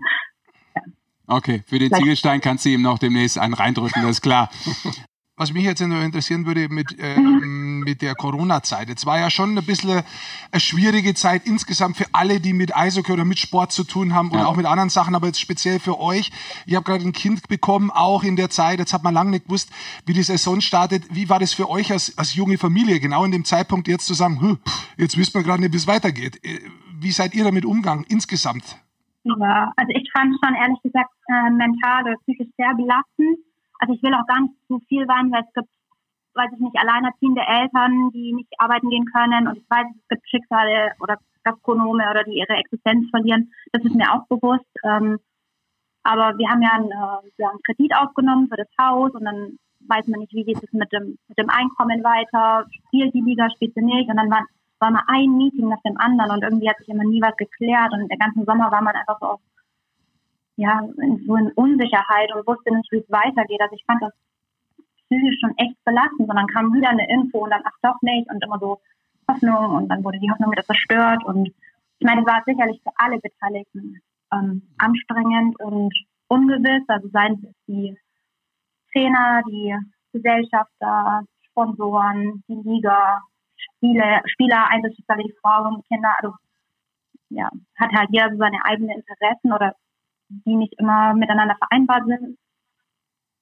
Okay, 1.28 1.64
für 1.66 1.80
den 1.80 1.92
Ziegelstein 1.92 2.40
kannst 2.40 2.66
du 2.66 2.70
ihm 2.70 2.84
noch 2.84 3.00
demnächst 3.00 3.40
einen 3.40 3.56
reindrücken, 3.56 4.04
das 4.04 4.12
ist 4.12 4.22
klar. 4.22 4.48
Was 5.38 5.52
mich 5.52 5.66
jetzt 5.66 5.82
nur 5.82 6.02
interessieren 6.02 6.46
würde 6.46 6.70
mit, 6.70 6.96
ähm, 6.98 7.80
mit 7.82 8.02
der 8.02 8.16
Corona-Zeit. 8.16 8.88
Jetzt 8.88 9.06
war 9.06 9.20
ja 9.20 9.30
schon 9.30 9.58
ein 9.58 9.66
bisschen 9.66 10.02
eine 10.50 10.62
schwierige 10.62 11.14
Zeit 11.14 11.46
insgesamt 11.46 11.98
für 11.98 12.06
alle, 12.14 12.40
die 12.40 12.54
mit 12.54 12.74
Eishockey 12.74 13.12
oder 13.12 13.26
mit 13.26 13.38
Sport 13.38 13.74
zu 13.74 13.84
tun 13.84 14.14
haben 14.14 14.30
oder 14.32 14.42
Ja. 14.42 14.46
auch 14.46 14.56
mit 14.56 14.66
anderen 14.66 14.90
Sachen, 14.90 15.14
aber 15.14 15.28
jetzt 15.28 15.42
speziell 15.42 15.80
für 15.82 16.00
euch. 16.00 16.32
Ich 16.66 16.74
habe 16.76 16.86
gerade 16.86 17.04
ein 17.04 17.12
Kind 17.12 17.50
bekommen, 17.50 17.92
auch 17.92 18.24
in 18.24 18.38
der 18.38 18.50
Zeit. 18.50 18.80
Jetzt 18.80 18.94
hat 18.94 19.04
man 19.04 19.14
lange 19.14 19.32
nicht 19.32 19.44
gewusst, 19.48 19.70
wie 20.06 20.14
die 20.14 20.24
Saison 20.24 20.62
startet. 20.62 21.04
Wie 21.14 21.28
war 21.28 21.40
das 21.40 21.54
für 21.54 21.70
euch 21.70 21.92
als, 21.92 22.18
als 22.18 22.34
junge 22.34 22.58
Familie, 22.58 23.02
genau 23.02 23.26
in 23.26 23.32
dem 23.32 23.44
Zeitpunkt 23.44 23.90
jetzt 23.90 24.06
zu 24.06 24.14
sagen, 24.14 24.40
"Hm, 24.40 24.58
jetzt 24.96 25.18
wissen 25.18 25.34
wir 25.34 25.44
gerade 25.44 25.62
nicht, 25.62 25.74
wie 25.74 25.78
es 25.78 25.88
weitergeht. 25.88 26.40
Äh, 26.46 26.60
Wie 26.98 27.12
seid 27.12 27.36
ihr 27.36 27.44
damit 27.44 27.66
umgegangen 27.66 28.06
insgesamt? 28.08 28.64
Ja, 29.26 29.74
also 29.76 29.92
ich 29.94 30.10
fand 30.14 30.34
schon 30.42 30.56
ehrlich 30.56 30.80
gesagt 30.82 31.12
äh, 31.28 31.50
mental 31.52 32.04
oder 32.04 32.16
psychisch 32.24 32.48
sehr 32.56 32.74
belastend. 32.74 33.38
Also 33.80 33.94
ich 33.94 34.04
will 34.04 34.14
auch 34.14 34.28
gar 34.28 34.42
nicht 34.42 34.54
zu 34.68 34.80
viel 34.88 35.08
weinen, 35.08 35.32
weil 35.32 35.44
es 35.44 35.54
gibt, 35.54 35.70
weiß 36.34 36.52
ich 36.54 36.60
nicht, 36.60 36.78
alleinerziehende 36.78 37.42
Eltern, 37.42 38.12
die 38.12 38.34
nicht 38.34 38.54
arbeiten 38.58 38.90
gehen 38.90 39.06
können 39.06 39.48
und 39.48 39.58
ich 39.58 39.70
weiß, 39.70 39.88
es 39.88 40.08
gibt 40.10 40.30
Schicksale 40.30 40.92
oder 41.00 41.18
Gastronome 41.44 42.10
oder 42.10 42.24
die 42.24 42.40
ihre 42.40 42.58
Existenz 42.58 43.10
verlieren. 43.10 43.52
Das 43.72 43.84
ist 43.84 43.96
mir 43.96 44.12
auch 44.12 44.26
bewusst. 44.28 44.66
Ähm, 44.84 45.20
aber 46.04 46.38
wir 46.38 46.50
haben 46.50 46.62
ja 46.62 46.72
einen, 46.74 46.92
äh, 46.92 47.32
wir 47.38 47.48
haben 47.48 47.58
einen 47.58 47.64
Kredit 47.66 47.96
aufgenommen 47.96 48.48
für 48.48 48.58
das 48.58 48.70
Haus 48.80 49.12
und 49.14 49.26
dann 49.26 49.58
weiß 49.88 50.08
man 50.08 50.20
nicht, 50.22 50.34
wie 50.34 50.44
geht 50.44 50.62
es 50.62 50.72
mit 50.74 50.92
dem, 50.92 51.18
mit 51.28 51.38
dem 51.38 51.50
Einkommen 51.50 52.04
weiter, 52.04 52.66
spielt 52.88 53.14
die 53.14 53.22
Liga, 53.22 53.50
spielt 53.52 53.74
sie 53.74 53.82
nicht 53.82 54.10
und 54.10 54.18
dann 54.18 54.30
war, 54.30 54.46
war 54.80 54.92
mal 54.92 55.04
ein 55.08 55.36
Meeting 55.38 55.70
nach 55.70 55.82
dem 55.86 55.98
anderen 55.98 56.32
und 56.32 56.44
irgendwie 56.44 56.70
hat 56.70 56.78
sich 56.78 56.90
immer 56.90 57.04
nie 57.04 57.22
was 57.22 57.36
geklärt 57.38 57.94
und 57.94 58.10
der 58.10 58.18
ganzen 58.18 58.46
Sommer 58.46 58.72
war 58.72 58.82
man 58.82 58.96
einfach 58.96 59.18
so 59.20 59.26
auf 59.28 59.42
ja, 60.58 60.82
so 61.26 61.36
in 61.36 61.52
Unsicherheit 61.52 62.34
und 62.34 62.48
wusste 62.48 62.74
nicht, 62.74 62.92
wie 62.92 63.00
es 63.00 63.12
weitergeht. 63.12 63.62
Also 63.62 63.76
ich 63.76 63.86
fand 63.86 64.02
das 64.02 64.14
psychisch 65.06 65.40
schon 65.40 65.58
echt 65.58 65.76
belastend. 65.84 66.30
Dann 66.30 66.48
kam 66.48 66.74
wieder 66.74 66.90
eine 66.90 67.10
Info 67.10 67.40
und 67.40 67.52
dann, 67.52 67.62
ach 67.66 67.78
doch 67.82 68.02
nicht, 68.02 68.30
und 68.30 68.44
immer 68.44 68.60
so 68.60 68.80
Hoffnung 69.30 69.76
und 69.76 69.90
dann 69.90 70.04
wurde 70.04 70.20
die 70.20 70.30
Hoffnung 70.30 70.52
wieder 70.52 70.64
zerstört. 70.64 71.24
Und 71.26 71.48
ich 72.00 72.06
meine, 72.06 72.22
es 72.22 72.28
war 72.28 72.44
sicherlich 72.46 72.82
für 72.84 72.92
alle 72.96 73.20
Beteiligten 73.20 74.02
ähm, 74.32 74.62
anstrengend 74.78 75.60
und 75.60 75.94
ungewiss. 76.28 76.84
Also 76.88 77.10
seien 77.10 77.34
es 77.44 77.56
die 77.68 77.98
Trainer, 78.92 79.42
die 79.48 79.76
Gesellschafter, 80.14 81.24
Sponsoren, 81.50 82.44
die 82.48 82.62
Liga, 82.64 83.22
Spiele, 83.56 84.22
Spieler, 84.26 84.70
Einzelschicksale, 84.70 85.24
die 85.24 85.36
Frauen, 85.42 85.82
Kinder, 85.88 86.14
also 86.18 86.36
ja, 87.30 87.50
hat 87.76 87.92
halt 87.92 88.10
jeder 88.12 88.30
so 88.32 88.38
seine 88.38 88.64
eigenen 88.64 88.98
Interessen 88.98 89.52
oder 89.52 89.76
die 90.46 90.56
nicht 90.56 90.74
immer 90.78 91.14
miteinander 91.14 91.56
vereinbar 91.58 92.04
sind. 92.06 92.38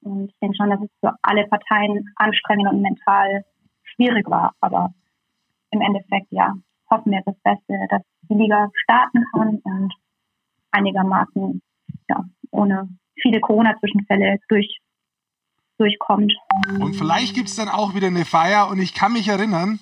Und 0.02 0.30
ich 0.30 0.36
denke 0.42 0.56
schon, 0.58 0.70
dass 0.70 0.82
es 0.82 0.90
für 1.00 1.14
alle 1.22 1.48
Parteien 1.48 2.12
anstrengend 2.16 2.70
und 2.70 2.82
mental 2.82 3.46
schwierig 3.84 4.30
war. 4.30 4.54
Aber 4.60 4.94
im 5.72 5.82
Endeffekt, 5.82 6.28
ja, 6.32 6.54
hoffen 6.90 7.12
wir 7.12 7.22
das 7.26 7.36
Beste, 7.44 7.74
dass 7.90 8.02
die 8.30 8.36
Liga 8.36 8.70
starten 8.84 9.26
kann 9.34 9.60
und 9.64 9.94
einigermaßen, 10.72 11.62
ja, 12.10 12.24
ohne 12.52 12.90
viele 13.22 13.40
Corona-Zwischenfälle 13.40 14.40
durch, 14.50 14.80
durchkommt. 15.78 16.34
Und 16.80 16.96
vielleicht 16.96 17.36
gibt's 17.36 17.56
dann 17.56 17.70
auch 17.70 17.96
wieder 17.96 18.08
eine 18.08 18.26
Feier. 18.26 18.70
Und 18.70 18.80
ich 18.80 18.94
kann 18.94 19.14
mich 19.14 19.28
erinnern, 19.28 19.80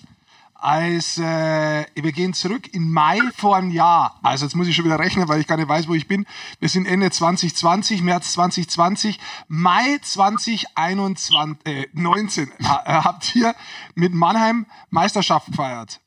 als 0.61 1.17
äh, 1.17 1.85
wir 1.95 2.11
gehen 2.11 2.33
zurück 2.33 2.73
in 2.73 2.91
Mai 2.91 3.19
vor 3.35 3.55
einem 3.55 3.71
Jahr. 3.71 4.19
Also 4.21 4.45
jetzt 4.45 4.55
muss 4.55 4.67
ich 4.67 4.75
schon 4.75 4.85
wieder 4.85 4.99
rechnen, 4.99 5.27
weil 5.27 5.41
ich 5.41 5.47
gar 5.47 5.57
nicht 5.57 5.67
weiß, 5.67 5.87
wo 5.87 5.95
ich 5.95 6.07
bin. 6.07 6.25
Wir 6.59 6.69
sind 6.69 6.85
Ende 6.85 7.09
2020, 7.09 8.03
März 8.03 8.33
2020, 8.33 9.19
Mai 9.47 9.97
2021, 10.01 11.65
äh, 11.65 11.87
19 11.93 12.51
ha, 12.63 12.83
äh, 12.85 13.03
habt 13.03 13.35
ihr 13.35 13.55
mit 13.95 14.13
Mannheim 14.13 14.67
Meisterschaft 14.89 15.47
gefeiert. 15.47 15.99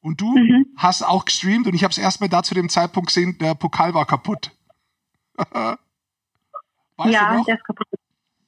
Und 0.00 0.20
du 0.20 0.36
hast 0.76 1.02
auch 1.02 1.24
gestreamt 1.24 1.66
und 1.66 1.74
ich 1.74 1.82
habe 1.82 1.90
es 1.90 1.98
erstmal 1.98 2.28
da 2.28 2.42
zu 2.42 2.54
dem 2.54 2.68
Zeitpunkt 2.68 3.08
gesehen, 3.08 3.38
der 3.38 3.54
Pokal 3.54 3.94
war 3.94 4.06
kaputt. 4.06 4.52
weißt 5.36 5.78
ja, 7.12 7.30
du 7.30 7.38
noch? 7.38 7.44
der 7.46 7.56
ist 7.56 7.64
kaputt. 7.64 7.88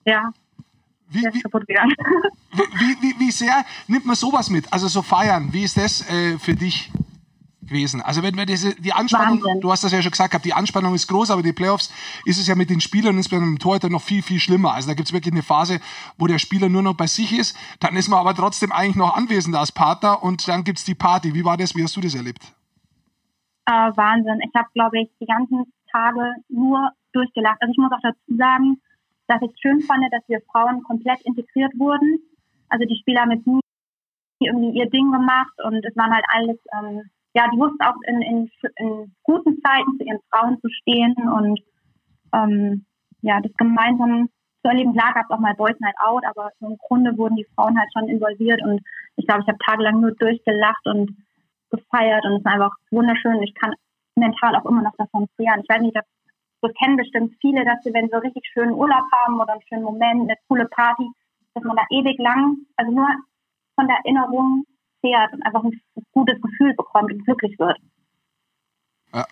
Ja, 0.05 0.33
Wie, 1.11 1.23
wie, 1.23 1.43
wie, 3.01 3.15
wie, 3.19 3.31
sehr 3.31 3.65
nimmt 3.87 4.05
man 4.05 4.15
sowas 4.15 4.51
mit? 4.51 4.71
Also 4.73 4.89
so 4.89 5.03
feiern, 5.03 5.53
wie 5.53 5.63
ist 5.63 5.77
das 5.77 6.09
äh, 6.11 6.39
für 6.39 6.55
dich 6.55 6.91
gewesen? 7.63 8.03
Also 8.03 8.23
wenn 8.23 8.37
wir 8.37 8.45
diese, 8.45 8.75
die 8.75 8.93
Anspannung, 8.93 9.43
Wahnsinn. 9.43 9.61
du 9.61 9.71
hast 9.71 9.85
das 9.85 9.93
ja 9.93 10.03
schon 10.03 10.11
gesagt, 10.11 10.33
gehabt, 10.33 10.45
die 10.45 10.53
Anspannung 10.53 10.95
ist 10.95 11.07
groß, 11.07 11.31
aber 11.31 11.43
die 11.43 11.55
Playoffs 11.55 11.93
ist 12.27 12.39
es 12.39 12.47
ja 12.47 12.55
mit 12.55 12.69
den 12.69 12.81
Spielern, 12.81 13.17
insbesondere 13.17 13.51
mit 13.51 13.61
dem 13.61 13.63
Torhüter, 13.63 13.89
noch 13.89 14.03
viel, 14.03 14.23
viel 14.23 14.39
schlimmer. 14.39 14.75
Also 14.75 14.89
da 14.89 14.95
gibt 14.95 15.09
es 15.09 15.13
wirklich 15.15 15.33
eine 15.33 15.43
Phase, 15.43 15.81
wo 16.19 16.27
der 16.27 16.39
Spieler 16.39 16.69
nur 16.69 16.83
noch 16.83 16.95
bei 16.95 17.07
sich 17.07 17.33
ist, 17.33 17.57
dann 17.81 17.97
ist 17.97 18.09
man 18.09 18.19
aber 18.19 18.35
trotzdem 18.35 18.73
eigentlich 18.73 18.97
noch 18.97 19.17
anwesend 19.17 19.57
als 19.57 19.73
Partner 19.73 20.23
und 20.23 20.47
dann 20.47 20.65
gibt's 20.65 20.85
die 20.85 20.95
Party. 20.95 21.35
Wie 21.35 21.45
war 21.45 21.57
das? 21.57 21.75
Wie 21.75 21.83
hast 21.83 21.97
du 21.97 22.01
das 22.01 22.15
erlebt? 22.15 22.43
Äh, 23.67 23.73
Wahnsinn. 23.97 24.41
Ich 24.45 24.55
habe, 24.55 24.69
glaube 24.75 25.01
ich, 25.01 25.11
die 25.21 25.27
ganzen 25.27 25.73
Tage 25.91 26.35
nur 26.49 26.91
durchgelacht. 27.13 27.59
Also 27.61 27.73
ich 27.73 27.79
muss 27.79 27.93
auch 27.93 28.03
dazu 28.03 28.37
sagen, 28.37 28.81
dass 29.29 29.43
ich 29.43 29.51
es 29.51 29.61
schön 29.61 29.81
fand, 29.83 30.03
dass 30.13 30.29
wir 30.29 30.41
Frauen 30.51 30.83
komplett 30.83 31.21
integriert 31.23 31.73
wurden. 31.79 32.19
Also 32.69 32.85
die 32.87 32.99
Spieler 33.01 33.23
haben 33.23 33.33
jetzt 33.33 33.47
nie 33.47 33.61
irgendwie 34.41 34.79
ihr 34.79 34.89
Ding 34.91 35.11
gemacht 35.11 35.55
und 35.65 35.85
es 35.85 35.97
waren 35.97 36.15
halt 36.15 36.25
alles 36.29 36.59
ähm, 36.77 37.03
ja, 37.35 37.47
die 37.53 37.59
wusste 37.59 37.87
auch 37.87 37.97
in, 38.07 38.23
in, 38.23 38.51
in 38.77 39.15
guten 39.23 39.61
Zeiten 39.63 39.97
zu 39.97 40.05
ihren 40.05 40.21
Frauen 40.31 40.59
zu 40.61 40.69
stehen 40.69 41.15
und 41.15 41.61
ähm, 42.35 42.85
ja, 43.23 43.41
das 43.41 43.53
gemeinsam 43.57 44.29
zu 44.63 44.69
erleben. 44.69 44.93
Klar 44.93 45.15
gab 45.15 45.25
es 45.25 45.31
auch 45.31 45.39
mal 45.39 45.55
Boys 45.55 45.79
Night 45.81 45.95
Out, 46.01 46.25
aber 46.27 46.51
im 46.61 46.77
Grunde 46.79 47.17
wurden 47.17 47.37
die 47.37 47.47
Frauen 47.55 47.79
halt 47.79 47.89
schon 47.93 48.09
involviert 48.09 48.61
und 48.63 48.81
ich 49.17 49.27
glaube, 49.27 49.43
ich 49.43 49.49
habe 49.49 49.59
tagelang 49.65 50.01
nur 50.01 50.13
durchgelacht 50.13 50.85
und 50.87 51.17
gefeiert 51.71 52.25
und 52.25 52.33
es 52.33 52.41
ist 52.41 52.47
einfach 52.47 52.73
wunderschön. 52.91 53.43
Ich 53.43 53.55
kann 53.55 53.75
mental 54.17 54.57
auch 54.57 54.65
immer 54.67 54.83
noch 54.83 54.97
davon 54.97 55.27
zehren. 55.37 55.61
Ich 55.63 55.69
weiß 55.69 55.83
nicht, 55.83 55.97
das 56.61 56.73
kennen 56.75 56.97
bestimmt 56.97 57.35
viele, 57.41 57.65
dass 57.65 57.83
sie, 57.85 57.93
wenn 57.93 58.07
sie 58.07 58.13
so 58.13 58.19
richtig 58.19 58.45
schönen 58.53 58.73
Urlaub 58.73 59.05
haben 59.25 59.41
oder 59.41 59.53
einen 59.53 59.63
schönen 59.69 59.85
Moment, 59.85 60.23
eine 60.23 60.37
coole 60.49 60.67
Party, 60.67 61.09
dass 61.55 61.65
man 61.65 61.77
da 61.77 61.83
ewig 61.91 62.19
lang, 62.19 62.57
also 62.77 62.93
nur 62.93 63.09
von 63.75 63.87
der 63.87 63.97
Erinnerung 63.99 64.65
zehrt 65.01 65.33
und 65.33 65.43
einfach 65.45 65.63
ein 65.63 65.81
gutes 66.13 66.41
Gefühl 66.41 66.75
bekommt 66.75 67.13
und 67.13 67.25
glücklich 67.25 67.59
wird. 67.59 67.79
Ja. 69.15 69.27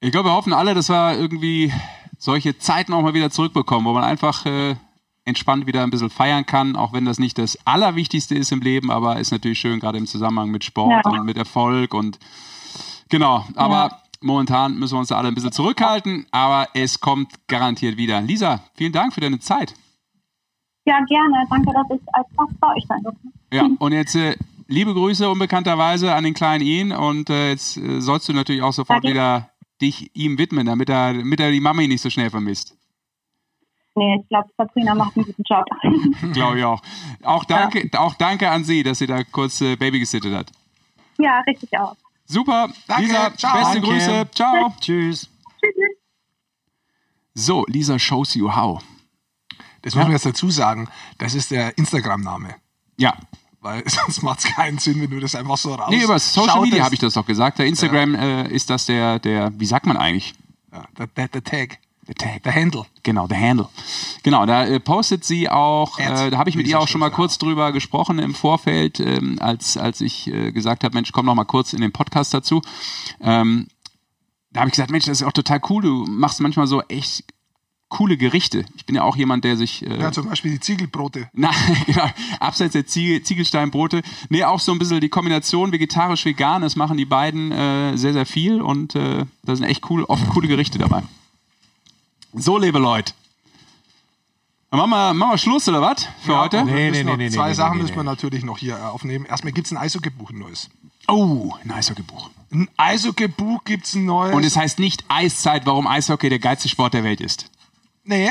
Ich 0.00 0.10
glaube, 0.12 0.30
wir 0.30 0.34
hoffen 0.34 0.54
alle, 0.54 0.74
dass 0.74 0.88
wir 0.88 1.18
irgendwie 1.18 1.72
solche 2.16 2.58
Zeiten 2.58 2.92
auch 2.94 3.02
mal 3.02 3.14
wieder 3.14 3.30
zurückbekommen, 3.30 3.86
wo 3.86 3.92
man 3.92 4.04
einfach 4.04 4.46
äh, 4.46 4.76
entspannt 5.24 5.66
wieder 5.66 5.82
ein 5.82 5.90
bisschen 5.90 6.10
feiern 6.10 6.46
kann, 6.46 6.76
auch 6.76 6.92
wenn 6.92 7.04
das 7.04 7.18
nicht 7.18 7.38
das 7.38 7.58
Allerwichtigste 7.66 8.34
ist 8.34 8.52
im 8.52 8.60
Leben, 8.60 8.90
aber 8.90 9.18
ist 9.18 9.32
natürlich 9.32 9.58
schön, 9.58 9.80
gerade 9.80 9.98
im 9.98 10.06
Zusammenhang 10.06 10.50
mit 10.50 10.64
Sport 10.64 11.04
ja. 11.04 11.10
und 11.10 11.24
mit 11.24 11.36
Erfolg 11.36 11.92
und 11.92 12.18
genau, 13.08 13.44
aber 13.54 13.88
ja. 13.90 13.99
Momentan 14.20 14.78
müssen 14.78 14.94
wir 14.94 15.00
uns 15.00 15.08
da 15.08 15.16
alle 15.16 15.28
ein 15.28 15.34
bisschen 15.34 15.52
zurückhalten, 15.52 16.26
aber 16.30 16.68
es 16.74 17.00
kommt 17.00 17.46
garantiert 17.48 17.96
wieder. 17.96 18.20
Lisa, 18.20 18.60
vielen 18.74 18.92
Dank 18.92 19.12
für 19.14 19.20
deine 19.20 19.38
Zeit. 19.38 19.74
Ja, 20.84 20.98
gerne. 21.04 21.44
Danke, 21.48 21.72
dass 21.72 21.86
ich 21.90 22.14
als 22.14 22.26
Gast 22.36 22.60
bei 22.60 22.74
euch 22.74 22.84
sein 22.86 23.02
durfte. 23.02 23.28
Ja, 23.52 23.68
und 23.78 23.92
jetzt 23.92 24.14
äh, 24.14 24.36
liebe 24.66 24.94
Grüße 24.94 25.28
unbekannterweise 25.28 26.14
an 26.14 26.24
den 26.24 26.34
kleinen 26.34 26.64
Ian 26.64 26.92
und 26.92 27.30
äh, 27.30 27.50
jetzt 27.50 27.76
äh, 27.76 28.00
sollst 28.00 28.28
du 28.28 28.32
natürlich 28.32 28.62
auch 28.62 28.72
sofort 28.72 29.04
Danke. 29.04 29.08
wieder 29.08 29.50
dich 29.80 30.10
ihm 30.14 30.38
widmen, 30.38 30.66
damit 30.66 30.88
er, 30.88 31.14
damit 31.14 31.40
er 31.40 31.50
die 31.50 31.60
Mami 31.60 31.88
nicht 31.88 32.02
so 32.02 32.10
schnell 32.10 32.30
vermisst. 32.30 32.76
Nee, 33.96 34.20
ich 34.20 34.28
glaube, 34.28 34.48
Sabrina 34.56 34.94
macht 34.94 35.16
einen 35.16 35.26
guten 35.26 35.42
Job. 35.42 35.64
glaube 36.32 36.58
ich 36.58 36.64
auch. 36.64 36.80
Auch 37.24 37.44
danke, 37.44 37.88
ja. 37.92 38.00
auch 38.00 38.14
danke 38.14 38.48
an 38.50 38.64
sie, 38.64 38.82
dass 38.82 38.98
sie 38.98 39.06
da 39.06 39.24
kurz 39.24 39.60
äh, 39.60 39.76
Baby 39.76 40.00
gesittet 40.00 40.32
hat. 40.32 40.52
Ja, 41.18 41.40
richtig 41.40 41.76
auch. 41.78 41.96
Super. 42.30 42.68
Danke. 42.86 43.08
Lisa, 43.08 43.36
Ciao. 43.36 43.58
beste 43.58 43.80
danke. 43.80 43.88
Grüße. 43.88 44.30
Ciao. 44.32 44.74
Tschüss. 44.80 45.28
So, 47.34 47.64
Lisa 47.66 47.98
shows 47.98 48.34
you 48.34 48.54
how. 48.54 48.80
Das 49.82 49.96
muss 49.96 50.04
man 50.04 50.12
jetzt 50.12 50.26
dazu 50.26 50.48
sagen. 50.50 50.88
Das 51.18 51.34
ist 51.34 51.50
der 51.50 51.76
Instagram-Name. 51.76 52.54
Ja. 52.98 53.16
Weil 53.60 53.82
sonst 53.88 54.22
macht 54.22 54.40
es 54.40 54.44
keinen 54.44 54.78
Sinn, 54.78 55.00
wenn 55.00 55.10
du 55.10 55.18
das 55.18 55.34
einfach 55.34 55.56
so 55.56 55.74
raus. 55.74 55.90
Nee, 55.90 56.04
über 56.04 56.20
Social 56.20 56.60
Media 56.60 56.84
habe 56.84 56.94
ich 56.94 57.00
das 57.00 57.14
doch 57.14 57.26
gesagt. 57.26 57.58
Der 57.58 57.66
Instagram 57.66 58.14
äh, 58.14 58.48
ist 58.48 58.70
das 58.70 58.86
der, 58.86 59.18
der, 59.18 59.52
wie 59.58 59.66
sagt 59.66 59.86
man 59.86 59.96
eigentlich? 59.96 60.34
Ja, 60.72 60.84
der, 60.98 61.08
der, 61.08 61.28
der 61.28 61.42
Tag. 61.42 61.78
Der. 62.18 62.40
Der 62.40 62.54
Handle. 62.54 62.86
Genau, 63.02 63.26
der 63.26 63.40
Handle. 63.40 63.68
Genau, 64.22 64.44
da 64.46 64.66
äh, 64.66 64.80
postet 64.80 65.24
sie 65.24 65.48
auch, 65.48 65.98
äh, 65.98 66.30
da 66.30 66.38
habe 66.38 66.50
ich 66.50 66.56
mit 66.56 66.66
ihr 66.66 66.80
auch 66.80 66.88
schon 66.88 67.00
mal 67.00 67.10
kurz 67.10 67.38
drüber 67.38 67.72
gesprochen 67.72 68.18
im 68.18 68.34
Vorfeld, 68.34 69.00
ähm, 69.00 69.38
als, 69.40 69.76
als 69.76 70.00
ich 70.00 70.26
äh, 70.26 70.52
gesagt 70.52 70.84
habe, 70.84 70.94
Mensch, 70.94 71.12
komm 71.12 71.26
noch 71.26 71.34
mal 71.34 71.44
kurz 71.44 71.72
in 71.72 71.80
den 71.80 71.92
Podcast 71.92 72.34
dazu. 72.34 72.62
Ähm, 73.20 73.68
da 74.52 74.60
habe 74.60 74.68
ich 74.68 74.72
gesagt, 74.72 74.90
Mensch, 74.90 75.04
das 75.04 75.20
ist 75.20 75.26
auch 75.26 75.32
total 75.32 75.60
cool. 75.68 75.82
Du 75.82 76.06
machst 76.08 76.40
manchmal 76.40 76.66
so 76.66 76.82
echt 76.82 77.24
coole 77.88 78.16
Gerichte. 78.16 78.64
Ich 78.76 78.86
bin 78.86 78.96
ja 78.96 79.02
auch 79.02 79.16
jemand, 79.16 79.44
der 79.44 79.56
sich. 79.56 79.86
Äh, 79.86 80.00
ja, 80.00 80.10
zum 80.10 80.28
Beispiel 80.28 80.52
die 80.52 80.60
Ziegelbrote. 80.60 81.28
Nein, 81.34 81.52
genau. 81.86 82.08
Abseits 82.40 82.72
der 82.72 82.86
Ziegel, 82.86 83.22
Ziegelsteinbrote. 83.22 84.02
Nee, 84.30 84.44
auch 84.44 84.60
so 84.60 84.72
ein 84.72 84.78
bisschen 84.78 85.00
die 85.00 85.08
Kombination 85.08 85.72
vegetarisch-vegan. 85.72 86.62
Das 86.62 86.76
machen 86.76 86.96
die 86.96 87.04
beiden 87.04 87.52
äh, 87.52 87.96
sehr, 87.96 88.12
sehr 88.12 88.26
viel 88.26 88.60
und 88.62 88.94
äh, 88.94 89.26
da 89.44 89.56
sind 89.56 89.66
echt 89.66 89.88
cool, 89.90 90.04
oft 90.04 90.26
coole 90.30 90.48
Gerichte 90.48 90.78
dabei. 90.78 91.02
So, 92.32 92.58
liebe 92.58 92.78
Leute. 92.78 93.12
Machen 94.70 94.90
wir, 94.90 95.14
machen 95.14 95.32
wir 95.32 95.38
Schluss 95.38 95.68
oder 95.68 95.82
was 95.82 96.06
für 96.22 96.32
ja, 96.32 96.40
heute? 96.42 96.64
Nee, 96.64 96.90
nee, 96.92 97.02
nee, 97.02 97.16
nee, 97.16 97.30
zwei 97.30 97.48
nee, 97.48 97.54
Sachen 97.54 97.78
nee, 97.78 97.82
müssen 97.82 97.96
wir 97.96 98.04
natürlich 98.04 98.44
noch 98.44 98.58
hier 98.58 98.76
äh, 98.76 98.82
aufnehmen. 98.82 99.24
Erstmal 99.24 99.52
gibt 99.52 99.66
es 99.66 99.72
ein 99.72 99.76
Eishockey-Buch, 99.78 100.30
ein 100.30 100.38
neues. 100.38 100.70
Oh, 101.08 101.54
ein 101.64 101.72
Eishockey-Buch. 101.72 102.30
Ein 102.52 102.68
Eishockey-Buch 102.76 103.64
gibt 103.64 103.86
es 103.86 103.94
ein 103.96 104.04
neues. 104.04 104.32
Und 104.32 104.44
es 104.44 104.56
heißt 104.56 104.78
nicht 104.78 105.04
Eiszeit, 105.08 105.66
warum 105.66 105.88
Eishockey 105.88 106.28
der 106.28 106.38
geilste 106.38 106.68
Sport 106.68 106.94
der 106.94 107.02
Welt 107.02 107.20
ist. 107.20 107.50
Nee. 108.04 108.30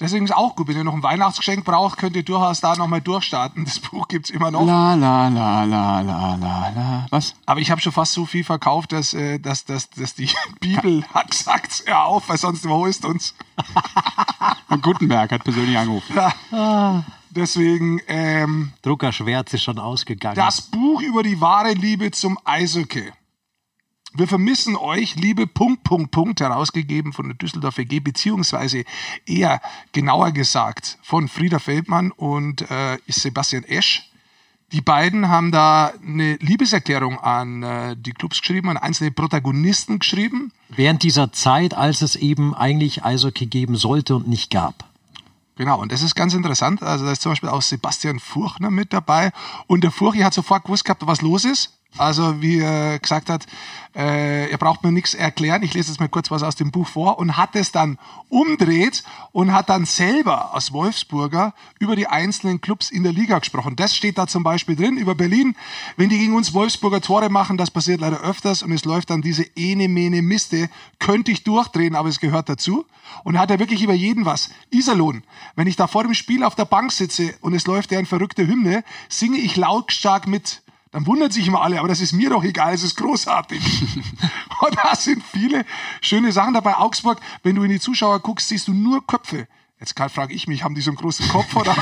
Deswegen 0.00 0.24
ist 0.24 0.34
auch 0.34 0.56
gut. 0.56 0.66
Wenn 0.66 0.76
ihr 0.76 0.84
noch 0.84 0.94
ein 0.94 1.02
Weihnachtsgeschenk 1.02 1.64
braucht, 1.64 1.98
könnt 1.98 2.16
ihr 2.16 2.24
durchaus 2.24 2.60
da 2.60 2.74
nochmal 2.74 3.00
durchstarten. 3.00 3.64
Das 3.64 3.78
Buch 3.78 4.08
gibt 4.08 4.26
es 4.26 4.30
immer 4.30 4.50
noch. 4.50 4.66
La, 4.66 4.94
la, 4.94 5.28
la, 5.28 5.64
la, 5.64 6.00
la, 6.00 6.34
la, 6.34 6.68
la. 6.68 7.06
Was? 7.10 7.34
Aber 7.46 7.60
ich 7.60 7.70
habe 7.70 7.80
schon 7.80 7.92
fast 7.92 8.12
so 8.12 8.26
viel 8.26 8.42
verkauft, 8.42 8.92
dass, 8.92 9.14
äh, 9.14 9.38
dass, 9.38 9.64
dass, 9.64 9.90
dass 9.90 10.14
die 10.14 10.28
Bibel 10.60 11.04
hat 11.14 11.30
gesagt, 11.30 11.84
hör 11.86 12.04
auf, 12.06 12.28
weil 12.28 12.38
sonst 12.38 12.64
überholst 12.64 13.04
uns. 13.04 13.34
Und 14.68 14.82
Gutenberg 14.82 15.30
hat 15.30 15.44
persönlich 15.44 15.78
angerufen. 15.78 16.16
Ja. 16.50 17.04
Deswegen. 17.30 18.00
Ähm, 18.08 18.72
Druckerschwert 18.82 19.52
ist 19.54 19.62
schon 19.62 19.78
ausgegangen. 19.78 20.36
Das 20.36 20.60
Buch 20.60 21.02
über 21.02 21.22
die 21.22 21.40
wahre 21.40 21.72
Liebe 21.72 22.10
zum 22.10 22.38
Eishockey. 22.44 23.12
Wir 24.16 24.28
vermissen 24.28 24.76
euch, 24.76 25.16
liebe 25.16 25.48
Punkt, 25.48 25.82
Punkt, 25.82 26.12
Punkt, 26.12 26.40
herausgegeben 26.40 27.12
von 27.12 27.26
der 27.26 27.34
Düsseldorfer 27.34 27.84
G, 27.84 27.98
beziehungsweise 27.98 28.84
eher 29.26 29.60
genauer 29.90 30.30
gesagt 30.30 30.98
von 31.02 31.26
Frieda 31.26 31.58
Feldmann 31.58 32.12
und 32.12 32.70
äh, 32.70 32.98
Sebastian 33.08 33.64
Esch. 33.64 34.08
Die 34.70 34.80
beiden 34.80 35.28
haben 35.28 35.50
da 35.50 35.92
eine 36.00 36.36
Liebeserklärung 36.36 37.18
an 37.18 37.64
äh, 37.64 37.96
die 37.98 38.12
Clubs 38.12 38.40
geschrieben, 38.40 38.68
an 38.68 38.76
einzelne 38.76 39.10
Protagonisten 39.10 39.98
geschrieben. 39.98 40.52
Während 40.68 41.02
dieser 41.02 41.32
Zeit, 41.32 41.74
als 41.74 42.00
es 42.00 42.14
eben 42.14 42.54
eigentlich 42.54 43.04
Eishockey 43.04 43.46
geben 43.46 43.74
sollte 43.74 44.14
und 44.14 44.28
nicht 44.28 44.48
gab. 44.48 44.84
Genau, 45.56 45.80
und 45.80 45.90
das 45.90 46.02
ist 46.02 46.14
ganz 46.14 46.34
interessant. 46.34 46.84
Also 46.84 47.04
da 47.04 47.10
ist 47.10 47.22
zum 47.22 47.32
Beispiel 47.32 47.48
auch 47.48 47.62
Sebastian 47.62 48.20
Furchner 48.20 48.70
mit 48.70 48.92
dabei. 48.92 49.32
Und 49.66 49.82
der 49.82 49.90
Furchi 49.90 50.20
hat 50.20 50.34
sofort 50.34 50.64
gewusst 50.64 50.84
gehabt, 50.84 51.04
was 51.04 51.20
los 51.20 51.44
ist. 51.44 51.72
Also 51.96 52.42
wie 52.42 52.58
er 52.58 52.98
gesagt 52.98 53.30
hat, 53.30 53.46
äh, 53.94 54.50
er 54.50 54.58
braucht 54.58 54.82
mir 54.82 54.90
nichts 54.90 55.14
erklären. 55.14 55.62
Ich 55.62 55.74
lese 55.74 55.90
jetzt 55.90 56.00
mal 56.00 56.08
kurz 56.08 56.30
was 56.30 56.42
aus 56.42 56.56
dem 56.56 56.72
Buch 56.72 56.88
vor 56.88 57.18
und 57.20 57.36
hat 57.36 57.54
es 57.54 57.70
dann 57.70 57.98
umdreht 58.28 59.04
und 59.30 59.52
hat 59.52 59.68
dann 59.68 59.84
selber 59.84 60.52
als 60.52 60.72
Wolfsburger 60.72 61.54
über 61.78 61.94
die 61.94 62.08
einzelnen 62.08 62.60
Clubs 62.60 62.90
in 62.90 63.04
der 63.04 63.12
Liga 63.12 63.38
gesprochen. 63.38 63.76
Das 63.76 63.94
steht 63.94 64.18
da 64.18 64.26
zum 64.26 64.42
Beispiel 64.42 64.74
drin 64.74 64.96
über 64.96 65.14
Berlin. 65.14 65.54
Wenn 65.96 66.08
die 66.08 66.18
gegen 66.18 66.34
uns 66.34 66.52
Wolfsburger 66.52 67.00
Tore 67.00 67.30
machen, 67.30 67.56
das 67.56 67.70
passiert 67.70 68.00
leider 68.00 68.20
öfters 68.20 68.64
und 68.64 68.72
es 68.72 68.84
läuft 68.84 69.10
dann 69.10 69.22
diese 69.22 69.44
ene 69.54 69.88
mene 69.88 70.22
Miste, 70.22 70.68
könnte 70.98 71.30
ich 71.30 71.44
durchdrehen, 71.44 71.94
aber 71.94 72.08
es 72.08 72.18
gehört 72.18 72.48
dazu. 72.48 72.84
Und 73.22 73.38
hat 73.38 73.50
er 73.52 73.60
wirklich 73.60 73.82
über 73.82 73.94
jeden 73.94 74.24
was. 74.24 74.50
Iserlohn, 74.70 75.22
wenn 75.54 75.68
ich 75.68 75.76
da 75.76 75.86
vor 75.86 76.02
dem 76.02 76.14
Spiel 76.14 76.42
auf 76.42 76.56
der 76.56 76.64
Bank 76.64 76.90
sitze 76.90 77.34
und 77.42 77.54
es 77.54 77.66
läuft 77.66 77.92
ein 77.92 78.06
verrückte 78.06 78.46
Hymne, 78.46 78.82
singe 79.08 79.38
ich 79.38 79.56
lautstark 79.56 80.26
mit 80.26 80.63
dann 80.94 81.06
wundern 81.06 81.32
sich 81.32 81.48
immer 81.48 81.60
alle, 81.60 81.80
aber 81.80 81.88
das 81.88 82.00
ist 82.00 82.12
mir 82.12 82.30
doch 82.30 82.44
egal, 82.44 82.72
es 82.72 82.84
ist 82.84 82.94
großartig. 82.94 83.60
und 84.60 84.76
da 84.84 84.94
sind 84.94 85.24
viele 85.24 85.64
schöne 86.00 86.30
Sachen 86.30 86.54
dabei. 86.54 86.76
Augsburg, 86.76 87.18
wenn 87.42 87.56
du 87.56 87.64
in 87.64 87.70
die 87.70 87.80
Zuschauer 87.80 88.20
guckst, 88.20 88.48
siehst 88.48 88.68
du 88.68 88.72
nur 88.72 89.04
Köpfe. 89.04 89.48
Jetzt 89.84 90.14
frage 90.14 90.32
ich 90.32 90.48
mich, 90.48 90.64
haben 90.64 90.74
die 90.74 90.80
so 90.80 90.90
einen 90.90 90.96
großen 90.96 91.28
Kopf 91.28 91.54
oder? 91.54 91.76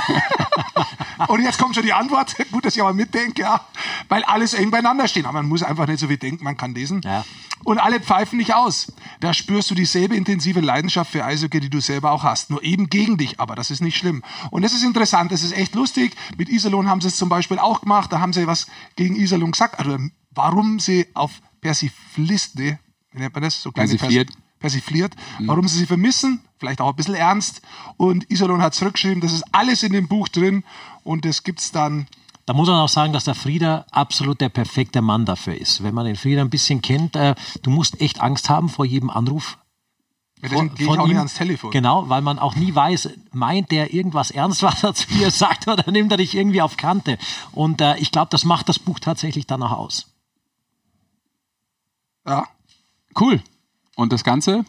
und 1.28 1.40
jetzt 1.40 1.57
kommt 1.59 1.76
schon 1.76 1.84
die 1.84 1.92
Antwort. 1.92 2.34
Gut, 2.50 2.64
dass 2.64 2.74
ich 2.74 2.82
aber 2.82 2.92
mitdenke, 2.92 3.42
ja. 3.42 3.64
Weil 4.09 4.24
alles 4.24 4.55
eng 4.55 4.72
beieinander 4.72 5.07
stehen. 5.07 5.24
Aber 5.24 5.34
man 5.34 5.48
muss 5.48 5.62
einfach 5.62 5.86
nicht 5.86 6.00
so 6.00 6.09
viel 6.09 6.16
denken, 6.16 6.42
man 6.42 6.57
kann 6.57 6.74
lesen. 6.74 7.00
Ja. 7.05 7.24
Und 7.62 7.78
alle 7.78 8.00
pfeifen 8.00 8.38
nicht 8.38 8.55
aus. 8.55 8.92
Da 9.20 9.32
spürst 9.32 9.70
du 9.70 9.76
dieselbe 9.76 10.16
intensive 10.16 10.59
Leidenschaft 10.59 11.12
für 11.12 11.24
Eishockey, 11.24 11.61
die 11.61 11.70
du 11.70 11.80
selber 11.80 12.11
auch 12.11 12.24
hast. 12.24 12.50
Nur 12.50 12.64
eben 12.64 12.90
gegen 12.90 13.18
dich. 13.18 13.38
Aber 13.38 13.55
das 13.55 13.70
ist 13.70 13.82
nicht 13.82 13.96
schlimm. 13.96 14.24
Und 14.50 14.62
das 14.62 14.72
ist 14.72 14.82
interessant. 14.82 15.30
Das 15.30 15.44
ist 15.44 15.53
echt 15.53 15.76
lustig. 15.76 16.16
Mit 16.36 16.48
Iserlohn 16.48 16.88
haben 16.88 17.00
sie 17.00 17.07
es 17.07 17.16
zum 17.16 17.28
Beispiel 17.28 17.61
auch 17.61 17.82
gemacht. 17.82 18.12
Da 18.12 18.18
haben 18.18 18.32
sie 18.32 18.48
was 18.48 18.66
gegen 18.96 19.14
Iserlohn 19.14 19.53
gesagt. 19.53 19.78
Also, 19.78 19.96
warum 20.32 20.80
sie 20.80 21.07
auf 21.14 21.30
Persifliste, 21.61 22.80
wie 23.12 23.18
nennt 23.20 23.32
man 23.32 23.44
das? 23.44 23.62
So 23.62 23.70
kleine 23.70 23.90
Persifliert. 23.90 24.26
Pers 24.26 24.41
persifliert, 24.63 25.15
mhm. 25.39 25.49
warum 25.49 25.69
sie 25.69 25.79
sie 25.79 25.87
vermissen, 25.87 26.41
vielleicht 26.59 26.81
auch 26.81 26.89
ein 26.89 26.97
bisschen 26.97 27.15
ernst. 27.15 27.61
Und 27.99 28.31
Iserlohn 28.31 28.63
hat 28.63 28.75
zurückgeschrieben, 28.75 29.21
das 29.21 29.33
ist 29.33 29.45
alles 29.53 29.83
in 29.83 29.93
dem 29.93 30.09
Buch 30.09 30.29
drin 30.29 30.65
und 31.05 31.27
das 31.27 31.43
gibt 31.43 31.61
es 31.61 31.73
dann. 31.73 32.07
Da 32.47 32.55
muss 32.55 32.69
man 32.69 32.81
auch 32.81 32.89
sagen, 32.89 33.13
dass 33.13 33.25
der 33.25 33.35
Frieder 33.35 33.87
absolut 33.91 34.41
der 34.41 34.49
perfekte 34.49 35.03
Mann 35.03 35.27
dafür 35.27 35.55
ist. 35.55 35.83
Wenn 35.83 35.95
man 35.95 36.07
den 36.07 36.17
Frieder 36.17 36.41
ein 36.41 36.51
bisschen 36.51 36.81
kennt, 36.81 37.15
äh, 37.15 37.35
du 37.63 37.71
musst 37.71 38.01
echt 38.01 38.21
Angst 38.21 38.49
haben 38.49 38.69
vor 38.69 38.85
jedem 38.85 39.11
Anruf. 39.11 39.59
Ja, 40.41 40.49
deswegen 40.49 40.75
gehe 40.75 40.87
ich 40.87 40.99
auch 40.99 41.05
ihm. 41.05 41.11
nicht 41.11 41.19
ans 41.19 41.35
Telefon. 41.35 41.71
Genau, 41.71 42.09
weil 42.09 42.21
man 42.21 42.41
auch 42.41 42.57
nie 42.57 42.75
weiß, 42.75 43.11
meint 43.31 43.71
der 43.71 43.95
irgendwas 43.95 44.33
ernst, 44.33 44.63
was 44.65 44.83
er 44.83 44.93
zu 44.93 45.07
dir 45.07 45.31
sagt, 45.43 45.69
oder 45.69 45.89
nimmt 45.93 46.11
er 46.11 46.17
dich 46.17 46.35
irgendwie 46.35 46.63
auf 46.63 46.77
Kante. 46.77 47.17
Und 47.53 47.81
äh, 47.81 47.97
ich 47.99 48.11
glaube, 48.11 48.29
das 48.31 48.45
macht 48.45 48.69
das 48.69 48.81
Buch 48.81 48.99
tatsächlich 48.99 49.47
danach 49.47 49.73
aus. 49.73 50.09
Ja. 52.27 52.49
Cool. 53.19 53.41
Und 53.97 54.12
das 54.12 54.24
Ganze 54.24 54.64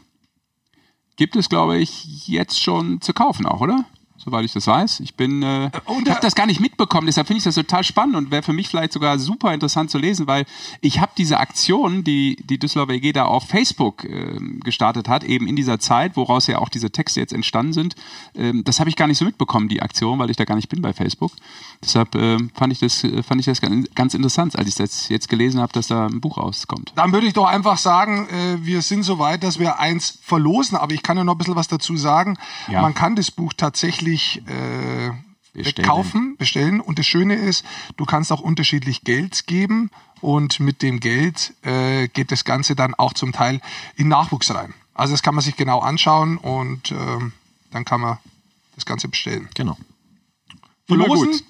gibt 1.16 1.36
es, 1.36 1.50
glaube 1.50 1.78
ich, 1.78 2.28
jetzt 2.28 2.62
schon 2.62 3.02
zu 3.02 3.14
kaufen 3.14 3.46
auch, 3.46 3.62
oder? 3.62 3.86
Soweit 4.24 4.46
ich 4.46 4.54
das 4.54 4.68
weiß. 4.68 5.00
Ich 5.02 5.16
bin, 5.16 5.44
äh, 5.44 5.70
und, 5.86 6.04
ich 6.04 6.10
habe 6.10 6.20
äh, 6.20 6.22
das 6.22 6.36
gar 6.36 6.46
nicht 6.46 6.60
mitbekommen, 6.60 7.08
deshalb 7.08 7.28
finde 7.28 7.40
ich 7.40 7.44
das 7.44 7.56
total 7.56 7.84
spannend 7.84 8.16
und 8.16 8.32
wäre 8.32 8.44
für 8.44 8.54
mich 8.54 8.70
vielleicht 8.70 8.94
sogar 8.94 9.20
super 9.20 9.54
interessant 9.54 9.92
zu 9.92 9.98
lesen, 9.98 10.28
weil 10.28 10.46
ich 10.82 11.00
habe 11.00 11.12
diese 11.18 11.40
Aktion, 11.40 12.04
die 12.04 12.38
die 12.44 12.58
Düsseldorfer 12.58 12.94
EG 12.94 13.14
da 13.14 13.26
auf 13.26 13.48
Facebook 13.48 14.04
ähm, 14.06 14.60
gestartet 14.64 15.10
hat, 15.10 15.24
eben 15.24 15.48
in 15.48 15.56
dieser 15.56 15.80
Zeit, 15.80 16.16
woraus 16.16 16.48
ja 16.48 16.60
auch 16.60 16.70
diese 16.70 16.92
Texte 16.92 17.20
jetzt 17.20 17.34
entstanden 17.34 17.74
sind, 17.74 17.96
ähm, 18.36 18.64
das 18.64 18.80
habe 18.80 18.90
ich 18.90 18.96
gar 18.96 19.08
nicht 19.08 19.18
so 19.18 19.26
mitbekommen, 19.26 19.68
die 19.70 19.82
Aktion, 19.82 20.20
weil 20.20 20.30
ich 20.30 20.38
da 20.38 20.46
gar 20.46 20.56
nicht 20.56 20.70
bin 20.70 20.82
bei 20.82 20.94
Facebook. 20.94 21.32
Deshalb 21.84 22.16
ähm, 22.16 22.52
fand 22.54 22.74
ich 22.74 22.80
das, 22.80 23.04
äh, 23.04 23.24
fand 23.24 23.40
ich 23.42 23.46
das 23.46 23.62
ganz, 23.62 23.88
ganz 23.96 24.14
interessant, 24.14 24.58
als 24.58 24.68
ich 24.68 24.76
das 24.76 25.10
jetzt 25.10 25.30
gelesen 25.30 25.60
habe, 25.60 25.74
dass 25.74 25.88
da 25.88 26.08
ein 26.08 26.22
Buch 26.22 26.38
rauskommt. 26.38 26.94
Dann 26.96 27.12
würde 27.12 27.28
ich 27.28 27.34
doch 27.34 27.46
einfach 27.46 27.78
sagen, 27.78 28.28
äh, 28.30 28.66
wir 28.66 28.82
sind 28.82 29.04
so 29.04 29.20
weit, 29.20 29.44
dass 29.44 29.60
wir 29.60 29.80
eins 29.80 30.20
verlosen, 30.22 30.78
aber 30.78 30.94
ich 30.94 31.04
kann 31.04 31.18
ja 31.18 31.24
noch 31.24 31.36
ein 31.36 31.38
bisschen 31.38 31.56
was 31.56 31.68
dazu 31.68 31.98
sagen. 31.98 32.38
Ja. 32.70 32.82
Man 32.82 32.94
kann 32.94 33.16
das 33.16 33.32
Buch 33.32 33.54
tatsächlich 33.56 34.13
äh, 34.48 35.12
Bestellen. 35.54 35.88
kaufen, 35.88 36.36
bestellen 36.38 36.82
und 36.82 36.98
das 36.98 37.06
Schöne 37.06 37.36
ist, 37.36 37.64
du 37.98 38.06
kannst 38.06 38.32
auch 38.32 38.42
unterschiedlich 38.42 39.04
Geld 39.04 39.46
geben 39.46 39.92
und 40.22 40.60
mit 40.60 40.82
dem 40.82 41.00
Geld 41.00 41.54
äh, 41.64 42.08
geht 42.08 42.32
das 42.32 42.44
Ganze 42.44 42.76
dann 42.76 42.96
auch 42.96 43.14
zum 43.14 43.34
Teil 43.34 43.62
in 43.96 44.08
Nachwuchs 44.08 44.54
rein. 44.54 44.74
Also 44.94 45.14
das 45.14 45.22
kann 45.22 45.36
man 45.36 45.44
sich 45.44 45.56
genau 45.56 45.80
anschauen 45.80 46.38
und 46.38 46.92
ähm, 46.92 47.34
dann 47.72 47.86
kann 47.86 48.02
man 48.02 48.18
das 48.76 48.86
Ganze 48.86 49.08
bestellen. 49.08 49.50
Genau. 49.54 49.78
Verlosen? 50.88 51.32
gut. 51.32 51.44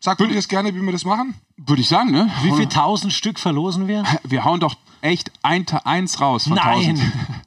Sagt 0.00 0.20
ihr 0.20 0.28
das 0.28 0.48
gerne, 0.48 0.74
wie 0.74 0.80
wir 0.80 0.92
das 0.92 1.04
machen? 1.04 1.34
Würde 1.56 1.82
ich 1.82 1.88
sagen, 1.88 2.10
ne? 2.10 2.30
Wie 2.42 2.52
viel 2.52 2.68
tausend 2.68 3.12
Stück 3.12 3.40
verlosen 3.40 3.88
wir? 3.88 4.04
Wir 4.24 4.44
hauen 4.44 4.60
doch 4.60 4.76
echt 5.00 5.32
ein, 5.42 5.66
eins 5.84 6.20
raus 6.20 6.44
von 6.44 6.54
Nein. 6.54 6.90
1000. 6.90 7.00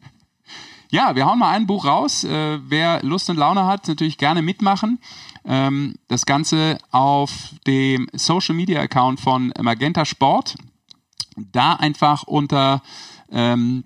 Ja, 0.91 1.15
wir 1.15 1.27
hauen 1.27 1.37
mal 1.37 1.51
ein 1.51 1.67
Buch 1.67 1.85
raus. 1.85 2.23
Äh, 2.23 2.59
wer 2.67 3.03
Lust 3.03 3.29
und 3.29 3.37
Laune 3.37 3.67
hat, 3.67 3.87
natürlich 3.87 4.17
gerne 4.17 4.41
mitmachen. 4.41 4.99
Ähm, 5.45 5.95
das 6.07 6.25
Ganze 6.25 6.79
auf 6.89 7.53
dem 7.67 8.07
Social 8.13 8.55
Media 8.55 8.81
Account 8.81 9.19
von 9.19 9.53
Magenta 9.61 10.03
Sport. 10.03 10.55
Da 11.37 11.73
einfach 11.73 12.23
unter 12.23 12.81
ähm, 13.31 13.83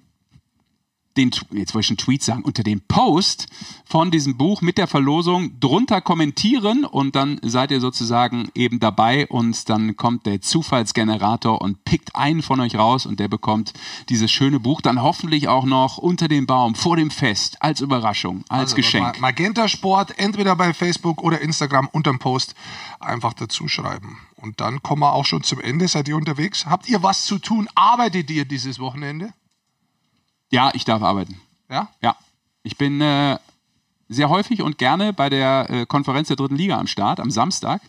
den, 1.18 1.30
jetzt 1.52 1.74
wollte 1.74 1.86
ich 1.86 1.90
einen 1.92 1.98
Tweet 1.98 2.24
sagen, 2.24 2.44
unter 2.44 2.64
dem 2.64 2.82
Post 2.82 3.48
von 3.86 4.10
diesem 4.10 4.36
Buch 4.38 4.62
mit 4.62 4.78
der 4.78 4.88
Verlosung 4.88 5.60
drunter 5.60 6.02
kommentieren 6.02 6.86
und 6.86 7.16
dann 7.16 7.40
seid 7.44 7.72
ihr 7.72 7.80
sozusagen 7.80 8.50
eben 8.56 8.80
dabei 8.80 9.28
und 9.28 9.70
dann 9.70 9.96
kommt 9.96 10.26
der 10.26 10.42
Zufallsgenerator 10.42 11.62
und 11.62 11.84
pickt 11.86 12.16
einen 12.16 12.42
von 12.42 12.60
euch 12.60 12.76
raus 12.76 13.06
und 13.06 13.20
der 13.20 13.28
bekommt 13.28 13.74
dieses 14.10 14.32
schöne 14.32 14.60
Buch 14.60 14.82
dann 14.82 15.02
hoffentlich 15.02 15.48
auch 15.48 15.66
noch 15.66 15.98
unter 15.98 16.28
dem 16.28 16.48
Baum, 16.48 16.76
vor 16.76 16.98
dem 16.98 17.12
Fest, 17.12 17.62
als 17.62 17.82
Überraschung, 17.82 18.44
als 18.50 18.72
Also, 18.72 18.76
Geschenk. 18.78 19.04
Ma- 19.20 19.28
Magenta 19.28 19.68
Sport, 19.68 20.18
entweder 20.18 20.56
bei 20.56 20.74
Facebook 20.74 21.22
oder 21.24 21.42
Instagram 21.42 21.88
unterm 21.92 22.20
Post 22.20 22.56
einfach 23.00 23.34
dazu 23.34 23.68
schreiben. 23.68 24.18
Und 24.36 24.60
dann 24.62 24.82
kommen 24.84 25.02
wir 25.04 25.14
auch 25.14 25.26
schon 25.26 25.44
zum 25.44 25.62
Ende. 25.62 25.88
Seid 25.88 26.08
ihr 26.08 26.18
unterwegs? 26.18 26.66
Habt 26.66 26.90
ihr 26.90 27.02
was 27.04 27.26
zu 27.26 27.38
tun? 27.40 27.70
Arbeitet 27.76 28.30
ihr 28.30 28.46
dieses 28.46 28.80
Wochenende? 28.80 29.32
Ja, 30.54 30.70
ich 30.74 30.86
darf 30.86 31.02
arbeiten. 31.02 31.42
Ja? 31.68 31.90
Ja, 32.04 32.16
ich 32.62 32.78
bin 32.78 33.02
äh, 33.02 33.40
sehr 34.08 34.30
häufig 34.30 34.62
und 34.62 34.78
gerne 34.78 35.12
bei 35.12 35.30
der 35.30 35.68
äh, 35.70 35.86
Konferenz 35.88 36.28
der 36.28 36.38
dritten 36.38 36.56
Liga 36.56 36.78
am 36.78 36.86
Start, 36.86 37.20
am 37.20 37.32
Samstag. 37.32 37.82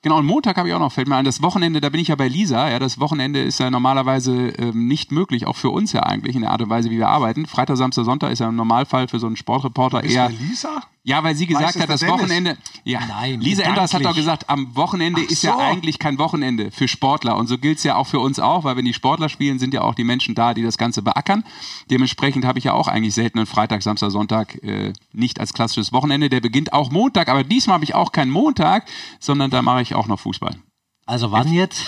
Genau, 0.00 0.18
und 0.18 0.24
Montag 0.24 0.56
habe 0.56 0.68
ich 0.68 0.74
auch 0.74 0.80
noch, 0.80 0.92
fällt 0.92 1.08
mir 1.08 1.16
ein, 1.16 1.26
das 1.26 1.42
Wochenende, 1.42 1.82
da 1.82 1.90
bin 1.90 2.00
ich 2.00 2.08
ja 2.08 2.14
bei 2.14 2.28
Lisa. 2.28 2.70
Ja, 2.70 2.78
das 2.78 3.00
Wochenende 3.00 3.42
ist 3.42 3.60
ja 3.60 3.70
normalerweise 3.70 4.48
ähm, 4.48 4.86
nicht 4.88 5.12
möglich, 5.12 5.46
auch 5.46 5.56
für 5.56 5.68
uns 5.68 5.92
ja 5.92 6.04
eigentlich, 6.04 6.36
in 6.36 6.42
der 6.42 6.52
Art 6.52 6.62
und 6.62 6.70
Weise, 6.70 6.90
wie 6.90 6.96
wir 6.96 7.08
arbeiten. 7.08 7.44
Freitag, 7.44 7.76
Samstag, 7.76 8.06
Sonntag 8.06 8.32
ist 8.32 8.38
ja 8.38 8.48
im 8.48 8.56
Normalfall 8.56 9.06
für 9.08 9.18
so 9.18 9.26
einen 9.26 9.36
Sportreporter 9.36 10.00
Bist 10.00 10.14
eher. 10.14 10.30
du 10.30 10.36
Lisa? 10.36 10.82
Ja, 11.06 11.22
weil 11.22 11.36
sie 11.36 11.46
gesagt 11.46 11.78
hat, 11.78 11.90
das 11.90 12.00
Dennis? 12.00 12.14
Wochenende. 12.14 12.56
Ja, 12.82 13.00
Nein, 13.06 13.38
Lisa 13.38 13.62
Enders 13.62 13.92
hat 13.92 14.06
doch 14.06 14.14
gesagt, 14.14 14.48
am 14.48 14.74
Wochenende 14.74 15.20
Ach 15.22 15.30
ist 15.30 15.42
ja 15.42 15.52
so. 15.52 15.58
eigentlich 15.58 15.98
kein 15.98 16.16
Wochenende 16.16 16.70
für 16.70 16.88
Sportler. 16.88 17.36
Und 17.36 17.46
so 17.46 17.58
gilt 17.58 17.76
es 17.76 17.84
ja 17.84 17.96
auch 17.96 18.06
für 18.06 18.20
uns 18.20 18.40
auch, 18.40 18.64
weil 18.64 18.78
wenn 18.78 18.86
die 18.86 18.94
Sportler 18.94 19.28
spielen, 19.28 19.58
sind 19.58 19.74
ja 19.74 19.82
auch 19.82 19.94
die 19.94 20.02
Menschen 20.02 20.34
da, 20.34 20.54
die 20.54 20.62
das 20.62 20.78
Ganze 20.78 21.02
beackern. 21.02 21.44
Dementsprechend 21.90 22.46
habe 22.46 22.58
ich 22.58 22.64
ja 22.64 22.72
auch 22.72 22.88
eigentlich 22.88 23.12
selten 23.12 23.38
einen 23.38 23.46
Freitag, 23.46 23.82
Samstag, 23.82 24.12
Sonntag 24.12 24.54
äh, 24.64 24.94
nicht 25.12 25.40
als 25.40 25.52
klassisches 25.52 25.92
Wochenende. 25.92 26.30
Der 26.30 26.40
beginnt 26.40 26.72
auch 26.72 26.90
Montag, 26.90 27.28
aber 27.28 27.44
diesmal 27.44 27.74
habe 27.74 27.84
ich 27.84 27.94
auch 27.94 28.10
keinen 28.10 28.30
Montag, 28.30 28.86
sondern 29.20 29.50
da 29.50 29.60
mache 29.60 29.82
ich 29.82 29.94
auch 29.94 30.06
noch 30.06 30.20
Fußball. 30.20 30.56
Also 31.04 31.30
wann 31.30 31.52
jetzt? 31.52 31.84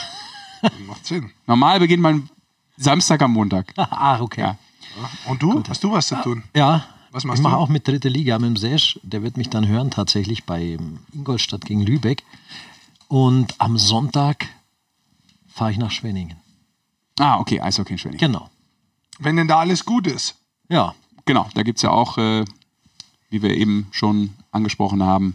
Macht 0.86 1.06
Sinn. 1.06 1.30
Normal 1.46 1.78
beginnt 1.78 2.02
mein 2.02 2.28
Samstag 2.76 3.22
am 3.22 3.32
Montag. 3.32 3.72
ah, 3.76 4.20
okay. 4.20 4.42
Ja. 4.42 4.58
Und 5.26 5.42
du? 5.42 5.62
Hast 5.66 5.82
du 5.82 5.92
was 5.92 6.06
zu 6.06 6.16
tun? 6.16 6.42
Ja, 6.54 6.84
Was 7.16 7.24
machst 7.24 7.38
ich 7.40 7.42
mache 7.44 7.54
du? 7.54 7.60
auch 7.60 7.68
mit 7.70 7.88
dritte 7.88 8.08
Liga 8.10 8.38
mit 8.38 8.48
dem 8.50 8.56
Sesh. 8.56 9.00
Der 9.02 9.22
wird 9.22 9.36
mich 9.38 9.48
dann 9.48 9.66
hören 9.66 9.90
tatsächlich 9.90 10.44
bei 10.44 10.76
Ingolstadt 11.14 11.64
gegen 11.64 11.80
Lübeck. 11.80 12.22
Und 13.08 13.54
am 13.58 13.78
Sonntag 13.78 14.46
fahre 15.48 15.70
ich 15.70 15.78
nach 15.78 15.90
Schwenningen. 15.90 16.36
Ah, 17.18 17.38
okay, 17.38 17.60
Eishockey 17.60 17.92
in 17.94 17.98
Schwenningen. 17.98 18.32
Genau. 18.32 18.50
Wenn 19.18 19.36
denn 19.36 19.48
da 19.48 19.60
alles 19.60 19.84
gut 19.86 20.06
ist. 20.06 20.36
Ja, 20.68 20.94
Genau, 21.24 21.48
da 21.54 21.62
gibt 21.64 21.78
es 21.78 21.82
ja 21.82 21.90
auch, 21.90 22.18
äh, 22.18 22.44
wie 23.30 23.42
wir 23.42 23.50
eben 23.56 23.88
schon 23.90 24.30
angesprochen 24.52 25.02
haben, 25.02 25.34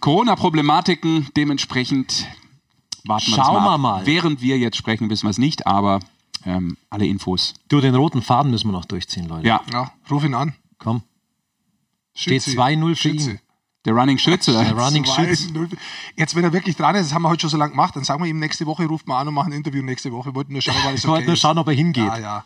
Corona-Problematiken. 0.00 1.28
Dementsprechend 1.36 2.26
warten 3.04 3.26
wir 3.26 3.34
Schauen 3.34 3.54
mal, 3.62 3.64
wir 3.64 3.72
ab. 3.72 3.80
mal. 3.80 4.06
Während 4.06 4.40
wir 4.40 4.56
jetzt 4.58 4.76
sprechen, 4.76 5.10
wissen 5.10 5.26
wir 5.26 5.30
es 5.30 5.38
nicht, 5.38 5.66
aber 5.66 6.00
ähm, 6.46 6.76
alle 6.90 7.06
Infos. 7.06 7.54
du, 7.68 7.80
den 7.80 7.94
roten 7.94 8.22
Faden 8.22 8.50
müssen 8.50 8.68
wir 8.68 8.72
noch 8.72 8.84
durchziehen, 8.86 9.28
Leute. 9.28 9.46
Ja, 9.46 9.60
Ja, 9.72 9.92
ruf 10.10 10.24
ihn 10.24 10.34
an. 10.34 10.54
Komm. 10.78 11.02
Steht 12.18 12.42
Schützi. 12.42 12.58
2-0 12.58 12.96
für 12.96 13.08
ihn. 13.10 13.20
Schützi. 13.20 13.40
der 13.84 13.94
Running 13.94 14.18
Schütze. 14.18 14.52
Der 14.52 14.72
Running 14.72 15.04
Schütz. 15.04 15.46
2-0. 15.46 15.70
Jetzt, 16.16 16.34
wenn 16.34 16.42
er 16.42 16.52
wirklich 16.52 16.74
dran 16.76 16.96
ist, 16.96 17.06
das 17.06 17.14
haben 17.14 17.22
wir 17.22 17.28
heute 17.28 17.42
schon 17.42 17.50
so 17.50 17.56
lange 17.56 17.70
gemacht, 17.70 17.94
dann 17.94 18.02
sagen 18.02 18.20
wir 18.22 18.28
ihm 18.28 18.40
nächste 18.40 18.66
Woche, 18.66 18.84
ruft 18.86 19.06
mal 19.06 19.20
an 19.20 19.28
und 19.28 19.34
machen 19.34 19.52
ein 19.52 19.56
Interview 19.56 19.82
nächste 19.82 20.10
Woche. 20.10 20.30
Wir 20.30 20.34
wollten 20.34 20.52
nur 20.52 20.60
schauen, 20.62 20.74
weil 20.84 20.94
es 20.96 21.04
okay 21.06 21.24
nur 21.24 21.34
ist. 21.34 21.40
schauen, 21.40 21.58
ob 21.58 21.68
er 21.68 21.74
hingeht. 21.74 22.04
Ja, 22.04 22.18
ja. 22.18 22.44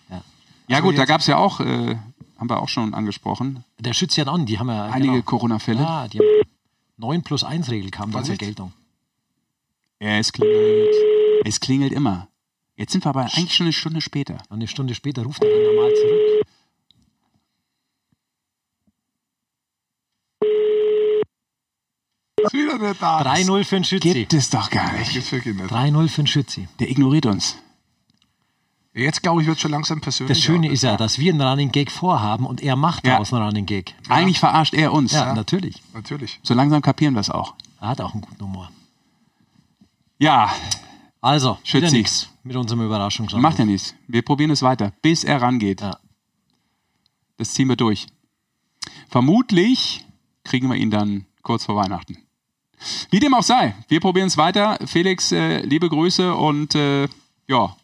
Ja 0.68 0.80
gut, 0.80 0.98
da 0.98 1.06
gab 1.06 1.20
es 1.22 1.26
ja 1.26 1.38
auch, 1.38 1.60
äh, 1.60 1.96
haben 2.38 2.50
wir 2.50 2.60
auch 2.62 2.68
schon 2.68 2.92
angesprochen, 2.94 3.64
Der 3.78 3.94
Schütze 3.94 4.20
hat 4.20 4.28
an, 4.28 4.44
die 4.46 4.58
haben 4.58 4.68
ja 4.68 4.84
einige 4.86 5.12
genau. 5.12 5.24
Corona-Fälle. 5.24 5.80
Ja, 5.80 6.06
die 6.08 6.18
haben 6.18 6.26
9 6.98 7.22
plus 7.22 7.42
1 7.44 7.70
Regel 7.70 7.90
kam 7.90 8.10
dann 8.12 8.24
zur? 8.24 8.36
Geltung. 8.36 8.72
Ja, 10.00 10.18
es 10.18 10.32
klingelt. 10.32 10.94
Es 11.44 11.60
klingelt 11.60 11.92
immer. 11.92 12.28
Jetzt 12.76 12.92
sind 12.92 13.04
wir 13.04 13.10
aber 13.10 13.22
eigentlich 13.22 13.54
schon 13.54 13.66
eine 13.66 13.72
Stunde 13.72 14.00
später. 14.00 14.34
Und 14.48 14.56
eine 14.56 14.68
Stunde 14.68 14.94
später 14.94 15.22
ruft 15.22 15.42
er 15.42 15.50
dann 15.50 15.74
normal 15.74 15.92
zurück. 15.94 16.46
Ist 22.44 22.52
wieder 22.52 22.78
nicht 22.78 23.00
da. 23.02 23.20
3-0 23.22 23.64
für 23.64 23.76
den 23.76 23.84
Schützi. 23.84 24.12
Gibt 24.12 24.34
es 24.34 24.50
doch 24.50 24.70
gar 24.70 24.92
nicht. 24.92 25.12
gibt's 25.12 25.32
wirklich 25.32 25.54
nicht. 25.56 25.70
3-0 25.70 26.08
für 26.08 26.22
den 26.22 26.26
Schützi. 26.26 26.68
Der 26.80 26.90
ignoriert 26.90 27.26
uns. 27.26 27.56
Jetzt, 28.94 29.22
glaube 29.22 29.40
ich, 29.40 29.48
wird 29.48 29.58
schon 29.58 29.70
langsam 29.70 30.00
persönlich. 30.02 30.36
Das 30.36 30.44
Schöne 30.44 30.70
ist 30.70 30.82
ja, 30.82 30.96
dass 30.98 31.18
wir 31.18 31.32
einen 31.32 31.40
Running 31.40 31.72
Gag 31.72 31.90
vorhaben 31.90 32.44
und 32.44 32.60
er 32.62 32.76
macht 32.76 33.06
Ja. 33.06 33.12
daraus 33.12 33.32
einen 33.32 33.42
Running 33.44 33.64
Gag. 33.64 33.94
Eigentlich 34.08 34.38
verarscht 34.38 34.74
er 34.74 34.92
uns. 34.92 35.12
Ja, 35.12 35.34
natürlich. 35.34 35.82
Natürlich. 35.94 36.40
So 36.42 36.52
langsam 36.52 36.82
kapieren 36.82 37.14
wir 37.14 37.20
es 37.20 37.30
auch. 37.30 37.54
Er 37.80 37.88
hat 37.88 38.00
auch 38.02 38.12
einen 38.12 38.20
guten 38.20 38.42
Humor. 38.44 38.70
Ja, 40.18 40.52
Also, 41.22 41.58
Schützi. 41.64 41.92
nichts 41.96 42.28
mit 42.42 42.54
unserem 42.56 42.82
Überraschungsanruf. 42.84 43.42
macht 43.42 43.58
ja 43.58 43.64
nichts. 43.64 43.94
Wir 44.08 44.22
probieren 44.22 44.50
es 44.50 44.60
weiter, 44.62 44.92
bis 45.00 45.24
er 45.24 45.40
rangeht. 45.40 45.80
Ja. 45.80 45.96
Das 47.38 47.54
ziehen 47.54 47.68
wir 47.68 47.76
durch. 47.76 48.06
Vermutlich 49.08 50.04
kriegen 50.44 50.68
wir 50.68 50.76
ihn 50.76 50.90
dann 50.90 51.24
kurz 51.42 51.64
vor 51.64 51.76
Weihnachten. 51.76 52.18
Wie 53.10 53.20
dem 53.20 53.34
auch 53.34 53.42
sei, 53.42 53.74
wir 53.88 54.00
probieren 54.00 54.26
es 54.28 54.36
weiter. 54.36 54.78
Felix, 54.86 55.32
äh, 55.32 55.60
liebe 55.60 55.88
Grüße 55.88 56.34
und 56.34 56.74
äh, 56.74 57.08
ja, 57.48 57.76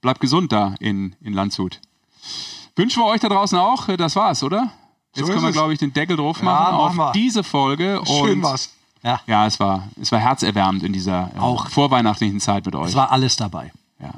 bleibt 0.00 0.20
gesund 0.20 0.52
da 0.52 0.74
in, 0.80 1.14
in 1.20 1.32
Landshut. 1.32 1.80
Wünschen 2.76 3.02
wir 3.02 3.06
euch 3.06 3.20
da 3.20 3.28
draußen 3.28 3.58
auch. 3.58 3.88
Das 3.96 4.14
war's, 4.16 4.42
oder? 4.42 4.72
So 5.14 5.20
Jetzt 5.20 5.28
ist 5.28 5.28
können 5.30 5.42
wir, 5.42 5.48
es. 5.48 5.54
glaube 5.54 5.72
ich, 5.72 5.78
den 5.78 5.92
Deckel 5.92 6.16
drauf 6.16 6.38
Ja, 6.38 6.44
machen 6.44 6.74
auf 6.74 6.94
machen 6.94 7.08
wir. 7.08 7.12
diese 7.12 7.42
Folge. 7.42 8.00
Schön 8.06 8.42
war's. 8.42 8.72
Ja, 9.02 9.46
es 9.46 9.58
war, 9.60 9.88
es 10.00 10.10
war 10.12 10.18
herzerwärmend 10.18 10.82
in 10.82 10.92
dieser 10.92 11.30
äh, 11.34 11.38
Auch. 11.38 11.68
vorweihnachtlichen 11.68 12.40
Zeit 12.40 12.66
mit 12.66 12.74
euch. 12.74 12.88
Es 12.90 12.94
war 12.94 13.10
alles 13.10 13.36
dabei. 13.36 13.72
ja. 14.00 14.12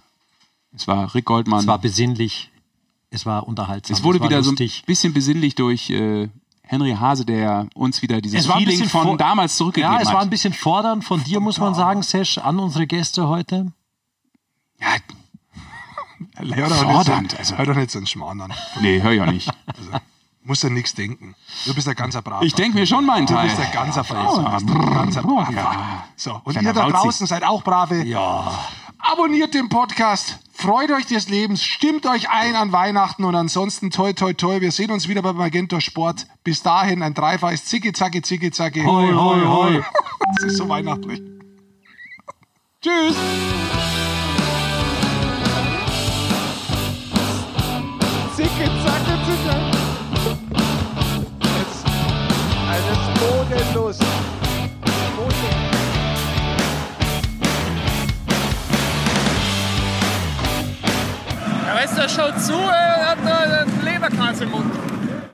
es 0.74 0.88
war 0.88 1.14
Rick 1.14 1.26
Goldmann. 1.26 1.60
Es 1.60 1.66
war 1.66 1.78
besinnlich. 1.78 2.50
Es 3.10 3.26
war 3.26 3.46
unterhaltsam. 3.46 3.94
Es 3.96 4.02
wurde 4.02 4.20
war 4.20 4.28
wieder 4.28 4.42
so 4.42 4.50
ein 4.50 4.56
lustig. 4.56 4.84
bisschen 4.86 5.12
besinnlich 5.12 5.54
durch 5.54 5.90
äh, 5.90 6.28
Henry 6.70 6.92
Hase, 6.94 7.24
der 7.24 7.66
uns 7.74 8.00
wieder 8.00 8.20
dieses 8.20 8.42
Es 8.42 8.48
war 8.48 8.54
ein 8.54 8.62
Feeling 8.62 8.78
bisschen 8.78 9.00
von 9.02 9.18
damals 9.18 9.56
zurückgegeben 9.56 9.92
Ja, 9.92 10.00
es 10.00 10.06
hat. 10.06 10.14
war 10.14 10.22
ein 10.22 10.30
bisschen 10.30 10.52
fordernd 10.52 11.04
von 11.04 11.22
dir, 11.24 11.40
muss 11.40 11.58
man 11.58 11.74
sagen, 11.74 12.02
Sesh, 12.04 12.38
an 12.38 12.60
unsere 12.60 12.86
Gäste 12.86 13.26
heute. 13.26 13.72
ja, 14.78 14.86
Hör 16.54 16.68
doch, 16.68 16.76
Fordernd, 16.76 17.22
nicht 17.22 17.32
so, 17.32 17.38
also. 17.38 17.58
hör 17.58 17.66
doch 17.66 17.74
nicht 17.74 17.90
so 17.90 17.98
einen 17.98 18.06
Schmarrn 18.06 18.40
an. 18.40 18.52
nee, 18.80 19.00
hör 19.02 19.10
ich 19.10 19.20
auch 19.20 19.26
nicht. 19.26 19.50
Musst 20.44 20.62
ja 20.62 20.70
nichts 20.70 20.94
denken. 20.94 21.34
Du 21.66 21.74
bist 21.74 21.88
ein 21.88 21.94
ganzer 21.96 22.22
Braver. 22.22 22.44
Ich 22.44 22.54
denke 22.54 22.78
mir 22.78 22.86
schon 22.86 23.04
meinen 23.04 23.26
Du 23.26 23.34
Teil. 23.34 23.48
bist 23.48 23.60
ein 23.60 23.72
ganzer 23.72 24.04
Braver. 24.04 24.60
Du 24.60 24.66
bist 24.72 24.86
ein 24.86 24.94
ganzer 24.94 25.22
Braver. 25.22 26.04
So, 26.14 26.40
und 26.44 26.52
Kleiner 26.52 26.70
ihr 26.70 26.72
da 26.74 26.88
draußen 26.88 27.26
seid 27.26 27.42
auch 27.42 27.64
brave. 27.64 28.04
Ja. 28.04 28.58
Abonniert 29.02 29.54
den 29.54 29.68
Podcast. 29.68 30.38
Freut 30.52 30.90
euch 30.90 31.06
des 31.06 31.28
Lebens. 31.28 31.64
Stimmt 31.64 32.06
euch 32.06 32.28
ein 32.28 32.54
an 32.54 32.70
Weihnachten 32.70 33.24
und 33.24 33.34
ansonsten 33.34 33.90
toi 33.90 34.12
toi 34.12 34.34
toi. 34.34 34.60
Wir 34.60 34.72
sehen 34.72 34.90
uns 34.90 35.08
wieder 35.08 35.22
bei 35.22 35.32
Magento 35.32 35.80
Sport. 35.80 36.26
Bis 36.44 36.62
dahin 36.62 37.02
ein 37.02 37.14
dreifaches 37.14 37.64
Zicki 37.64 37.92
Zacki 37.92 38.20
Zicki 38.20 38.50
Zacki. 38.50 38.82
Hoi, 38.84 39.12
hoi, 39.12 39.40
hoi. 39.46 39.82
Das 40.36 40.44
ist 40.44 40.58
so 40.58 40.68
weihnachtlich. 40.68 41.22
Tschüss. 42.82 43.16
Zicke, 48.36 48.70
zacke, 48.84 49.18
zicke. 49.26 49.56
Jetzt 51.58 51.84
eines 52.68 53.18
bodenlos. 53.18 53.98
Boden. 53.98 54.39
Weißt 61.80 61.96
du, 61.96 62.08
schaut 62.10 62.38
zu, 62.38 62.52
er 62.52 63.10
hat 63.10 63.18
einen 63.26 63.84
Leberkranz 63.84 64.40
im 64.42 64.50
Mund. 64.50 64.99